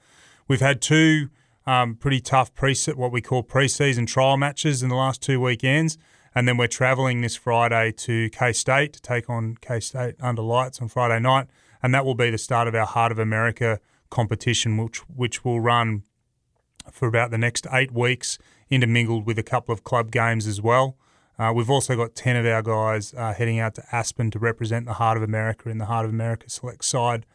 We've 0.46 0.60
had 0.60 0.80
two 0.80 1.30
um, 1.66 1.96
pretty 1.96 2.20
tough 2.20 2.54
preset, 2.54 2.94
what 2.96 3.10
we 3.10 3.20
call 3.20 3.42
preseason 3.42 4.06
trial 4.06 4.36
matches 4.36 4.82
in 4.82 4.90
the 4.90 4.94
last 4.94 5.22
two 5.22 5.40
weekends, 5.40 5.96
and 6.34 6.46
then 6.46 6.56
we're 6.56 6.68
travelling 6.68 7.22
this 7.22 7.36
Friday 7.36 7.92
to 7.92 8.28
K 8.30 8.52
State 8.52 8.92
to 8.92 9.00
take 9.00 9.30
on 9.30 9.56
K 9.60 9.80
State 9.80 10.14
under 10.20 10.42
lights 10.42 10.80
on 10.80 10.88
Friday 10.88 11.20
night, 11.20 11.46
and 11.82 11.94
that 11.94 12.04
will 12.04 12.14
be 12.14 12.30
the 12.30 12.38
start 12.38 12.68
of 12.68 12.74
our 12.74 12.86
Heart 12.86 13.12
of 13.12 13.18
America 13.18 13.80
competition, 14.10 14.76
which 14.76 14.98
which 15.08 15.44
will 15.44 15.60
run 15.60 16.02
for 16.92 17.08
about 17.08 17.30
the 17.30 17.38
next 17.38 17.66
eight 17.72 17.92
weeks, 17.92 18.38
intermingled 18.68 19.24
with 19.24 19.38
a 19.38 19.42
couple 19.42 19.72
of 19.72 19.84
club 19.84 20.10
games 20.10 20.46
as 20.46 20.60
well. 20.60 20.98
Uh, 21.38 21.52
we've 21.54 21.70
also 21.70 21.96
got 21.96 22.14
10 22.14 22.36
of 22.36 22.46
our 22.46 22.62
guys 22.62 23.12
uh, 23.14 23.34
heading 23.34 23.58
out 23.58 23.74
to 23.74 23.84
Aspen 23.92 24.30
to 24.30 24.38
represent 24.38 24.86
the 24.86 24.94
Heart 24.94 25.16
of 25.16 25.22
America 25.22 25.68
in 25.68 25.78
the 25.78 25.86
Heart 25.86 26.06
of 26.06 26.10
America 26.12 26.48
Select 26.48 26.84
side 26.84 27.26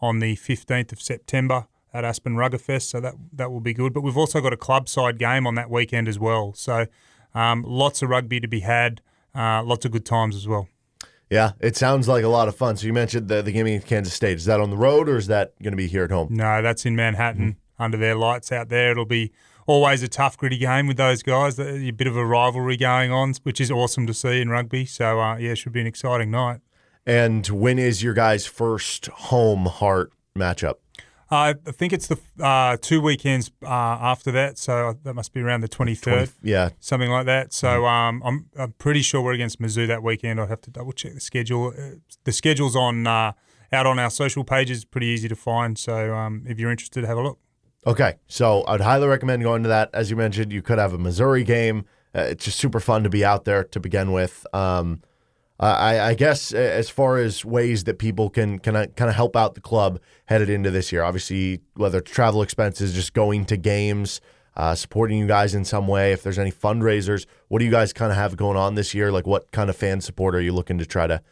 on 0.00 0.18
the 0.18 0.36
15th 0.36 0.92
of 0.92 1.00
September 1.00 1.66
at 1.92 2.04
Aspen 2.04 2.34
Ruggerfest, 2.34 2.82
so 2.82 3.00
that 3.00 3.14
that 3.32 3.52
will 3.52 3.60
be 3.60 3.72
good. 3.72 3.94
But 3.94 4.00
we've 4.00 4.16
also 4.16 4.40
got 4.40 4.52
a 4.52 4.56
club 4.56 4.88
side 4.88 5.18
game 5.18 5.46
on 5.46 5.54
that 5.54 5.70
weekend 5.70 6.08
as 6.08 6.18
well. 6.18 6.52
So 6.54 6.86
um, 7.34 7.62
lots 7.66 8.02
of 8.02 8.10
rugby 8.10 8.40
to 8.40 8.48
be 8.48 8.60
had, 8.60 9.00
uh, 9.34 9.62
lots 9.62 9.84
of 9.84 9.92
good 9.92 10.04
times 10.04 10.34
as 10.34 10.48
well. 10.48 10.68
Yeah, 11.30 11.52
it 11.60 11.76
sounds 11.76 12.06
like 12.06 12.24
a 12.24 12.28
lot 12.28 12.48
of 12.48 12.56
fun. 12.56 12.76
So 12.76 12.86
you 12.86 12.92
mentioned 12.92 13.28
the, 13.28 13.42
the 13.42 13.52
game 13.52 13.66
against 13.66 13.86
Kansas 13.86 14.14
State. 14.14 14.36
Is 14.36 14.44
that 14.44 14.60
on 14.60 14.70
the 14.70 14.76
road 14.76 15.08
or 15.08 15.16
is 15.16 15.28
that 15.28 15.54
going 15.62 15.72
to 15.72 15.76
be 15.76 15.86
here 15.86 16.04
at 16.04 16.10
home? 16.10 16.28
No, 16.30 16.60
that's 16.60 16.84
in 16.84 16.94
Manhattan 16.94 17.52
mm-hmm. 17.52 17.82
under 17.82 17.96
their 17.96 18.14
lights 18.14 18.52
out 18.52 18.68
there. 18.68 18.90
It'll 18.90 19.06
be 19.06 19.32
always 19.66 20.02
a 20.02 20.08
tough, 20.08 20.36
gritty 20.36 20.58
game 20.58 20.86
with 20.86 20.96
those 20.96 21.22
guys. 21.22 21.58
A 21.58 21.90
bit 21.90 22.06
of 22.06 22.16
a 22.16 22.24
rivalry 22.24 22.76
going 22.76 23.10
on, 23.10 23.34
which 23.42 23.60
is 23.60 23.70
awesome 23.70 24.06
to 24.06 24.14
see 24.14 24.40
in 24.40 24.48
rugby. 24.48 24.84
So, 24.86 25.20
uh, 25.20 25.36
yeah, 25.36 25.52
it 25.52 25.56
should 25.56 25.72
be 25.72 25.80
an 25.80 25.86
exciting 25.86 26.30
night. 26.30 26.60
And 27.06 27.46
when 27.48 27.78
is 27.78 28.02
your 28.02 28.14
guys' 28.14 28.46
first 28.46 29.06
home 29.06 29.66
heart 29.66 30.12
matchup? 30.36 30.76
Uh, 31.30 31.54
I 31.66 31.70
think 31.72 31.92
it's 31.92 32.06
the 32.06 32.18
uh, 32.38 32.76
two 32.80 33.00
weekends 33.00 33.50
uh, 33.62 33.66
after 33.68 34.30
that, 34.32 34.58
so 34.58 34.98
that 35.04 35.14
must 35.14 35.32
be 35.32 35.40
around 35.40 35.62
the 35.62 35.68
twenty 35.68 35.94
third. 35.94 36.30
Yeah, 36.42 36.70
something 36.80 37.10
like 37.10 37.26
that. 37.26 37.52
So 37.52 37.68
mm-hmm. 37.68 37.84
um, 37.84 38.22
I'm 38.24 38.46
I'm 38.56 38.72
pretty 38.72 39.02
sure 39.02 39.22
we're 39.22 39.32
against 39.32 39.60
Mizzou 39.60 39.88
that 39.88 40.02
weekend. 40.02 40.38
I'd 40.38 40.50
have 40.50 40.60
to 40.60 40.70
double 40.70 40.92
check 40.92 41.14
the 41.14 41.20
schedule. 41.20 41.72
Uh, 41.76 41.96
the 42.24 42.30
schedule's 42.30 42.76
on 42.76 43.06
uh, 43.06 43.32
out 43.72 43.86
on 43.86 43.98
our 43.98 44.10
social 44.10 44.44
pages. 44.44 44.84
Pretty 44.84 45.06
easy 45.06 45.28
to 45.28 45.34
find. 45.34 45.78
So 45.78 46.14
um, 46.14 46.44
if 46.46 46.58
you're 46.60 46.70
interested, 46.70 47.04
have 47.04 47.18
a 47.18 47.22
look. 47.22 47.38
Okay, 47.86 48.14
so 48.26 48.64
I'd 48.66 48.80
highly 48.80 49.06
recommend 49.06 49.42
going 49.42 49.62
to 49.64 49.68
that. 49.68 49.90
As 49.92 50.10
you 50.10 50.16
mentioned, 50.16 50.52
you 50.52 50.62
could 50.62 50.78
have 50.78 50.94
a 50.94 50.98
Missouri 50.98 51.44
game. 51.44 51.84
Uh, 52.14 52.20
it's 52.20 52.44
just 52.44 52.58
super 52.58 52.80
fun 52.80 53.02
to 53.02 53.10
be 53.10 53.24
out 53.24 53.44
there 53.44 53.64
to 53.64 53.80
begin 53.80 54.12
with. 54.12 54.46
Um, 54.54 55.02
I, 55.60 56.00
I, 56.00 56.14
guess 56.14 56.52
as 56.52 56.90
far 56.90 57.16
as 57.16 57.44
ways 57.44 57.84
that 57.84 57.98
people 57.98 58.28
can 58.28 58.58
can 58.58 58.74
kind 58.74 59.08
of 59.08 59.14
help 59.14 59.36
out 59.36 59.54
the 59.54 59.60
club 59.60 60.00
headed 60.26 60.50
into 60.50 60.70
this 60.70 60.90
year, 60.90 61.02
obviously 61.02 61.60
whether 61.74 61.98
it's 61.98 62.10
travel 62.10 62.42
expenses, 62.42 62.92
just 62.92 63.14
going 63.14 63.44
to 63.46 63.56
games, 63.56 64.20
uh, 64.56 64.74
supporting 64.74 65.18
you 65.18 65.26
guys 65.26 65.54
in 65.54 65.64
some 65.64 65.86
way. 65.86 66.12
If 66.12 66.22
there's 66.22 66.38
any 66.38 66.50
fundraisers, 66.50 67.26
what 67.48 67.60
do 67.60 67.64
you 67.64 67.70
guys 67.70 67.92
kind 67.92 68.10
of 68.10 68.18
have 68.18 68.36
going 68.36 68.56
on 68.56 68.74
this 68.74 68.94
year? 68.94 69.12
Like 69.12 69.26
what 69.26 69.50
kind 69.52 69.70
of 69.70 69.76
fan 69.76 70.00
support 70.00 70.34
are 70.34 70.40
you 70.40 70.52
looking 70.52 70.78
to 70.78 70.86
try 70.86 71.06
to 71.06 71.22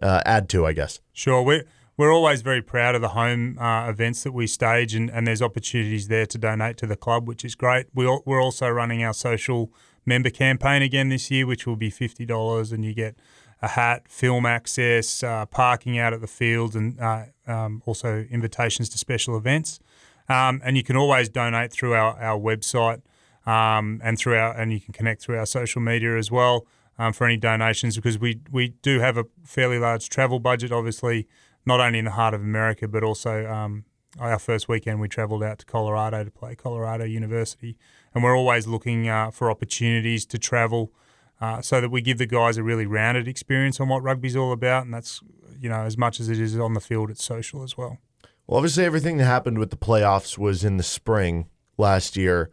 uh, 0.00 0.22
add 0.24 0.48
to? 0.50 0.64
I 0.66 0.72
guess. 0.72 1.00
Sure, 1.12 1.42
we 1.42 1.62
we're 1.96 2.12
always 2.12 2.42
very 2.42 2.62
proud 2.62 2.94
of 2.94 3.00
the 3.00 3.08
home 3.10 3.58
uh, 3.58 3.88
events 3.88 4.22
that 4.24 4.32
we 4.32 4.46
stage, 4.46 4.94
and, 4.94 5.10
and 5.10 5.26
there's 5.26 5.42
opportunities 5.42 6.08
there 6.08 6.26
to 6.26 6.38
donate 6.38 6.76
to 6.78 6.86
the 6.86 6.96
club, 6.96 7.26
which 7.26 7.44
is 7.44 7.54
great. 7.54 7.86
We 7.94 8.06
we're 8.24 8.42
also 8.42 8.68
running 8.68 9.02
our 9.02 9.14
social 9.14 9.72
member 10.04 10.30
campaign 10.30 10.82
again 10.82 11.08
this 11.08 11.30
year, 11.30 11.46
which 11.46 11.66
will 11.66 11.76
be 11.76 11.90
fifty 11.90 12.26
dollars, 12.26 12.72
and 12.72 12.84
you 12.84 12.94
get 12.94 13.16
a 13.62 13.68
hat, 13.68 14.08
film 14.08 14.44
access, 14.44 15.22
uh, 15.22 15.46
parking 15.46 15.98
out 15.98 16.12
at 16.12 16.20
the 16.20 16.26
field, 16.26 16.76
and 16.76 17.00
uh, 17.00 17.24
um, 17.46 17.82
also 17.86 18.26
invitations 18.30 18.88
to 18.90 18.98
special 18.98 19.36
events. 19.36 19.80
Um, 20.28 20.60
and 20.64 20.76
you 20.76 20.82
can 20.82 20.96
always 20.96 21.28
donate 21.28 21.72
through 21.72 21.94
our, 21.94 22.20
our 22.20 22.38
website. 22.38 23.00
um, 23.46 24.00
and 24.02 24.18
through 24.18 24.36
our 24.36 24.52
and 24.58 24.72
you 24.72 24.80
can 24.80 24.92
connect 24.92 25.22
through 25.22 25.38
our 25.38 25.46
social 25.46 25.80
media 25.80 26.16
as 26.16 26.30
well 26.30 26.66
um, 26.98 27.12
for 27.12 27.24
any 27.26 27.36
donations 27.36 27.96
because 27.96 28.18
we 28.18 28.40
we 28.50 28.70
do 28.82 29.00
have 29.00 29.16
a 29.16 29.24
fairly 29.44 29.78
large 29.78 30.08
travel 30.08 30.38
budget, 30.40 30.72
obviously 30.72 31.26
not 31.66 31.80
only 31.80 31.98
in 31.98 32.04
the 32.06 32.12
heart 32.12 32.32
of 32.32 32.40
America 32.40 32.88
but 32.88 33.02
also 33.02 33.46
um, 33.46 33.84
our 34.18 34.38
first 34.38 34.68
weekend 34.68 35.00
we 35.00 35.08
travelled 35.08 35.42
out 35.42 35.58
to 35.58 35.66
Colorado 35.66 36.24
to 36.24 36.30
play 36.30 36.54
Colorado 36.54 37.04
University, 37.04 37.76
and 38.14 38.24
we're 38.24 38.36
always 38.36 38.66
looking 38.66 39.08
uh, 39.08 39.30
for 39.30 39.50
opportunities 39.50 40.24
to 40.26 40.38
travel. 40.38 40.92
Uh, 41.38 41.60
so 41.60 41.82
that 41.82 41.90
we 41.90 42.00
give 42.00 42.16
the 42.16 42.24
guys 42.24 42.56
a 42.56 42.62
really 42.62 42.86
rounded 42.86 43.28
experience 43.28 43.78
on 43.78 43.90
what 43.90 44.02
rugby's 44.02 44.34
all 44.34 44.52
about, 44.52 44.86
and 44.86 44.94
that's 44.94 45.20
you 45.60 45.68
know 45.68 45.82
as 45.82 45.98
much 45.98 46.18
as 46.18 46.30
it 46.30 46.40
is 46.40 46.58
on 46.58 46.72
the 46.72 46.80
field, 46.80 47.10
it's 47.10 47.22
social 47.22 47.62
as 47.62 47.76
well. 47.76 47.98
Well, 48.46 48.56
obviously, 48.56 48.86
everything 48.86 49.18
that 49.18 49.26
happened 49.26 49.58
with 49.58 49.68
the 49.68 49.76
playoffs 49.76 50.38
was 50.38 50.64
in 50.64 50.78
the 50.78 50.82
spring 50.82 51.48
last 51.76 52.16
year. 52.16 52.50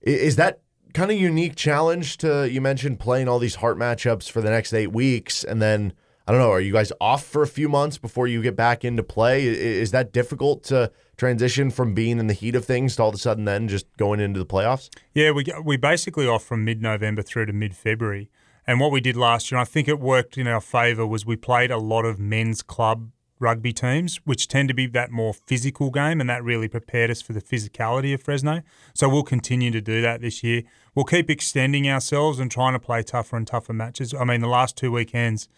Is 0.00 0.34
that 0.34 0.62
kind 0.94 1.10
of 1.10 1.16
unique 1.16 1.54
challenge 1.54 2.16
to 2.18 2.50
you 2.50 2.60
mentioned 2.60 2.98
playing 2.98 3.28
all 3.28 3.38
these 3.38 3.56
heart 3.56 3.78
matchups 3.78 4.30
for 4.30 4.40
the 4.40 4.50
next 4.50 4.72
eight 4.72 4.92
weeks, 4.92 5.44
and 5.44 5.60
then 5.60 5.92
I 6.28 6.30
don't 6.30 6.40
know, 6.40 6.50
are 6.50 6.60
you 6.60 6.74
guys 6.74 6.92
off 7.00 7.24
for 7.24 7.40
a 7.40 7.46
few 7.46 7.70
months 7.70 7.96
before 7.96 8.26
you 8.26 8.42
get 8.42 8.54
back 8.54 8.84
into 8.84 9.02
play? 9.02 9.46
Is 9.46 9.92
that 9.92 10.12
difficult 10.12 10.62
to 10.64 10.92
transition 11.16 11.70
from 11.70 11.94
being 11.94 12.18
in 12.18 12.26
the 12.26 12.34
heat 12.34 12.54
of 12.54 12.66
things 12.66 12.96
to 12.96 13.02
all 13.02 13.08
of 13.08 13.14
a 13.14 13.18
sudden 13.18 13.46
then 13.46 13.66
just 13.66 13.86
going 13.96 14.20
into 14.20 14.38
the 14.38 14.44
playoffs? 14.44 14.90
Yeah, 15.14 15.30
we 15.30 15.46
we 15.64 15.78
basically 15.78 16.28
off 16.28 16.44
from 16.44 16.66
mid 16.66 16.82
November 16.82 17.22
through 17.22 17.46
to 17.46 17.54
mid 17.54 17.74
February. 17.74 18.28
And 18.66 18.78
what 18.78 18.92
we 18.92 19.00
did 19.00 19.16
last 19.16 19.50
year, 19.50 19.58
and 19.58 19.66
I 19.66 19.70
think 19.70 19.88
it 19.88 19.98
worked 19.98 20.36
in 20.36 20.46
our 20.46 20.60
favour, 20.60 21.06
was 21.06 21.24
we 21.24 21.34
played 21.34 21.70
a 21.70 21.78
lot 21.78 22.04
of 22.04 22.18
men's 22.18 22.60
club 22.60 23.10
rugby 23.38 23.72
teams, 23.72 24.16
which 24.26 24.48
tend 24.48 24.68
to 24.68 24.74
be 24.74 24.86
that 24.88 25.10
more 25.10 25.32
physical 25.32 25.90
game, 25.90 26.20
and 26.20 26.28
that 26.28 26.44
really 26.44 26.68
prepared 26.68 27.10
us 27.10 27.22
for 27.22 27.32
the 27.32 27.40
physicality 27.40 28.12
of 28.12 28.22
Fresno. 28.22 28.60
So 28.92 29.08
we'll 29.08 29.22
continue 29.22 29.70
to 29.70 29.80
do 29.80 30.02
that 30.02 30.20
this 30.20 30.44
year. 30.44 30.64
We'll 30.94 31.06
keep 31.06 31.30
extending 31.30 31.88
ourselves 31.88 32.38
and 32.38 32.50
trying 32.50 32.74
to 32.74 32.78
play 32.78 33.02
tougher 33.02 33.38
and 33.38 33.46
tougher 33.46 33.72
matches. 33.72 34.12
I 34.12 34.24
mean, 34.24 34.42
the 34.42 34.48
last 34.48 34.76
two 34.76 34.92
weekends, 34.92 35.48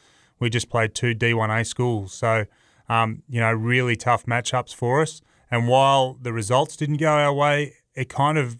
we 0.41 0.51
just 0.51 0.69
played 0.69 0.95
two 0.95 1.15
D1A 1.15 1.67
schools. 1.67 2.13
So, 2.13 2.47
um, 2.89 3.23
you 3.29 3.41
know, 3.41 3.53
really 3.53 3.95
tough 3.95 4.27
matchups 4.27 4.75
for 4.75 5.03
us. 5.03 5.23
And 5.51 5.69
while 5.69 6.17
the 6.21 6.33
results 6.33 6.77
didn't 6.77 6.97
go 6.99 7.11
our 7.11 7.33
way, 7.33 7.75
it 7.95 8.09
kind 8.09 8.39
of 8.39 8.57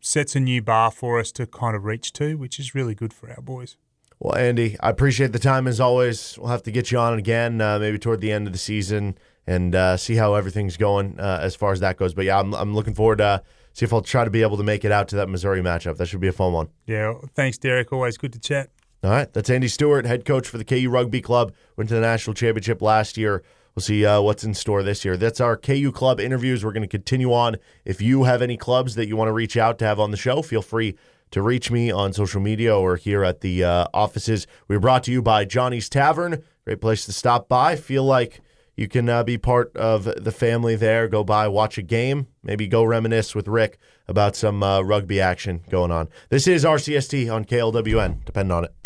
sets 0.00 0.34
a 0.34 0.40
new 0.40 0.62
bar 0.62 0.90
for 0.90 1.20
us 1.20 1.30
to 1.32 1.46
kind 1.46 1.76
of 1.76 1.84
reach 1.84 2.12
to, 2.14 2.34
which 2.36 2.58
is 2.58 2.74
really 2.74 2.94
good 2.94 3.12
for 3.12 3.30
our 3.30 3.40
boys. 3.40 3.76
Well, 4.18 4.36
Andy, 4.36 4.76
I 4.80 4.90
appreciate 4.90 5.32
the 5.32 5.38
time 5.38 5.66
as 5.66 5.80
always. 5.80 6.38
We'll 6.38 6.48
have 6.48 6.62
to 6.64 6.70
get 6.70 6.92
you 6.92 6.98
on 6.98 7.18
again, 7.18 7.60
uh, 7.60 7.78
maybe 7.78 7.98
toward 7.98 8.20
the 8.20 8.30
end 8.30 8.46
of 8.46 8.52
the 8.52 8.58
season, 8.58 9.18
and 9.48 9.74
uh, 9.74 9.96
see 9.96 10.14
how 10.14 10.34
everything's 10.34 10.76
going 10.76 11.18
uh, 11.18 11.40
as 11.42 11.56
far 11.56 11.72
as 11.72 11.80
that 11.80 11.96
goes. 11.96 12.14
But 12.14 12.26
yeah, 12.26 12.38
I'm, 12.38 12.54
I'm 12.54 12.72
looking 12.74 12.94
forward 12.94 13.18
to 13.18 13.24
uh, 13.24 13.38
see 13.72 13.84
if 13.84 13.92
I'll 13.92 14.00
try 14.00 14.24
to 14.24 14.30
be 14.30 14.42
able 14.42 14.56
to 14.58 14.62
make 14.62 14.84
it 14.84 14.92
out 14.92 15.08
to 15.08 15.16
that 15.16 15.28
Missouri 15.28 15.60
matchup. 15.60 15.96
That 15.96 16.06
should 16.06 16.20
be 16.20 16.28
a 16.28 16.32
fun 16.32 16.52
one. 16.52 16.68
Yeah, 16.86 17.14
thanks, 17.34 17.58
Derek. 17.58 17.92
Always 17.92 18.16
good 18.16 18.32
to 18.34 18.38
chat. 18.38 18.70
All 19.04 19.10
right, 19.10 19.32
that's 19.32 19.50
Andy 19.50 19.66
Stewart, 19.66 20.06
head 20.06 20.24
coach 20.24 20.46
for 20.46 20.58
the 20.58 20.64
KU 20.64 20.88
Rugby 20.88 21.20
Club. 21.20 21.52
Went 21.76 21.88
to 21.88 21.96
the 21.96 22.00
national 22.00 22.34
championship 22.34 22.80
last 22.80 23.16
year. 23.16 23.42
We'll 23.74 23.82
see 23.82 24.06
uh, 24.06 24.20
what's 24.20 24.44
in 24.44 24.54
store 24.54 24.84
this 24.84 25.04
year. 25.04 25.16
That's 25.16 25.40
our 25.40 25.56
KU 25.56 25.90
Club 25.90 26.20
interviews. 26.20 26.64
We're 26.64 26.70
going 26.70 26.82
to 26.82 26.88
continue 26.88 27.32
on. 27.32 27.56
If 27.84 28.00
you 28.00 28.24
have 28.24 28.42
any 28.42 28.56
clubs 28.56 28.94
that 28.94 29.08
you 29.08 29.16
want 29.16 29.26
to 29.26 29.32
reach 29.32 29.56
out 29.56 29.80
to 29.80 29.84
have 29.84 29.98
on 29.98 30.12
the 30.12 30.16
show, 30.16 30.40
feel 30.40 30.62
free 30.62 30.96
to 31.32 31.42
reach 31.42 31.68
me 31.68 31.90
on 31.90 32.12
social 32.12 32.40
media 32.40 32.78
or 32.78 32.94
here 32.94 33.24
at 33.24 33.40
the 33.40 33.64
uh, 33.64 33.86
offices. 33.92 34.46
We're 34.68 34.78
brought 34.78 35.02
to 35.04 35.10
you 35.12 35.20
by 35.20 35.46
Johnny's 35.46 35.88
Tavern. 35.88 36.44
Great 36.64 36.80
place 36.80 37.04
to 37.06 37.12
stop 37.12 37.48
by. 37.48 37.74
Feel 37.74 38.04
like 38.04 38.40
you 38.76 38.86
can 38.86 39.08
uh, 39.08 39.24
be 39.24 39.36
part 39.36 39.76
of 39.76 40.04
the 40.04 40.32
family 40.32 40.76
there. 40.76 41.08
Go 41.08 41.24
by, 41.24 41.48
watch 41.48 41.76
a 41.76 41.82
game, 41.82 42.28
maybe 42.44 42.68
go 42.68 42.84
reminisce 42.84 43.34
with 43.34 43.48
Rick 43.48 43.78
about 44.06 44.36
some 44.36 44.62
uh, 44.62 44.80
rugby 44.82 45.20
action 45.20 45.62
going 45.70 45.90
on. 45.90 46.08
This 46.28 46.46
is 46.46 46.64
RCST 46.64 47.34
on 47.34 47.44
KLWN. 47.44 48.24
Depend 48.24 48.52
on 48.52 48.66
it. 48.66 48.81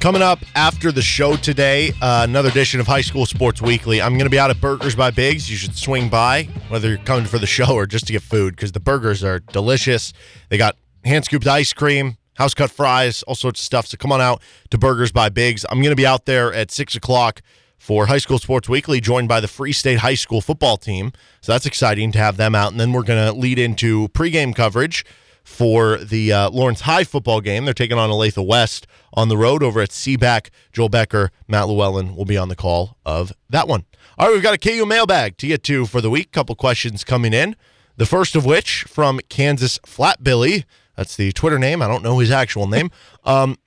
Coming 0.00 0.22
up 0.22 0.38
after 0.54 0.90
the 0.90 1.02
show 1.02 1.36
today, 1.36 1.90
uh, 2.00 2.24
another 2.26 2.48
edition 2.48 2.80
of 2.80 2.86
High 2.86 3.02
School 3.02 3.26
Sports 3.26 3.60
Weekly. 3.60 4.00
I'm 4.00 4.14
going 4.14 4.24
to 4.24 4.30
be 4.30 4.38
out 4.38 4.48
at 4.48 4.58
Burgers 4.58 4.94
by 4.94 5.10
Biggs. 5.10 5.50
You 5.50 5.58
should 5.58 5.76
swing 5.76 6.08
by, 6.08 6.44
whether 6.70 6.88
you're 6.88 6.96
coming 6.96 7.26
for 7.26 7.38
the 7.38 7.46
show 7.46 7.74
or 7.74 7.84
just 7.84 8.06
to 8.06 8.14
get 8.14 8.22
food, 8.22 8.56
because 8.56 8.72
the 8.72 8.80
burgers 8.80 9.22
are 9.22 9.40
delicious. 9.40 10.14
They 10.48 10.56
got 10.56 10.78
hand 11.04 11.26
scooped 11.26 11.46
ice 11.46 11.74
cream, 11.74 12.16
house 12.36 12.54
cut 12.54 12.70
fries, 12.70 13.22
all 13.24 13.34
sorts 13.34 13.60
of 13.60 13.64
stuff. 13.66 13.88
So 13.88 13.98
come 13.98 14.10
on 14.10 14.22
out 14.22 14.40
to 14.70 14.78
Burgers 14.78 15.12
by 15.12 15.28
Biggs. 15.28 15.66
I'm 15.68 15.82
going 15.82 15.92
to 15.92 15.96
be 15.96 16.06
out 16.06 16.24
there 16.24 16.50
at 16.54 16.70
6 16.70 16.94
o'clock 16.94 17.42
for 17.76 18.06
High 18.06 18.18
School 18.18 18.38
Sports 18.38 18.70
Weekly, 18.70 19.02
joined 19.02 19.28
by 19.28 19.40
the 19.40 19.48
Free 19.48 19.72
State 19.72 19.98
High 19.98 20.14
School 20.14 20.40
football 20.40 20.78
team. 20.78 21.12
So 21.42 21.52
that's 21.52 21.66
exciting 21.66 22.10
to 22.12 22.18
have 22.18 22.38
them 22.38 22.54
out. 22.54 22.72
And 22.72 22.80
then 22.80 22.92
we're 22.92 23.02
going 23.02 23.22
to 23.22 23.38
lead 23.38 23.58
into 23.58 24.08
pregame 24.08 24.56
coverage 24.56 25.04
for 25.44 25.98
the 25.98 26.32
uh, 26.32 26.50
Lawrence 26.50 26.82
High 26.82 27.04
football 27.04 27.40
game. 27.40 27.64
They're 27.64 27.74
taking 27.74 27.98
on 27.98 28.10
Olathe 28.10 28.44
West 28.44 28.86
on 29.12 29.28
the 29.28 29.36
road 29.36 29.62
over 29.62 29.80
at 29.80 29.90
CBAC. 29.90 30.48
Joel 30.72 30.88
Becker, 30.88 31.30
Matt 31.48 31.68
Llewellyn 31.68 32.14
will 32.14 32.24
be 32.24 32.36
on 32.36 32.48
the 32.48 32.56
call 32.56 32.96
of 33.04 33.32
that 33.48 33.68
one. 33.68 33.84
All 34.18 34.26
right, 34.26 34.34
we've 34.34 34.42
got 34.42 34.54
a 34.54 34.58
KU 34.58 34.84
mailbag 34.86 35.36
to 35.38 35.46
get 35.46 35.62
to 35.64 35.86
for 35.86 36.00
the 36.00 36.10
week. 36.10 36.32
Couple 36.32 36.54
questions 36.54 37.04
coming 37.04 37.32
in. 37.32 37.56
The 37.96 38.06
first 38.06 38.36
of 38.36 38.44
which 38.44 38.84
from 38.84 39.20
Kansas 39.28 39.78
Flat 39.84 40.22
Billy. 40.22 40.64
That's 40.96 41.16
the 41.16 41.32
Twitter 41.32 41.58
name. 41.58 41.82
I 41.82 41.88
don't 41.88 42.02
know 42.02 42.18
his 42.18 42.30
actual 42.30 42.66
name. 42.66 42.90
Um, 43.24 43.58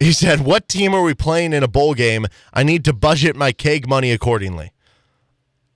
he 0.00 0.12
said, 0.12 0.40
"What 0.40 0.66
team 0.66 0.94
are 0.94 1.02
we 1.02 1.12
playing 1.14 1.52
in 1.52 1.62
a 1.62 1.68
bowl 1.68 1.92
game? 1.94 2.26
I 2.54 2.62
need 2.62 2.84
to 2.86 2.92
budget 2.92 3.36
my 3.36 3.52
keg 3.52 3.86
money 3.86 4.10
accordingly." 4.10 4.72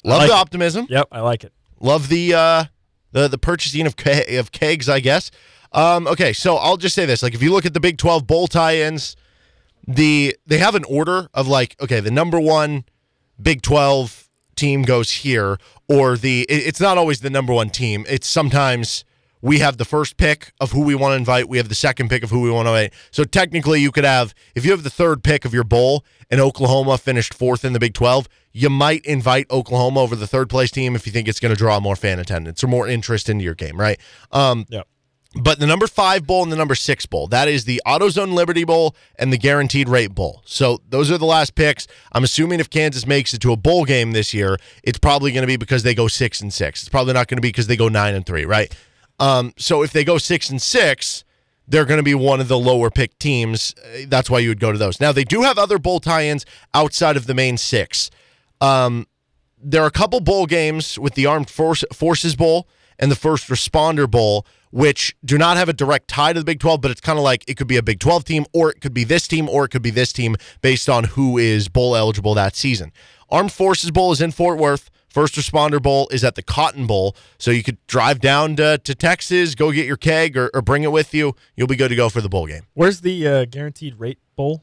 Love 0.02 0.20
like 0.20 0.28
the 0.28 0.34
it. 0.34 0.38
optimism. 0.38 0.86
Yep, 0.88 1.08
I 1.12 1.20
like 1.20 1.44
it. 1.44 1.52
Love 1.78 2.08
the 2.08 2.34
uh, 2.34 2.64
the 3.12 3.28
the 3.28 3.38
purchasing 3.38 3.86
of 3.86 3.96
ke- 3.96 4.30
of 4.32 4.52
kegs, 4.52 4.88
I 4.88 5.00
guess. 5.00 5.30
Um, 5.72 6.06
okay, 6.06 6.32
so 6.32 6.56
I'll 6.56 6.76
just 6.76 6.94
say 6.94 7.06
this: 7.06 7.22
like, 7.22 7.34
if 7.34 7.42
you 7.42 7.52
look 7.52 7.66
at 7.66 7.74
the 7.74 7.80
Big 7.80 7.98
Twelve 7.98 8.26
bowl 8.26 8.46
tie-ins, 8.46 9.16
the 9.86 10.36
they 10.46 10.58
have 10.58 10.74
an 10.74 10.84
order 10.84 11.28
of 11.34 11.48
like, 11.48 11.76
okay, 11.80 12.00
the 12.00 12.10
number 12.10 12.38
one 12.40 12.84
Big 13.40 13.62
Twelve 13.62 14.28
team 14.54 14.82
goes 14.82 15.10
here, 15.10 15.58
or 15.88 16.16
the 16.16 16.42
it- 16.48 16.66
it's 16.66 16.80
not 16.80 16.96
always 16.98 17.20
the 17.20 17.30
number 17.30 17.52
one 17.52 17.70
team. 17.70 18.04
It's 18.08 18.26
sometimes 18.26 19.04
we 19.42 19.58
have 19.58 19.76
the 19.76 19.84
first 19.84 20.16
pick 20.16 20.52
of 20.60 20.72
who 20.72 20.80
we 20.80 20.94
want 20.94 21.12
to 21.12 21.16
invite. 21.16 21.48
We 21.48 21.58
have 21.58 21.68
the 21.68 21.74
second 21.74 22.08
pick 22.08 22.22
of 22.22 22.30
who 22.30 22.40
we 22.40 22.50
want 22.50 22.66
to 22.66 22.70
invite. 22.74 22.92
So 23.10 23.24
technically, 23.24 23.80
you 23.80 23.92
could 23.92 24.04
have 24.04 24.34
if 24.54 24.64
you 24.64 24.70
have 24.72 24.82
the 24.82 24.90
third 24.90 25.22
pick 25.22 25.44
of 25.44 25.52
your 25.54 25.64
bowl 25.64 26.04
and 26.30 26.40
Oklahoma 26.40 26.98
finished 26.98 27.34
fourth 27.34 27.64
in 27.64 27.72
the 27.72 27.78
Big 27.78 27.94
Twelve, 27.94 28.28
you 28.52 28.70
might 28.70 29.04
invite 29.04 29.50
Oklahoma 29.50 30.00
over 30.00 30.16
the 30.16 30.26
third 30.26 30.48
place 30.48 30.70
team 30.70 30.96
if 30.96 31.06
you 31.06 31.12
think 31.12 31.28
it's 31.28 31.40
going 31.40 31.54
to 31.54 31.58
draw 31.58 31.78
more 31.80 31.96
fan 31.96 32.18
attendance 32.18 32.64
or 32.64 32.66
more 32.68 32.88
interest 32.88 33.28
into 33.28 33.44
your 33.44 33.54
game, 33.54 33.78
right? 33.78 34.00
Um, 34.32 34.64
Yep. 34.70 34.88
but 35.42 35.58
the 35.60 35.66
number 35.66 35.86
five 35.86 36.26
bowl 36.26 36.42
and 36.42 36.50
the 36.50 36.56
number 36.56 36.74
six 36.74 37.04
bowl, 37.04 37.26
that 37.28 37.46
is 37.48 37.66
the 37.66 37.82
AutoZone 37.86 38.32
Liberty 38.32 38.64
Bowl 38.64 38.96
and 39.18 39.30
the 39.32 39.36
Guaranteed 39.36 39.88
Rate 39.90 40.14
Bowl. 40.14 40.40
So 40.46 40.80
those 40.88 41.10
are 41.10 41.18
the 41.18 41.26
last 41.26 41.54
picks. 41.54 41.86
I'm 42.12 42.24
assuming 42.24 42.58
if 42.58 42.70
Kansas 42.70 43.06
makes 43.06 43.34
it 43.34 43.42
to 43.42 43.52
a 43.52 43.56
bowl 43.56 43.84
game 43.84 44.12
this 44.12 44.32
year, 44.32 44.56
it's 44.82 44.98
probably 44.98 45.32
going 45.32 45.42
to 45.42 45.46
be 45.46 45.56
because 45.58 45.82
they 45.82 45.94
go 45.94 46.08
six 46.08 46.40
and 46.40 46.52
six. 46.52 46.80
It's 46.82 46.88
probably 46.88 47.12
not 47.12 47.28
going 47.28 47.36
to 47.36 47.42
be 47.42 47.48
because 47.48 47.66
they 47.66 47.76
go 47.76 47.88
nine 47.88 48.14
and 48.14 48.24
three, 48.24 48.46
right? 48.46 48.74
Um, 49.18 49.52
so 49.56 49.82
if 49.82 49.92
they 49.92 50.04
go 50.04 50.18
six 50.18 50.50
and 50.50 50.60
six, 50.60 51.24
they're 51.68 51.84
going 51.84 51.98
to 51.98 52.04
be 52.04 52.14
one 52.14 52.40
of 52.40 52.48
the 52.48 52.58
lower 52.58 52.90
picked 52.90 53.18
teams. 53.20 53.74
Uh, 53.78 54.04
That's 54.08 54.30
why 54.30 54.38
you 54.40 54.48
would 54.48 54.60
go 54.60 54.72
to 54.72 54.78
those. 54.78 55.00
Now 55.00 55.12
they 55.12 55.24
do 55.24 55.42
have 55.42 55.58
other 55.58 55.78
bowl 55.78 56.00
tie-ins 56.00 56.44
outside 56.74 57.16
of 57.16 57.26
the 57.26 57.34
main 57.34 57.56
six. 57.56 58.10
Um, 58.60 59.06
there 59.58 59.82
are 59.82 59.86
a 59.86 59.92
couple 59.92 60.20
bowl 60.20 60.46
games 60.46 60.98
with 60.98 61.14
the 61.14 61.26
Armed 61.26 61.50
Force, 61.50 61.84
Forces 61.92 62.36
Bowl 62.36 62.68
and 62.98 63.10
the 63.10 63.16
First 63.16 63.48
Responder 63.48 64.10
Bowl, 64.10 64.46
which 64.70 65.14
do 65.24 65.36
not 65.38 65.56
have 65.56 65.68
a 65.68 65.72
direct 65.72 66.08
tie 66.08 66.32
to 66.32 66.40
the 66.40 66.44
Big 66.44 66.60
12, 66.60 66.80
but 66.80 66.90
it's 66.90 67.00
kind 67.00 67.18
of 67.18 67.24
like 67.24 67.44
it 67.48 67.56
could 67.56 67.66
be 67.66 67.76
a 67.76 67.82
Big 67.82 67.98
12 67.98 68.24
team, 68.24 68.46
or 68.52 68.70
it 68.70 68.80
could 68.80 68.94
be 68.94 69.04
this 69.04 69.26
team, 69.26 69.48
or 69.48 69.64
it 69.64 69.68
could 69.68 69.82
be 69.82 69.90
this 69.90 70.12
team 70.12 70.36
based 70.60 70.88
on 70.88 71.04
who 71.04 71.38
is 71.38 71.68
bowl 71.68 71.96
eligible 71.96 72.34
that 72.34 72.54
season. 72.56 72.92
Armed 73.28 73.52
Forces 73.52 73.90
Bowl 73.90 74.12
is 74.12 74.20
in 74.20 74.30
Fort 74.30 74.58
Worth. 74.58 74.90
First 75.16 75.34
Responder 75.36 75.80
Bowl 75.82 76.08
is 76.10 76.22
at 76.24 76.34
the 76.34 76.42
Cotton 76.42 76.86
Bowl. 76.86 77.16
So 77.38 77.50
you 77.50 77.62
could 77.62 77.78
drive 77.86 78.20
down 78.20 78.54
to, 78.56 78.76
to 78.76 78.94
Texas, 78.94 79.54
go 79.54 79.72
get 79.72 79.86
your 79.86 79.96
keg, 79.96 80.36
or, 80.36 80.50
or 80.52 80.60
bring 80.60 80.82
it 80.82 80.92
with 80.92 81.14
you. 81.14 81.34
You'll 81.56 81.68
be 81.68 81.74
good 81.76 81.88
to 81.88 81.96
go 81.96 82.10
for 82.10 82.20
the 82.20 82.28
bowl 82.28 82.46
game. 82.46 82.64
Where's 82.74 83.00
the 83.00 83.26
uh, 83.26 83.44
guaranteed 83.46 83.98
rate 83.98 84.18
bowl? 84.36 84.62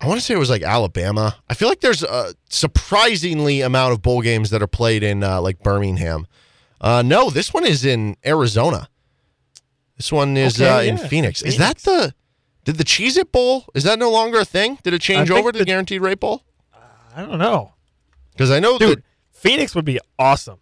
I 0.00 0.06
want 0.06 0.20
to 0.20 0.24
say 0.24 0.32
it 0.32 0.38
was 0.38 0.48
like 0.48 0.62
Alabama. 0.62 1.34
I 1.50 1.54
feel 1.54 1.68
like 1.68 1.80
there's 1.80 2.04
a 2.04 2.34
surprisingly 2.48 3.62
amount 3.62 3.92
of 3.94 4.00
bowl 4.00 4.22
games 4.22 4.50
that 4.50 4.62
are 4.62 4.68
played 4.68 5.02
in 5.02 5.24
uh, 5.24 5.40
like 5.40 5.58
Birmingham. 5.60 6.28
Uh, 6.80 7.02
no, 7.04 7.28
this 7.28 7.52
one 7.52 7.66
is 7.66 7.84
in 7.84 8.16
Arizona. 8.24 8.88
This 9.96 10.12
one 10.12 10.36
is 10.36 10.62
Okay, 10.62 10.70
uh, 10.70 10.82
in 10.82 10.98
yeah, 10.98 11.08
Phoenix. 11.08 11.42
Is 11.42 11.58
that 11.58 11.78
the? 11.78 12.14
Did 12.62 12.76
the 12.76 12.84
Cheez 12.84 13.16
It 13.16 13.32
Bowl? 13.32 13.64
Is 13.74 13.82
that 13.82 13.98
no 13.98 14.08
longer 14.12 14.38
a 14.38 14.44
thing? 14.44 14.78
Did 14.84 14.94
it 14.94 15.00
change 15.00 15.32
over 15.32 15.50
to 15.50 15.58
the 15.58 15.64
the- 15.64 15.68
Guaranteed 15.68 16.00
Rate 16.00 16.20
Bowl? 16.20 16.44
I 17.16 17.22
don't 17.22 17.38
know, 17.40 17.72
Because 18.30 18.52
I 18.52 18.60
know 18.60 18.78
dude. 18.78 19.02
Phoenix 19.44 19.74
would 19.74 19.84
be 19.84 19.98
awesome. 20.18 20.58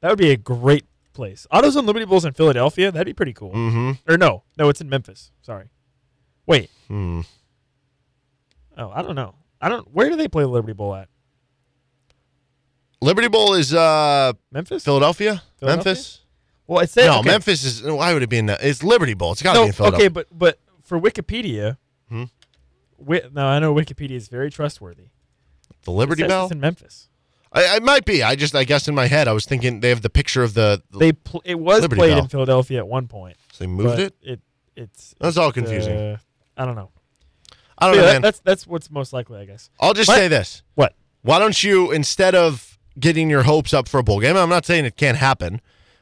That 0.00 0.08
would 0.10 0.18
be 0.18 0.30
a 0.30 0.36
great 0.36 0.84
place. 1.12 1.46
AutoZone 1.52 1.86
Liberty 1.86 2.04
Bowl's 2.06 2.24
in 2.24 2.32
Philadelphia. 2.34 2.90
That'd 2.90 3.06
be 3.06 3.12
pretty 3.12 3.32
cool. 3.32 3.52
Mhm. 3.52 3.98
Or 4.08 4.16
no, 4.18 4.42
no, 4.58 4.68
it's 4.68 4.80
in 4.80 4.88
Memphis. 4.88 5.30
Sorry. 5.42 5.68
Wait. 6.46 6.70
Hmm. 6.88 7.20
Oh, 8.76 8.90
I 8.90 9.02
don't 9.02 9.14
know. 9.14 9.34
I 9.60 9.68
don't. 9.68 9.86
Where 9.92 10.10
do 10.10 10.16
they 10.16 10.28
play 10.28 10.42
the 10.42 10.48
Liberty 10.48 10.72
Bowl 10.74 10.94
at? 10.94 11.08
Liberty 13.00 13.28
Bowl 13.28 13.54
is 13.54 13.72
uh 13.74 14.32
Memphis. 14.50 14.84
Philadelphia, 14.84 15.42
Philadelphia? 15.58 15.84
Memphis. 15.92 16.20
Well, 16.66 16.80
it 16.80 16.88
said 16.90 17.06
no, 17.06 17.18
okay. 17.20 17.28
Memphis 17.28 17.64
is. 17.64 17.82
Why 17.82 18.14
would 18.14 18.22
it 18.22 18.30
be 18.30 18.38
in? 18.38 18.46
The, 18.46 18.58
it's 18.66 18.82
Liberty 18.82 19.14
Bowl. 19.14 19.32
It's 19.32 19.42
got 19.42 19.52
to 19.52 19.58
be 19.58 19.60
No, 19.62 19.66
in 19.66 19.72
Philadelphia. 19.72 20.06
okay, 20.06 20.08
but 20.08 20.26
but 20.32 20.58
for 20.82 20.98
Wikipedia, 20.98 21.76
Hmm? 22.08 22.24
Wi- 22.98 23.28
no, 23.32 23.46
I 23.46 23.58
know 23.58 23.74
Wikipedia 23.74 24.12
is 24.12 24.28
very 24.28 24.50
trustworthy. 24.50 25.08
the 25.84 25.90
Liberty 25.90 26.22
Bell. 26.26 26.44
it's 26.44 26.52
in 26.52 26.60
Memphis. 26.60 27.08
I, 27.54 27.76
it 27.76 27.82
might 27.82 28.04
be. 28.04 28.22
I 28.22 28.34
just, 28.34 28.54
I 28.54 28.64
guess, 28.64 28.88
in 28.88 28.94
my 28.94 29.06
head, 29.06 29.28
I 29.28 29.32
was 29.32 29.44
thinking 29.46 29.80
they 29.80 29.90
have 29.90 30.02
the 30.02 30.10
picture 30.10 30.42
of 30.42 30.54
the. 30.54 30.82
They 30.98 31.12
pl- 31.12 31.42
it 31.44 31.58
was 31.58 31.82
Liberty 31.82 32.00
played 32.00 32.10
Bell. 32.14 32.22
in 32.24 32.28
Philadelphia 32.28 32.78
at 32.78 32.88
one 32.88 33.06
point. 33.06 33.36
so 33.52 33.64
they 33.64 33.68
moved 33.68 33.98
it. 34.00 34.14
It 34.22 34.40
it's 34.76 35.14
That's 35.20 35.36
all 35.36 35.52
confusing. 35.52 35.96
uh, 35.96 36.16
I 36.56 36.64
don't 36.66 36.74
know. 36.74 36.90
I 37.78 37.86
don't 37.86 37.96
Yeah, 37.96 38.00
know, 38.02 38.12
that- 38.12 38.22
that's 38.22 38.40
that's 38.40 38.66
what's 38.66 38.90
most 38.90 39.12
likely, 39.12 39.38
I 39.38 39.44
guess. 39.44 39.70
I'll 39.80 39.94
just 39.94 40.08
What? 40.08 40.16
say 40.16 40.28
this. 40.28 40.62
What? 40.74 40.94
Why 41.22 41.38
don't 41.38 41.62
you 41.62 41.90
instead 41.92 42.34
of 42.34 42.78
getting 42.98 43.30
your 43.30 43.42
hopes 43.44 43.72
up 43.72 43.88
for 43.88 43.98
a 43.98 44.02
bowl 44.02 44.20
game? 44.20 44.36
I'm 44.36 44.48
not 44.48 44.66
saying 44.66 44.84
it 44.84 44.96
can't 44.96 45.16
happen, 45.18 45.60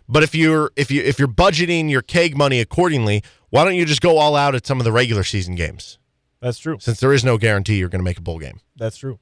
but 0.09 0.23
if 0.23 0.35
you're 0.35 0.71
if 0.77 0.91
you 0.91 1.03
if 1.03 1.19
you're 1.19 1.29
budgeting 1.29 1.91
your 1.91 2.03
keg 2.03 2.37
money 2.37 2.61
accordingly, 2.61 3.23
why 3.51 3.65
don't 3.65 3.75
you 3.75 3.85
just 3.85 4.01
go 4.01 4.17
all 4.19 4.37
out 4.37 4.55
at 4.55 4.67
some 4.67 4.79
of 4.81 4.85
the 4.85 4.93
regular 4.93 5.23
season 5.25 5.55
games? 5.55 5.99
That's 6.41 6.59
true. 6.59 6.79
Since 6.81 6.99
there 7.01 7.13
is 7.13 7.25
no 7.25 7.39
guarantee 7.39 7.77
you're 7.77 7.89
going 7.89 8.01
to 8.01 8.05
make 8.05 8.19
a 8.19 8.23
bowl 8.23 8.39
game. 8.39 8.61
That's 8.77 8.97
true. 8.97 9.19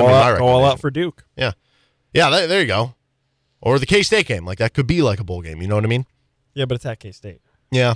Go 0.00 0.06
all 0.06 0.14
out, 0.14 0.38
go 0.38 0.46
all 0.46 0.64
out 0.64 0.80
for 0.80 0.90
Duke. 0.90 1.24
Yeah, 1.36 1.52
yeah. 2.12 2.30
There, 2.30 2.46
there 2.46 2.60
you 2.60 2.66
go. 2.66 2.94
Or 3.60 3.78
the 3.78 3.86
K 3.86 4.02
State 4.02 4.26
game, 4.26 4.44
like 4.44 4.58
that 4.58 4.74
could 4.74 4.86
be 4.86 5.02
like 5.02 5.20
a 5.20 5.24
bowl 5.24 5.40
game. 5.42 5.60
You 5.62 5.68
know 5.68 5.74
what 5.76 5.84
I 5.84 5.88
mean? 5.88 6.06
Yeah, 6.54 6.64
but 6.66 6.74
it's 6.76 6.86
at 6.86 6.98
K 7.00 7.12
State. 7.12 7.40
Yeah. 7.70 7.94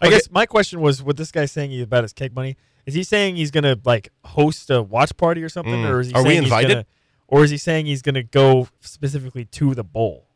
I 0.00 0.06
Okay. 0.06 0.16
guess 0.16 0.30
my 0.30 0.44
question 0.46 0.80
was, 0.80 1.02
what 1.02 1.16
this 1.16 1.32
guy 1.32 1.46
saying 1.46 1.80
about 1.80 2.04
his 2.04 2.12
cake 2.12 2.34
money? 2.34 2.56
Is 2.84 2.94
he 2.94 3.02
saying 3.02 3.36
he's 3.36 3.50
gonna 3.50 3.76
like 3.84 4.10
host 4.24 4.68
a 4.70 4.82
watch 4.82 5.16
party 5.16 5.42
or 5.42 5.48
something, 5.48 5.74
Mm. 5.74 5.88
or 5.90 6.00
is 6.00 6.08
he 6.08 6.12
Are 6.14 6.22
we 6.24 6.36
invited? 6.36 6.68
gonna- 6.68 6.86
or 7.28 7.42
is 7.44 7.50
he 7.50 7.56
saying 7.56 7.86
he's 7.86 8.02
gonna 8.02 8.22
go 8.22 8.68
specifically 8.80 9.44
to 9.46 9.74
the 9.74 9.82
bowl? 9.82 10.28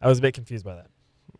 I 0.00 0.08
was 0.08 0.18
a 0.18 0.22
bit 0.22 0.34
confused 0.34 0.64
by 0.64 0.74
that. 0.74 0.88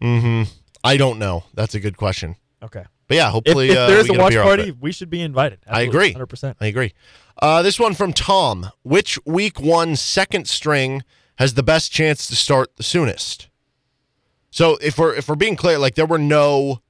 Mm-hmm. 0.00 0.50
I 0.84 0.96
don't 0.96 1.18
know. 1.18 1.44
That's 1.52 1.74
a 1.74 1.80
good 1.80 1.96
question. 1.96 2.36
Okay. 2.62 2.84
But 3.08 3.16
yeah, 3.16 3.30
hopefully 3.30 3.70
if 3.70 3.76
uh, 3.76 3.86
there's 3.88 4.04
we 4.04 4.10
a 4.10 4.12
get 4.12 4.22
watch 4.22 4.32
beer 4.32 4.42
party, 4.42 4.70
we 4.70 4.92
should 4.92 5.10
be 5.10 5.20
invited. 5.20 5.60
I 5.66 5.82
agree. 5.82 6.12
Hundred 6.12 6.26
percent. 6.26 6.56
I 6.60 6.66
agree. 6.66 6.92
Uh, 7.40 7.62
this 7.62 7.78
one 7.78 7.94
from 7.94 8.12
Tom. 8.12 8.70
Which 8.82 9.18
week 9.24 9.60
one 9.60 9.96
second 9.96 10.48
string 10.48 11.02
has 11.36 11.54
the 11.54 11.62
best 11.62 11.92
chance 11.92 12.26
to 12.28 12.36
start 12.36 12.76
the 12.76 12.82
soonest? 12.82 13.48
So 14.50 14.76
if 14.80 14.98
we're 14.98 15.14
if 15.14 15.28
we're 15.28 15.34
being 15.34 15.56
clear, 15.56 15.78
like 15.78 15.94
there 15.94 16.06
were 16.06 16.18
no 16.18 16.82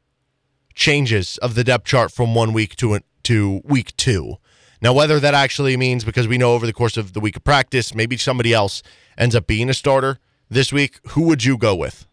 changes 0.75 1.39
of 1.39 1.55
the 1.55 1.65
depth 1.65 1.85
chart 1.85 2.13
from 2.13 2.35
one 2.35 2.53
week 2.53 2.77
to 2.77 2.99
to 3.25 3.61
week 3.65 3.97
two. 3.97 4.37
Now, 4.81 4.93
whether 4.93 5.21
that 5.21 5.33
actually 5.35 5.77
means 5.77 6.05
because 6.05 6.27
we 6.27 6.39
know 6.39 6.55
over 6.55 6.67
the 6.67 6.73
course 6.73 6.97
of 6.97 7.13
the 7.13 7.21
week 7.21 7.37
of 7.37 7.45
practice, 7.45 7.95
maybe 7.95 8.17
somebody 8.17 8.53
else 8.53 8.83
ends 9.17 9.37
up 9.37 9.47
being 9.47 9.71
a 9.71 9.75
starter 9.75 10.19
this 10.51 10.73
week, 10.73 10.99
who 11.11 11.23
would 11.23 11.45
you 11.45 11.57
go 11.57 11.75
with? 11.75 12.07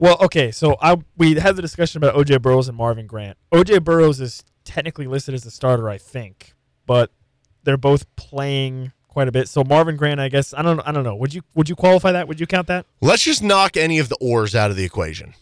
Well, 0.00 0.16
okay, 0.22 0.50
so 0.50 0.76
I 0.80 0.96
we 1.18 1.34
had 1.34 1.56
the 1.56 1.62
discussion 1.62 1.98
about 2.02 2.14
OJ 2.16 2.40
Burroughs 2.40 2.68
and 2.68 2.76
Marvin 2.76 3.06
Grant. 3.06 3.36
OJ 3.52 3.84
Burroughs 3.84 4.18
is 4.20 4.42
technically 4.64 5.06
listed 5.06 5.34
as 5.34 5.44
the 5.44 5.50
starter, 5.50 5.90
I 5.90 5.98
think, 5.98 6.54
but 6.86 7.12
they're 7.64 7.76
both 7.76 8.06
playing 8.16 8.92
quite 9.08 9.28
a 9.28 9.32
bit. 9.32 9.46
So 9.46 9.62
Marvin 9.62 9.96
Grant, 9.96 10.18
I 10.18 10.30
guess 10.30 10.54
I 10.54 10.62
don't 10.62 10.80
I 10.80 10.90
don't 10.90 11.04
know. 11.04 11.14
Would 11.16 11.34
you 11.34 11.42
would 11.54 11.68
you 11.68 11.76
qualify 11.76 12.12
that? 12.12 12.26
Would 12.28 12.40
you 12.40 12.46
count 12.46 12.66
that? 12.68 12.86
Let's 13.02 13.22
just 13.22 13.42
knock 13.42 13.76
any 13.76 13.98
of 13.98 14.08
the 14.08 14.16
ors 14.22 14.54
out 14.54 14.70
of 14.70 14.76
the 14.78 14.84
equation. 14.84 15.34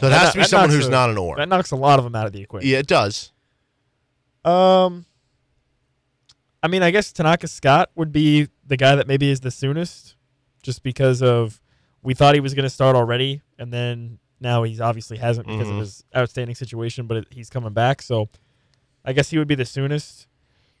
So 0.00 0.08
it 0.08 0.10
That 0.10 0.18
has 0.18 0.32
to 0.32 0.38
be 0.40 0.44
someone 0.44 0.70
who's 0.70 0.88
a- 0.88 0.90
not 0.90 1.10
an 1.10 1.16
or. 1.16 1.36
That 1.36 1.48
knocks 1.48 1.70
a 1.70 1.76
lot 1.76 2.00
of 2.00 2.04
them 2.04 2.16
out 2.16 2.26
of 2.26 2.32
the 2.32 2.42
equation. 2.42 2.68
Yeah, 2.68 2.78
it 2.78 2.88
does. 2.88 3.30
Um, 4.44 5.06
I 6.62 6.68
mean, 6.68 6.82
I 6.82 6.90
guess 6.90 7.12
Tanaka 7.12 7.46
Scott 7.46 7.90
would 7.94 8.10
be 8.12 8.48
the 8.66 8.76
guy 8.76 8.96
that 8.96 9.06
maybe 9.06 9.30
is 9.30 9.40
the 9.40 9.50
soonest, 9.50 10.16
just 10.62 10.82
because 10.82 11.22
of 11.22 11.60
we 12.02 12.14
thought 12.14 12.34
he 12.34 12.40
was 12.40 12.54
going 12.54 12.64
to 12.64 12.70
start 12.70 12.96
already, 12.96 13.42
and 13.58 13.72
then 13.72 14.18
now 14.40 14.62
he's 14.62 14.80
obviously 14.80 15.16
hasn't 15.18 15.46
because 15.46 15.68
Mhm. 15.68 15.72
of 15.72 15.78
his 15.80 16.04
outstanding 16.16 16.54
situation, 16.54 17.06
but 17.06 17.16
it, 17.18 17.26
he's 17.30 17.50
coming 17.50 17.72
back. 17.72 18.00
So 18.02 18.28
I 19.04 19.12
guess 19.12 19.30
he 19.30 19.38
would 19.38 19.48
be 19.48 19.54
the 19.54 19.64
soonest. 19.64 20.26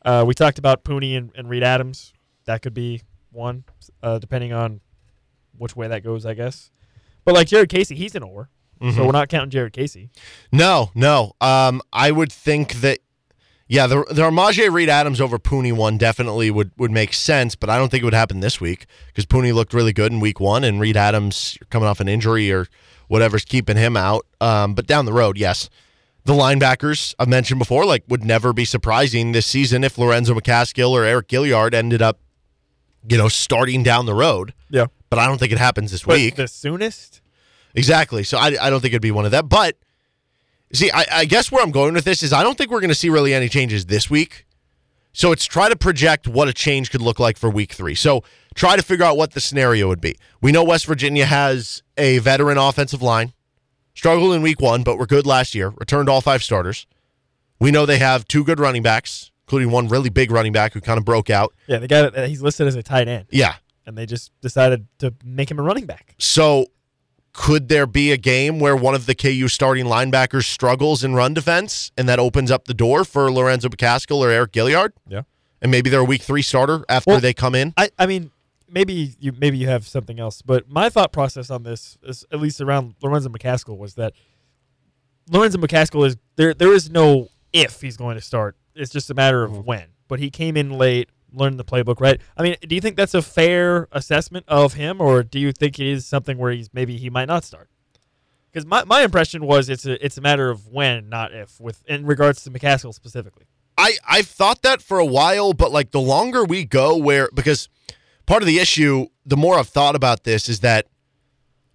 Uh, 0.04 0.24
we 0.26 0.34
talked 0.34 0.58
about 0.58 0.84
Puni 0.84 1.16
and, 1.16 1.32
and 1.34 1.48
Reed 1.48 1.62
Adams. 1.64 2.12
That 2.44 2.62
could 2.62 2.74
be 2.74 3.02
one, 3.32 3.64
uh, 4.02 4.18
depending 4.18 4.52
on 4.52 4.80
which 5.56 5.74
way 5.76 5.88
that 5.88 6.04
goes, 6.04 6.24
I 6.24 6.34
guess. 6.34 6.70
But 7.24 7.34
like 7.34 7.48
Jared 7.48 7.68
Casey, 7.68 7.94
he's 7.96 8.14
an 8.14 8.22
or, 8.22 8.48
Mhm. 8.80 8.94
so 8.94 9.04
we're 9.04 9.12
not 9.12 9.28
counting 9.28 9.50
Jared 9.50 9.72
Casey. 9.72 10.08
No, 10.52 10.90
no. 10.94 11.32
Um, 11.40 11.82
I 11.92 12.10
would 12.12 12.32
think 12.32 12.74
that, 12.74 13.00
yeah, 13.68 13.86
the 13.86 14.04
the 14.10 14.22
Armaj 14.22 14.72
Reed 14.72 14.88
Adams 14.88 15.20
over 15.20 15.38
Puni 15.38 15.72
one 15.72 15.98
definitely 15.98 16.50
would 16.50 16.70
would 16.78 16.90
make 16.90 17.12
sense, 17.12 17.54
but 17.54 17.68
I 17.70 17.76
don't 17.78 17.90
think 17.90 18.02
it 18.02 18.04
would 18.04 18.14
happen 18.14 18.40
this 18.40 18.60
week 18.60 18.86
because 19.08 19.26
Puni 19.26 19.52
looked 19.52 19.72
really 19.74 19.92
good 19.92 20.10
in 20.12 20.20
week 20.20 20.40
one, 20.40 20.64
and 20.64 20.80
Reed 20.80 20.96
Adams 20.96 21.58
coming 21.70 21.88
off 21.88 22.00
an 22.00 22.08
injury 22.08 22.50
or 22.50 22.66
whatever's 23.08 23.44
keeping 23.44 23.76
him 23.76 23.96
out. 23.96 24.26
Um, 24.40 24.74
but 24.74 24.86
down 24.86 25.04
the 25.04 25.12
road, 25.12 25.36
yes, 25.38 25.68
the 26.24 26.32
linebackers 26.34 27.14
I've 27.18 27.28
mentioned 27.28 27.58
before, 27.58 27.84
like, 27.86 28.04
would 28.08 28.24
never 28.24 28.52
be 28.52 28.64
surprising 28.64 29.32
this 29.32 29.46
season 29.46 29.84
if 29.84 29.96
Lorenzo 29.98 30.34
McCaskill 30.34 30.90
or 30.90 31.02
Eriq 31.02 31.24
Gilyard 31.28 31.72
ended 31.74 32.02
up, 32.02 32.20
you 33.08 33.16
know, 33.16 33.28
starting 33.28 33.82
down 33.82 34.04
the 34.06 34.14
road. 34.14 34.52
Yeah. 34.68 34.86
But 35.10 35.18
I 35.18 35.26
don't 35.26 35.38
think 35.38 35.52
it 35.52 35.58
happens 35.58 35.90
this 35.90 36.02
But 36.02 36.16
week. 36.16 36.36
the 36.36 36.48
soonest, 36.48 37.22
Exactly. 37.74 38.24
So 38.24 38.36
I, 38.38 38.56
I 38.60 38.70
don't 38.70 38.80
think 38.80 38.92
it'd 38.92 39.00
be 39.02 39.10
one 39.10 39.24
of 39.24 39.30
that. 39.30 39.48
But 39.48 39.76
see, 40.72 40.90
I, 40.92 41.04
I 41.12 41.24
guess 41.24 41.50
where 41.52 41.62
I'm 41.62 41.70
going 41.70 41.94
with 41.94 42.04
this 42.04 42.22
is 42.22 42.32
I 42.32 42.42
don't 42.42 42.56
think 42.58 42.70
we're 42.70 42.80
going 42.80 42.88
to 42.90 42.94
see 42.94 43.08
really 43.10 43.34
any 43.34 43.48
changes 43.48 43.86
this 43.86 44.08
week. 44.10 44.46
So 45.12 45.32
it's 45.32 45.44
try 45.46 45.68
to 45.68 45.76
project 45.76 46.28
what 46.28 46.48
a 46.48 46.52
change 46.52 46.90
could 46.90 47.00
look 47.00 47.18
like 47.18 47.36
for 47.38 47.50
week 47.50 47.72
three. 47.72 47.94
So 47.94 48.22
try 48.54 48.76
to 48.76 48.82
figure 48.82 49.04
out 49.04 49.16
what 49.16 49.32
the 49.32 49.40
scenario 49.40 49.88
would 49.88 50.00
be. 50.00 50.16
We 50.40 50.52
know 50.52 50.62
West 50.62 50.86
Virginia 50.86 51.26
has 51.26 51.82
a 51.96 52.18
veteran 52.18 52.56
offensive 52.58 53.02
line, 53.02 53.32
struggled 53.94 54.32
in 54.34 54.42
week 54.42 54.60
one, 54.60 54.82
but 54.84 54.96
were 54.98 55.06
good 55.06 55.26
last 55.26 55.54
year, 55.54 55.70
returned 55.70 56.08
all 56.08 56.20
five 56.20 56.42
starters. 56.44 56.86
We 57.58 57.72
know 57.72 57.84
they 57.84 57.98
have 57.98 58.28
two 58.28 58.44
good 58.44 58.60
running 58.60 58.82
backs, 58.82 59.32
including 59.46 59.70
one 59.72 59.88
really 59.88 60.10
big 60.10 60.30
running 60.30 60.52
back 60.52 60.74
who 60.74 60.80
kind 60.80 60.98
of 60.98 61.04
broke 61.04 61.30
out. 61.30 61.52
yeah, 61.66 61.78
the 61.78 61.88
guy 61.88 62.08
that 62.08 62.28
he's 62.28 62.42
listed 62.42 62.68
as 62.68 62.76
a 62.76 62.82
tight 62.82 63.08
end. 63.08 63.26
Yeah. 63.30 63.56
and 63.86 63.98
they 63.98 64.06
just 64.06 64.30
decided 64.40 64.86
to 64.98 65.14
make 65.24 65.50
him 65.50 65.58
a 65.58 65.62
running 65.62 65.86
back. 65.86 66.14
So 66.18 66.66
could 67.38 67.68
there 67.68 67.86
be 67.86 68.10
a 68.10 68.16
game 68.16 68.58
where 68.58 68.74
one 68.74 68.96
of 68.96 69.06
the 69.06 69.14
KU 69.14 69.46
starting 69.46 69.86
linebackers 69.86 70.42
struggles 70.42 71.04
in 71.04 71.14
run 71.14 71.34
defense 71.34 71.92
and 71.96 72.08
that 72.08 72.18
opens 72.18 72.50
up 72.50 72.64
the 72.64 72.74
door 72.74 73.04
for 73.04 73.30
Lorenzo 73.30 73.68
McCaskill 73.68 74.18
or 74.18 74.26
Eriq 74.26 74.48
Gilyard? 74.48 74.90
Yeah. 75.06 75.22
And 75.62 75.70
maybe 75.70 75.88
they're 75.88 76.00
a 76.00 76.04
week 76.04 76.22
three 76.22 76.42
starter 76.42 76.84
after 76.88 77.12
Well, 77.12 77.20
they 77.20 77.32
come 77.32 77.54
in? 77.54 77.74
I, 77.76 77.90
I 77.96 78.06
mean, 78.06 78.32
maybe 78.68 79.14
you 79.20 79.32
maybe 79.38 79.56
you 79.56 79.68
have 79.68 79.86
something 79.86 80.18
else, 80.18 80.42
but 80.42 80.68
my 80.68 80.88
thought 80.88 81.12
process 81.12 81.48
on 81.48 81.62
this, 81.62 81.96
is, 82.02 82.24
at 82.32 82.40
least 82.40 82.60
around 82.60 82.96
Lorenzo 83.00 83.28
McCaskill, 83.28 83.78
was 83.78 83.94
that 83.94 84.14
Lorenzo 85.30 85.58
McCaskill 85.58 86.08
is 86.08 86.16
there. 86.34 86.54
There 86.54 86.72
is 86.72 86.90
no 86.90 87.28
if 87.52 87.80
he's 87.80 87.96
going 87.96 88.16
to 88.16 88.20
start. 88.20 88.56
It's 88.74 88.90
just 88.90 89.10
a 89.10 89.14
matter 89.14 89.44
of 89.44 89.52
mm-hmm. 89.52 89.60
when. 89.60 89.86
But 90.08 90.18
he 90.18 90.30
came 90.30 90.56
in 90.56 90.72
late, 90.72 91.08
learned 91.32 91.58
the 91.58 91.64
playbook, 91.64 92.00
right? 92.00 92.20
I 92.36 92.42
mean, 92.42 92.56
do 92.66 92.74
you 92.74 92.80
think 92.80 92.96
that's 92.96 93.14
a 93.14 93.22
fair 93.22 93.88
assessment 93.92 94.44
of 94.48 94.74
him, 94.74 95.00
or 95.00 95.22
do 95.22 95.38
you 95.38 95.52
think 95.52 95.78
it 95.78 95.86
is 95.86 96.06
something 96.06 96.38
where 96.38 96.52
he's 96.52 96.72
maybe 96.72 96.96
he 96.96 97.10
might 97.10 97.28
not 97.28 97.44
start? 97.44 97.68
Because 98.50 98.66
my, 98.66 98.84
my 98.84 99.02
impression 99.02 99.44
was 99.44 99.68
it's 99.68 99.86
a 99.86 100.04
it's 100.04 100.16
a 100.16 100.20
matter 100.20 100.50
of 100.50 100.68
when, 100.68 101.08
not 101.08 101.32
if, 101.32 101.60
with 101.60 101.84
in 101.86 102.06
regards 102.06 102.42
to 102.44 102.50
McCaskill 102.50 102.94
specifically. 102.94 103.46
I, 103.76 103.92
I've 104.08 104.26
thought 104.26 104.62
that 104.62 104.82
for 104.82 104.98
a 104.98 105.06
while, 105.06 105.52
but 105.52 105.70
like 105.70 105.92
the 105.92 106.00
longer 106.00 106.44
we 106.44 106.64
go, 106.64 106.96
where 106.96 107.28
because 107.32 107.68
part 108.26 108.42
of 108.42 108.46
the 108.46 108.58
issue, 108.58 109.06
the 109.24 109.36
more 109.36 109.54
I've 109.54 109.68
thought 109.68 109.94
about 109.94 110.24
this 110.24 110.48
is 110.48 110.60
that, 110.60 110.86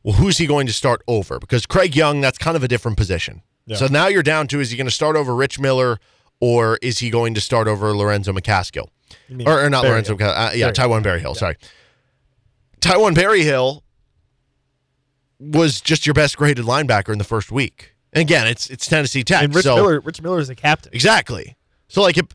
well, 0.04 0.16
who's 0.16 0.38
he 0.38 0.46
going 0.46 0.68
to 0.68 0.74
start 0.74 1.02
over? 1.08 1.40
Because 1.40 1.66
Craig 1.66 1.96
Young, 1.96 2.20
that's 2.20 2.38
kind 2.38 2.58
of 2.58 2.64
a 2.64 2.68
different 2.68 2.98
position. 2.98 3.42
Yeah. 3.66 3.78
So 3.78 3.88
now 3.88 4.08
you're 4.08 4.24
down 4.24 4.48
to 4.48 4.60
is 4.60 4.72
he 4.72 4.78
going 4.78 4.88
to 4.88 4.92
start 4.92 5.16
over 5.16 5.34
Rich 5.34 5.60
Miller 5.60 6.00
or 6.42 6.78
is 6.82 7.00
he 7.00 7.10
going 7.10 7.34
to 7.36 7.42
start 7.42 7.70
over 7.70 7.96
Lorenzo 7.96 8.34
McCaskill? 8.34 8.88
Or, 9.46 9.66
or 9.66 9.70
not 9.70 9.84
Berryhill. 9.84 10.16
Lorenzo, 10.18 10.26
uh, 10.26 10.52
yeah. 10.54 10.72
Taiwan 10.72 11.04
Berryhill, 11.04 11.36
sorry. 11.36 11.58
Taiwan 12.80 13.14
Berryhill 13.14 13.84
was 15.40 15.82
just 15.82 16.06
your 16.06 16.14
best 16.14 16.38
graded 16.38 16.66
linebacker 16.66 17.12
in 17.12 17.18
the 17.18 17.24
first 17.24 17.52
week. 17.52 17.96
And 18.12 18.22
again, 18.22 18.48
it's 18.48 18.70
it's 18.70 18.86
Tennessee 18.86 19.24
Tech. 19.24 19.44
And 19.44 19.56
Rich 19.56 19.66
so 19.66 19.76
Miller, 19.76 20.00
Rich 20.00 20.22
Miller 20.22 20.40
is 20.40 20.50
a 20.50 20.56
captain. 20.56 20.94
Exactly. 20.94 21.58
So 21.88 22.02
like 22.02 22.18
it, 22.18 22.34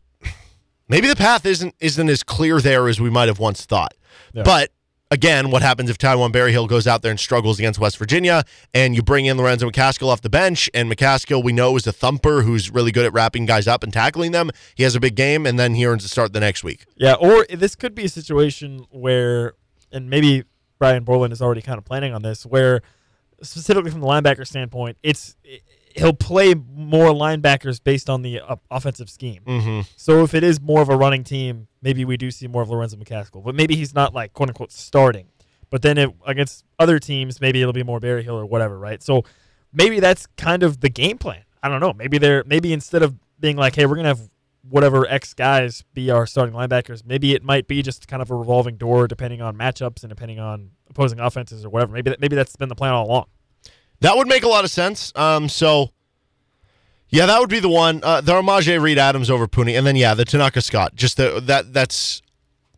maybe 0.87 1.07
the 1.07 1.15
path 1.15 1.45
isn't 1.45 1.75
isn't 1.79 2.09
as 2.09 2.23
clear 2.23 2.59
there 2.59 2.87
as 2.87 2.99
we 2.99 3.09
might 3.09 3.27
have 3.27 3.39
once 3.39 3.65
thought. 3.65 3.93
Yeah. 4.33 4.43
But 4.43 4.71
again, 5.11 5.49
what 5.49 5.61
happens 5.61 5.89
if 5.89 5.97
Taiwan 5.97 6.31
Berryhill 6.31 6.67
goes 6.67 6.87
out 6.87 7.01
there 7.01 7.11
and 7.11 7.19
struggles 7.19 7.59
against 7.59 7.79
West 7.79 7.97
Virginia 7.97 8.43
and 8.73 8.95
you 8.95 9.01
bring 9.01 9.25
in 9.25 9.37
Lorenzo 9.37 9.69
McCaskill 9.69 10.07
off 10.07 10.21
the 10.21 10.29
bench 10.29 10.69
and 10.73 10.91
McCaskill 10.91 11.43
we 11.43 11.51
know 11.51 11.75
is 11.75 11.87
a 11.87 11.91
thumper 11.91 12.43
who's 12.43 12.69
really 12.69 12.91
good 12.91 13.05
at 13.05 13.13
wrapping 13.13 13.45
guys 13.45 13.67
up 13.67 13.83
and 13.83 13.91
tackling 13.91 14.31
them. 14.31 14.51
He 14.75 14.83
has 14.83 14.95
a 14.95 14.99
big 14.99 15.15
game 15.15 15.45
and 15.45 15.59
then 15.59 15.73
he 15.73 15.85
earns 15.85 16.05
a 16.05 16.09
start 16.09 16.33
the 16.33 16.39
next 16.39 16.63
week. 16.63 16.85
Yeah, 16.95 17.13
or 17.13 17.45
this 17.49 17.75
could 17.75 17.95
be 17.95 18.05
a 18.05 18.09
situation 18.09 18.85
where, 18.91 19.53
and 19.91 20.09
maybe 20.09 20.43
Brian 20.77 21.03
Borland 21.03 21.33
is 21.33 21.41
already 21.41 21.61
kind 21.61 21.77
of 21.77 21.85
planning 21.85 22.13
on 22.13 22.21
this, 22.21 22.45
where 22.45 22.81
specifically 23.41 23.91
from 23.91 24.01
the 24.01 24.07
linebacker 24.07 24.45
standpoint, 24.45 24.97
it's 25.03 25.35
he'll 25.95 26.13
play 26.13 26.53
more 26.53 27.09
linebackers 27.09 27.83
based 27.83 28.09
on 28.09 28.21
the 28.21 28.39
uh, 28.39 28.55
offensive 28.69 29.09
scheme. 29.09 29.41
Mm-hmm. 29.45 29.81
So 29.95 30.23
if 30.23 30.33
it 30.33 30.43
is 30.43 30.61
more 30.61 30.81
of 30.81 30.89
a 30.89 30.95
running 30.95 31.23
team, 31.23 31.67
maybe 31.81 32.05
we 32.05 32.17
do 32.17 32.31
see 32.31 32.47
more 32.47 32.61
of 32.61 32.69
Lorenzo 32.69 32.97
McCaskill. 32.97 33.43
But 33.43 33.55
maybe 33.55 33.75
he's 33.75 33.93
not 33.93 34.13
like 34.13 34.33
quote 34.33 34.49
unquote 34.49 34.71
starting. 34.71 35.27
But 35.69 35.81
then 35.81 35.97
it, 35.97 36.09
against 36.25 36.65
other 36.79 36.99
teams, 36.99 37.39
maybe 37.41 37.61
it'll 37.61 37.73
be 37.73 37.83
more 37.83 37.99
Berryhill 37.99 38.35
or 38.35 38.45
whatever, 38.45 38.77
right? 38.77 39.03
So 39.03 39.23
maybe 39.71 39.99
that's 39.99 40.25
kind 40.37 40.63
of 40.63 40.81
the 40.81 40.89
game 40.89 41.17
plan. 41.17 41.43
I 41.61 41.69
don't 41.69 41.79
know. 41.79 41.93
Maybe 41.93 42.17
they're 42.17 42.43
maybe 42.45 42.73
instead 42.73 43.03
of 43.03 43.15
being 43.39 43.57
like, 43.57 43.75
hey, 43.75 43.85
we're 43.85 43.95
gonna 43.95 44.09
have 44.09 44.29
whatever 44.67 45.07
X 45.07 45.33
guys 45.33 45.83
be 45.93 46.11
our 46.11 46.25
starting 46.25 46.53
linebackers, 46.53 47.05
maybe 47.05 47.33
it 47.33 47.43
might 47.43 47.67
be 47.67 47.81
just 47.81 48.07
kind 48.07 48.21
of 48.21 48.29
a 48.31 48.35
revolving 48.35 48.77
door 48.77 49.07
depending 49.07 49.41
on 49.41 49.55
matchups 49.55 50.03
and 50.03 50.09
depending 50.09 50.39
on 50.39 50.71
opposing 50.89 51.19
offenses 51.19 51.65
or 51.65 51.69
whatever. 51.69 51.93
Maybe 51.93 52.09
that, 52.11 52.19
maybe 52.19 52.35
that's 52.35 52.55
been 52.55 52.69
the 52.69 52.75
plan 52.75 52.93
all 52.93 53.05
along. 53.05 53.25
That 54.01 54.15
would 54.17 54.27
make 54.27 54.43
a 54.43 54.47
lot 54.47 54.63
of 54.63 54.71
sense. 54.71 55.11
Um, 55.15 55.49
so 55.49 55.91
yeah, 57.09 57.25
that 57.25 57.39
would 57.39 57.49
be 57.49 57.59
the 57.59 57.69
one. 57.69 58.01
Uh, 58.03 58.21
the 58.21 58.33
Armaj 58.33 58.81
Reed 58.81 58.97
Adams 58.97 59.29
over 59.29 59.47
Puni, 59.47 59.75
and 59.75 59.85
then 59.85 59.95
yeah, 59.95 60.13
the 60.13 60.25
Tanaka 60.25 60.61
Scott. 60.61 60.95
Just 60.95 61.17
the, 61.17 61.41
that 61.45 61.73
that's 61.73 62.21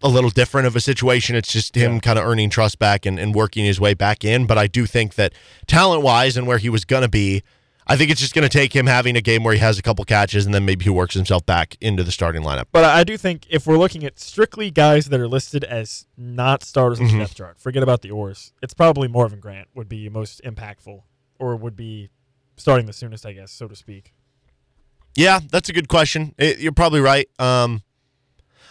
a 0.03 0.07
little 0.07 0.30
different 0.31 0.65
of 0.68 0.76
a 0.76 0.80
situation. 0.81 1.35
It's 1.35 1.52
just 1.52 1.76
him 1.76 1.93
Yeah. 1.95 1.99
kind 1.99 2.18
of 2.18 2.26
earning 2.26 2.49
trust 2.49 2.80
back 2.80 3.06
and, 3.06 3.19
and 3.19 3.35
working 3.35 3.65
his 3.65 3.80
way 3.80 3.93
back 3.93 4.23
in. 4.26 4.48
But 4.48 4.57
I 4.57 4.65
do 4.68 4.85
think 4.88 5.14
that 5.15 5.34
talent 5.68 6.02
wise 6.02 6.38
and 6.38 6.48
where 6.48 6.57
he 6.57 6.69
was 6.69 6.85
gonna 6.85 7.07
be, 7.07 7.43
I 7.85 7.98
think 7.98 8.10
it's 8.10 8.19
just 8.19 8.34
gonna 8.34 8.49
take 8.49 8.76
him 8.76 8.88
having 8.88 9.15
a 9.15 9.22
game 9.22 9.43
where 9.43 9.53
he 9.53 9.60
has 9.60 9.77
a 9.77 9.84
couple 9.84 10.03
catches 10.06 10.43
and 10.48 10.56
then 10.56 10.65
maybe 10.65 10.85
he 10.85 10.89
works 10.89 11.14
himself 11.14 11.45
back 11.45 11.77
into 11.81 12.03
the 12.03 12.11
starting 12.11 12.41
lineup. 12.41 12.65
But 12.72 12.84
I 12.85 13.03
do 13.03 13.15
think 13.15 13.45
if 13.48 13.68
we're 13.68 13.77
looking 13.77 14.03
at 14.03 14.18
strictly 14.19 14.72
guys 14.72 15.06
that 15.10 15.19
are 15.19 15.27
listed 15.27 15.64
as 15.65 16.07
not 16.18 16.64
starters 16.64 16.99
on 16.99 17.06
Mhm. 17.07 17.11
the 17.11 17.18
depth 17.19 17.35
chart, 17.35 17.60
forget 17.60 17.84
about 17.84 18.02
the 18.02 18.10
oars. 18.10 18.53
It's 18.64 18.73
probably 18.73 19.07
Marvin 19.07 19.39
Grant 19.39 19.68
would 19.76 19.88
be 19.89 20.10
most 20.10 20.41
impactful, 20.43 21.02
or 21.41 21.55
would 21.55 21.76
be 21.76 22.09
starting 22.55 22.85
the 22.85 22.93
soonest, 22.93 23.26
I 23.26 23.34
guess, 23.34 23.51
so 23.51 23.68
to 23.68 23.76
speak. 23.76 24.13
Yeah, 25.15 25.39
that's 25.51 25.68
a 25.68 25.73
good 25.73 25.89
question. 25.89 26.34
It, 26.38 26.59
you're 26.59 26.72
probably 26.72 27.01
right. 27.01 27.27
Um, 27.39 27.81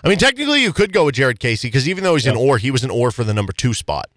I 0.03 0.09
mean, 0.09 0.17
technically, 0.17 0.63
you 0.63 0.73
could 0.73 0.93
go 0.93 1.05
with 1.05 1.17
Jared 1.17 1.41
Casey 1.41 1.69
because 1.69 1.89
even 1.89 2.05
though 2.05 2.15
he's 2.15 2.27
an 2.27 2.37
or, 2.37 2.57
he 2.57 2.71
was 2.71 2.85
an 2.85 2.91
or 2.91 3.11
for 3.11 3.25
the 3.25 3.35
number 3.35 3.53
two 3.53 3.75
spot. 3.75 4.09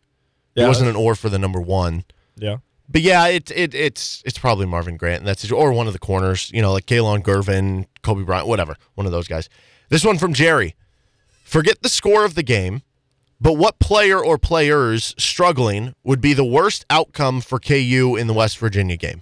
Yeah, 0.56 0.64
He 0.64 0.68
wasn't 0.70 0.90
an 0.90 0.96
or 0.96 1.16
for 1.16 1.30
the 1.30 1.40
number 1.40 1.60
one. 1.60 2.06
Yeah. 2.38 2.58
But 2.88 3.02
yeah, 3.02 3.28
it, 3.28 3.50
it 3.52 3.74
it's 3.74 4.22
it's 4.26 4.38
probably 4.38 4.66
Marvin 4.66 4.98
Grant, 4.98 5.20
and 5.20 5.28
that's 5.28 5.50
or 5.52 5.74
one 5.74 5.88
of 5.88 5.94
the 5.94 6.00
corners, 6.00 6.52
you 6.54 6.62
know, 6.62 6.74
like 6.74 6.86
Kalon 6.86 7.24
Gervin, 7.24 7.88
Cobee 8.04 8.24
Bryant, 8.24 8.48
whatever, 8.48 8.76
one 8.96 9.06
of 9.06 9.12
those 9.12 9.28
guys. 9.28 9.50
This 9.90 10.06
one 10.06 10.18
from 10.18 10.34
Jerry. 10.34 10.76
Forget 11.44 11.82
the 11.82 11.90
score 11.90 12.24
of 12.24 12.36
the 12.36 12.44
game, 12.44 12.84
but 13.44 13.54
what 13.58 13.78
player 13.78 14.24
or 14.24 14.38
players 14.38 15.14
struggling 15.18 15.94
would 16.04 16.22
be 16.22 16.34
the 16.34 16.46
worst 16.46 16.86
outcome 16.90 17.42
for 17.42 17.60
KU 17.60 18.16
in 18.18 18.28
the 18.28 18.34
West 18.34 18.58
Virginia 18.58 18.96
game? 18.98 19.22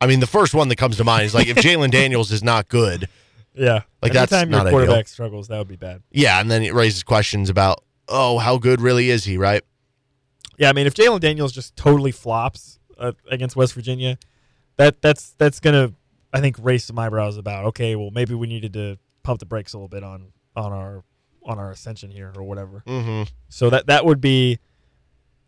I 0.00 0.06
mean, 0.06 0.20
the 0.20 0.26
first 0.26 0.52
one 0.54 0.68
that 0.68 0.76
comes 0.76 0.98
to 0.98 1.04
mind 1.04 1.24
is 1.24 1.34
like 1.34 1.48
if 1.48 1.56
Jalon 1.64 1.90
Daniels 1.90 2.30
is 2.30 2.42
not 2.44 2.68
good, 2.68 3.08
Yeah. 3.54 3.80
Like, 4.02 4.12
that's 4.12 4.30
Anytime 4.32 4.50
not 4.50 4.56
your 4.58 4.66
ideal. 4.66 4.78
quarterback 4.86 5.08
struggles, 5.08 5.48
that 5.48 5.58
would 5.58 5.66
be 5.66 5.76
bad. 5.76 6.02
yeah, 6.12 6.40
and 6.40 6.48
then 6.50 6.62
it 6.62 6.72
raises 6.74 7.02
questions 7.02 7.50
about, 7.50 7.82
oh, 8.08 8.38
how 8.38 8.58
good 8.58 8.80
really 8.80 9.10
is 9.10 9.24
he, 9.24 9.36
right? 9.38 9.64
Yeah, 10.58 10.68
I 10.68 10.72
mean, 10.72 10.86
if 10.86 10.94
Jalon 10.94 11.18
Daniels 11.20 11.52
just 11.52 11.74
totally 11.74 12.12
flops 12.12 12.78
uh, 12.98 13.12
against 13.30 13.56
West 13.56 13.72
Virginia, 13.74 14.18
that 14.76 15.00
that's 15.02 15.30
that's 15.38 15.58
gonna, 15.58 15.92
I 16.32 16.40
think, 16.40 16.56
raise 16.60 16.84
some 16.84 16.98
eyebrows 16.98 17.36
about. 17.38 17.64
Okay, 17.66 17.96
well, 17.96 18.10
maybe 18.10 18.34
we 18.34 18.46
needed 18.46 18.72
to 18.74 18.98
pump 19.22 19.40
the 19.40 19.46
brakes 19.46 19.72
a 19.72 19.76
little 19.78 19.88
bit 19.88 20.02
on 20.04 20.32
on 20.54 20.72
our 20.72 21.02
on 21.48 21.58
our 21.58 21.70
ascension 21.72 22.10
here 22.10 22.32
or 22.36 22.44
whatever. 22.44 22.84
Mm-hmm. 22.86 23.24
So 23.48 23.68
that 23.70 23.86
that 23.88 24.04
would 24.04 24.20
be, 24.20 24.58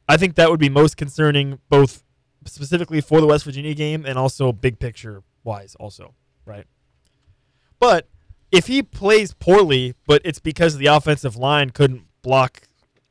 I 0.09 0.16
think 0.16 0.35
that 0.35 0.51
would 0.51 0.59
be 0.59 0.68
most 0.68 0.97
concerning, 0.97 1.60
both 1.68 2.02
specifically 2.47 3.01
for 3.01 3.20
the 3.20 3.27
West 3.28 3.44
Virginia 3.44 3.74
game 3.74 4.05
and 4.06 4.18
also 4.18 4.51
big 4.51 4.78
picture 4.81 5.22
wise, 5.44 5.77
also, 5.78 6.14
right? 6.44 6.64
But 7.78 8.09
if 8.51 8.66
he 8.66 8.82
plays 8.82 9.32
poorly, 9.35 9.94
but 10.06 10.22
it's 10.24 10.40
because 10.40 10.77
the 10.78 10.86
offensive 10.86 11.36
line 11.36 11.70
couldn't 11.70 12.02
block 12.22 12.62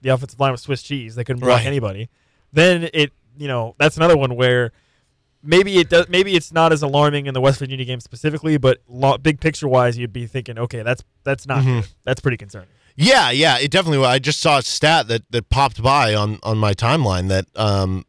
the 0.01 0.09
offensive 0.09 0.39
line 0.39 0.51
with 0.51 0.61
Swiss 0.61 0.81
cheese, 0.81 1.15
they 1.15 1.23
couldn't 1.23 1.39
block 1.41 1.59
Right. 1.59 1.65
anybody, 1.67 2.09
then 2.51 2.89
it 2.93 3.11
you 3.37 3.47
know 3.47 3.75
that's 3.79 3.95
another 3.97 4.17
one 4.17 4.35
where. 4.35 4.71
Maybe 5.41 5.77
it 5.77 5.89
does. 5.89 6.09
Maybe 6.09 6.35
it's 6.35 6.51
not 6.51 6.73
as 6.73 6.81
alarming 6.83 7.25
in 7.25 7.33
the 7.33 7.39
West 7.39 7.59
Virginia 7.59 7.85
game 7.85 8.01
specifically, 8.01 8.57
but 8.57 8.79
lo- 8.89 9.17
big 9.17 9.39
picture 9.39 9.69
wise, 9.69 9.97
you'd 9.97 10.11
be 10.11 10.27
thinking, 10.27 10.59
okay, 10.59 10.83
that's 10.83 11.01
that's 11.23 11.47
not 11.47 11.63
Mhm. 11.63 11.79
good. 11.83 11.89
That's 12.03 12.19
pretty 12.19 12.35
concerning. 12.35 12.67
Yeah, 12.95 13.31
yeah, 13.31 13.57
it 13.59 13.71
definitely. 13.71 14.05
I 14.05 14.19
just 14.19 14.41
saw 14.41 14.57
a 14.57 14.61
stat 14.61 15.07
that 15.07 15.23
that 15.31 15.49
popped 15.49 15.81
by 15.81 16.13
on 16.15 16.39
on 16.43 16.57
my 16.57 16.73
timeline 16.73 17.27
that 17.29 17.45
um, 17.55 18.05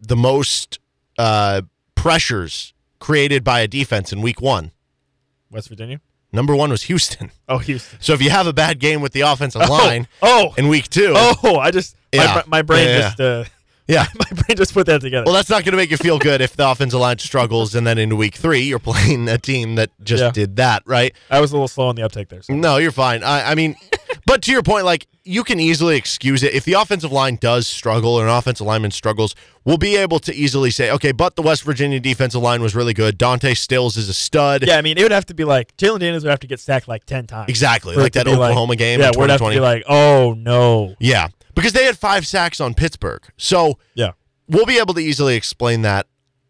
the 0.00 0.16
most 0.16 0.78
uh, 1.18 1.62
pressures 1.94 2.74
created 3.00 3.42
by 3.44 3.60
a 3.60 3.68
defense 3.68 4.12
in 4.12 4.20
Week 4.22 4.40
One, 4.40 4.70
West 5.50 5.68
Virginia. 5.68 6.00
number 6.32 6.54
one 6.54 6.70
was 6.70 6.84
Houston. 6.84 7.30
Oh, 7.50 7.58
Houston. 7.58 7.98
So 8.00 8.12
if 8.12 8.20
you 8.20 8.28
have 8.28 8.46
a 8.46 8.52
bad 8.52 8.78
game 8.78 9.00
with 9.00 9.12
the 9.12 9.22
offensive 9.22 9.66
line 9.70 10.06
Oh, 10.20 10.52
in 10.58 10.68
Week 10.68 10.88
Two, 10.90 11.14
oh! 11.16 11.56
I 11.58 11.70
just 11.70 11.96
Yeah. 12.12 12.34
my, 12.34 12.58
my 12.58 12.62
brain 12.62 12.86
Yeah, 12.88 12.94
yeah. 12.94 13.00
just 13.00 13.20
uh, 13.20 13.44
yeah. 13.98 14.06
my 14.18 14.42
brain 14.42 14.56
just 14.56 14.74
put 14.74 14.86
that 14.86 15.00
together. 15.00 15.24
Well, 15.24 15.34
that's 15.34 15.48
not 15.50 15.64
going 15.64 15.72
to 15.72 15.76
make 15.78 15.90
you 15.90 15.96
feel 15.96 16.18
good 16.18 16.40
if 16.40 16.54
the 16.56 16.68
offensive 16.70 17.00
line 17.00 17.18
struggles, 17.18 17.74
and 17.74 17.86
then 17.86 17.98
into 17.98 18.16
Week 18.16 18.34
Three 18.34 18.60
you're 18.60 18.78
playing 18.78 19.28
a 19.28 19.38
team 19.38 19.74
that 19.76 19.90
just 20.04 20.22
Yeah. 20.22 20.30
did 20.30 20.56
that, 20.56 20.82
right? 20.86 21.14
I 21.30 21.40
was 21.40 21.52
a 21.52 21.54
little 21.54 21.68
slow 21.68 21.88
on 21.88 21.96
the 21.96 22.02
uptake 22.02 22.28
there. 22.28 22.42
So. 22.42 22.52
No, 22.54 22.76
you're 22.76 22.92
fine. 22.92 23.22
I, 23.22 23.50
I 23.52 23.54
mean, 23.54 23.76
but 24.26 24.42
to 24.42 24.52
your 24.52 24.62
point, 24.62 24.84
like 24.84 25.06
you 25.24 25.44
can 25.44 25.60
easily 25.60 25.96
excuse 25.96 26.42
it 26.42 26.54
if 26.54 26.64
the 26.64 26.72
offensive 26.74 27.12
line 27.12 27.36
does 27.36 27.66
struggle 27.66 28.14
or 28.14 28.24
an 28.24 28.30
offensive 28.30 28.66
lineman 28.66 28.90
struggles. 28.90 29.34
We'll 29.64 29.76
be 29.76 29.96
able 29.96 30.18
to 30.20 30.34
easily 30.34 30.70
say, 30.70 30.90
okay, 30.92 31.12
but 31.12 31.36
the 31.36 31.42
West 31.42 31.62
Virginia 31.62 32.00
defensive 32.00 32.40
line 32.40 32.62
was 32.62 32.74
really 32.74 32.94
good. 32.94 33.18
Dante 33.18 33.52
Stills 33.52 33.98
is 33.98 34.08
a 34.08 34.14
stud. 34.14 34.66
Yeah, 34.66 34.78
I 34.78 34.82
mean, 34.82 34.96
it 34.96 35.02
would 35.02 35.12
have 35.12 35.26
to 35.26 35.34
be 35.34 35.44
like 35.44 35.76
Jalon 35.76 35.98
Daniels 35.98 36.24
would 36.24 36.30
have 36.30 36.40
to 36.40 36.46
get 36.46 36.58
sacked 36.58 36.88
like 36.88 37.04
ten 37.04 37.26
times. 37.26 37.50
exactly, 37.50 37.94
like 37.94 38.14
that 38.14 38.24
be 38.24 38.30
like- 38.32 38.40
Oklahoma 38.52 38.76
game 38.76 39.00
Yeah, 39.00 39.10
in 39.14 39.20
we'd 39.20 39.28
have 39.28 39.40
to 39.40 39.50
be 39.50 39.60
like, 39.60 39.82
oh 39.86 40.32
no. 40.38 40.94
yeah, 41.00 41.28
because 41.58 41.72
they 41.72 41.84
had 41.84 41.98
five 41.98 42.24
sacks 42.24 42.60
on 42.60 42.72
Pittsburgh, 42.72 43.22
so 43.36 43.78
Yeah. 43.94 44.12
we'll 44.46 44.64
be 44.66 44.78
able 44.78 44.94
to 44.94 45.00
easily 45.00 45.34
explain 45.34 45.82
that. 45.82 46.06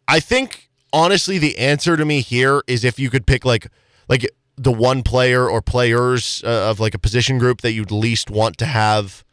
I 0.06 0.20
think 0.20 0.68
honestly, 0.92 1.38
the 1.38 1.56
answer 1.56 1.96
to 1.96 2.04
me 2.04 2.20
here 2.20 2.62
is 2.66 2.84
if 2.84 2.98
you 2.98 3.08
could 3.08 3.26
pick 3.26 3.44
like 3.46 3.68
like 4.08 4.28
the 4.56 4.70
one 4.72 5.02
player 5.02 5.48
or 5.48 5.62
players 5.62 6.42
uh, 6.44 6.68
of 6.70 6.78
like 6.78 6.92
a 6.92 6.98
position 6.98 7.38
group 7.38 7.62
that 7.62 7.72
you'd 7.72 7.90
least 7.90 8.28
want 8.30 8.58
to 8.58 8.66
have 8.66 9.24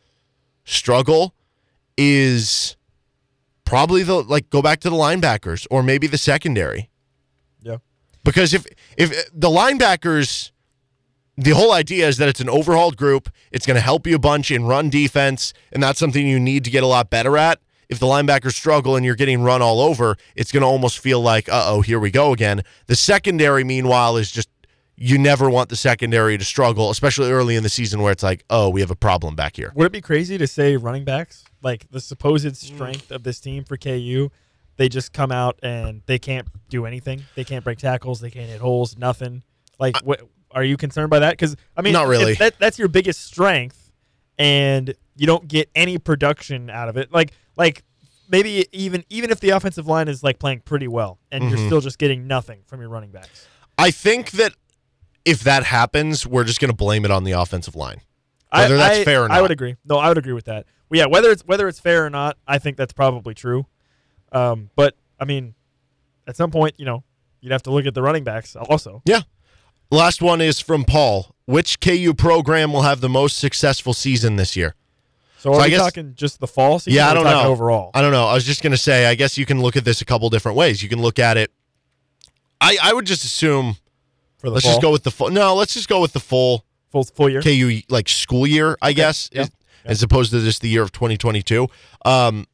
struggle 0.64 1.36
is 1.98 2.76
probably 3.66 4.04
the 4.04 4.16
like 4.24 4.50
go 4.50 4.62
back 4.62 4.80
to 4.82 4.90
the 4.90 4.96
linebackers 4.96 5.68
or 5.70 5.84
maybe 5.84 6.08
the 6.08 6.18
secondary. 6.18 6.90
Yeah. 7.62 7.78
Because 8.24 8.54
if 8.54 8.66
if 8.98 9.10
the 9.34 9.50
linebackers 9.50 10.52
the 11.38 11.52
whole 11.52 11.72
idea 11.74 12.08
is 12.08 12.18
that 12.18 12.30
it's 12.30 12.40
an 12.40 12.50
overhauled 12.50 12.98
group, 12.98 13.30
it's 13.52 13.66
going 13.66 13.76
to 13.76 13.82
help 13.82 14.08
you 14.08 14.16
a 14.16 14.20
bunch 14.20 14.52
in 14.52 14.66
run 14.66 14.90
defense 14.90 15.54
and 15.72 15.82
that's 15.84 16.00
something 16.00 16.26
you 16.28 16.40
need 16.40 16.64
to 16.64 16.70
get 16.72 16.84
a 16.84 16.88
lot 16.88 17.10
better 17.10 17.38
at. 17.38 17.60
If 17.90 18.00
the 18.00 18.08
linebackers 18.08 18.54
struggle 18.54 18.96
and 18.96 19.06
you're 19.06 19.16
getting 19.16 19.44
run 19.44 19.62
all 19.62 19.80
over, 19.80 20.18
it's 20.36 20.52
going 20.52 20.62
to 20.62 20.68
almost 20.68 20.98
feel 21.00 21.22
like, 21.22 21.48
"Uh-oh, 21.50 21.82
here 21.82 22.00
we 22.00 22.10
go 22.10 22.34
again." 22.34 22.64
The 22.88 22.96
secondary 22.96 23.64
meanwhile 23.64 24.18
is 24.18 24.32
just 24.32 24.50
you 24.98 25.18
never 25.20 25.50
want 25.50 25.70
the 25.70 25.76
secondary 25.76 26.38
to 26.38 26.44
struggle, 26.46 26.90
especially 26.90 27.30
early 27.30 27.56
in 27.56 27.62
the 27.64 27.70
season 27.70 28.02
where 28.02 28.12
it's 28.12 28.24
like, 28.24 28.44
"Oh, 28.50 28.70
we 28.70 28.80
have 28.82 28.90
a 28.90 28.96
problem 28.96 29.36
back 29.36 29.56
here." 29.58 29.72
Would 29.76 29.86
it 29.86 29.92
be 29.92 30.02
crazy 30.02 30.38
to 30.40 30.48
say 30.48 30.78
running 30.78 31.04
backs 31.04 31.44
like 31.62 31.86
the 31.92 32.00
Mm. 32.00 32.04
supposed 32.04 32.56
strength 32.58 33.12
of 33.12 33.22
this 33.24 33.40
team 33.40 33.64
for 33.64 33.78
KU? 33.78 34.32
They 34.78 34.90
just 34.90 35.14
come 35.14 35.32
out 35.32 35.60
and 35.62 36.02
they 36.08 36.18
can't 36.18 36.48
do 36.70 36.86
anything. 36.88 37.26
They 37.36 37.44
can't 37.44 37.64
break 37.64 37.78
tackles. 37.78 38.20
They 38.20 38.32
can't 38.32 38.50
hit 38.50 38.62
holes. 38.62 38.98
Nothing. 38.98 39.44
Like, 39.78 39.98
what 40.04 40.22
are 40.56 40.64
you 40.64 40.78
concerned 40.78 41.10
by 41.12 41.20
that? 41.20 41.32
Because 41.32 41.56
I 41.78 41.82
mean, 41.84 41.94
Not 41.94 42.08
really. 42.08 42.34
That, 42.36 42.56
that's 42.58 42.80
your 42.80 42.88
biggest 42.88 43.24
strength, 43.26 43.92
and 44.40 44.94
you 45.16 45.28
don't 45.28 45.48
get 45.48 45.70
any 45.76 45.98
production 46.00 46.70
out 46.70 46.90
of 46.90 46.98
it. 46.98 47.12
Like, 47.14 47.34
like 47.58 47.84
maybe 48.30 48.66
even 48.72 49.04
even 49.10 49.30
if 49.30 49.40
the 49.40 49.50
offensive 49.52 49.86
line 49.88 50.08
is 50.08 50.24
like 50.24 50.40
playing 50.40 50.62
pretty 50.62 50.88
well, 50.88 51.20
and 51.32 51.44
Mhm. 51.44 51.50
you're 51.50 51.66
still 51.68 51.82
just 51.82 51.98
getting 52.00 52.26
nothing 52.26 52.62
from 52.66 52.80
your 52.82 52.90
running 52.90 53.12
backs. 53.12 53.48
I 53.78 53.92
think 53.92 54.32
that 54.32 54.54
if 55.26 55.42
that 55.44 55.64
happens, 55.66 56.26
we're 56.26 56.44
just 56.46 56.60
going 56.60 56.72
to 56.72 56.76
blame 56.76 57.04
it 57.06 57.12
on 57.12 57.24
the 57.26 57.32
offensive 57.34 57.76
line. 57.76 58.02
Whether 58.52 58.76
I, 58.76 58.78
that's 58.78 59.00
I- 59.00 59.04
fair 59.04 59.24
or 59.24 59.32
I 59.32 59.42
would 59.42 59.52
agree. 59.52 59.76
No, 59.86 59.98
I 59.98 60.08
would 60.08 60.18
agree 60.18 60.34
with 60.34 60.46
that. 60.46 60.66
Well, 60.90 61.00
yeah, 61.00 61.06
whether 61.08 61.32
it's 61.32 61.44
whether 61.46 61.68
it's 61.68 61.80
fair 61.80 62.06
or 62.06 62.10
not, 62.10 62.38
I 62.48 62.58
think 62.60 62.78
that's 62.78 62.94
probably 62.94 63.34
true. 63.34 63.66
Um, 64.32 64.70
but 64.76 64.96
I 65.20 65.26
mean, 65.26 65.56
at 66.28 66.36
some 66.36 66.52
point, 66.52 66.76
you 66.78 66.86
know, 66.86 67.04
you'd 67.42 67.52
have 67.52 67.64
to 67.64 67.72
look 67.72 67.86
at 67.86 67.94
the 67.94 68.02
running 68.02 68.24
backs 68.24 68.56
also. 68.56 69.02
Yeah. 69.06 69.22
Last 69.92 70.22
one 70.22 70.42
is 70.42 70.60
from 70.60 70.84
Paul. 70.84 71.34
Which 71.46 71.80
KU 71.80 72.14
program 72.16 72.74
will 72.74 72.82
have 72.82 73.02
the 73.02 73.10
most 73.10 73.38
successful 73.38 73.94
season 73.94 74.36
this 74.36 74.56
year? 74.56 74.74
So 75.38 75.52
are 75.52 75.56
So 75.60 75.64
we 75.64 75.70
guess- 75.70 75.80
talking 75.80 76.14
just 76.16 76.40
the 76.40 76.48
fall 76.48 76.80
season? 76.80 76.96
Yeah, 76.98 77.08
or 77.08 77.12
I 77.12 77.14
don't 77.14 77.24
know. 77.26 77.44
Overall, 77.52 77.92
I 77.94 78.02
don't 78.02 78.12
know. 78.12 78.26
I 78.26 78.34
was 78.34 78.44
just 78.46 78.64
going 78.64 78.72
to 78.72 78.78
say, 78.80 79.06
I 79.06 79.14
guess 79.14 79.38
you 79.38 79.46
can 79.46 79.62
look 79.62 79.76
at 79.76 79.86
this 79.86 80.02
a 80.02 80.06
couple 80.06 80.28
different 80.32 80.58
ways. 80.58 80.82
You 80.82 80.90
can 80.90 81.00
look 81.02 81.20
at 81.20 81.38
it. 81.38 81.52
I, 82.60 82.78
I 82.82 82.94
would 82.94 83.06
just 83.06 83.24
assume, 83.26 83.76
for 84.40 84.48
the 84.50 84.56
let's 84.56 84.66
fall, 84.66 84.74
just 84.74 84.82
go 84.82 84.92
with 84.92 85.04
the 85.04 85.12
full. 85.12 85.30
No, 85.30 85.54
let's 85.54 85.76
just 85.76 85.88
go 85.88 86.02
with 86.02 86.14
the 86.14 86.20
full 86.20 86.66
full 86.92 87.04
full 87.04 87.30
year. 87.30 87.42
KU 87.44 87.82
like 87.90 88.10
school 88.10 88.48
year, 88.48 88.76
I 88.82 88.94
guess, 88.94 89.30
yeah, 89.32 89.42
as- 89.42 89.52
as 89.86 90.02
opposed 90.02 90.32
to 90.32 90.42
just 90.42 90.62
the 90.62 90.70
year 90.70 90.82
of 90.82 90.92
2022. 90.94 91.68
Um, 92.06 92.48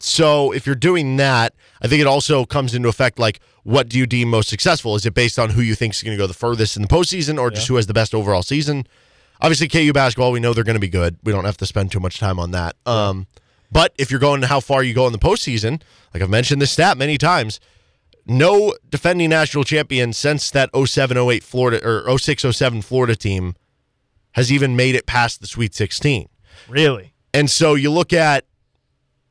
so 0.00 0.52
if 0.52 0.66
you're 0.66 0.74
doing 0.74 1.16
that, 1.16 1.54
I 1.80 1.88
think 1.88 2.00
it 2.00 2.06
also 2.06 2.44
comes 2.44 2.74
into 2.74 2.88
effect 2.88 3.18
like 3.18 3.40
what 3.62 3.88
do 3.88 3.98
you 3.98 4.06
deem 4.06 4.28
most 4.28 4.48
successful? 4.48 4.94
Is 4.94 5.06
it 5.06 5.14
based 5.14 5.38
on 5.38 5.50
who 5.50 5.62
you 5.62 5.74
think 5.74 5.94
is 5.94 6.02
going 6.02 6.16
to 6.16 6.22
go 6.22 6.26
the 6.26 6.34
furthest 6.34 6.76
in 6.76 6.82
the 6.82 6.88
postseason, 6.88 7.40
or 7.40 7.50
just 7.50 7.66
who 7.66 7.76
has 7.76 7.86
the 7.86 7.94
best 7.94 8.14
overall 8.14 8.42
season? 8.42 8.86
Obviously, 9.40 9.68
KU 9.68 9.92
basketball, 9.92 10.32
we 10.32 10.40
know 10.40 10.52
they're 10.52 10.64
going 10.64 10.74
to 10.74 10.80
be 10.80 10.88
good. 10.88 11.16
We 11.24 11.32
don't 11.32 11.44
have 11.44 11.56
to 11.58 11.66
spend 11.66 11.90
too 11.90 12.00
much 12.00 12.18
time 12.18 12.38
on 12.38 12.50
that. 12.52 12.76
Um, 12.86 13.26
but 13.72 13.92
if 13.98 14.10
you're 14.10 14.20
going 14.20 14.42
to 14.42 14.46
how 14.46 14.60
far 14.60 14.82
you 14.82 14.94
go 14.94 15.06
in 15.06 15.12
the 15.12 15.18
postseason, 15.18 15.82
like 16.12 16.22
I've 16.22 16.30
mentioned 16.30 16.62
this 16.62 16.70
stat 16.70 16.96
many 16.96 17.18
times, 17.18 17.58
no 18.26 18.74
defending 18.88 19.30
national 19.30 19.64
champion 19.64 20.12
since 20.12 20.50
that 20.50 20.70
07 20.74 21.16
08 21.16 21.42
Florida 21.42 21.80
or 21.84 22.18
06 22.18 22.44
07 22.50 22.82
Florida 22.82 23.16
team 23.16 23.54
has 24.32 24.52
even 24.52 24.76
made 24.76 24.94
it 24.94 25.06
past 25.06 25.40
the 25.40 25.46
Sweet 25.46 25.74
16. 25.74 26.28
Really? 26.68 27.14
And 27.32 27.50
so 27.50 27.74
you 27.74 27.90
look 27.90 28.12
at 28.12 28.44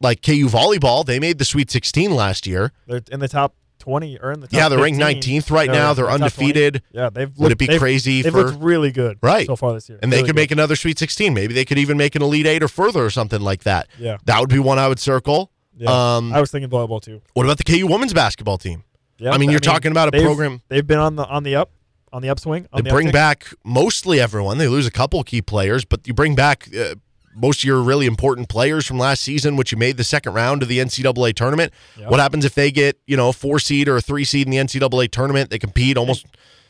like 0.04 0.22
KU 0.22 0.48
volleyball, 0.48 1.06
they 1.06 1.20
made 1.20 1.38
the 1.40 1.46
Sweet 1.46 1.72
16 1.72 2.12
last 2.14 2.46
year. 2.46 2.72
They're 2.88 3.02
in 3.12 3.20
the 3.20 3.28
top 3.28 3.56
20 3.80 4.20
or 4.20 4.32
in 4.32 4.40
the 4.40 4.48
top 4.48 4.54
Yeah, 4.54 4.70
they're 4.70 4.80
ranked 4.80 5.00
19th 5.00 5.50
right 5.52 5.68
No, 5.68 5.74
now. 5.74 5.94
They're 5.94 6.06
the 6.06 6.12
top 6.12 6.20
20. 6.20 6.24
undefeated. 6.24 6.82
Yeah, 6.92 7.10
they've 7.10 7.32
Would 7.38 7.52
it 7.52 7.58
be 7.58 7.66
they've- 7.68 7.80
crazy 7.80 8.22
They've 8.22 8.32
for- 8.32 8.44
looked 8.44 8.62
really 8.64 8.92
good 8.92 9.18
Right. 9.22 9.46
so 9.48 9.56
far 9.56 9.74
this 9.74 9.90
year. 9.90 10.00
And 10.02 10.12
they 10.14 10.20
could 10.20 10.28
good. 10.28 10.36
make 10.36 10.52
another 10.52 10.76
Sweet 10.76 11.00
16. 11.00 11.34
Maybe 11.34 11.54
they 11.54 11.66
could 11.66 11.78
even 11.78 11.98
make 11.98 12.16
an 12.16 12.22
Elite 12.22 12.46
8 12.46 12.62
or 12.64 12.68
further 12.68 13.04
or 13.04 13.10
something 13.10 13.42
like 13.42 13.64
that. 13.64 13.88
Yeah. 13.98 14.18
That 14.26 14.40
would 14.40 14.50
be 14.50 14.60
one 14.60 14.78
I 14.80 14.88
would 14.88 15.00
circle. 15.00 15.52
Yeah. 15.78 15.90
Um, 16.18 16.32
I 16.34 16.40
was 16.40 16.52
thinking 16.52 16.70
volleyball 16.70 17.02
too. 17.02 17.22
what 17.34 17.46
about 17.46 17.58
the 17.58 17.64
KU 17.64 17.88
women's 17.88 18.14
basketball 18.14 18.58
team? 18.58 18.84
Yeah, 19.18 19.32
I 19.32 19.38
mean, 19.38 19.50
you're 19.52 19.60
talking 19.60 19.92
about 19.92 20.08
a 20.08 20.12
they've- 20.12 20.24
program- 20.24 20.62
They've 20.70 20.86
been 20.86 21.00
on 21.00 21.16
the 21.16 21.26
on 21.26 21.44
the 21.44 21.56
up, 21.56 21.72
on 22.12 22.22
the 22.22 22.30
upswing. 22.30 22.68
On 22.72 22.84
They 22.84 22.90
the 22.90 22.94
bring 22.94 23.08
uptick. 23.08 23.14
back 23.14 23.48
mostly 23.66 24.20
everyone. 24.20 24.58
They 24.60 24.68
lose 24.68 24.86
a 24.86 24.92
couple 24.92 25.24
key 25.24 25.42
players, 25.42 25.84
but 25.86 26.08
you 26.08 26.14
bring 26.14 26.36
back 26.36 26.68
uh, 26.78 26.96
most 27.36 27.60
of 27.60 27.64
your 27.66 27.82
really 27.82 28.06
important 28.06 28.50
players 28.50 28.86
from 28.86 28.98
last 28.98 29.22
season, 29.22 29.56
which 29.56 29.72
you 29.72 29.78
made 29.78 29.98
the 29.98 30.04
second 30.04 30.34
round 30.34 30.62
of 30.62 30.68
the 30.70 30.80
NCAA 30.80 31.34
tournament. 31.36 31.74
Yep. 31.98 32.10
What 32.10 32.20
happens 32.20 32.46
if 32.46 32.56
they 32.56 32.72
get 32.72 33.00
you 33.08 33.18
know 33.18 33.30
a 33.30 33.34
four 33.34 33.60
seed 33.60 33.88
or 33.88 33.98
a 33.98 34.02
three 34.02 34.24
seed 34.26 34.48
in 34.48 34.52
the 34.52 34.58
NCAA 34.58 35.10
tournament? 35.12 35.50
They 35.50 35.60
compete 35.60 35.98
almost. 35.98 36.26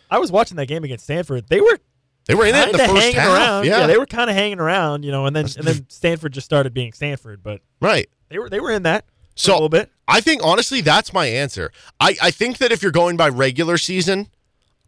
I 0.10 0.20
was 0.20 0.32
watching 0.32 0.58
that 0.58 0.68
game 0.68 0.84
against 0.84 1.06
Stanford. 1.06 1.46
They 1.50 1.60
were 1.62 1.80
They 2.28 2.36
were 2.36 2.46
in 2.46 2.56
it 2.56 2.70
in 2.70 2.78
the 2.78 2.88
first 2.88 3.14
half. 3.14 3.28
around. 3.30 3.66
Yeah. 3.66 3.88
they 3.88 3.98
were 3.98 4.06
kind 4.06 4.30
of 4.30 4.36
hanging 4.36 4.60
around, 4.60 5.04
you 5.04 5.12
know, 5.12 5.26
and 5.26 5.36
then 5.36 5.46
and 5.58 5.66
then 5.66 5.86
Stanford 5.90 6.34
just 6.34 6.46
started 6.46 6.74
being 6.74 6.94
Stanford, 6.94 7.42
but 7.44 7.62
right. 7.82 8.08
they 8.30 8.38
were 8.40 8.50
they 8.50 8.60
were 8.60 8.72
in 8.72 8.84
that 8.84 9.06
So 9.36 9.52
a 9.52 9.56
little 9.56 9.70
bit. 9.70 9.90
I 10.08 10.22
think 10.22 10.42
honestly 10.44 10.82
that's 10.82 11.14
my 11.14 11.26
answer. 11.26 11.72
I, 12.00 12.16
I 12.22 12.32
think 12.32 12.58
that 12.60 12.72
if 12.72 12.82
you're 12.84 12.92
going 12.92 13.18
by 13.18 13.30
regular 13.30 13.78
season, 13.78 14.28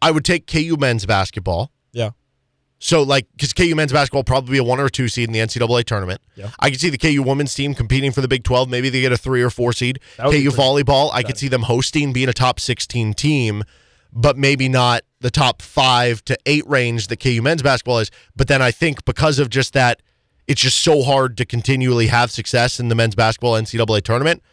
I 0.02 0.10
would 0.10 0.24
take 0.24 0.46
KU 0.46 0.76
men's 0.78 1.06
basketball. 1.06 1.70
Yeah. 1.92 2.10
So 2.86 3.02
like 3.02 3.26
because 3.32 3.52
KU 3.52 3.74
men's 3.74 3.92
basketball 3.92 4.20
will 4.20 4.24
probably 4.24 4.52
be 4.52 4.58
a 4.58 4.62
one 4.62 4.78
or 4.78 4.88
two 4.88 5.08
seed 5.08 5.28
in 5.28 5.32
the 5.32 5.40
NCAA 5.40 5.82
tournament. 5.82 6.20
Yeah. 6.36 6.50
I 6.60 6.70
could 6.70 6.78
see 6.78 6.88
the 6.88 6.96
KU 6.96 7.20
women's 7.20 7.52
team 7.52 7.74
competing 7.74 8.12
for 8.12 8.20
the 8.20 8.28
Big 8.28 8.44
Twelve. 8.44 8.68
Maybe 8.68 8.90
they 8.90 9.00
get 9.00 9.10
a 9.10 9.16
three 9.16 9.42
or 9.42 9.50
four 9.50 9.72
seed. 9.72 9.98
That 10.18 10.26
would 10.26 10.32
be 10.34 10.44
KU 10.44 10.50
volleyball, 10.52 11.10
I 11.12 11.24
could 11.24 11.36
see 11.36 11.48
them 11.48 11.62
hosting, 11.62 12.12
being 12.12 12.28
a 12.28 12.32
top 12.32 12.60
sixteen 12.60 13.12
team, 13.12 13.64
but 14.12 14.36
maybe 14.36 14.68
not 14.68 15.02
the 15.20 15.32
top 15.32 15.62
five 15.62 16.24
to 16.26 16.38
eight 16.46 16.64
range 16.68 17.08
that 17.08 17.18
KU 17.18 17.42
men's 17.42 17.60
basketball 17.60 17.98
is. 17.98 18.12
But 18.36 18.46
then 18.46 18.62
I 18.62 18.70
think 18.70 19.04
because 19.04 19.40
of 19.40 19.50
just 19.50 19.72
that, 19.72 20.00
it's 20.46 20.60
just 20.60 20.78
so 20.78 21.02
hard 21.02 21.36
to 21.38 21.44
continually 21.44 22.06
have 22.06 22.30
success 22.30 22.78
in 22.78 22.86
the 22.86 22.94
men's 22.94 23.16
basketball 23.16 23.54
NCAA 23.54 24.02
tournament. 24.02 24.44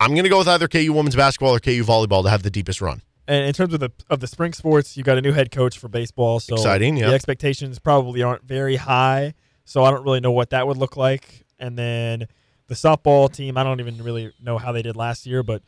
I'm 0.00 0.10
going 0.10 0.24
to 0.24 0.30
go 0.30 0.38
with 0.38 0.48
either 0.48 0.66
KU 0.66 0.92
women's 0.92 1.14
basketball 1.14 1.54
or 1.54 1.60
KU 1.60 1.84
volleyball 1.84 2.24
to 2.24 2.30
have 2.30 2.42
the 2.42 2.50
deepest 2.50 2.80
run. 2.80 3.02
And 3.28 3.44
in 3.44 3.52
terms 3.52 3.74
of 3.74 3.80
the 3.80 3.90
of 4.10 4.20
the 4.20 4.26
spring 4.26 4.52
sports, 4.54 4.96
you 4.96 5.04
got 5.04 5.18
a 5.18 5.20
new 5.20 5.32
head 5.32 5.50
coach 5.50 5.78
for 5.78 5.86
baseball, 5.88 6.40
so 6.40 6.54
Exciting, 6.54 6.96
yeah. 6.96 7.08
The 7.08 7.14
expectations 7.14 7.78
probably 7.78 8.22
aren't 8.22 8.42
very 8.44 8.76
high, 8.76 9.34
so 9.64 9.84
I 9.84 9.90
don't 9.90 10.02
really 10.02 10.20
know 10.20 10.32
what 10.32 10.48
that 10.50 10.66
would 10.66 10.78
look 10.78 10.96
like. 10.96 11.44
And 11.58 11.76
then 11.78 12.26
the 12.68 12.74
softball 12.74 13.30
team, 13.32 13.58
I 13.58 13.64
don't 13.64 13.80
even 13.80 14.02
really 14.02 14.32
know 14.42 14.56
how 14.56 14.72
they 14.72 14.80
did 14.82 14.96
last 14.96 15.26
year, 15.26 15.42
but 15.42 15.62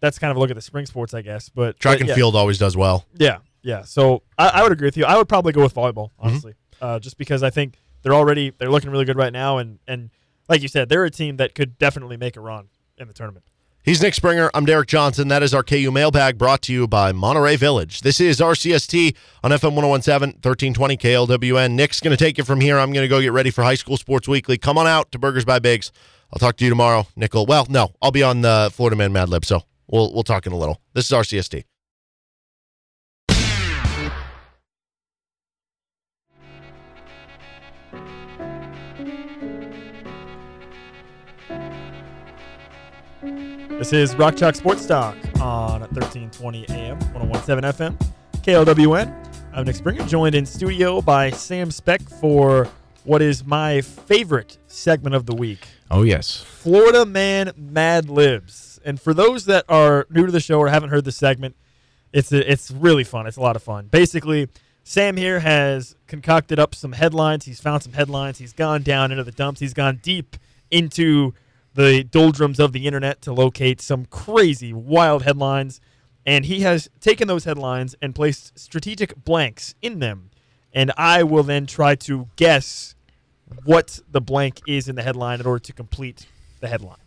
that's 0.00 0.18
kind 0.18 0.30
of 0.30 0.36
a 0.36 0.40
look 0.40 0.50
at 0.50 0.56
the 0.56 0.62
spring 0.62 0.84
sports, 0.84 1.14
I 1.14 1.22
guess. 1.22 1.48
But 1.48 1.80
Track 1.80 1.94
but 1.94 2.00
and 2.02 2.08
yeah, 2.10 2.14
field 2.16 2.36
always 2.36 2.58
does 2.58 2.76
well. 2.76 3.06
yeah, 3.14 3.38
yeah. 3.62 3.82
So 3.84 4.22
I, 4.38 4.48
I 4.48 4.62
would 4.62 4.72
agree 4.72 4.86
with 4.86 4.98
you. 4.98 5.06
I 5.06 5.16
would 5.16 5.28
probably 5.28 5.52
go 5.54 5.62
with 5.62 5.74
volleyball, 5.74 6.10
Mm-hmm. 6.10 6.26
honestly, 6.28 6.54
uh, 6.82 6.98
just 6.98 7.16
because 7.16 7.42
I 7.42 7.48
think 7.48 7.78
they're 8.02 8.14
already 8.14 8.50
they're 8.50 8.70
looking 8.70 8.90
really 8.90 9.06
good 9.06 9.16
right 9.16 9.32
now, 9.32 9.56
and 9.56 9.78
and 9.88 10.10
like 10.50 10.60
you 10.60 10.68
said, 10.68 10.90
they're 10.90 11.04
a 11.04 11.10
team 11.10 11.38
that 11.38 11.54
could 11.54 11.78
definitely 11.78 12.18
make 12.18 12.36
a 12.36 12.40
run 12.40 12.68
in 12.98 13.08
the 13.08 13.14
tournament. 13.14 13.44
He's 13.86 14.02
Nick 14.02 14.14
Springer. 14.14 14.50
I'm 14.52 14.64
Derek 14.64 14.88
Johnson. 14.88 15.28
That 15.28 15.44
is 15.44 15.54
our 15.54 15.62
KU 15.62 15.92
mailbag 15.92 16.38
brought 16.38 16.60
to 16.62 16.72
you 16.72 16.88
by 16.88 17.12
Monterey 17.12 17.54
Village. 17.54 18.00
This 18.00 18.20
is 18.20 18.40
RCST 18.40 19.16
on 19.44 19.52
FM 19.52 19.76
1017, 19.76 20.40
1320 20.42 20.96
KLWN. 20.96 21.70
Nick's 21.70 22.00
going 22.00 22.10
to 22.10 22.16
take 22.16 22.36
it 22.40 22.46
from 22.46 22.60
here. 22.60 22.80
I'm 22.80 22.92
going 22.92 23.04
to 23.04 23.08
go 23.08 23.20
get 23.20 23.30
ready 23.30 23.50
for 23.50 23.62
High 23.62 23.76
School 23.76 23.96
Sports 23.96 24.26
Weekly. 24.26 24.58
Come 24.58 24.76
on 24.76 24.88
out 24.88 25.12
to 25.12 25.20
Burgers 25.20 25.44
by 25.44 25.60
Biggs. 25.60 25.92
I'll 26.32 26.40
talk 26.40 26.56
to 26.56 26.64
you 26.64 26.70
tomorrow, 26.70 27.06
Nickel. 27.14 27.46
Well, 27.46 27.64
no, 27.70 27.92
I'll 28.02 28.10
be 28.10 28.24
on 28.24 28.40
the 28.40 28.72
Florida 28.74 28.96
Man 28.96 29.12
Mad 29.12 29.28
Lib, 29.28 29.44
so 29.44 29.60
we'll 29.86 30.12
we'll 30.12 30.24
talk 30.24 30.48
in 30.48 30.52
a 30.52 30.58
little. 30.58 30.80
This 30.94 31.08
is 31.08 31.12
RCST. 31.12 31.62
This 43.86 44.10
is 44.10 44.16
Rock 44.16 44.36
Chalk 44.36 44.56
Sports 44.56 44.84
Talk 44.84 45.14
on 45.40 45.78
1320 45.82 46.68
AM, 46.70 46.98
1017 47.14 47.70
FM, 47.70 47.96
KLWN. 48.42 49.30
I'm 49.52 49.64
Nick 49.64 49.76
Springer, 49.76 50.04
joined 50.06 50.34
in 50.34 50.44
studio 50.44 51.00
by 51.00 51.30
Sam 51.30 51.70
Speck 51.70 52.00
for 52.02 52.68
what 53.04 53.22
is 53.22 53.46
my 53.46 53.82
favorite 53.82 54.58
segment 54.66 55.14
of 55.14 55.26
the 55.26 55.36
week 55.36 55.68
Oh 55.88 56.02
yes. 56.02 56.36
Florida 56.42 57.06
Man 57.06 57.52
Mad 57.56 58.10
Libs. 58.10 58.80
And 58.84 59.00
for 59.00 59.14
those 59.14 59.44
that 59.44 59.64
are 59.68 60.08
new 60.10 60.26
to 60.26 60.32
the 60.32 60.40
show 60.40 60.58
or 60.58 60.66
haven't 60.66 60.90
heard 60.90 61.04
this 61.04 61.16
segment, 61.16 61.54
it's 62.12 62.32
a, 62.32 62.50
it's 62.50 62.72
really 62.72 63.04
fun. 63.04 63.28
It's 63.28 63.36
a 63.36 63.40
lot 63.40 63.54
of 63.54 63.62
fun. 63.62 63.86
Basically, 63.86 64.48
Sam 64.82 65.16
here 65.16 65.38
has 65.38 65.94
concocted 66.08 66.58
up 66.58 66.74
some 66.74 66.90
headlines. 66.90 67.44
He's 67.44 67.60
found 67.60 67.84
some 67.84 67.92
headlines. 67.92 68.38
He's 68.38 68.52
gone 68.52 68.82
down 68.82 69.12
into 69.12 69.22
the 69.22 69.30
dumps. 69.30 69.60
He's 69.60 69.74
gone 69.74 70.00
deep 70.02 70.34
into 70.72 71.34
the 71.76 72.02
doldrums 72.02 72.58
of 72.58 72.72
the 72.72 72.86
internet 72.86 73.20
to 73.22 73.32
locate 73.32 73.80
some 73.80 74.06
crazy, 74.06 74.72
wild 74.72 75.22
headlines. 75.22 75.80
And 76.24 76.44
he 76.44 76.60
has 76.60 76.88
taken 77.00 77.28
those 77.28 77.44
headlines 77.44 77.94
and 78.02 78.14
placed 78.14 78.58
strategic 78.58 79.24
blanks 79.24 79.74
in 79.80 80.00
them. 80.00 80.30
And 80.72 80.90
I 80.96 81.22
will 81.22 81.44
then 81.44 81.66
try 81.66 81.94
to 81.96 82.28
guess 82.36 82.94
what 83.64 84.00
the 84.10 84.20
blank 84.20 84.60
is 84.66 84.88
in 84.88 84.96
the 84.96 85.02
headline 85.02 85.38
in 85.38 85.46
order 85.46 85.60
to 85.60 85.72
complete 85.72 86.26
the 86.60 86.68
headlines. 86.68 87.05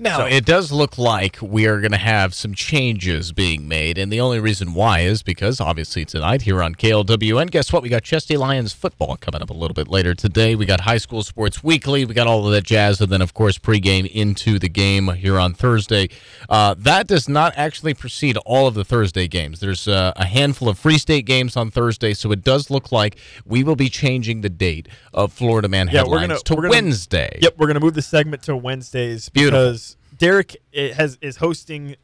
Now, 0.00 0.26
it 0.26 0.44
does 0.46 0.70
look 0.70 0.96
like 0.96 1.38
we 1.42 1.66
are 1.66 1.80
going 1.80 1.90
to 1.90 1.96
have 1.98 2.32
some 2.32 2.54
changes 2.54 3.32
being 3.32 3.66
made, 3.66 3.98
and 3.98 4.12
the 4.12 4.20
only 4.20 4.38
reason 4.38 4.72
why 4.72 5.00
is 5.00 5.24
because 5.24 5.60
obviously 5.60 6.04
tonight 6.04 6.42
here 6.42 6.62
on 6.62 6.76
KLWN, 6.76 7.50
guess 7.50 7.72
what? 7.72 7.82
We 7.82 7.88
got 7.88 8.04
Chesty 8.04 8.36
Lions 8.36 8.72
football 8.72 9.16
coming 9.16 9.42
up 9.42 9.50
a 9.50 9.54
little 9.54 9.74
bit 9.74 9.88
later 9.88 10.14
today. 10.14 10.54
We 10.54 10.66
got 10.66 10.82
High 10.82 10.98
School 10.98 11.24
Sports 11.24 11.64
Weekly. 11.64 12.04
We 12.04 12.14
got 12.14 12.28
all 12.28 12.46
of 12.46 12.52
that 12.52 12.62
jazz, 12.62 13.00
and 13.00 13.10
then, 13.10 13.20
of 13.20 13.34
course, 13.34 13.58
pregame 13.58 14.08
into 14.08 14.60
the 14.60 14.68
game 14.68 15.08
here 15.14 15.36
on 15.36 15.52
Thursday. 15.52 16.08
Uh, 16.48 16.76
that 16.78 17.08
does 17.08 17.28
not 17.28 17.52
actually 17.56 17.92
precede 17.92 18.36
all 18.46 18.68
of 18.68 18.74
the 18.74 18.84
Thursday 18.84 19.26
games. 19.26 19.58
There's 19.58 19.88
uh, 19.88 20.12
a 20.14 20.26
handful 20.26 20.68
of 20.68 20.78
Free 20.78 20.98
State 20.98 21.26
games 21.26 21.56
on 21.56 21.72
Thursday, 21.72 22.14
so 22.14 22.30
it 22.30 22.44
does 22.44 22.70
look 22.70 22.92
like 22.92 23.18
we 23.44 23.64
will 23.64 23.74
be 23.76 23.88
changing 23.88 24.42
the 24.42 24.48
date 24.48 24.86
of 25.12 25.32
Florida 25.32 25.66
Man 25.68 25.86
Yeah, 25.88 25.98
headlines 26.02 26.10
we're 26.10 26.20
gonna- 26.28 26.38
to 26.40 26.54
we're 26.54 26.62
gonna- 26.62 26.70
Wednesday. 26.70 27.38
Yep, 27.42 27.54
we're 27.58 27.66
gonna 27.66 27.80
move 27.80 27.94
the 27.94 28.02
segment 28.02 28.42
to 28.44 28.54
Wednesdays 28.56 29.28
Beautiful. 29.30 29.58
because 29.58 29.87
Derek 30.18 30.56
has 30.74 31.18
is 31.20 31.36
hosting 31.36 31.96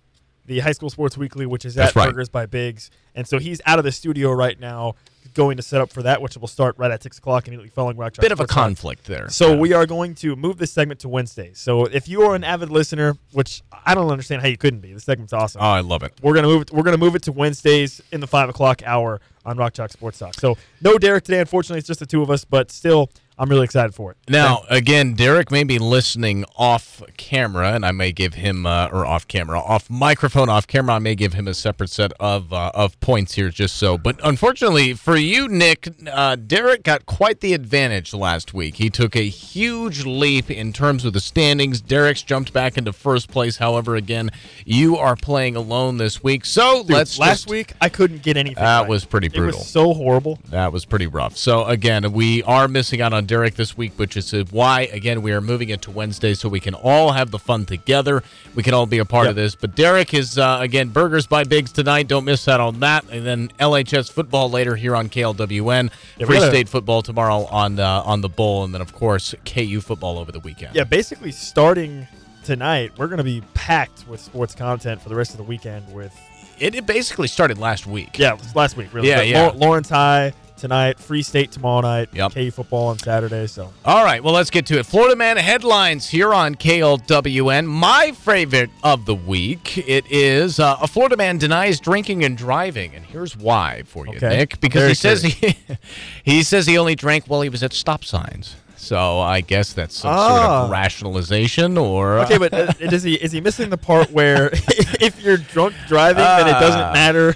the 0.47 0.61
High 0.61 0.73
School 0.73 0.91
Sports 0.91 1.16
Weekly, 1.16 1.47
which 1.47 1.65
is 1.65 1.77
at 1.78 1.95
right. 1.97 2.09
Burgers 2.11 2.28
by 2.28 2.47
Biggs, 2.47 2.91
and 3.15 3.27
so 3.27 3.39
he's 3.39 3.61
out 3.66 3.78
of 3.78 3.85
the 3.85 3.93
studio 3.93 4.31
right 4.31 4.59
now, 4.61 4.95
going 5.32 5.57
to 5.57 5.62
set 5.62 5.81
up 5.81 5.91
for 5.91 6.03
that, 6.03 6.20
which 6.20 6.36
will 6.36 6.47
start 6.49 6.77
right 6.78 6.91
at 6.91 7.03
six 7.03 7.16
o'clock 7.19 7.49
immediately 7.49 7.70
following 7.70 7.97
Rock 7.97 8.12
Chalk 8.12 8.23
Bit 8.23 8.31
of 8.31 8.41
a 8.41 8.47
conflict 8.47 9.07
there. 9.07 9.28
So 9.31 9.55
Yeah. 9.55 9.59
we 9.59 9.73
are 9.73 9.86
going 9.86 10.15
to 10.16 10.36
move 10.36 10.59
this 10.59 10.70
segment 10.70 11.01
to 11.01 11.09
Wednesdays. 11.09 11.59
So 11.59 11.86
if 11.86 12.09
you 12.09 12.23
are 12.23 12.35
an 12.35 12.45
avid 12.45 12.69
listener, 12.70 13.16
which 13.32 13.62
I 13.86 13.95
don't 13.95 14.11
understand 14.11 14.43
how 14.43 14.49
you 14.49 14.59
couldn't 14.59 14.81
be, 14.81 14.93
the 14.93 15.01
segment's 15.01 15.32
awesome. 15.32 15.62
Oh, 15.62 15.65
I 15.65 15.81
love 15.81 16.03
it. 16.03 16.12
We're 16.23 16.35
gonna 16.35 16.47
move 16.49 16.62
it. 16.62 16.73
We're 16.73 16.82
gonna 16.85 16.99
move 16.99 17.16
it 17.16 17.23
to 17.23 17.32
Wednesdays 17.32 18.03
in 18.12 18.20
the 18.20 18.27
five 18.27 18.49
o'clock 18.51 18.82
hour 18.85 19.20
on 19.47 19.57
Rock 19.57 19.73
Chalk 19.73 19.91
Sports 19.93 20.19
Talk. 20.19 20.35
So 20.35 20.59
no 20.82 20.99
Derek 20.99 21.24
today. 21.24 21.41
Unfortunately, 21.41 21.78
it's 21.78 21.89
just 21.89 22.01
the 22.01 22.07
two 22.07 22.20
of 22.23 22.31
us, 22.31 22.45
but 22.45 22.70
still, 22.70 23.11
I'm 23.36 23.48
really 23.48 23.65
excited 23.65 23.94
for 23.94 24.12
it. 24.12 24.16
Now, 24.28 24.62
again, 24.70 25.15
Derek 25.15 25.51
may 25.51 25.65
be 25.65 25.78
listening 25.81 26.44
off 26.56 27.02
camera, 27.16 27.73
and 27.73 27.85
I 27.85 27.90
may 27.90 28.12
give 28.12 28.35
him, 28.35 28.65
uh, 28.65 28.89
or 28.93 29.05
off 29.05 29.27
camera, 29.27 29.59
off 29.59 29.90
microphone, 29.90 30.48
off 30.48 30.66
camera. 30.69 30.94
I 30.94 30.98
may 31.01 31.16
give 31.16 31.32
him 31.32 31.48
a 31.48 31.55
separate 31.55 31.90
set 31.90 32.12
of 32.20 32.52
uh, 32.52 32.70
of 32.74 32.98
points 33.01 33.35
here, 33.35 33.51
just 33.51 33.74
so. 33.77 33.98
But 33.98 34.20
unfortunately 34.23 34.94
for 34.94 35.16
you, 35.16 35.48
Nick, 35.48 35.89
uh, 36.11 36.36
Derek 36.36 36.85
got 36.85 37.06
quite 37.06 37.40
the 37.40 37.55
advantage 37.55 38.15
last 38.15 38.55
week. 38.55 38.77
He 38.77 38.89
took 38.89 39.16
a 39.16 39.23
huge 39.28 40.05
leap 40.06 40.48
in 40.51 40.73
terms 40.73 41.05
of 41.05 41.12
the 41.12 41.20
standings. 41.20 41.81
Derek's 41.81 42.23
jumped 42.23 42.52
back 42.52 42.78
into 42.78 42.93
first 42.93 43.28
place. 43.31 43.56
However, 43.56 43.97
again, 43.97 44.31
you 44.65 44.97
are 44.97 45.16
playing 45.16 45.56
alone 45.56 45.97
this 45.98 46.23
week. 46.23 46.44
So 46.44 46.82
Dude, 46.82 46.93
let's 46.93 47.19
last 47.19 47.40
just- 47.43 47.51
week 47.51 47.73
I 47.81 47.89
couldn't 47.89 48.23
get 48.23 48.36
anything. 48.36 48.62
That 48.62 48.82
right. 48.82 48.89
was 48.89 49.05
pretty 49.05 49.27
It 49.27 49.35
brutal. 49.35 49.59
was 49.59 49.69
so 49.69 49.93
horrible. 49.93 50.39
That 50.51 50.73
was 50.73 50.85
pretty 50.85 51.09
rough. 51.09 51.36
So 51.36 51.65
again, 51.65 52.12
we 52.12 52.43
are 52.44 52.69
missing 52.69 53.01
out 53.01 53.12
on 53.12 53.24
on 53.25 53.27
Derek 53.27 53.55
this 53.55 53.75
week, 53.75 53.93
which 53.99 54.17
is 54.19 54.33
why, 54.51 54.83
again, 54.93 55.23
we 55.23 55.33
are 55.33 55.41
moving 55.41 55.71
it 55.71 55.81
to 55.83 55.91
Wednesday 55.91 56.35
so 56.35 56.47
we 56.47 56.61
can 56.61 56.75
all 56.75 57.13
have 57.13 57.31
the 57.31 57.39
fun 57.39 57.65
together. 57.65 58.23
We 58.55 58.63
can 58.63 58.75
all 58.75 58.85
be 58.85 58.99
a 58.99 59.05
part 59.07 59.25
Yep. 59.25 59.31
of 59.31 59.37
this. 59.37 59.55
But 59.55 59.75
Derek 59.75 60.13
is, 60.13 60.37
uh, 60.39 60.59
again, 60.61 60.89
Burgers 60.91 61.27
by 61.27 61.45
Biggs 61.45 61.73
tonight. 61.73 62.07
Don't 62.07 62.25
miss 62.27 62.47
out 62.49 62.61
on 62.61 62.81
that. 62.81 63.05
And 63.11 63.25
then 63.25 63.51
LHS 63.59 64.11
football 64.13 64.51
later 64.51 64.77
here 64.77 64.95
on 64.95 65.09
KLWN. 65.09 65.91
Yeah, 66.19 66.27
Free 66.27 66.41
State 66.41 66.69
football 66.69 67.01
tomorrow 67.01 67.47
on 67.47 67.81
uh, 67.81 68.03
on 68.05 68.21
the 68.21 68.29
Bowl. 68.29 68.63
And 68.65 68.75
then, 68.75 68.83
of 68.83 68.93
course, 68.93 69.35
KU 69.47 69.81
football 69.81 70.19
over 70.19 70.31
the 70.31 70.41
weekend. 70.41 70.75
Yeah, 70.77 70.85
basically 70.85 71.33
starting 71.33 72.07
tonight, 72.45 72.93
we're 72.99 73.07
going 73.09 73.19
to 73.19 73.25
be 73.25 73.43
packed 73.55 74.07
with 74.07 74.21
sports 74.21 74.55
content 74.55 75.01
for 75.01 75.09
the 75.09 75.15
rest 75.15 75.31
of 75.31 75.39
the 75.39 75.45
weekend. 75.45 75.91
With 75.95 76.13
It, 76.59 76.75
it 76.75 76.85
basically 76.87 77.29
started 77.29 77.57
last 77.57 77.87
week. 77.87 78.19
yeah, 78.19 78.37
last 78.55 78.77
week 78.77 78.93
really. 78.93 79.09
Yeah, 79.09 79.23
yeah. 79.23 79.51
Lawrence 79.55 79.89
High 79.89 80.35
tonight, 80.56 80.98
Free 80.98 81.22
State 81.22 81.52
tomorrow 81.52 81.81
night, 81.81 82.09
Yep. 82.12 82.32
KU 82.32 82.51
football 82.51 82.86
on 82.89 82.98
Saturday. 82.98 83.47
So 83.47 83.72
All 83.85 84.05
right, 84.05 84.22
well, 84.22 84.35
let's 84.35 84.51
get 84.51 84.66
to 84.66 84.78
it. 84.78 84.86
Florida 84.86 85.16
Man 85.16 85.36
headlines 85.36 86.09
here 86.09 86.32
on 86.32 86.55
KLWN. 86.55 87.66
My 87.66 88.12
favorite 88.12 88.70
of 88.82 89.05
the 89.06 89.14
week, 89.14 89.78
it 89.78 90.05
is 90.10 90.59
uh, 90.60 90.76
a 90.81 90.86
Florida 90.86 91.16
man 91.16 91.39
denies 91.39 91.81
drinking 91.81 92.24
and 92.24 92.36
driving, 92.36 92.94
and 92.94 93.05
here's 93.05 93.36
why 93.36 93.82
for 93.86 94.06
you, 94.06 94.16
Okay. 94.16 94.28
Nick. 94.36 94.60
Because 94.60 94.89
he 94.89 94.94
says 94.94 95.22
he 95.22 95.56
he 96.24 96.43
says 96.43 96.66
he 96.66 96.78
only 96.78 96.94
drank 96.94 97.26
while 97.26 97.43
he 97.43 97.48
was 97.48 97.62
at 97.62 97.72
stop 97.72 98.05
signs. 98.05 98.56
So 98.76 99.20
I 99.20 99.40
guess 99.40 99.72
that's 99.72 99.97
some 99.97 100.12
sort 100.14 100.20
Ah. 100.43 100.64
of 100.64 100.70
rationalization, 100.70 101.78
or 101.78 102.18
okay, 102.20 102.36
but 102.39 102.52
uh, 102.52 102.72
is 102.81 103.02
he 103.02 103.14
is 103.14 103.32
he 103.32 103.40
missing 103.40 103.70
the 103.70 103.78
part 103.78 104.10
where 104.10 104.51
if 105.01 105.22
you're 105.22 105.39
drunk 105.39 105.74
driving, 105.89 106.22
then 106.22 106.48
it 106.48 106.55
Ah. 106.55 106.60
doesn't 106.60 106.93
matter? 106.93 107.35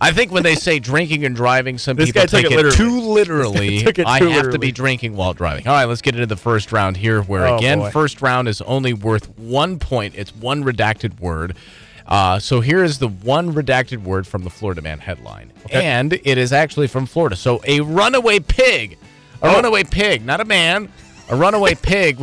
I 0.00 0.12
think 0.12 0.30
when 0.30 0.42
they 0.44 0.54
say 0.54 0.78
drinking 0.78 1.24
and 1.24 1.34
driving, 1.34 1.76
some 1.78 1.96
This 1.96 2.06
people 2.12 2.26
take 2.28 2.44
it 2.44 2.52
it, 2.52 2.56
literally. 2.56 2.76
too 2.76 3.00
literally. 3.00 3.76
it 3.84 3.98
I 4.06 4.18
too 4.20 4.28
have 4.28 4.50
to 4.50 4.58
be 4.58 4.70
drinking 4.70 5.16
while 5.16 5.32
driving. 5.34 5.66
All 5.66 5.74
right, 5.74 5.86
let's 5.86 6.02
get 6.02 6.14
into 6.14 6.26
the 6.26 6.36
first 6.36 6.70
round 6.72 6.96
here, 6.96 7.22
where 7.22 7.46
Oh, 7.48 7.56
again, 7.56 7.80
boy. 7.80 7.90
first 7.90 8.22
round 8.22 8.46
is 8.48 8.60
only 8.62 8.92
worth 8.92 9.28
one 9.38 9.78
point. 9.78 10.14
It's 10.16 10.34
one 10.34 10.62
redacted 10.64 11.18
word. 11.20 11.56
Uh, 12.06 12.38
so 12.38 12.60
here 12.60 12.82
is 12.84 12.98
the 13.00 13.08
one 13.08 13.52
redacted 13.52 14.02
word 14.02 14.26
from 14.26 14.44
the 14.44 14.50
Florida 14.50 14.80
Man 14.80 14.98
headline, 14.98 15.52
and 15.70 16.12
it 16.12 16.38
is 16.38 16.52
actually 16.54 16.86
from 16.86 17.04
Florida. 17.04 17.36
So 17.36 17.60
a 17.66 17.80
runaway 17.80 18.38
pig, 18.40 18.96
a 19.42 19.48
Oh. 19.48 19.54
runaway 19.56 19.84
pig, 19.84 20.24
not 20.24 20.40
a 20.40 20.44
man, 20.46 20.90
a 21.28 21.36
runaway 21.36 21.74
pig. 21.82 22.18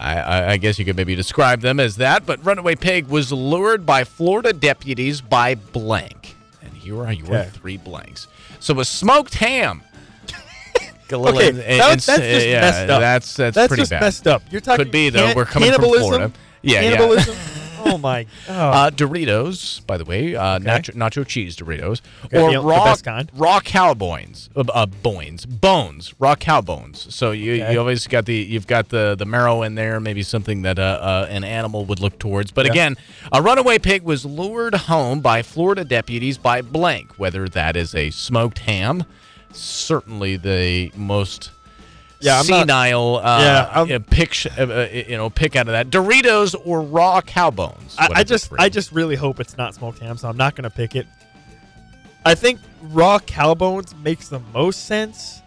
I, 0.00 0.16
I, 0.18 0.50
I 0.52 0.56
guess 0.56 0.78
you 0.78 0.84
could 0.84 0.96
maybe 0.96 1.14
describe 1.14 1.60
them 1.60 1.78
as 1.78 1.96
that, 1.96 2.24
but 2.26 2.44
runaway 2.44 2.74
pig 2.76 3.06
was 3.08 3.30
lured 3.30 3.84
by 3.86 4.04
Florida 4.04 4.52
deputies 4.52 5.20
by 5.20 5.54
blank. 5.54 6.34
And 6.88 6.96
here 6.96 7.06
are 7.06 7.12
your 7.12 7.26
Okay. 7.38 7.50
three 7.52 7.76
blanks. 7.76 8.26
So 8.60 8.78
a 8.80 8.84
smoked 8.84 9.34
ham. 9.34 9.82
Okay, 11.10 11.50
that- 11.52 11.78
that's 11.78 12.06
just 12.06 12.18
messed 12.18 12.90
up. 12.90 13.00
That's 13.00 13.34
that's, 13.34 13.54
That's 13.54 13.68
pretty 13.68 13.80
just 13.82 13.90
bad. 13.90 14.00
messed 14.02 14.26
up. 14.26 14.42
You're 14.50 14.60
talking 14.60 14.84
Could 14.84 14.92
be 14.92 15.08
though. 15.08 15.32
We're 15.34 15.46
coming 15.46 15.72
from 15.72 15.80
cannibalism? 15.82 16.08
Florida. 16.08 16.32
Yeah, 16.62 16.82
yeah. 16.82 17.24
Cannibalism. 17.78 17.94
oh 17.94 17.98
my! 17.98 18.26
Oh. 18.48 18.52
Uh, 18.52 18.90
Doritos, 18.90 19.84
by 19.86 19.96
the 19.96 20.04
way, 20.04 20.34
uh, 20.36 20.58
nacho, 20.58 20.94
nacho 20.94 21.26
cheese 21.26 21.56
Doritos, 21.56 22.00
Okay, 22.26 22.38
or 22.40 22.50
the- 22.52 22.58
the 22.60 22.64
raw 22.66 22.84
best 22.84 23.04
kind. 23.04 23.30
raw 23.34 23.60
cow 23.60 23.94
bones, 23.94 24.50
uh, 24.56 24.64
uh, 24.72 24.86
bones, 24.86 25.46
bones, 25.46 26.14
raw 26.18 26.34
cow 26.34 26.60
bones. 26.60 27.06
So 27.14 27.30
you 27.32 27.54
Okay. 27.62 27.72
you 27.72 27.78
always 27.78 28.06
got 28.06 28.26
the 28.26 28.34
you've 28.34 28.66
got 28.66 28.88
the 28.90 29.14
the 29.18 29.24
marrow 29.26 29.62
in 29.62 29.74
there, 29.74 30.00
maybe 30.00 30.22
something 30.22 30.62
that 30.62 30.78
uh, 30.78 30.82
uh, 30.82 31.26
an 31.30 31.44
animal 31.44 31.84
would 31.86 32.00
look 32.00 32.18
towards. 32.18 32.50
But 32.50 32.66
Yeah. 32.66 32.72
again, 32.72 32.96
a 33.32 33.40
runaway 33.42 33.78
pig 33.78 34.02
was 34.02 34.24
lured 34.24 34.74
home 34.74 35.20
by 35.20 35.42
Florida 35.42 35.84
deputies 35.84 36.38
by 36.38 36.62
blank. 36.62 37.12
Whether 37.18 37.48
that 37.48 37.76
is 37.76 37.94
a 37.94 38.10
smoked 38.10 38.60
ham, 38.60 39.04
certainly 39.52 40.36
the 40.36 40.90
most 40.96 41.50
Yeah, 42.20 42.40
I'm 42.40 42.46
not- 42.46 42.66
senile 42.68 43.16
uh, 43.16 43.40
Yeah, 43.40 43.70
I'm- 43.72 44.02
pick 44.04 44.34
uh, 44.58 44.62
uh, 44.62 44.88
you 44.92 45.16
know 45.16 45.30
pick 45.30 45.54
out 45.56 45.68
of 45.68 45.72
that 45.72 45.90
Doritos 45.90 46.54
or 46.64 46.82
raw 46.82 47.20
cow 47.20 47.50
bones. 47.50 47.94
I, 47.98 48.08
I 48.16 48.24
just. 48.24 48.50
I 48.58 48.68
just 48.68 48.92
really 48.92 49.16
hope 49.16 49.40
it's 49.40 49.56
not 49.56 49.74
smoked 49.74 50.00
ham, 50.00 50.16
so 50.16 50.28
I'm 50.28 50.36
not 50.36 50.54
gonna 50.56 50.70
pick 50.70 50.96
it. 50.96 51.06
I 52.24 52.34
think 52.34 52.60
raw 52.82 53.18
cow 53.20 53.54
bones 53.54 53.94
makes 53.96 54.28
the 54.28 54.40
most 54.52 54.86
sense, 54.86 55.40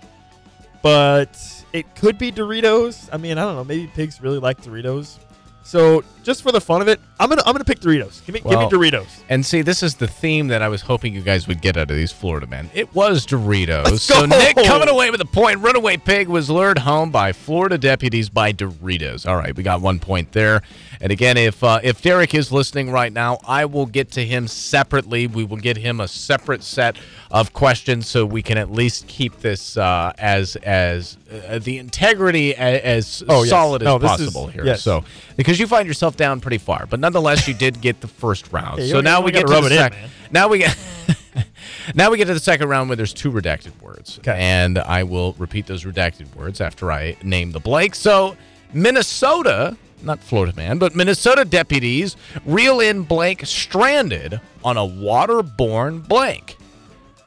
but 0.81 1.37
it 1.73 1.93
could 1.95 2.17
be 2.17 2.31
Doritos. 2.31 3.09
I 3.11 3.17
mean, 3.17 3.37
I 3.37 3.43
don't 3.43 3.55
know. 3.55 3.63
Maybe 3.63 3.87
pigs 3.87 4.21
really 4.21 4.39
like 4.39 4.61
Doritos. 4.61 5.17
So 5.63 6.03
just 6.23 6.43
for 6.43 6.51
the 6.51 6.61
fun 6.61 6.81
of 6.81 6.87
it, 6.87 6.99
I'm 7.19 7.29
gonna 7.29 7.43
I'm 7.45 7.53
gonna 7.53 7.63
pick 7.63 7.79
Doritos. 7.79 8.25
Give 8.25 8.33
me 8.33 8.41
Well, 8.43 8.69
give 8.69 8.79
me 8.79 8.89
Doritos. 8.91 9.23
And 9.29 9.45
see, 9.45 9.61
this 9.61 9.83
is 9.83 9.95
the 9.95 10.07
theme 10.07 10.47
that 10.47 10.61
I 10.61 10.67
was 10.69 10.81
hoping 10.81 11.13
you 11.13 11.21
guys 11.21 11.47
would 11.47 11.61
get 11.61 11.77
out 11.77 11.89
of 11.89 11.95
these 11.95 12.11
Florida 12.11 12.47
men. 12.47 12.69
It 12.73 12.93
was 12.95 13.25
Doritos. 13.25 13.99
So! 13.99 14.25
Nick 14.25 14.55
coming 14.57 14.89
away 14.89 15.11
with 15.11 15.21
a 15.21 15.25
point. 15.25 15.59
Runaway 15.59 15.97
pig 15.97 16.27
was 16.27 16.49
lured 16.49 16.79
home 16.79 17.11
by 17.11 17.31
Florida 17.31 17.77
deputies 17.77 18.29
by 18.29 18.51
Doritos. 18.53 19.27
All 19.27 19.37
right, 19.37 19.55
we 19.55 19.63
got 19.63 19.81
one 19.81 19.99
point 19.99 20.31
there. 20.31 20.61
And 21.03 21.11
again, 21.11 21.35
if 21.35 21.63
uh, 21.63 21.79
if 21.81 22.01
Derek 22.03 22.35
is 22.35 22.51
listening 22.51 22.91
right 22.91 23.11
now, 23.11 23.39
I 23.47 23.65
will 23.65 23.87
get 23.87 24.11
to 24.11 24.23
him 24.25 24.47
separately. 24.47 25.25
We 25.25 25.43
will 25.43 25.57
get 25.57 25.75
him 25.77 25.99
a 25.99 26.07
separate 26.07 26.61
set 26.61 26.95
of 27.31 27.53
questions 27.53 28.07
so 28.07 28.23
we 28.23 28.43
can 28.43 28.59
at 28.59 28.71
least 28.71 29.07
keep 29.07 29.39
this 29.39 29.77
uh, 29.77 30.13
as 30.19 30.57
as 30.57 31.17
uh, 31.49 31.57
the 31.57 31.79
integrity 31.79 32.55
as, 32.55 33.23
as 33.23 33.23
Oh, 33.27 33.41
yes. 33.41 33.49
solid 33.49 33.81
No, 33.81 33.95
as 33.95 34.01
this 34.03 34.11
is- 34.11 34.17
possible 34.27 34.47
here. 34.47 34.63
yes. 34.63 34.83
So 34.83 35.03
because 35.37 35.59
you 35.59 35.65
find 35.65 35.87
yourself 35.87 36.17
down 36.17 36.39
pretty 36.39 36.59
far, 36.59 36.85
but 36.85 36.99
nonetheless, 36.99 37.47
you 37.47 37.55
did 37.55 37.81
get 37.81 37.99
the 38.01 38.07
first 38.07 38.53
round. 38.53 38.79
Yeah, 38.81 38.87
so 38.91 39.01
now 39.01 39.21
we 39.21 39.31
get 39.31 39.47
to 39.47 39.53
the 39.61 39.85
in. 39.87 40.09
Now 40.31 40.47
we 40.49 40.59
get. 40.59 40.77
now 41.95 42.11
we 42.11 42.17
get 42.17 42.25
to 42.27 42.33
the 42.35 42.39
second 42.39 42.69
round 42.69 42.89
where 42.89 42.95
there's 42.95 43.13
two 43.13 43.31
redacted 43.31 43.71
words, 43.81 44.19
Okay. 44.19 44.35
and 44.37 44.77
I 44.77 45.01
will 45.01 45.33
repeat 45.39 45.65
those 45.65 45.83
redacted 45.83 46.33
words 46.35 46.61
after 46.61 46.91
I 46.91 47.17
name 47.23 47.53
the 47.53 47.59
blank. 47.59 47.95
So 47.95 48.35
Minnesota, 48.71 49.75
not 50.03 50.19
Florida 50.19 50.55
man, 50.55 50.77
but 50.77 50.95
Minnesota 50.95 51.45
deputies 51.45 52.15
reel 52.45 52.79
in 52.79 53.03
blank 53.03 53.45
stranded 53.45 54.39
on 54.63 54.77
a 54.77 54.81
waterborne 54.81 56.07
blank. 56.07 56.57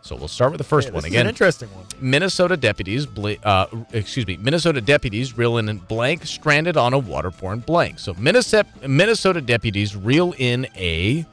So 0.03 0.15
we'll 0.15 0.29
start 0.29 0.53
with 0.53 0.59
the 0.59 0.65
first 0.65 0.93
one 0.93 1.07
again. 1.07 1.23
an 1.23 1.29
interesting 1.31 1.71
one. 1.75 1.87
Minnesota 1.99 2.59
deputies, 2.59 3.07
uh, 3.43 3.67
excuse 3.93 4.27
me, 4.27 4.37
Minnesota 4.37 4.83
deputies 4.83 5.39
reel 5.39 5.57
in 5.57 5.79
blank 5.79 6.27
stranded 6.27 6.77
on 6.77 6.93
a 6.93 7.01
waterborne 7.01 7.65
blank. 7.65 7.99
So 7.99 8.13
Minnesota, 8.19 8.69
Minnesota 8.87 9.41
deputies 9.41 9.97
reel 9.97 10.35
in 10.37 10.67
a 10.77 11.25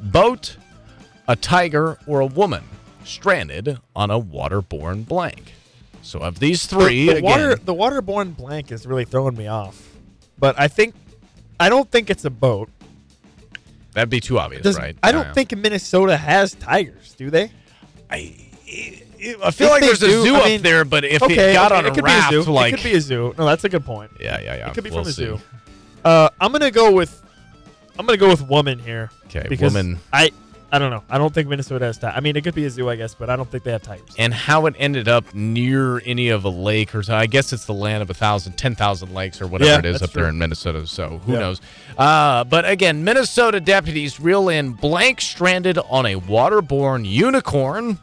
boat, 0.00 0.56
a 1.26 1.34
tiger, 1.34 1.98
or 2.06 2.20
a 2.20 2.26
woman 2.26 2.62
stranded 3.04 3.78
on 3.96 4.12
a 4.12 4.20
waterborne 4.20 5.04
blank. 5.06 5.52
So 6.02 6.20
of 6.20 6.38
these 6.38 6.66
three, 6.66 7.06
the, 7.06 7.14
the 7.14 7.18
again, 7.18 7.30
water 7.30 7.54
the 7.56 7.74
waterborne 7.74 8.36
blank 8.36 8.70
is 8.70 8.86
really 8.86 9.04
throwing 9.04 9.36
me 9.36 9.48
off. 9.48 9.89
But 10.40 10.58
I 10.58 10.66
think 10.68 10.94
I 11.60 11.68
don't 11.68 11.88
think 11.90 12.10
it's 12.10 12.24
a 12.24 12.30
boat. 12.30 12.68
that'd 13.92 14.08
be 14.08 14.20
too 14.20 14.38
obvious, 14.38 14.62
Does- 14.62 14.78
right? 14.78 14.96
I 15.02 15.12
don't 15.12 15.26
Yeah. 15.26 15.32
think 15.34 15.54
Minnesota 15.56 16.16
has 16.16 16.54
tigers, 16.54 17.14
do 17.18 17.28
they? 17.30 17.52
I, 18.10 18.34
I 19.44 19.50
feel 19.50 19.66
If 19.66 19.70
like 19.70 19.80
there's 19.82 20.02
a 20.02 20.22
zoo 20.22 20.34
I 20.36 20.54
up 20.56 20.62
there, 20.62 20.84
but 20.84 21.04
if 21.04 21.22
okay, 21.22 21.50
it 21.50 21.54
got 21.54 21.70
okay, 21.72 21.78
on 21.78 21.84
a 21.84 21.88
it 21.88 21.94
could 21.94 22.04
raft, 22.04 22.32
a 22.32 22.50
like 22.50 22.72
it 22.72 22.76
could 22.78 22.84
be 22.84 22.94
a 22.96 23.00
zoo. 23.00 23.34
No, 23.36 23.44
that's 23.44 23.64
a 23.64 23.68
good 23.68 23.84
point. 23.84 24.10
yeah, 24.18 24.40
yeah, 24.40 24.56
yeah, 24.56 24.68
It 24.68 24.74
could 24.74 24.84
be 24.84 24.90
we'll 24.90 25.02
from 25.02 25.08
a 25.10 25.12
zoo. 25.12 25.38
Uh, 26.04 26.30
I'm 26.40 26.50
gonna 26.52 26.70
go 26.70 26.92
with 26.92 27.20
I'm 27.98 28.06
gonna 28.06 28.16
go 28.16 28.28
with 28.28 28.42
woman 28.48 28.78
here. 28.78 29.10
Okay, 29.26 29.54
woman. 29.60 29.98
I 30.12 30.30
I 30.72 30.78
don't 30.78 30.90
know. 30.90 31.02
I 31.10 31.18
don't 31.18 31.34
think 31.34 31.48
Minnesota 31.48 31.84
has 31.86 31.98
tigers. 31.98 32.16
I 32.16 32.20
mean, 32.20 32.36
it 32.36 32.44
could 32.44 32.54
be 32.54 32.64
a 32.64 32.70
zoo, 32.70 32.88
I 32.88 32.94
guess, 32.96 33.14
but 33.14 33.28
I 33.28 33.34
don't 33.34 33.50
think 33.50 33.64
they 33.64 33.72
have 33.72 33.82
tigers. 33.82 34.08
and 34.18 34.32
how 34.32 34.66
it 34.66 34.74
ended 34.78 35.08
up 35.08 35.34
near 35.34 36.00
any 36.06 36.28
of 36.28 36.44
a 36.44 36.48
lake 36.48 36.94
or 36.94 37.02
so. 37.02 37.14
I 37.16 37.26
guess 37.26 37.52
it's 37.52 37.64
the 37.64 37.74
land 37.74 38.02
of 38.02 38.10
a 38.10 38.14
thousand, 38.14 38.52
ten 38.52 38.74
thousand 38.76 39.12
lakes 39.12 39.40
or 39.42 39.48
whatever 39.48 39.70
Yeah, 39.70 39.78
it 39.80 39.84
is 39.84 40.00
up 40.02 40.12
there 40.12 40.28
in 40.28 40.38
Minnesota. 40.38 40.86
So 40.86 41.18
who 41.26 41.32
Yeah. 41.32 41.38
knows? 41.40 41.60
Uh, 41.98 42.44
but 42.44 42.68
again, 42.68 43.02
Minnesota 43.02 43.58
deputies 43.60 44.20
reel 44.20 44.48
in 44.48 44.72
blank 44.72 45.20
stranded 45.20 45.76
on 45.76 46.06
a 46.06 46.14
waterborne 46.20 47.04
unicorn, 47.04 47.98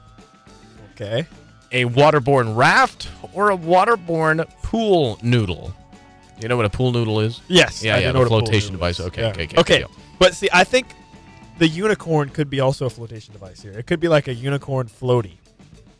Okay. 0.96 1.26
a 1.72 1.86
waterborne 1.86 2.56
raft, 2.56 3.08
or 3.34 3.50
a 3.52 3.58
waterborne 3.58 4.46
pool 4.64 5.20
noodle. 5.22 5.74
You 6.42 6.48
know 6.50 6.58
what 6.58 6.66
a 6.66 6.70
pool 6.70 6.92
noodle 6.92 7.20
is? 7.22 7.40
Yes. 7.48 7.84
Yeah, 7.84 7.96
I 7.96 8.00
yeah, 8.00 8.02
do 8.02 8.08
the 8.08 8.14
know 8.14 8.20
what 8.20 8.26
a 8.26 8.30
flotation 8.46 8.72
device. 8.74 9.00
is. 9.00 9.06
Okay, 9.08 9.22
Yeah. 9.22 9.30
okay, 9.30 9.44
okay, 9.44 9.60
Okay. 9.60 9.86
But 10.20 10.36
see, 10.36 10.50
I 10.52 10.64
think 10.64 10.88
the 11.58 11.68
unicorn 11.68 12.30
could 12.30 12.50
be 12.50 12.60
also 12.60 12.86
a 12.86 12.90
flotation 12.90 13.34
device 13.34 13.62
here. 13.62 13.72
It 13.74 13.88
could 13.88 14.00
be 14.00 14.08
like 14.08 14.28
a 14.28 14.34
unicorn 14.34 14.88
floaty. 14.88 15.38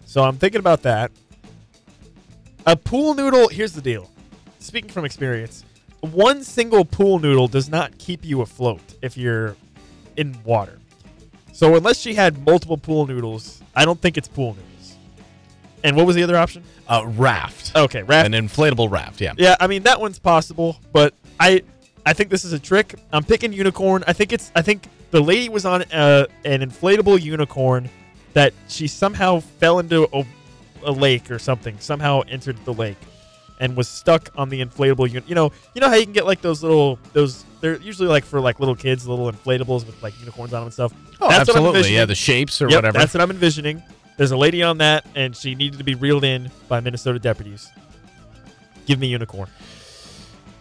So 0.06 0.24
I'm 0.24 0.38
thinking 0.38 0.60
about 0.60 0.84
that. 0.84 1.12
A 2.66 2.76
pool 2.76 3.14
noodle. 3.14 3.48
Here's 3.48 3.74
the 3.74 3.82
deal. 3.82 4.10
Speaking 4.60 4.90
from 4.90 5.06
experience, 5.06 5.64
one 6.02 6.44
single 6.44 6.86
pool 6.86 7.20
noodle 7.20 7.48
does 7.48 7.70
not 7.70 7.98
keep 7.98 8.26
you 8.26 8.42
afloat 8.42 8.82
if 9.02 9.18
you're 9.18 9.56
in 10.16 10.38
water. 10.44 10.80
So 11.54 11.76
unless 11.76 11.98
she 11.98 12.14
had 12.14 12.46
multiple 12.46 12.78
pool 12.78 13.08
noodles, 13.08 13.62
I 13.76 13.86
don't 13.86 14.00
think 14.00 14.18
it's 14.18 14.28
pool 14.28 14.56
noodles. 14.56 14.98
And 15.84 15.96
what 15.96 16.06
was 16.06 16.16
the 16.16 16.24
other 16.24 16.38
option? 16.38 16.64
Uh, 16.88 17.06
raft. 17.06 17.76
Okay, 17.76 18.04
raft. 18.04 18.26
An 18.26 18.34
inflatable 18.34 18.92
raft. 18.92 19.22
Yeah. 19.22 19.34
Yeah, 19.38 19.56
I 19.60 19.68
mean 19.68 19.84
that 19.84 20.00
one's 20.00 20.20
possible, 20.20 20.78
but 20.92 21.14
I 21.40 21.64
I 22.06 22.14
think 22.14 22.30
this 22.30 22.46
is 22.46 22.54
a 22.54 22.60
trick. 22.60 22.96
I'm 23.12 23.24
picking 23.24 23.54
unicorn. 23.54 24.04
I 24.08 24.14
think 24.14 24.34
it's 24.34 24.52
I 24.56 24.62
think 24.62 24.88
the 25.12 25.22
lady 25.22 25.50
was 25.50 25.66
on 25.66 25.84
uh, 25.84 26.26
an 26.44 26.62
inflatable 26.62 27.22
unicorn 27.22 27.90
that 28.34 28.54
she 28.68 28.88
somehow 28.88 29.40
fell 29.40 29.80
into 29.80 30.08
a, 30.16 30.26
a 30.84 30.92
lake 30.92 31.32
or 31.32 31.40
something. 31.40 31.80
Somehow 31.80 32.22
entered 32.28 32.58
the 32.66 32.74
lake, 32.74 32.98
and 33.60 33.76
was 33.76 33.88
stuck 33.88 34.30
on 34.36 34.50
the 34.50 34.64
inflatable 34.64 35.08
unit. 35.08 35.28
You 35.28 35.36
know, 35.36 35.52
you 35.74 35.82
know 35.82 35.90
how 35.90 35.96
you 35.96 36.04
can 36.04 36.14
get 36.14 36.26
like 36.26 36.42
those 36.42 36.62
little 36.62 37.00
those. 37.14 37.44
They're 37.62 37.78
usually 37.78 38.08
like 38.08 38.24
for 38.26 38.40
like 38.40 38.60
little 38.60 38.76
kids, 38.76 39.08
little 39.08 39.32
inflatables 39.32 39.86
with 39.86 40.02
like 40.04 40.20
unicorns 40.20 40.54
on 40.54 40.60
them 40.62 40.68
and 40.68 40.74
stuff. 40.74 40.94
Oh, 41.20 41.30
That's 41.30 41.50
absolutely. 41.50 41.94
Yeah, 41.94 42.06
the 42.06 42.16
shapes 42.16 42.62
or 42.62 42.70
Yep, 42.70 42.78
whatever. 42.78 43.00
That's 43.00 43.14
what 43.14 43.22
I'm 43.22 43.32
envisioning. 43.32 43.82
There's 44.18 44.32
a 44.32 44.38
lady 44.38 44.64
on 44.64 44.80
that, 44.80 45.06
and 45.16 45.36
she 45.36 45.56
needed 45.56 45.78
to 45.78 45.84
be 45.84 45.96
reeled 45.96 46.24
in 46.24 46.52
by 46.68 46.80
Minnesota 46.80 47.20
deputies. 47.20 47.70
Give 48.86 49.00
me 49.00 49.08
unicorn. 49.08 49.50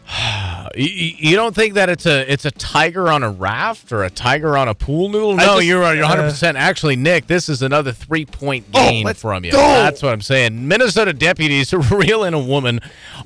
You, 0.74 0.84
you 0.84 1.36
don't 1.36 1.54
think 1.54 1.72
that 1.74 1.88
it's 1.88 2.04
a 2.04 2.30
it's 2.30 2.44
a 2.44 2.50
tiger 2.50 3.08
on 3.10 3.22
a 3.22 3.30
raft 3.30 3.92
or 3.92 4.04
a 4.04 4.10
tiger 4.10 4.58
on 4.58 4.68
a 4.68 4.74
pool 4.74 5.08
noodle? 5.08 5.34
No, 5.36 5.44
just- 5.54 5.64
you're 5.64 5.80
you're 5.94 6.04
uh, 6.04 6.08
100. 6.08 6.22
percent 6.30 6.58
Actually, 6.58 6.96
Nick, 6.96 7.28
this 7.28 7.48
is 7.48 7.62
another 7.62 7.92
three 7.92 8.26
point 8.26 8.66
Oh, 8.74 9.12
from 9.14 9.44
you. 9.46 9.52
go. 9.52 9.56
That's 9.58 10.02
what 10.02 10.12
I'm 10.12 10.20
saying. 10.20 10.68
Minnesota 10.68 11.14
deputies 11.14 11.72
reel 11.90 12.24
in 12.24 12.34
a 12.34 12.38
woman 12.38 12.80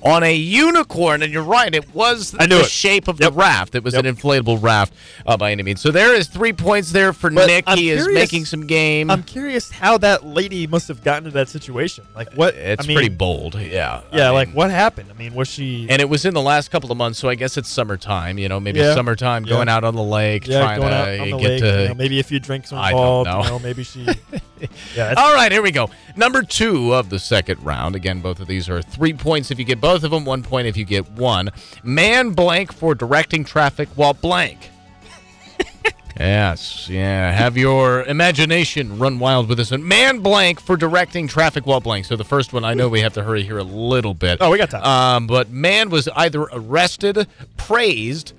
on 0.04 0.22
a 0.22 0.32
unicorn, 0.32 1.22
and 1.22 1.32
you're 1.32 1.42
right. 1.42 1.74
It 1.74 1.92
was 1.92 2.36
I 2.38 2.46
knew 2.46 2.58
the 2.58 2.64
it. 2.64 2.70
shape 2.70 3.08
of 3.08 3.18
Yep. 3.18 3.32
the 3.32 3.36
raft. 3.36 3.74
It 3.74 3.82
was 3.82 3.94
Yep. 3.94 4.04
an 4.04 4.14
inflatable 4.14 4.62
raft 4.62 4.92
uh, 5.26 5.36
by 5.36 5.50
any 5.50 5.64
means. 5.64 5.80
So 5.80 5.90
there 5.90 6.14
is 6.14 6.28
three 6.28 6.52
points 6.52 6.92
there 6.92 7.12
for 7.12 7.30
But 7.30 7.48
Nick. 7.48 7.64
I'm 7.66 7.78
he 7.78 7.90
is 7.90 8.06
making 8.06 8.44
some 8.44 8.66
game. 8.68 9.10
I'm 9.10 9.24
curious 9.24 9.72
how 9.72 9.98
that 9.98 10.24
lady 10.24 10.68
must 10.68 10.86
have 10.86 11.02
gotten 11.02 11.24
to 11.24 11.30
that 11.32 11.48
situation. 11.48 12.06
Like 12.14 12.32
what? 12.34 12.54
it's 12.54 12.84
I 12.84 12.86
mean, 12.86 12.96
pretty 12.96 13.14
bold. 13.14 13.56
Yeah. 13.56 14.02
I 14.12 14.16
Yeah, 14.16 14.24
mean, 14.26 14.34
like 14.34 14.52
what 14.52 14.70
happened? 14.70 15.10
I 15.10 15.18
mean, 15.18 15.34
was 15.34 15.48
she? 15.48 15.88
And 15.90 16.00
it 16.00 16.08
was 16.08 16.24
in 16.24 16.32
the 16.34 16.40
last 16.40 16.69
couple 16.70 16.90
of 16.92 16.98
months, 16.98 17.18
so 17.18 17.28
I 17.28 17.34
guess 17.34 17.56
it's 17.56 17.68
summertime. 17.68 18.38
You 18.38 18.48
know, 18.48 18.60
maybe 18.60 18.78
Yeah. 18.80 18.94
summertime, 18.94 19.44
Yeah. 19.44 19.50
going 19.56 19.68
out 19.68 19.84
on 19.84 19.94
the 19.94 20.02
lake, 20.02 20.46
yeah, 20.46 20.60
trying 20.60 20.80
going 20.80 20.92
to 20.92 20.96
out 20.96 21.20
on 21.20 21.30
the 21.30 21.36
get 21.38 21.48
lake. 21.50 21.60
to 21.60 21.82
you 21.82 21.88
know, 21.88 21.94
maybe 21.94 22.20
a 22.20 22.22
few 22.22 22.38
drinks 22.40 22.72
were 22.72 22.78
I 22.78 22.92
don't 22.92 23.00
involved. 23.26 23.28
know. 23.30 23.42
You 23.42 23.48
know, 23.50 23.58
maybe 23.58 23.82
she. 23.84 24.06
yeah. 24.96 25.14
All 25.18 25.34
right, 25.34 25.50
here 25.52 25.62
we 25.62 25.70
go. 25.72 25.90
Number 26.16 26.42
two 26.42 26.94
of 26.94 27.10
the 27.10 27.18
second 27.18 27.62
round. 27.64 27.96
Again, 27.96 28.20
both 28.20 28.40
of 28.40 28.46
these 28.46 28.68
are 28.68 28.80
three 28.82 29.12
points 29.12 29.50
if 29.50 29.58
you 29.58 29.64
get 29.64 29.80
both 29.80 30.04
of 30.04 30.10
them, 30.10 30.24
one 30.24 30.42
point 30.42 30.66
if 30.66 30.76
you 30.76 30.84
get 30.84 31.10
one. 31.12 31.50
Man 31.82 32.30
blank 32.30 32.72
for 32.72 32.94
directing 32.94 33.44
traffic 33.44 33.88
while 33.96 34.14
blank. 34.14 34.70
Yes, 36.18 36.88
yeah. 36.88 37.32
Have 37.32 37.56
your 37.56 38.04
imagination 38.04 38.98
run 38.98 39.18
wild 39.18 39.48
with 39.48 39.58
this 39.58 39.70
one. 39.70 39.86
Man 39.86 40.20
blank 40.20 40.60
for 40.60 40.76
directing 40.76 41.28
traffic 41.28 41.66
while 41.66 41.80
blank. 41.80 42.04
So 42.04 42.16
the 42.16 42.24
first 42.24 42.52
one, 42.52 42.64
I 42.64 42.74
know 42.74 42.88
we 42.88 43.00
have 43.00 43.14
to 43.14 43.22
hurry 43.22 43.42
here 43.42 43.58
a 43.58 43.64
little 43.64 44.14
bit. 44.14 44.38
Oh, 44.40 44.50
we 44.50 44.58
got 44.58 44.70
time. 44.70 44.84
Um, 44.84 45.26
but 45.26 45.50
man 45.50 45.90
was 45.90 46.08
either 46.14 46.42
arrested, 46.52 47.26
praised, 47.56 48.32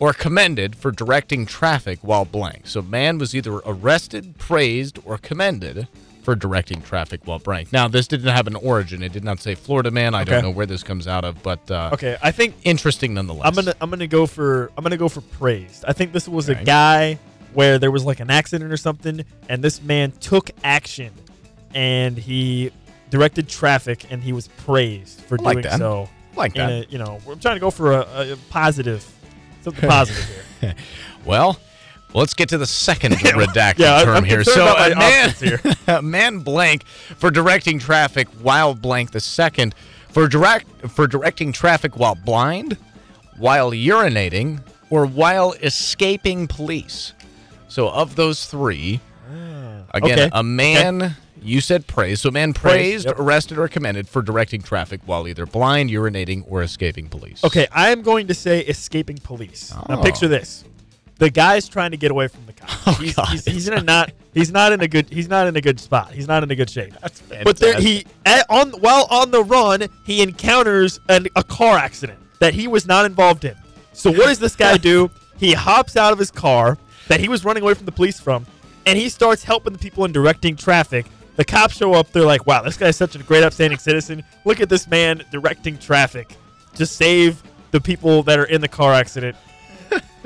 or 0.00 0.12
commended 0.12 0.76
for 0.76 0.90
directing 0.90 1.44
traffic 1.44 1.98
while 2.02 2.24
blank. 2.24 2.66
So 2.66 2.82
man 2.82 3.18
was 3.18 3.34
either 3.34 3.54
arrested, 3.66 4.38
praised, 4.38 4.98
or 5.04 5.18
commended 5.18 5.88
for 6.28 6.36
directing 6.36 6.82
traffic 6.82 7.22
while 7.24 7.38
blank. 7.38 7.72
Now 7.72 7.88
this 7.88 8.06
didn't 8.06 8.28
have 8.34 8.46
an 8.46 8.54
origin. 8.56 9.02
It 9.02 9.12
did 9.12 9.24
not 9.24 9.40
say 9.40 9.54
Florida 9.54 9.90
man. 9.90 10.14
I 10.14 10.24
don't 10.24 10.42
know 10.42 10.50
where 10.50 10.66
this 10.66 10.82
comes 10.82 11.08
out 11.08 11.24
of, 11.24 11.42
but 11.42 11.70
uh, 11.70 11.88
okay, 11.94 12.18
I 12.22 12.32
think 12.32 12.54
interesting 12.64 13.14
nonetheless. 13.14 13.46
I'm 13.46 13.54
gonna 13.54 13.74
I'm 13.80 13.88
gonna 13.88 14.06
go 14.06 14.26
for 14.26 14.70
I'm 14.76 14.82
gonna 14.82 14.98
go 14.98 15.08
for 15.08 15.22
praised. 15.22 15.86
I 15.88 15.94
think 15.94 16.12
this 16.12 16.28
was 16.28 16.50
Okay. 16.50 16.60
a 16.60 16.64
guy 16.64 17.18
where 17.54 17.78
there 17.78 17.90
was 17.90 18.04
like 18.04 18.20
an 18.20 18.28
accident 18.28 18.70
or 18.70 18.76
something, 18.76 19.24
and 19.48 19.64
this 19.64 19.80
man 19.80 20.12
took 20.20 20.50
action, 20.62 21.14
and 21.74 22.18
he 22.18 22.72
directed 23.08 23.48
traffic, 23.48 24.12
and 24.12 24.22
he 24.22 24.34
was 24.34 24.48
praised 24.48 25.22
for 25.22 25.38
like 25.38 25.54
doing 25.54 25.62
that. 25.62 25.78
so. 25.78 26.10
like 26.36 26.52
that. 26.56 26.70
a, 26.70 26.86
you 26.90 26.98
know, 26.98 27.20
we're 27.24 27.36
trying 27.36 27.56
to 27.56 27.60
go 27.60 27.70
for 27.70 27.92
a, 27.92 28.32
a 28.32 28.36
positive, 28.50 29.02
something 29.62 29.88
positive 29.88 30.44
here. 30.60 30.74
Well, 31.24 31.58
let's 32.14 32.34
get 32.34 32.48
to 32.50 32.58
the 32.58 32.66
second 32.66 33.12
redacted 33.16 33.78
Yeah, 33.78 34.02
term 34.04 34.16
I'm 34.16 34.24
here. 34.24 34.44
So 34.44 34.66
a 34.66 34.90
my 34.90 34.94
man, 34.94 35.28
options 35.30 35.76
a 35.88 36.02
man 36.02 36.38
blank 36.40 36.84
for 36.86 37.30
directing 37.30 37.78
traffic 37.78 38.28
while 38.42 38.74
blank 38.74 39.10
the 39.12 39.20
second 39.20 39.74
for 40.10 40.26
direct 40.28 40.66
for 40.88 41.06
directing 41.06 41.52
traffic 41.52 41.96
while 41.96 42.14
blind, 42.14 42.76
while 43.36 43.70
urinating, 43.72 44.60
or 44.90 45.06
while 45.06 45.52
escaping 45.62 46.46
police. 46.48 47.12
So 47.68 47.88
of 47.90 48.16
those 48.16 48.46
three, 48.46 49.00
again, 49.30 50.18
Ah, 50.18 50.22
okay. 50.22 50.28
a 50.32 50.42
man. 50.42 51.16
You 51.40 51.60
said 51.60 51.86
praised. 51.86 52.22
So, 52.22 52.30
a 52.30 52.32
man 52.32 52.52
Praised, 52.52 53.04
praised, 53.04 53.06
yep. 53.06 53.18
arrested, 53.20 53.58
or 53.58 53.68
commended 53.68 54.08
for 54.08 54.22
directing 54.22 54.60
traffic 54.60 55.00
while 55.06 55.28
either 55.28 55.46
blind, 55.46 55.88
urinating, 55.88 56.42
or 56.48 56.62
escaping 56.62 57.08
police. 57.08 57.44
Okay, 57.44 57.68
I 57.70 57.90
am 57.90 58.02
going 58.02 58.26
to 58.26 58.34
say 58.34 58.58
escaping 58.62 59.18
police. 59.18 59.72
Now 59.88 59.98
Oh. 59.98 60.02
picture 60.02 60.26
this: 60.26 60.64
the 61.18 61.30
guy's 61.30 61.68
trying 61.68 61.90
to 61.90 61.96
get 61.96 62.10
away 62.10 62.28
from 62.28 62.46
the 62.46 62.52
cops. 62.52 62.74
Oh, 62.86 62.92
he's, 62.92 63.14
God. 63.14 63.28
he's, 63.28 63.44
he's 63.44 63.68
in 63.68 63.74
a 63.74 63.82
not 63.82 64.12
he's 64.32 64.50
not 64.50 64.72
in 64.72 64.80
a 64.80 64.88
good 64.88 65.10
he's 65.10 65.28
not 65.28 65.46
in 65.46 65.56
a 65.56 65.60
good 65.60 65.78
spot. 65.78 66.12
He's 66.12 66.26
not 66.26 66.42
in 66.42 66.50
a 66.50 66.54
good 66.54 66.70
shape. 66.70 66.94
That's 67.02 67.20
But 67.20 67.58
there, 67.58 67.78
he 67.78 68.06
at, 68.24 68.46
on 68.48 68.70
while 68.70 69.06
on 69.10 69.30
the 69.30 69.44
run, 69.44 69.88
he 70.06 70.22
encounters 70.22 71.00
an, 71.08 71.26
a 71.36 71.42
car 71.42 71.76
accident 71.76 72.18
that 72.40 72.54
he 72.54 72.66
was 72.66 72.86
not 72.86 73.04
involved 73.04 73.44
in. 73.44 73.54
So 73.92 74.10
what 74.10 74.26
does 74.26 74.38
this 74.38 74.56
guy 74.56 74.76
do? 74.90 75.10
He 75.36 75.52
hops 75.52 75.96
out 75.96 76.12
of 76.12 76.18
his 76.18 76.30
car 76.30 76.78
that 77.08 77.20
he 77.20 77.28
was 77.28 77.44
running 77.44 77.62
away 77.62 77.74
from 77.74 77.84
the 77.86 77.92
police 77.92 78.18
from, 78.18 78.46
and 78.86 78.98
he 78.98 79.08
starts 79.08 79.42
helping 79.42 79.72
the 79.72 79.78
people 79.78 80.04
and 80.04 80.14
directing 80.14 80.56
traffic. 80.56 81.06
The 81.36 81.44
cops 81.44 81.76
show 81.76 81.92
up. 81.94 82.10
They're 82.10 82.24
like, 82.24 82.46
"Wow, 82.46 82.62
this 82.62 82.76
guy's 82.76 82.96
such 82.96 83.16
a 83.16 83.18
great, 83.18 83.44
upstanding 83.44 83.78
citizen. 83.78 84.24
Look 84.44 84.60
at 84.60 84.68
this 84.68 84.88
man 84.88 85.24
directing 85.30 85.78
traffic 85.78 86.36
to 86.76 86.86
save 86.86 87.42
the 87.70 87.80
people 87.80 88.22
that 88.22 88.38
are 88.38 88.44
in 88.46 88.60
the 88.60 88.68
car 88.68 88.94
accident." 88.94 89.36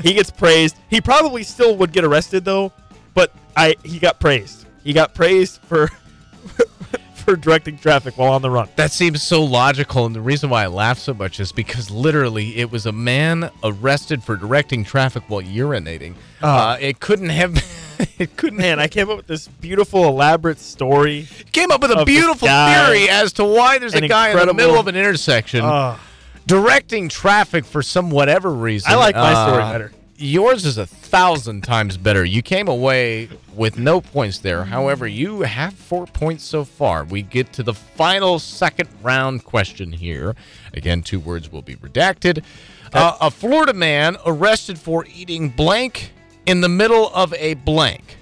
He 0.03 0.15
gets 0.15 0.31
praised. 0.31 0.77
He 0.89 1.01
probably 1.01 1.43
still 1.43 1.77
would 1.77 1.93
get 1.93 2.05
arrested 2.05 2.45
though, 2.45 2.73
but 3.15 3.33
I 3.57 3.77
he 3.85 3.99
got 3.99 4.20
praised. 4.20 4.66
He 4.85 4.93
got 4.93 5.15
praised 5.15 5.61
for 5.62 5.89
for 7.15 7.37
directing 7.37 7.79
traffic 7.79 8.19
while 8.19 8.33
on 8.33 8.43
the 8.43 8.51
run. 8.51 8.69
That 8.77 8.91
seems 8.91 9.23
so 9.23 9.43
logical, 9.43 10.07
and 10.07 10.15
the 10.15 10.20
reason 10.20 10.51
why 10.51 10.65
I 10.65 10.66
laugh 10.66 10.99
so 10.99 11.15
much 11.15 11.41
is 11.41 11.53
because 11.53 11.91
literally 11.91 12.57
it 12.57 12.70
was 12.70 12.87
a 12.87 12.93
man 12.93 13.51
arrested 13.62 14.23
for 14.23 14.37
directing 14.37 14.85
traffic 14.85 15.23
while 15.29 15.43
urinating. 15.43 16.15
Ah. 16.43 16.73
uh, 16.73 16.79
it 16.81 17.01
couldn't 17.01 17.31
have. 17.31 17.55
it 18.19 18.37
couldn't. 18.37 18.59
Man, 18.59 18.81
I 18.81 18.89
came 18.89 19.09
up 19.09 19.16
with 19.16 19.27
this 19.27 19.47
beautiful, 19.49 20.07
elaborate 20.09 20.59
story. 20.59 21.29
came 21.53 21.70
up 21.70 21.81
with 21.81 21.93
a 21.93 22.05
beautiful 22.05 22.49
theory 22.49 23.09
as 23.09 23.33
to 23.35 23.45
why 23.45 23.79
there's 23.79 23.95
a 23.95 24.07
guy 24.09 24.31
in 24.39 24.47
the 24.47 24.55
middle 24.55 24.79
of 24.79 24.89
an 24.89 24.97
intersection 24.97 25.61
Ah. 25.62 26.01
Directing 26.47 27.09
traffic 27.09 27.64
for 27.64 27.82
some 27.82 28.10
whatever 28.10 28.52
reason. 28.52 28.90
I 28.93 28.97
like 28.97 29.14
my 29.14 29.32
story 29.47 29.62
Uh, 29.62 29.73
better. 29.73 29.93
Yours 30.16 30.64
is 30.64 30.78
a 30.78 30.86
thousand 30.86 31.62
times 31.62 31.97
better. 31.97 32.24
You 32.24 32.43
came 32.43 32.69
away 32.69 33.28
with 33.55 33.77
no 33.77 34.01
points 34.01 34.39
there. 34.39 34.64
However, 34.64 35.06
you 35.06 35.40
have 35.43 35.73
four 35.74 36.06
points 36.06 36.44
so 36.44 36.64
far. 36.64 37.02
We 37.02 37.23
get 37.23 37.52
to 37.55 37.62
the 37.64 37.74
final 37.74 38.39
second 38.39 38.89
round 39.02 39.43
question 39.44 39.93
here. 39.93 40.36
Again, 40.74 41.02
two 41.02 41.19
words 41.19 41.51
will 41.51 41.62
be 41.62 41.74
redacted. 41.74 42.44
Uh, 42.93 43.16
a 43.20 43.31
Florida 43.32 43.73
man 43.73 44.16
arrested 44.24 44.78
for 44.78 45.05
eating 45.12 45.48
blank 45.48 46.12
in 46.47 46.60
the 46.60 46.69
middle 46.69 47.09
of 47.14 47.35
a 47.35 47.55
blank. 47.55 48.16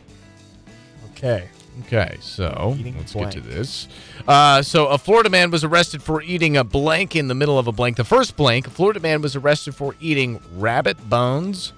Okay. 1.12 1.48
Okay, 1.86 2.18
so 2.20 2.76
let's 2.96 3.14
get 3.14 3.30
to 3.32 3.40
this. 3.40 3.88
Uh, 4.28 4.60
so, 4.62 4.88
a 4.88 4.98
Florida 4.98 5.30
man 5.30 5.50
was 5.50 5.64
arrested 5.64 6.02
for 6.02 6.20
eating 6.22 6.56
a 6.56 6.64
blank 6.64 7.16
in 7.16 7.28
the 7.28 7.34
middle 7.34 7.58
of 7.58 7.66
a 7.66 7.72
blank. 7.72 7.96
The 7.96 8.04
first 8.04 8.36
blank, 8.36 8.66
a 8.66 8.70
Florida 8.70 9.00
man 9.00 9.22
was 9.22 9.34
arrested 9.36 9.74
for 9.74 9.94
eating 10.00 10.40
rabbit 10.56 11.08
bones, 11.08 11.72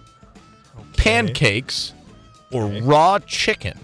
pancakes, 0.96 1.92
or 2.50 2.66
raw 2.66 3.18
chicken 3.20 3.78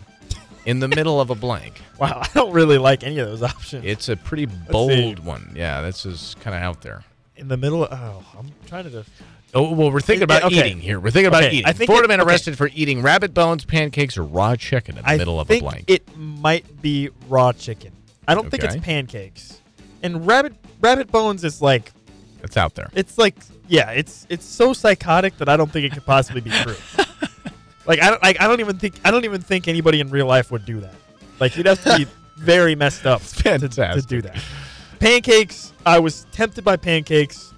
in 0.67 0.81
the 0.81 0.89
middle 0.89 1.21
of 1.21 1.31
a 1.31 1.35
blank. 1.35 1.81
Wow, 1.99 2.21
I 2.23 2.29
don't 2.33 2.53
really 2.53 2.79
like 2.79 3.03
any 3.03 3.19
of 3.19 3.27
those 3.27 3.43
options. 3.43 3.85
It's 3.85 4.09
a 4.09 4.15
pretty 4.15 4.47
bold 4.47 5.19
one. 5.19 5.51
Yeah, 5.57 5.81
this 5.83 6.07
is 6.07 6.37
kind 6.41 6.55
of 6.55 6.63
out 6.63 6.81
there. 6.81 7.03
in 7.35 7.49
the 7.49 7.57
middle. 7.57 7.83
Of, 7.85 7.93
oh, 7.93 8.25
I'm 8.39 8.53
trying 8.69 8.85
to. 8.85 8.91
Def- 8.91 9.23
Oh, 9.55 9.73
well, 9.73 9.91
we're 9.91 10.01
thinking 10.01 10.25
about 10.25 10.45
okay. 10.45 10.67
eating 10.67 10.79
here. 10.81 11.01
We're 11.01 11.11
thinking 11.11 11.29
about 11.29 11.45
Okay, 11.45 11.57
eating. 11.57 11.67
I 11.67 11.73
think 11.73 11.89
Florida 11.89 12.05
it- 12.05 12.09
man 12.09 12.21
okay. 12.21 12.29
arrested 12.31 12.59
for 12.59 12.69
eating 12.75 13.01
rabbit 13.03 13.33
bones, 13.33 13.65
pancakes, 13.65 14.19
or 14.19 14.23
raw 14.25 14.57
chicken 14.57 14.99
in 14.99 15.03
the 15.05 15.09
I 15.09 15.17
middle 15.17 15.41
of 15.41 15.49
a 15.49 15.53
think 15.53 15.63
blank. 15.65 15.85
it 15.89 16.17
might 16.17 16.83
be 16.83 17.09
raw 17.29 17.53
chicken. 17.53 17.93
I 18.27 18.35
don't 18.35 18.51
think 18.51 18.63
it's 18.63 18.77
pancakes. 18.77 19.61
And 20.03 20.27
rabbit 20.27 20.55
rabbit 20.81 21.11
bones 21.11 21.45
is 21.45 21.63
like 21.63 21.93
It's 22.43 22.57
out 22.59 22.75
there. 22.75 22.89
it's 22.95 23.17
like 23.19 23.35
yeah, 23.69 23.91
it's 23.91 24.27
it's 24.29 24.45
so 24.45 24.73
psychotic 24.75 25.37
that 25.39 25.49
I 25.49 25.57
don't 25.57 25.71
think 25.73 25.87
it 25.87 25.93
could 25.93 26.05
possibly 26.05 26.41
be 26.43 26.51
true. 26.51 26.77
like 27.87 28.01
I 28.03 28.11
don't 28.11 28.23
like 28.23 28.41
I 28.41 28.47
don't 28.47 28.61
even 28.61 28.79
think 28.79 28.95
I 29.05 29.11
don't 29.11 29.25
even 29.25 29.41
think 29.41 29.67
anybody 29.67 30.01
in 30.01 30.11
real 30.11 30.27
life 30.27 30.51
would 30.51 30.65
do 30.67 30.79
that. 30.81 30.95
Like 31.41 31.57
you'd 31.57 31.67
have 31.67 31.83
to 31.85 31.97
be 31.97 32.07
very 32.37 32.75
messed 32.75 33.07
up 33.07 33.23
to, 33.23 33.59
to 33.59 34.05
do 34.07 34.21
that. 34.23 34.37
Pancakes, 35.01 35.73
I 35.87 35.99
was 35.99 36.27
tempted 36.33 36.65
by 36.65 36.77
pancakes, 36.77 37.55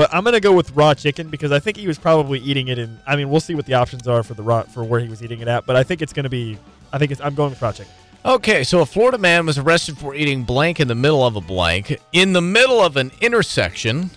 but 0.00 0.08
I'm 0.14 0.24
gonna 0.24 0.40
go 0.40 0.54
with 0.54 0.74
raw 0.74 0.94
chicken 0.94 1.28
because 1.28 1.52
I 1.52 1.58
think 1.58 1.76
he 1.76 1.86
was 1.86 1.98
probably 1.98 2.38
eating 2.38 2.68
it 2.68 2.78
in. 2.78 2.98
I 3.06 3.16
mean, 3.16 3.28
we'll 3.28 3.38
see 3.38 3.54
what 3.54 3.66
the 3.66 3.74
options 3.74 4.08
are 4.08 4.22
for 4.22 4.32
the 4.32 4.42
raw 4.42 4.62
for 4.62 4.82
where 4.82 4.98
he 4.98 5.10
was 5.10 5.22
eating 5.22 5.40
it 5.40 5.46
at, 5.46 5.66
but 5.66 5.76
I 5.76 5.82
think 5.82 6.00
it's 6.00 6.14
gonna 6.14 6.30
be. 6.30 6.56
I 6.90 6.96
think 6.96 7.10
it's. 7.10 7.20
I'm 7.20 7.34
going 7.34 7.50
with 7.50 7.60
raw 7.60 7.70
chicken. 7.70 7.92
Okay, 8.24 8.64
so 8.64 8.80
a 8.80 8.86
Florida 8.86 9.18
man 9.18 9.44
was 9.44 9.58
arrested 9.58 9.98
for 9.98 10.14
eating 10.14 10.44
blank 10.44 10.80
in 10.80 10.88
the 10.88 10.94
middle 10.94 11.26
of 11.26 11.36
a 11.36 11.42
blank, 11.42 12.00
in 12.14 12.32
the 12.32 12.40
middle 12.40 12.82
of 12.82 12.96
an 12.96 13.12
intersection, 13.20 14.08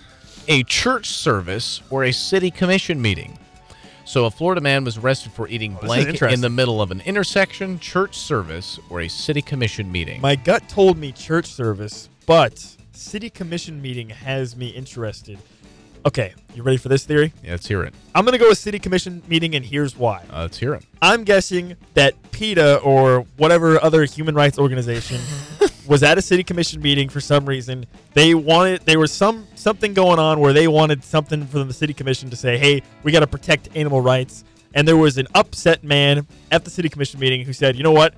a 0.48 0.62
church 0.62 1.10
service, 1.10 1.82
or 1.90 2.04
a 2.04 2.12
city 2.12 2.50
commission 2.50 3.02
meeting. 3.02 3.38
So 4.06 4.24
a 4.24 4.30
Florida 4.30 4.62
man 4.62 4.84
was 4.84 4.96
arrested 4.96 5.32
for 5.32 5.48
eating 5.48 5.74
oh, 5.74 5.80
is 5.80 5.84
blank 5.84 6.22
in 6.22 6.40
the 6.40 6.48
middle 6.48 6.80
of 6.80 6.92
an 6.92 7.02
intersection, 7.02 7.78
church 7.78 8.16
service, 8.16 8.80
or 8.88 9.02
a 9.02 9.08
city 9.08 9.42
commission 9.42 9.92
meeting. 9.92 10.22
My 10.22 10.36
gut 10.36 10.66
told 10.66 10.96
me 10.96 11.12
church 11.12 11.44
service, 11.44 12.08
but 12.24 12.74
city 12.92 13.28
commission 13.28 13.82
meeting 13.82 14.08
has 14.08 14.56
me 14.56 14.68
interested. 14.68 15.38
Okay, 16.06 16.34
you 16.54 16.62
ready 16.62 16.76
for 16.76 16.90
this 16.90 17.04
theory? 17.06 17.32
Yeah, 17.42 17.52
let's 17.52 17.66
hear 17.66 17.82
it. 17.82 17.94
I'm 18.14 18.26
gonna 18.26 18.36
go 18.36 18.50
with 18.50 18.58
city 18.58 18.78
commission 18.78 19.22
meeting, 19.26 19.54
and 19.54 19.64
here's 19.64 19.96
why. 19.96 20.22
Uh, 20.30 20.42
let's 20.42 20.58
hear 20.58 20.74
it. 20.74 20.84
I'm 21.00 21.24
guessing 21.24 21.76
that 21.94 22.14
PETA 22.30 22.80
or 22.80 23.20
whatever 23.38 23.82
other 23.82 24.04
human 24.04 24.34
rights 24.34 24.58
organization 24.58 25.18
was 25.86 26.02
at 26.02 26.18
a 26.18 26.22
city 26.22 26.44
commission 26.44 26.82
meeting 26.82 27.08
for 27.08 27.20
some 27.20 27.46
reason. 27.46 27.86
They 28.12 28.34
wanted 28.34 28.82
there 28.82 28.98
was 28.98 29.12
some 29.12 29.46
something 29.54 29.94
going 29.94 30.18
on 30.18 30.40
where 30.40 30.52
they 30.52 30.68
wanted 30.68 31.02
something 31.02 31.46
from 31.46 31.68
the 31.68 31.74
city 31.74 31.94
commission 31.94 32.28
to 32.28 32.36
say, 32.36 32.58
"Hey, 32.58 32.82
we 33.02 33.10
got 33.10 33.20
to 33.20 33.26
protect 33.26 33.74
animal 33.74 34.02
rights." 34.02 34.44
And 34.74 34.86
there 34.86 34.98
was 34.98 35.16
an 35.16 35.28
upset 35.34 35.84
man 35.84 36.26
at 36.50 36.64
the 36.64 36.70
city 36.70 36.90
commission 36.90 37.18
meeting 37.18 37.46
who 37.46 37.54
said, 37.54 37.76
"You 37.76 37.82
know 37.82 37.92
what? 37.92 38.14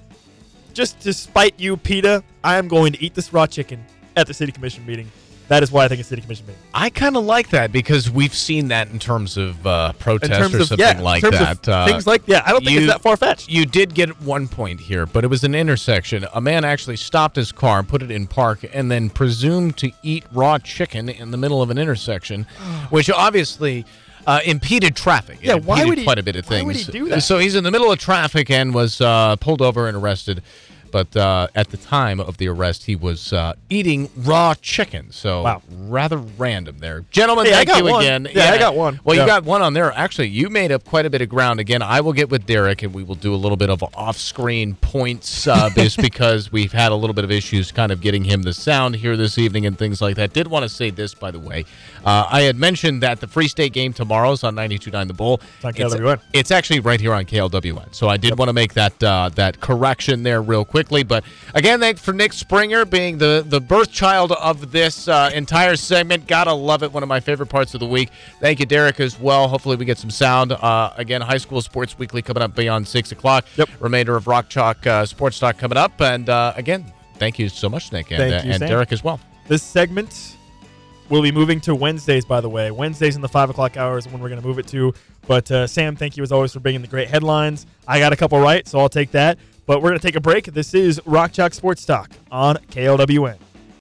Just 0.75 0.99
to 1.03 1.13
spite 1.13 1.59
you, 1.61 1.77
PETA, 1.77 2.25
I 2.43 2.57
am 2.57 2.67
going 2.67 2.93
to 2.95 3.03
eat 3.03 3.15
this 3.15 3.33
raw 3.33 3.47
chicken 3.47 3.85
at 4.17 4.27
the 4.27 4.35
city 4.35 4.51
commission 4.51 4.85
meeting." 4.85 5.09
That 5.49 5.63
is 5.63 5.71
why 5.71 5.85
I 5.85 5.89
think 5.89 6.01
it's 6.01 6.09
city 6.09 6.23
commission 6.23 6.45
meeting. 6.47 6.61
I 6.75 6.91
kind 6.91 7.17
of 7.17 7.25
like 7.25 7.51
that 7.51 7.71
because 7.71 8.11
we've 8.11 8.35
seen 8.35 8.67
that 8.69 8.89
in 8.91 8.99
terms 8.99 9.37
of 9.37 9.65
uh, 9.65 9.93
protest 9.93 10.33
in 10.33 10.39
terms 10.41 10.55
or 10.57 10.59
of 10.63 10.67
something 10.67 10.85
yeah, 10.97 11.01
like 11.01 11.23
in 11.23 11.31
terms 11.31 11.41
that. 11.45 11.69
Of 11.69 11.73
Uh, 11.75 11.87
things 11.87 12.05
like 12.05 12.23
yeah, 12.27 12.43
I 12.45 12.51
don't 12.51 12.65
think 12.65 12.73
you- 12.73 12.79
it's 12.81 12.93
that 12.93 13.01
far 13.01 13.17
fetched. 13.17 13.49
You 13.49 13.65
did 13.65 13.95
get 13.95 14.21
one 14.23 14.49
point 14.49 14.81
here, 14.81 15.07
but 15.07 15.23
it 15.23 15.29
was 15.29 15.45
an 15.45 15.55
intersection. 15.55 16.27
A 16.35 16.41
man 16.41 16.65
actually 16.65 16.97
stopped 16.97 17.37
his 17.37 17.53
car, 17.53 17.85
put 17.85 18.03
it 18.03 18.11
in 18.11 18.27
park, 18.27 18.65
and 18.73 18.91
then 18.91 19.09
presumed 19.09 19.77
to 19.77 19.93
eat 20.03 20.25
raw 20.33 20.59
chicken 20.59 21.09
in 21.09 21.31
the 21.31 21.37
middle 21.37 21.63
of 21.63 21.71
an 21.71 21.79
intersection, 21.79 22.43
which 22.91 23.09
obviously 23.09 23.85
uh, 24.27 24.41
impeded 24.45 24.97
traffic. 24.97 25.39
It 25.41 25.47
Yeah, 25.47 25.55
why 25.55 25.85
would 25.85 25.99
he- 25.99 26.03
quite 26.05 26.19
a 26.19 26.23
bit 26.25 26.35
of 26.35 26.45
things. 26.45 26.63
why 26.63 26.67
would 26.67 26.75
he 26.77 26.91
do 26.91 27.09
that? 27.11 27.23
So 27.23 27.39
he's 27.39 27.55
in 27.55 27.63
the 27.63 27.71
middle 27.71 27.93
of 27.93 28.01
traffic 28.01 28.51
and 28.51 28.75
was 28.75 29.01
uh, 29.01 29.37
pulled 29.37 29.63
over 29.63 29.87
and 29.87 29.97
arrested. 29.97 30.43
But 30.91 31.17
uh, 31.17 31.49
at 31.55 31.71
the 31.71 31.77
time 31.77 32.21
of 32.21 32.39
the 32.39 32.49
arrest, 32.49 32.85
he 32.85 32.97
was 32.97 33.33
uh, 33.33 33.55
eating 33.71 34.09
raw 34.17 34.55
chicken. 34.55 35.11
So 35.13 35.43
Wow. 35.43 35.63
rather 35.71 36.17
random 36.19 36.79
there, 36.79 37.05
gentlemen. 37.11 37.47
Hey, 37.47 37.65
thank 37.65 37.77
you 37.77 37.85
one. 37.85 38.03
again. 38.03 38.29
Yeah, 38.33 38.51
I 38.53 38.59
got 38.59 38.75
one. 38.75 39.01
Well, 39.05 39.17
you 39.17 39.27
got 39.27 39.45
one 39.45 39.63
on 39.63 39.75
there. 39.75 39.93
Actually, 39.93 40.29
you 40.29 40.49
made 40.51 40.73
up 40.73 40.85
quite 40.85 41.07
a 41.07 41.11
bit 41.11 41.21
of 41.23 41.29
ground. 41.29 41.61
Again, 41.61 41.83
I 41.83 42.01
will 42.01 42.13
get 42.13 42.31
with 42.31 42.47
Derek 42.47 42.83
and 42.83 42.93
we 42.95 43.03
will 43.03 43.15
do 43.15 43.35
a 43.35 43.37
little 43.37 43.57
bit 43.57 43.71
of 43.71 43.83
off-screen 43.95 44.75
points, 44.77 45.47
uh, 45.47 45.71
just 45.77 45.99
because 45.99 46.51
we've 46.53 46.73
had 46.73 46.93
a 46.93 46.95
little 46.95 47.15
bit 47.15 47.25
of 47.25 47.31
issues 47.31 47.73
kind 47.73 47.93
of 47.93 48.01
getting 48.01 48.25
him 48.25 48.43
the 48.43 48.53
sound 48.53 48.97
here 48.97 49.17
this 49.17 49.39
evening 49.39 49.67
and 49.67 49.79
things 49.79 50.01
like 50.01 50.17
that. 50.17 50.33
Did 50.33 50.47
want 50.49 50.63
to 50.63 50.69
say 50.69 50.91
this, 50.91 51.15
by 51.15 51.31
the 51.31 51.39
way. 51.41 51.65
Uh, 52.07 52.25
I 52.31 52.43
had 52.43 52.57
mentioned 52.57 53.03
that 53.03 53.19
the 53.19 53.27
Free 53.27 53.49
State 53.49 53.73
game 53.73 53.93
tomorrow 53.93 54.31
is 54.31 54.45
on 54.45 54.55
92.9 54.55 55.09
The 55.09 55.13
Bull. 55.13 55.41
It's 55.57 55.65
on 55.65 55.73
KLWN. 55.73 56.21
It's 56.33 56.53
actually 56.53 56.79
right 56.79 57.01
here 57.01 57.13
on 57.13 57.25
KLWN. 57.25 57.93
So 57.93 58.09
I 58.09 58.17
did 58.17 58.39
want 58.39 58.49
to 58.49 58.53
make 58.53 58.75
that 58.75 59.03
uh, 59.03 59.31
that 59.35 59.61
correction 59.61 60.23
there 60.23 60.41
real 60.41 60.65
quickly. 60.65 61.03
But 61.03 61.25
again, 61.55 61.81
thanks 61.81 62.01
for 62.01 62.13
Nick 62.13 62.33
Springer 62.33 62.85
being 62.85 63.19
the 63.19 63.45
the 63.45 63.61
birth 63.61 63.91
child 63.91 64.31
of 64.33 64.71
this 64.71 65.09
uh, 65.09 65.31
entire 65.35 65.75
segment. 65.75 66.29
Gotta 66.29 66.53
love 66.53 66.85
it. 66.85 66.93
One 66.93 67.03
of 67.03 67.09
my 67.09 67.19
favorite 67.19 67.49
parts 67.49 67.75
of 67.75 67.81
the 67.81 67.87
week. 67.87 68.11
Thank 68.41 68.61
you, 68.61 68.67
Derek, 68.67 69.01
as 69.01 69.19
well. 69.19 69.49
Hopefully 69.49 69.75
we 69.75 69.85
get 69.85 69.99
some 69.99 70.11
sound. 70.11 70.53
Uh, 70.53 70.93
again, 70.97 71.21
High 71.21 71.39
School 71.39 71.61
Sports 71.61 71.99
Weekly 71.99 72.23
coming 72.23 72.43
up 72.43 72.55
beyond 72.55 72.87
six 72.87 73.11
o'clock. 73.11 73.47
Yep. 73.57 73.69
Remainder 73.81 74.15
of 74.15 74.29
Rock 74.29 74.49
Chalk 74.49 74.87
uh, 74.87 75.05
Sports 75.07 75.41
Talk 75.41 75.59
coming 75.59 75.77
up. 75.77 76.01
And 76.01 76.29
uh, 76.29 76.53
again, 76.55 76.93
thank 77.15 77.41
you 77.41 77.49
so 77.49 77.69
much, 77.69 77.91
Nick, 77.91 78.13
and, 78.13 78.19
Thank 78.19 78.45
uh, 78.45 78.47
you, 78.47 78.53
and 78.53 78.61
Derek 78.61 78.93
as 78.93 79.03
well. 79.03 79.19
This 79.49 79.65
segment 79.65 80.36
will 81.09 81.23
be 81.23 81.33
moving 81.33 81.61
to 81.63 81.75
Wednesdays, 81.75 82.25
by 82.25 82.41
the 82.41 82.49
way. 82.49 82.71
Wednesdays 82.71 83.17
in 83.17 83.23
the 83.23 83.29
five 83.29 83.51
o'clock 83.51 83.77
hours 83.77 84.07
is 84.07 84.13
when 84.13 84.21
we're 84.21 84.29
going 84.29 84.41
to 84.41 84.47
move 84.47 84.59
it 84.59 84.67
to. 84.69 84.93
But 85.27 85.51
uh, 85.51 85.67
Sam, 85.67 85.97
thank 85.97 86.17
you 86.17 86.23
as 86.23 86.33
always 86.33 86.53
for 86.53 86.61
bringing 86.61 86.83
the 86.83 86.89
great 86.89 87.09
headlines. 87.09 87.67
I 87.87 87.99
got 87.99 88.13
a 88.13 88.17
couple 88.17 88.39
right, 88.41 88.67
so 88.67 88.79
I'll 88.79 88.89
take 88.89 89.11
that. 89.13 89.39
But 89.67 89.83
we're 89.83 89.91
going 89.91 90.01
to 90.01 90.07
take 90.07 90.17
a 90.17 90.21
break. 90.21 90.47
This 90.47 90.75
is 90.75 91.01
Rock 91.07 91.33
Chalk 91.33 91.53
Sports 91.53 91.85
Talk 91.85 92.11
on 92.31 92.57
KLWN. 92.71 93.46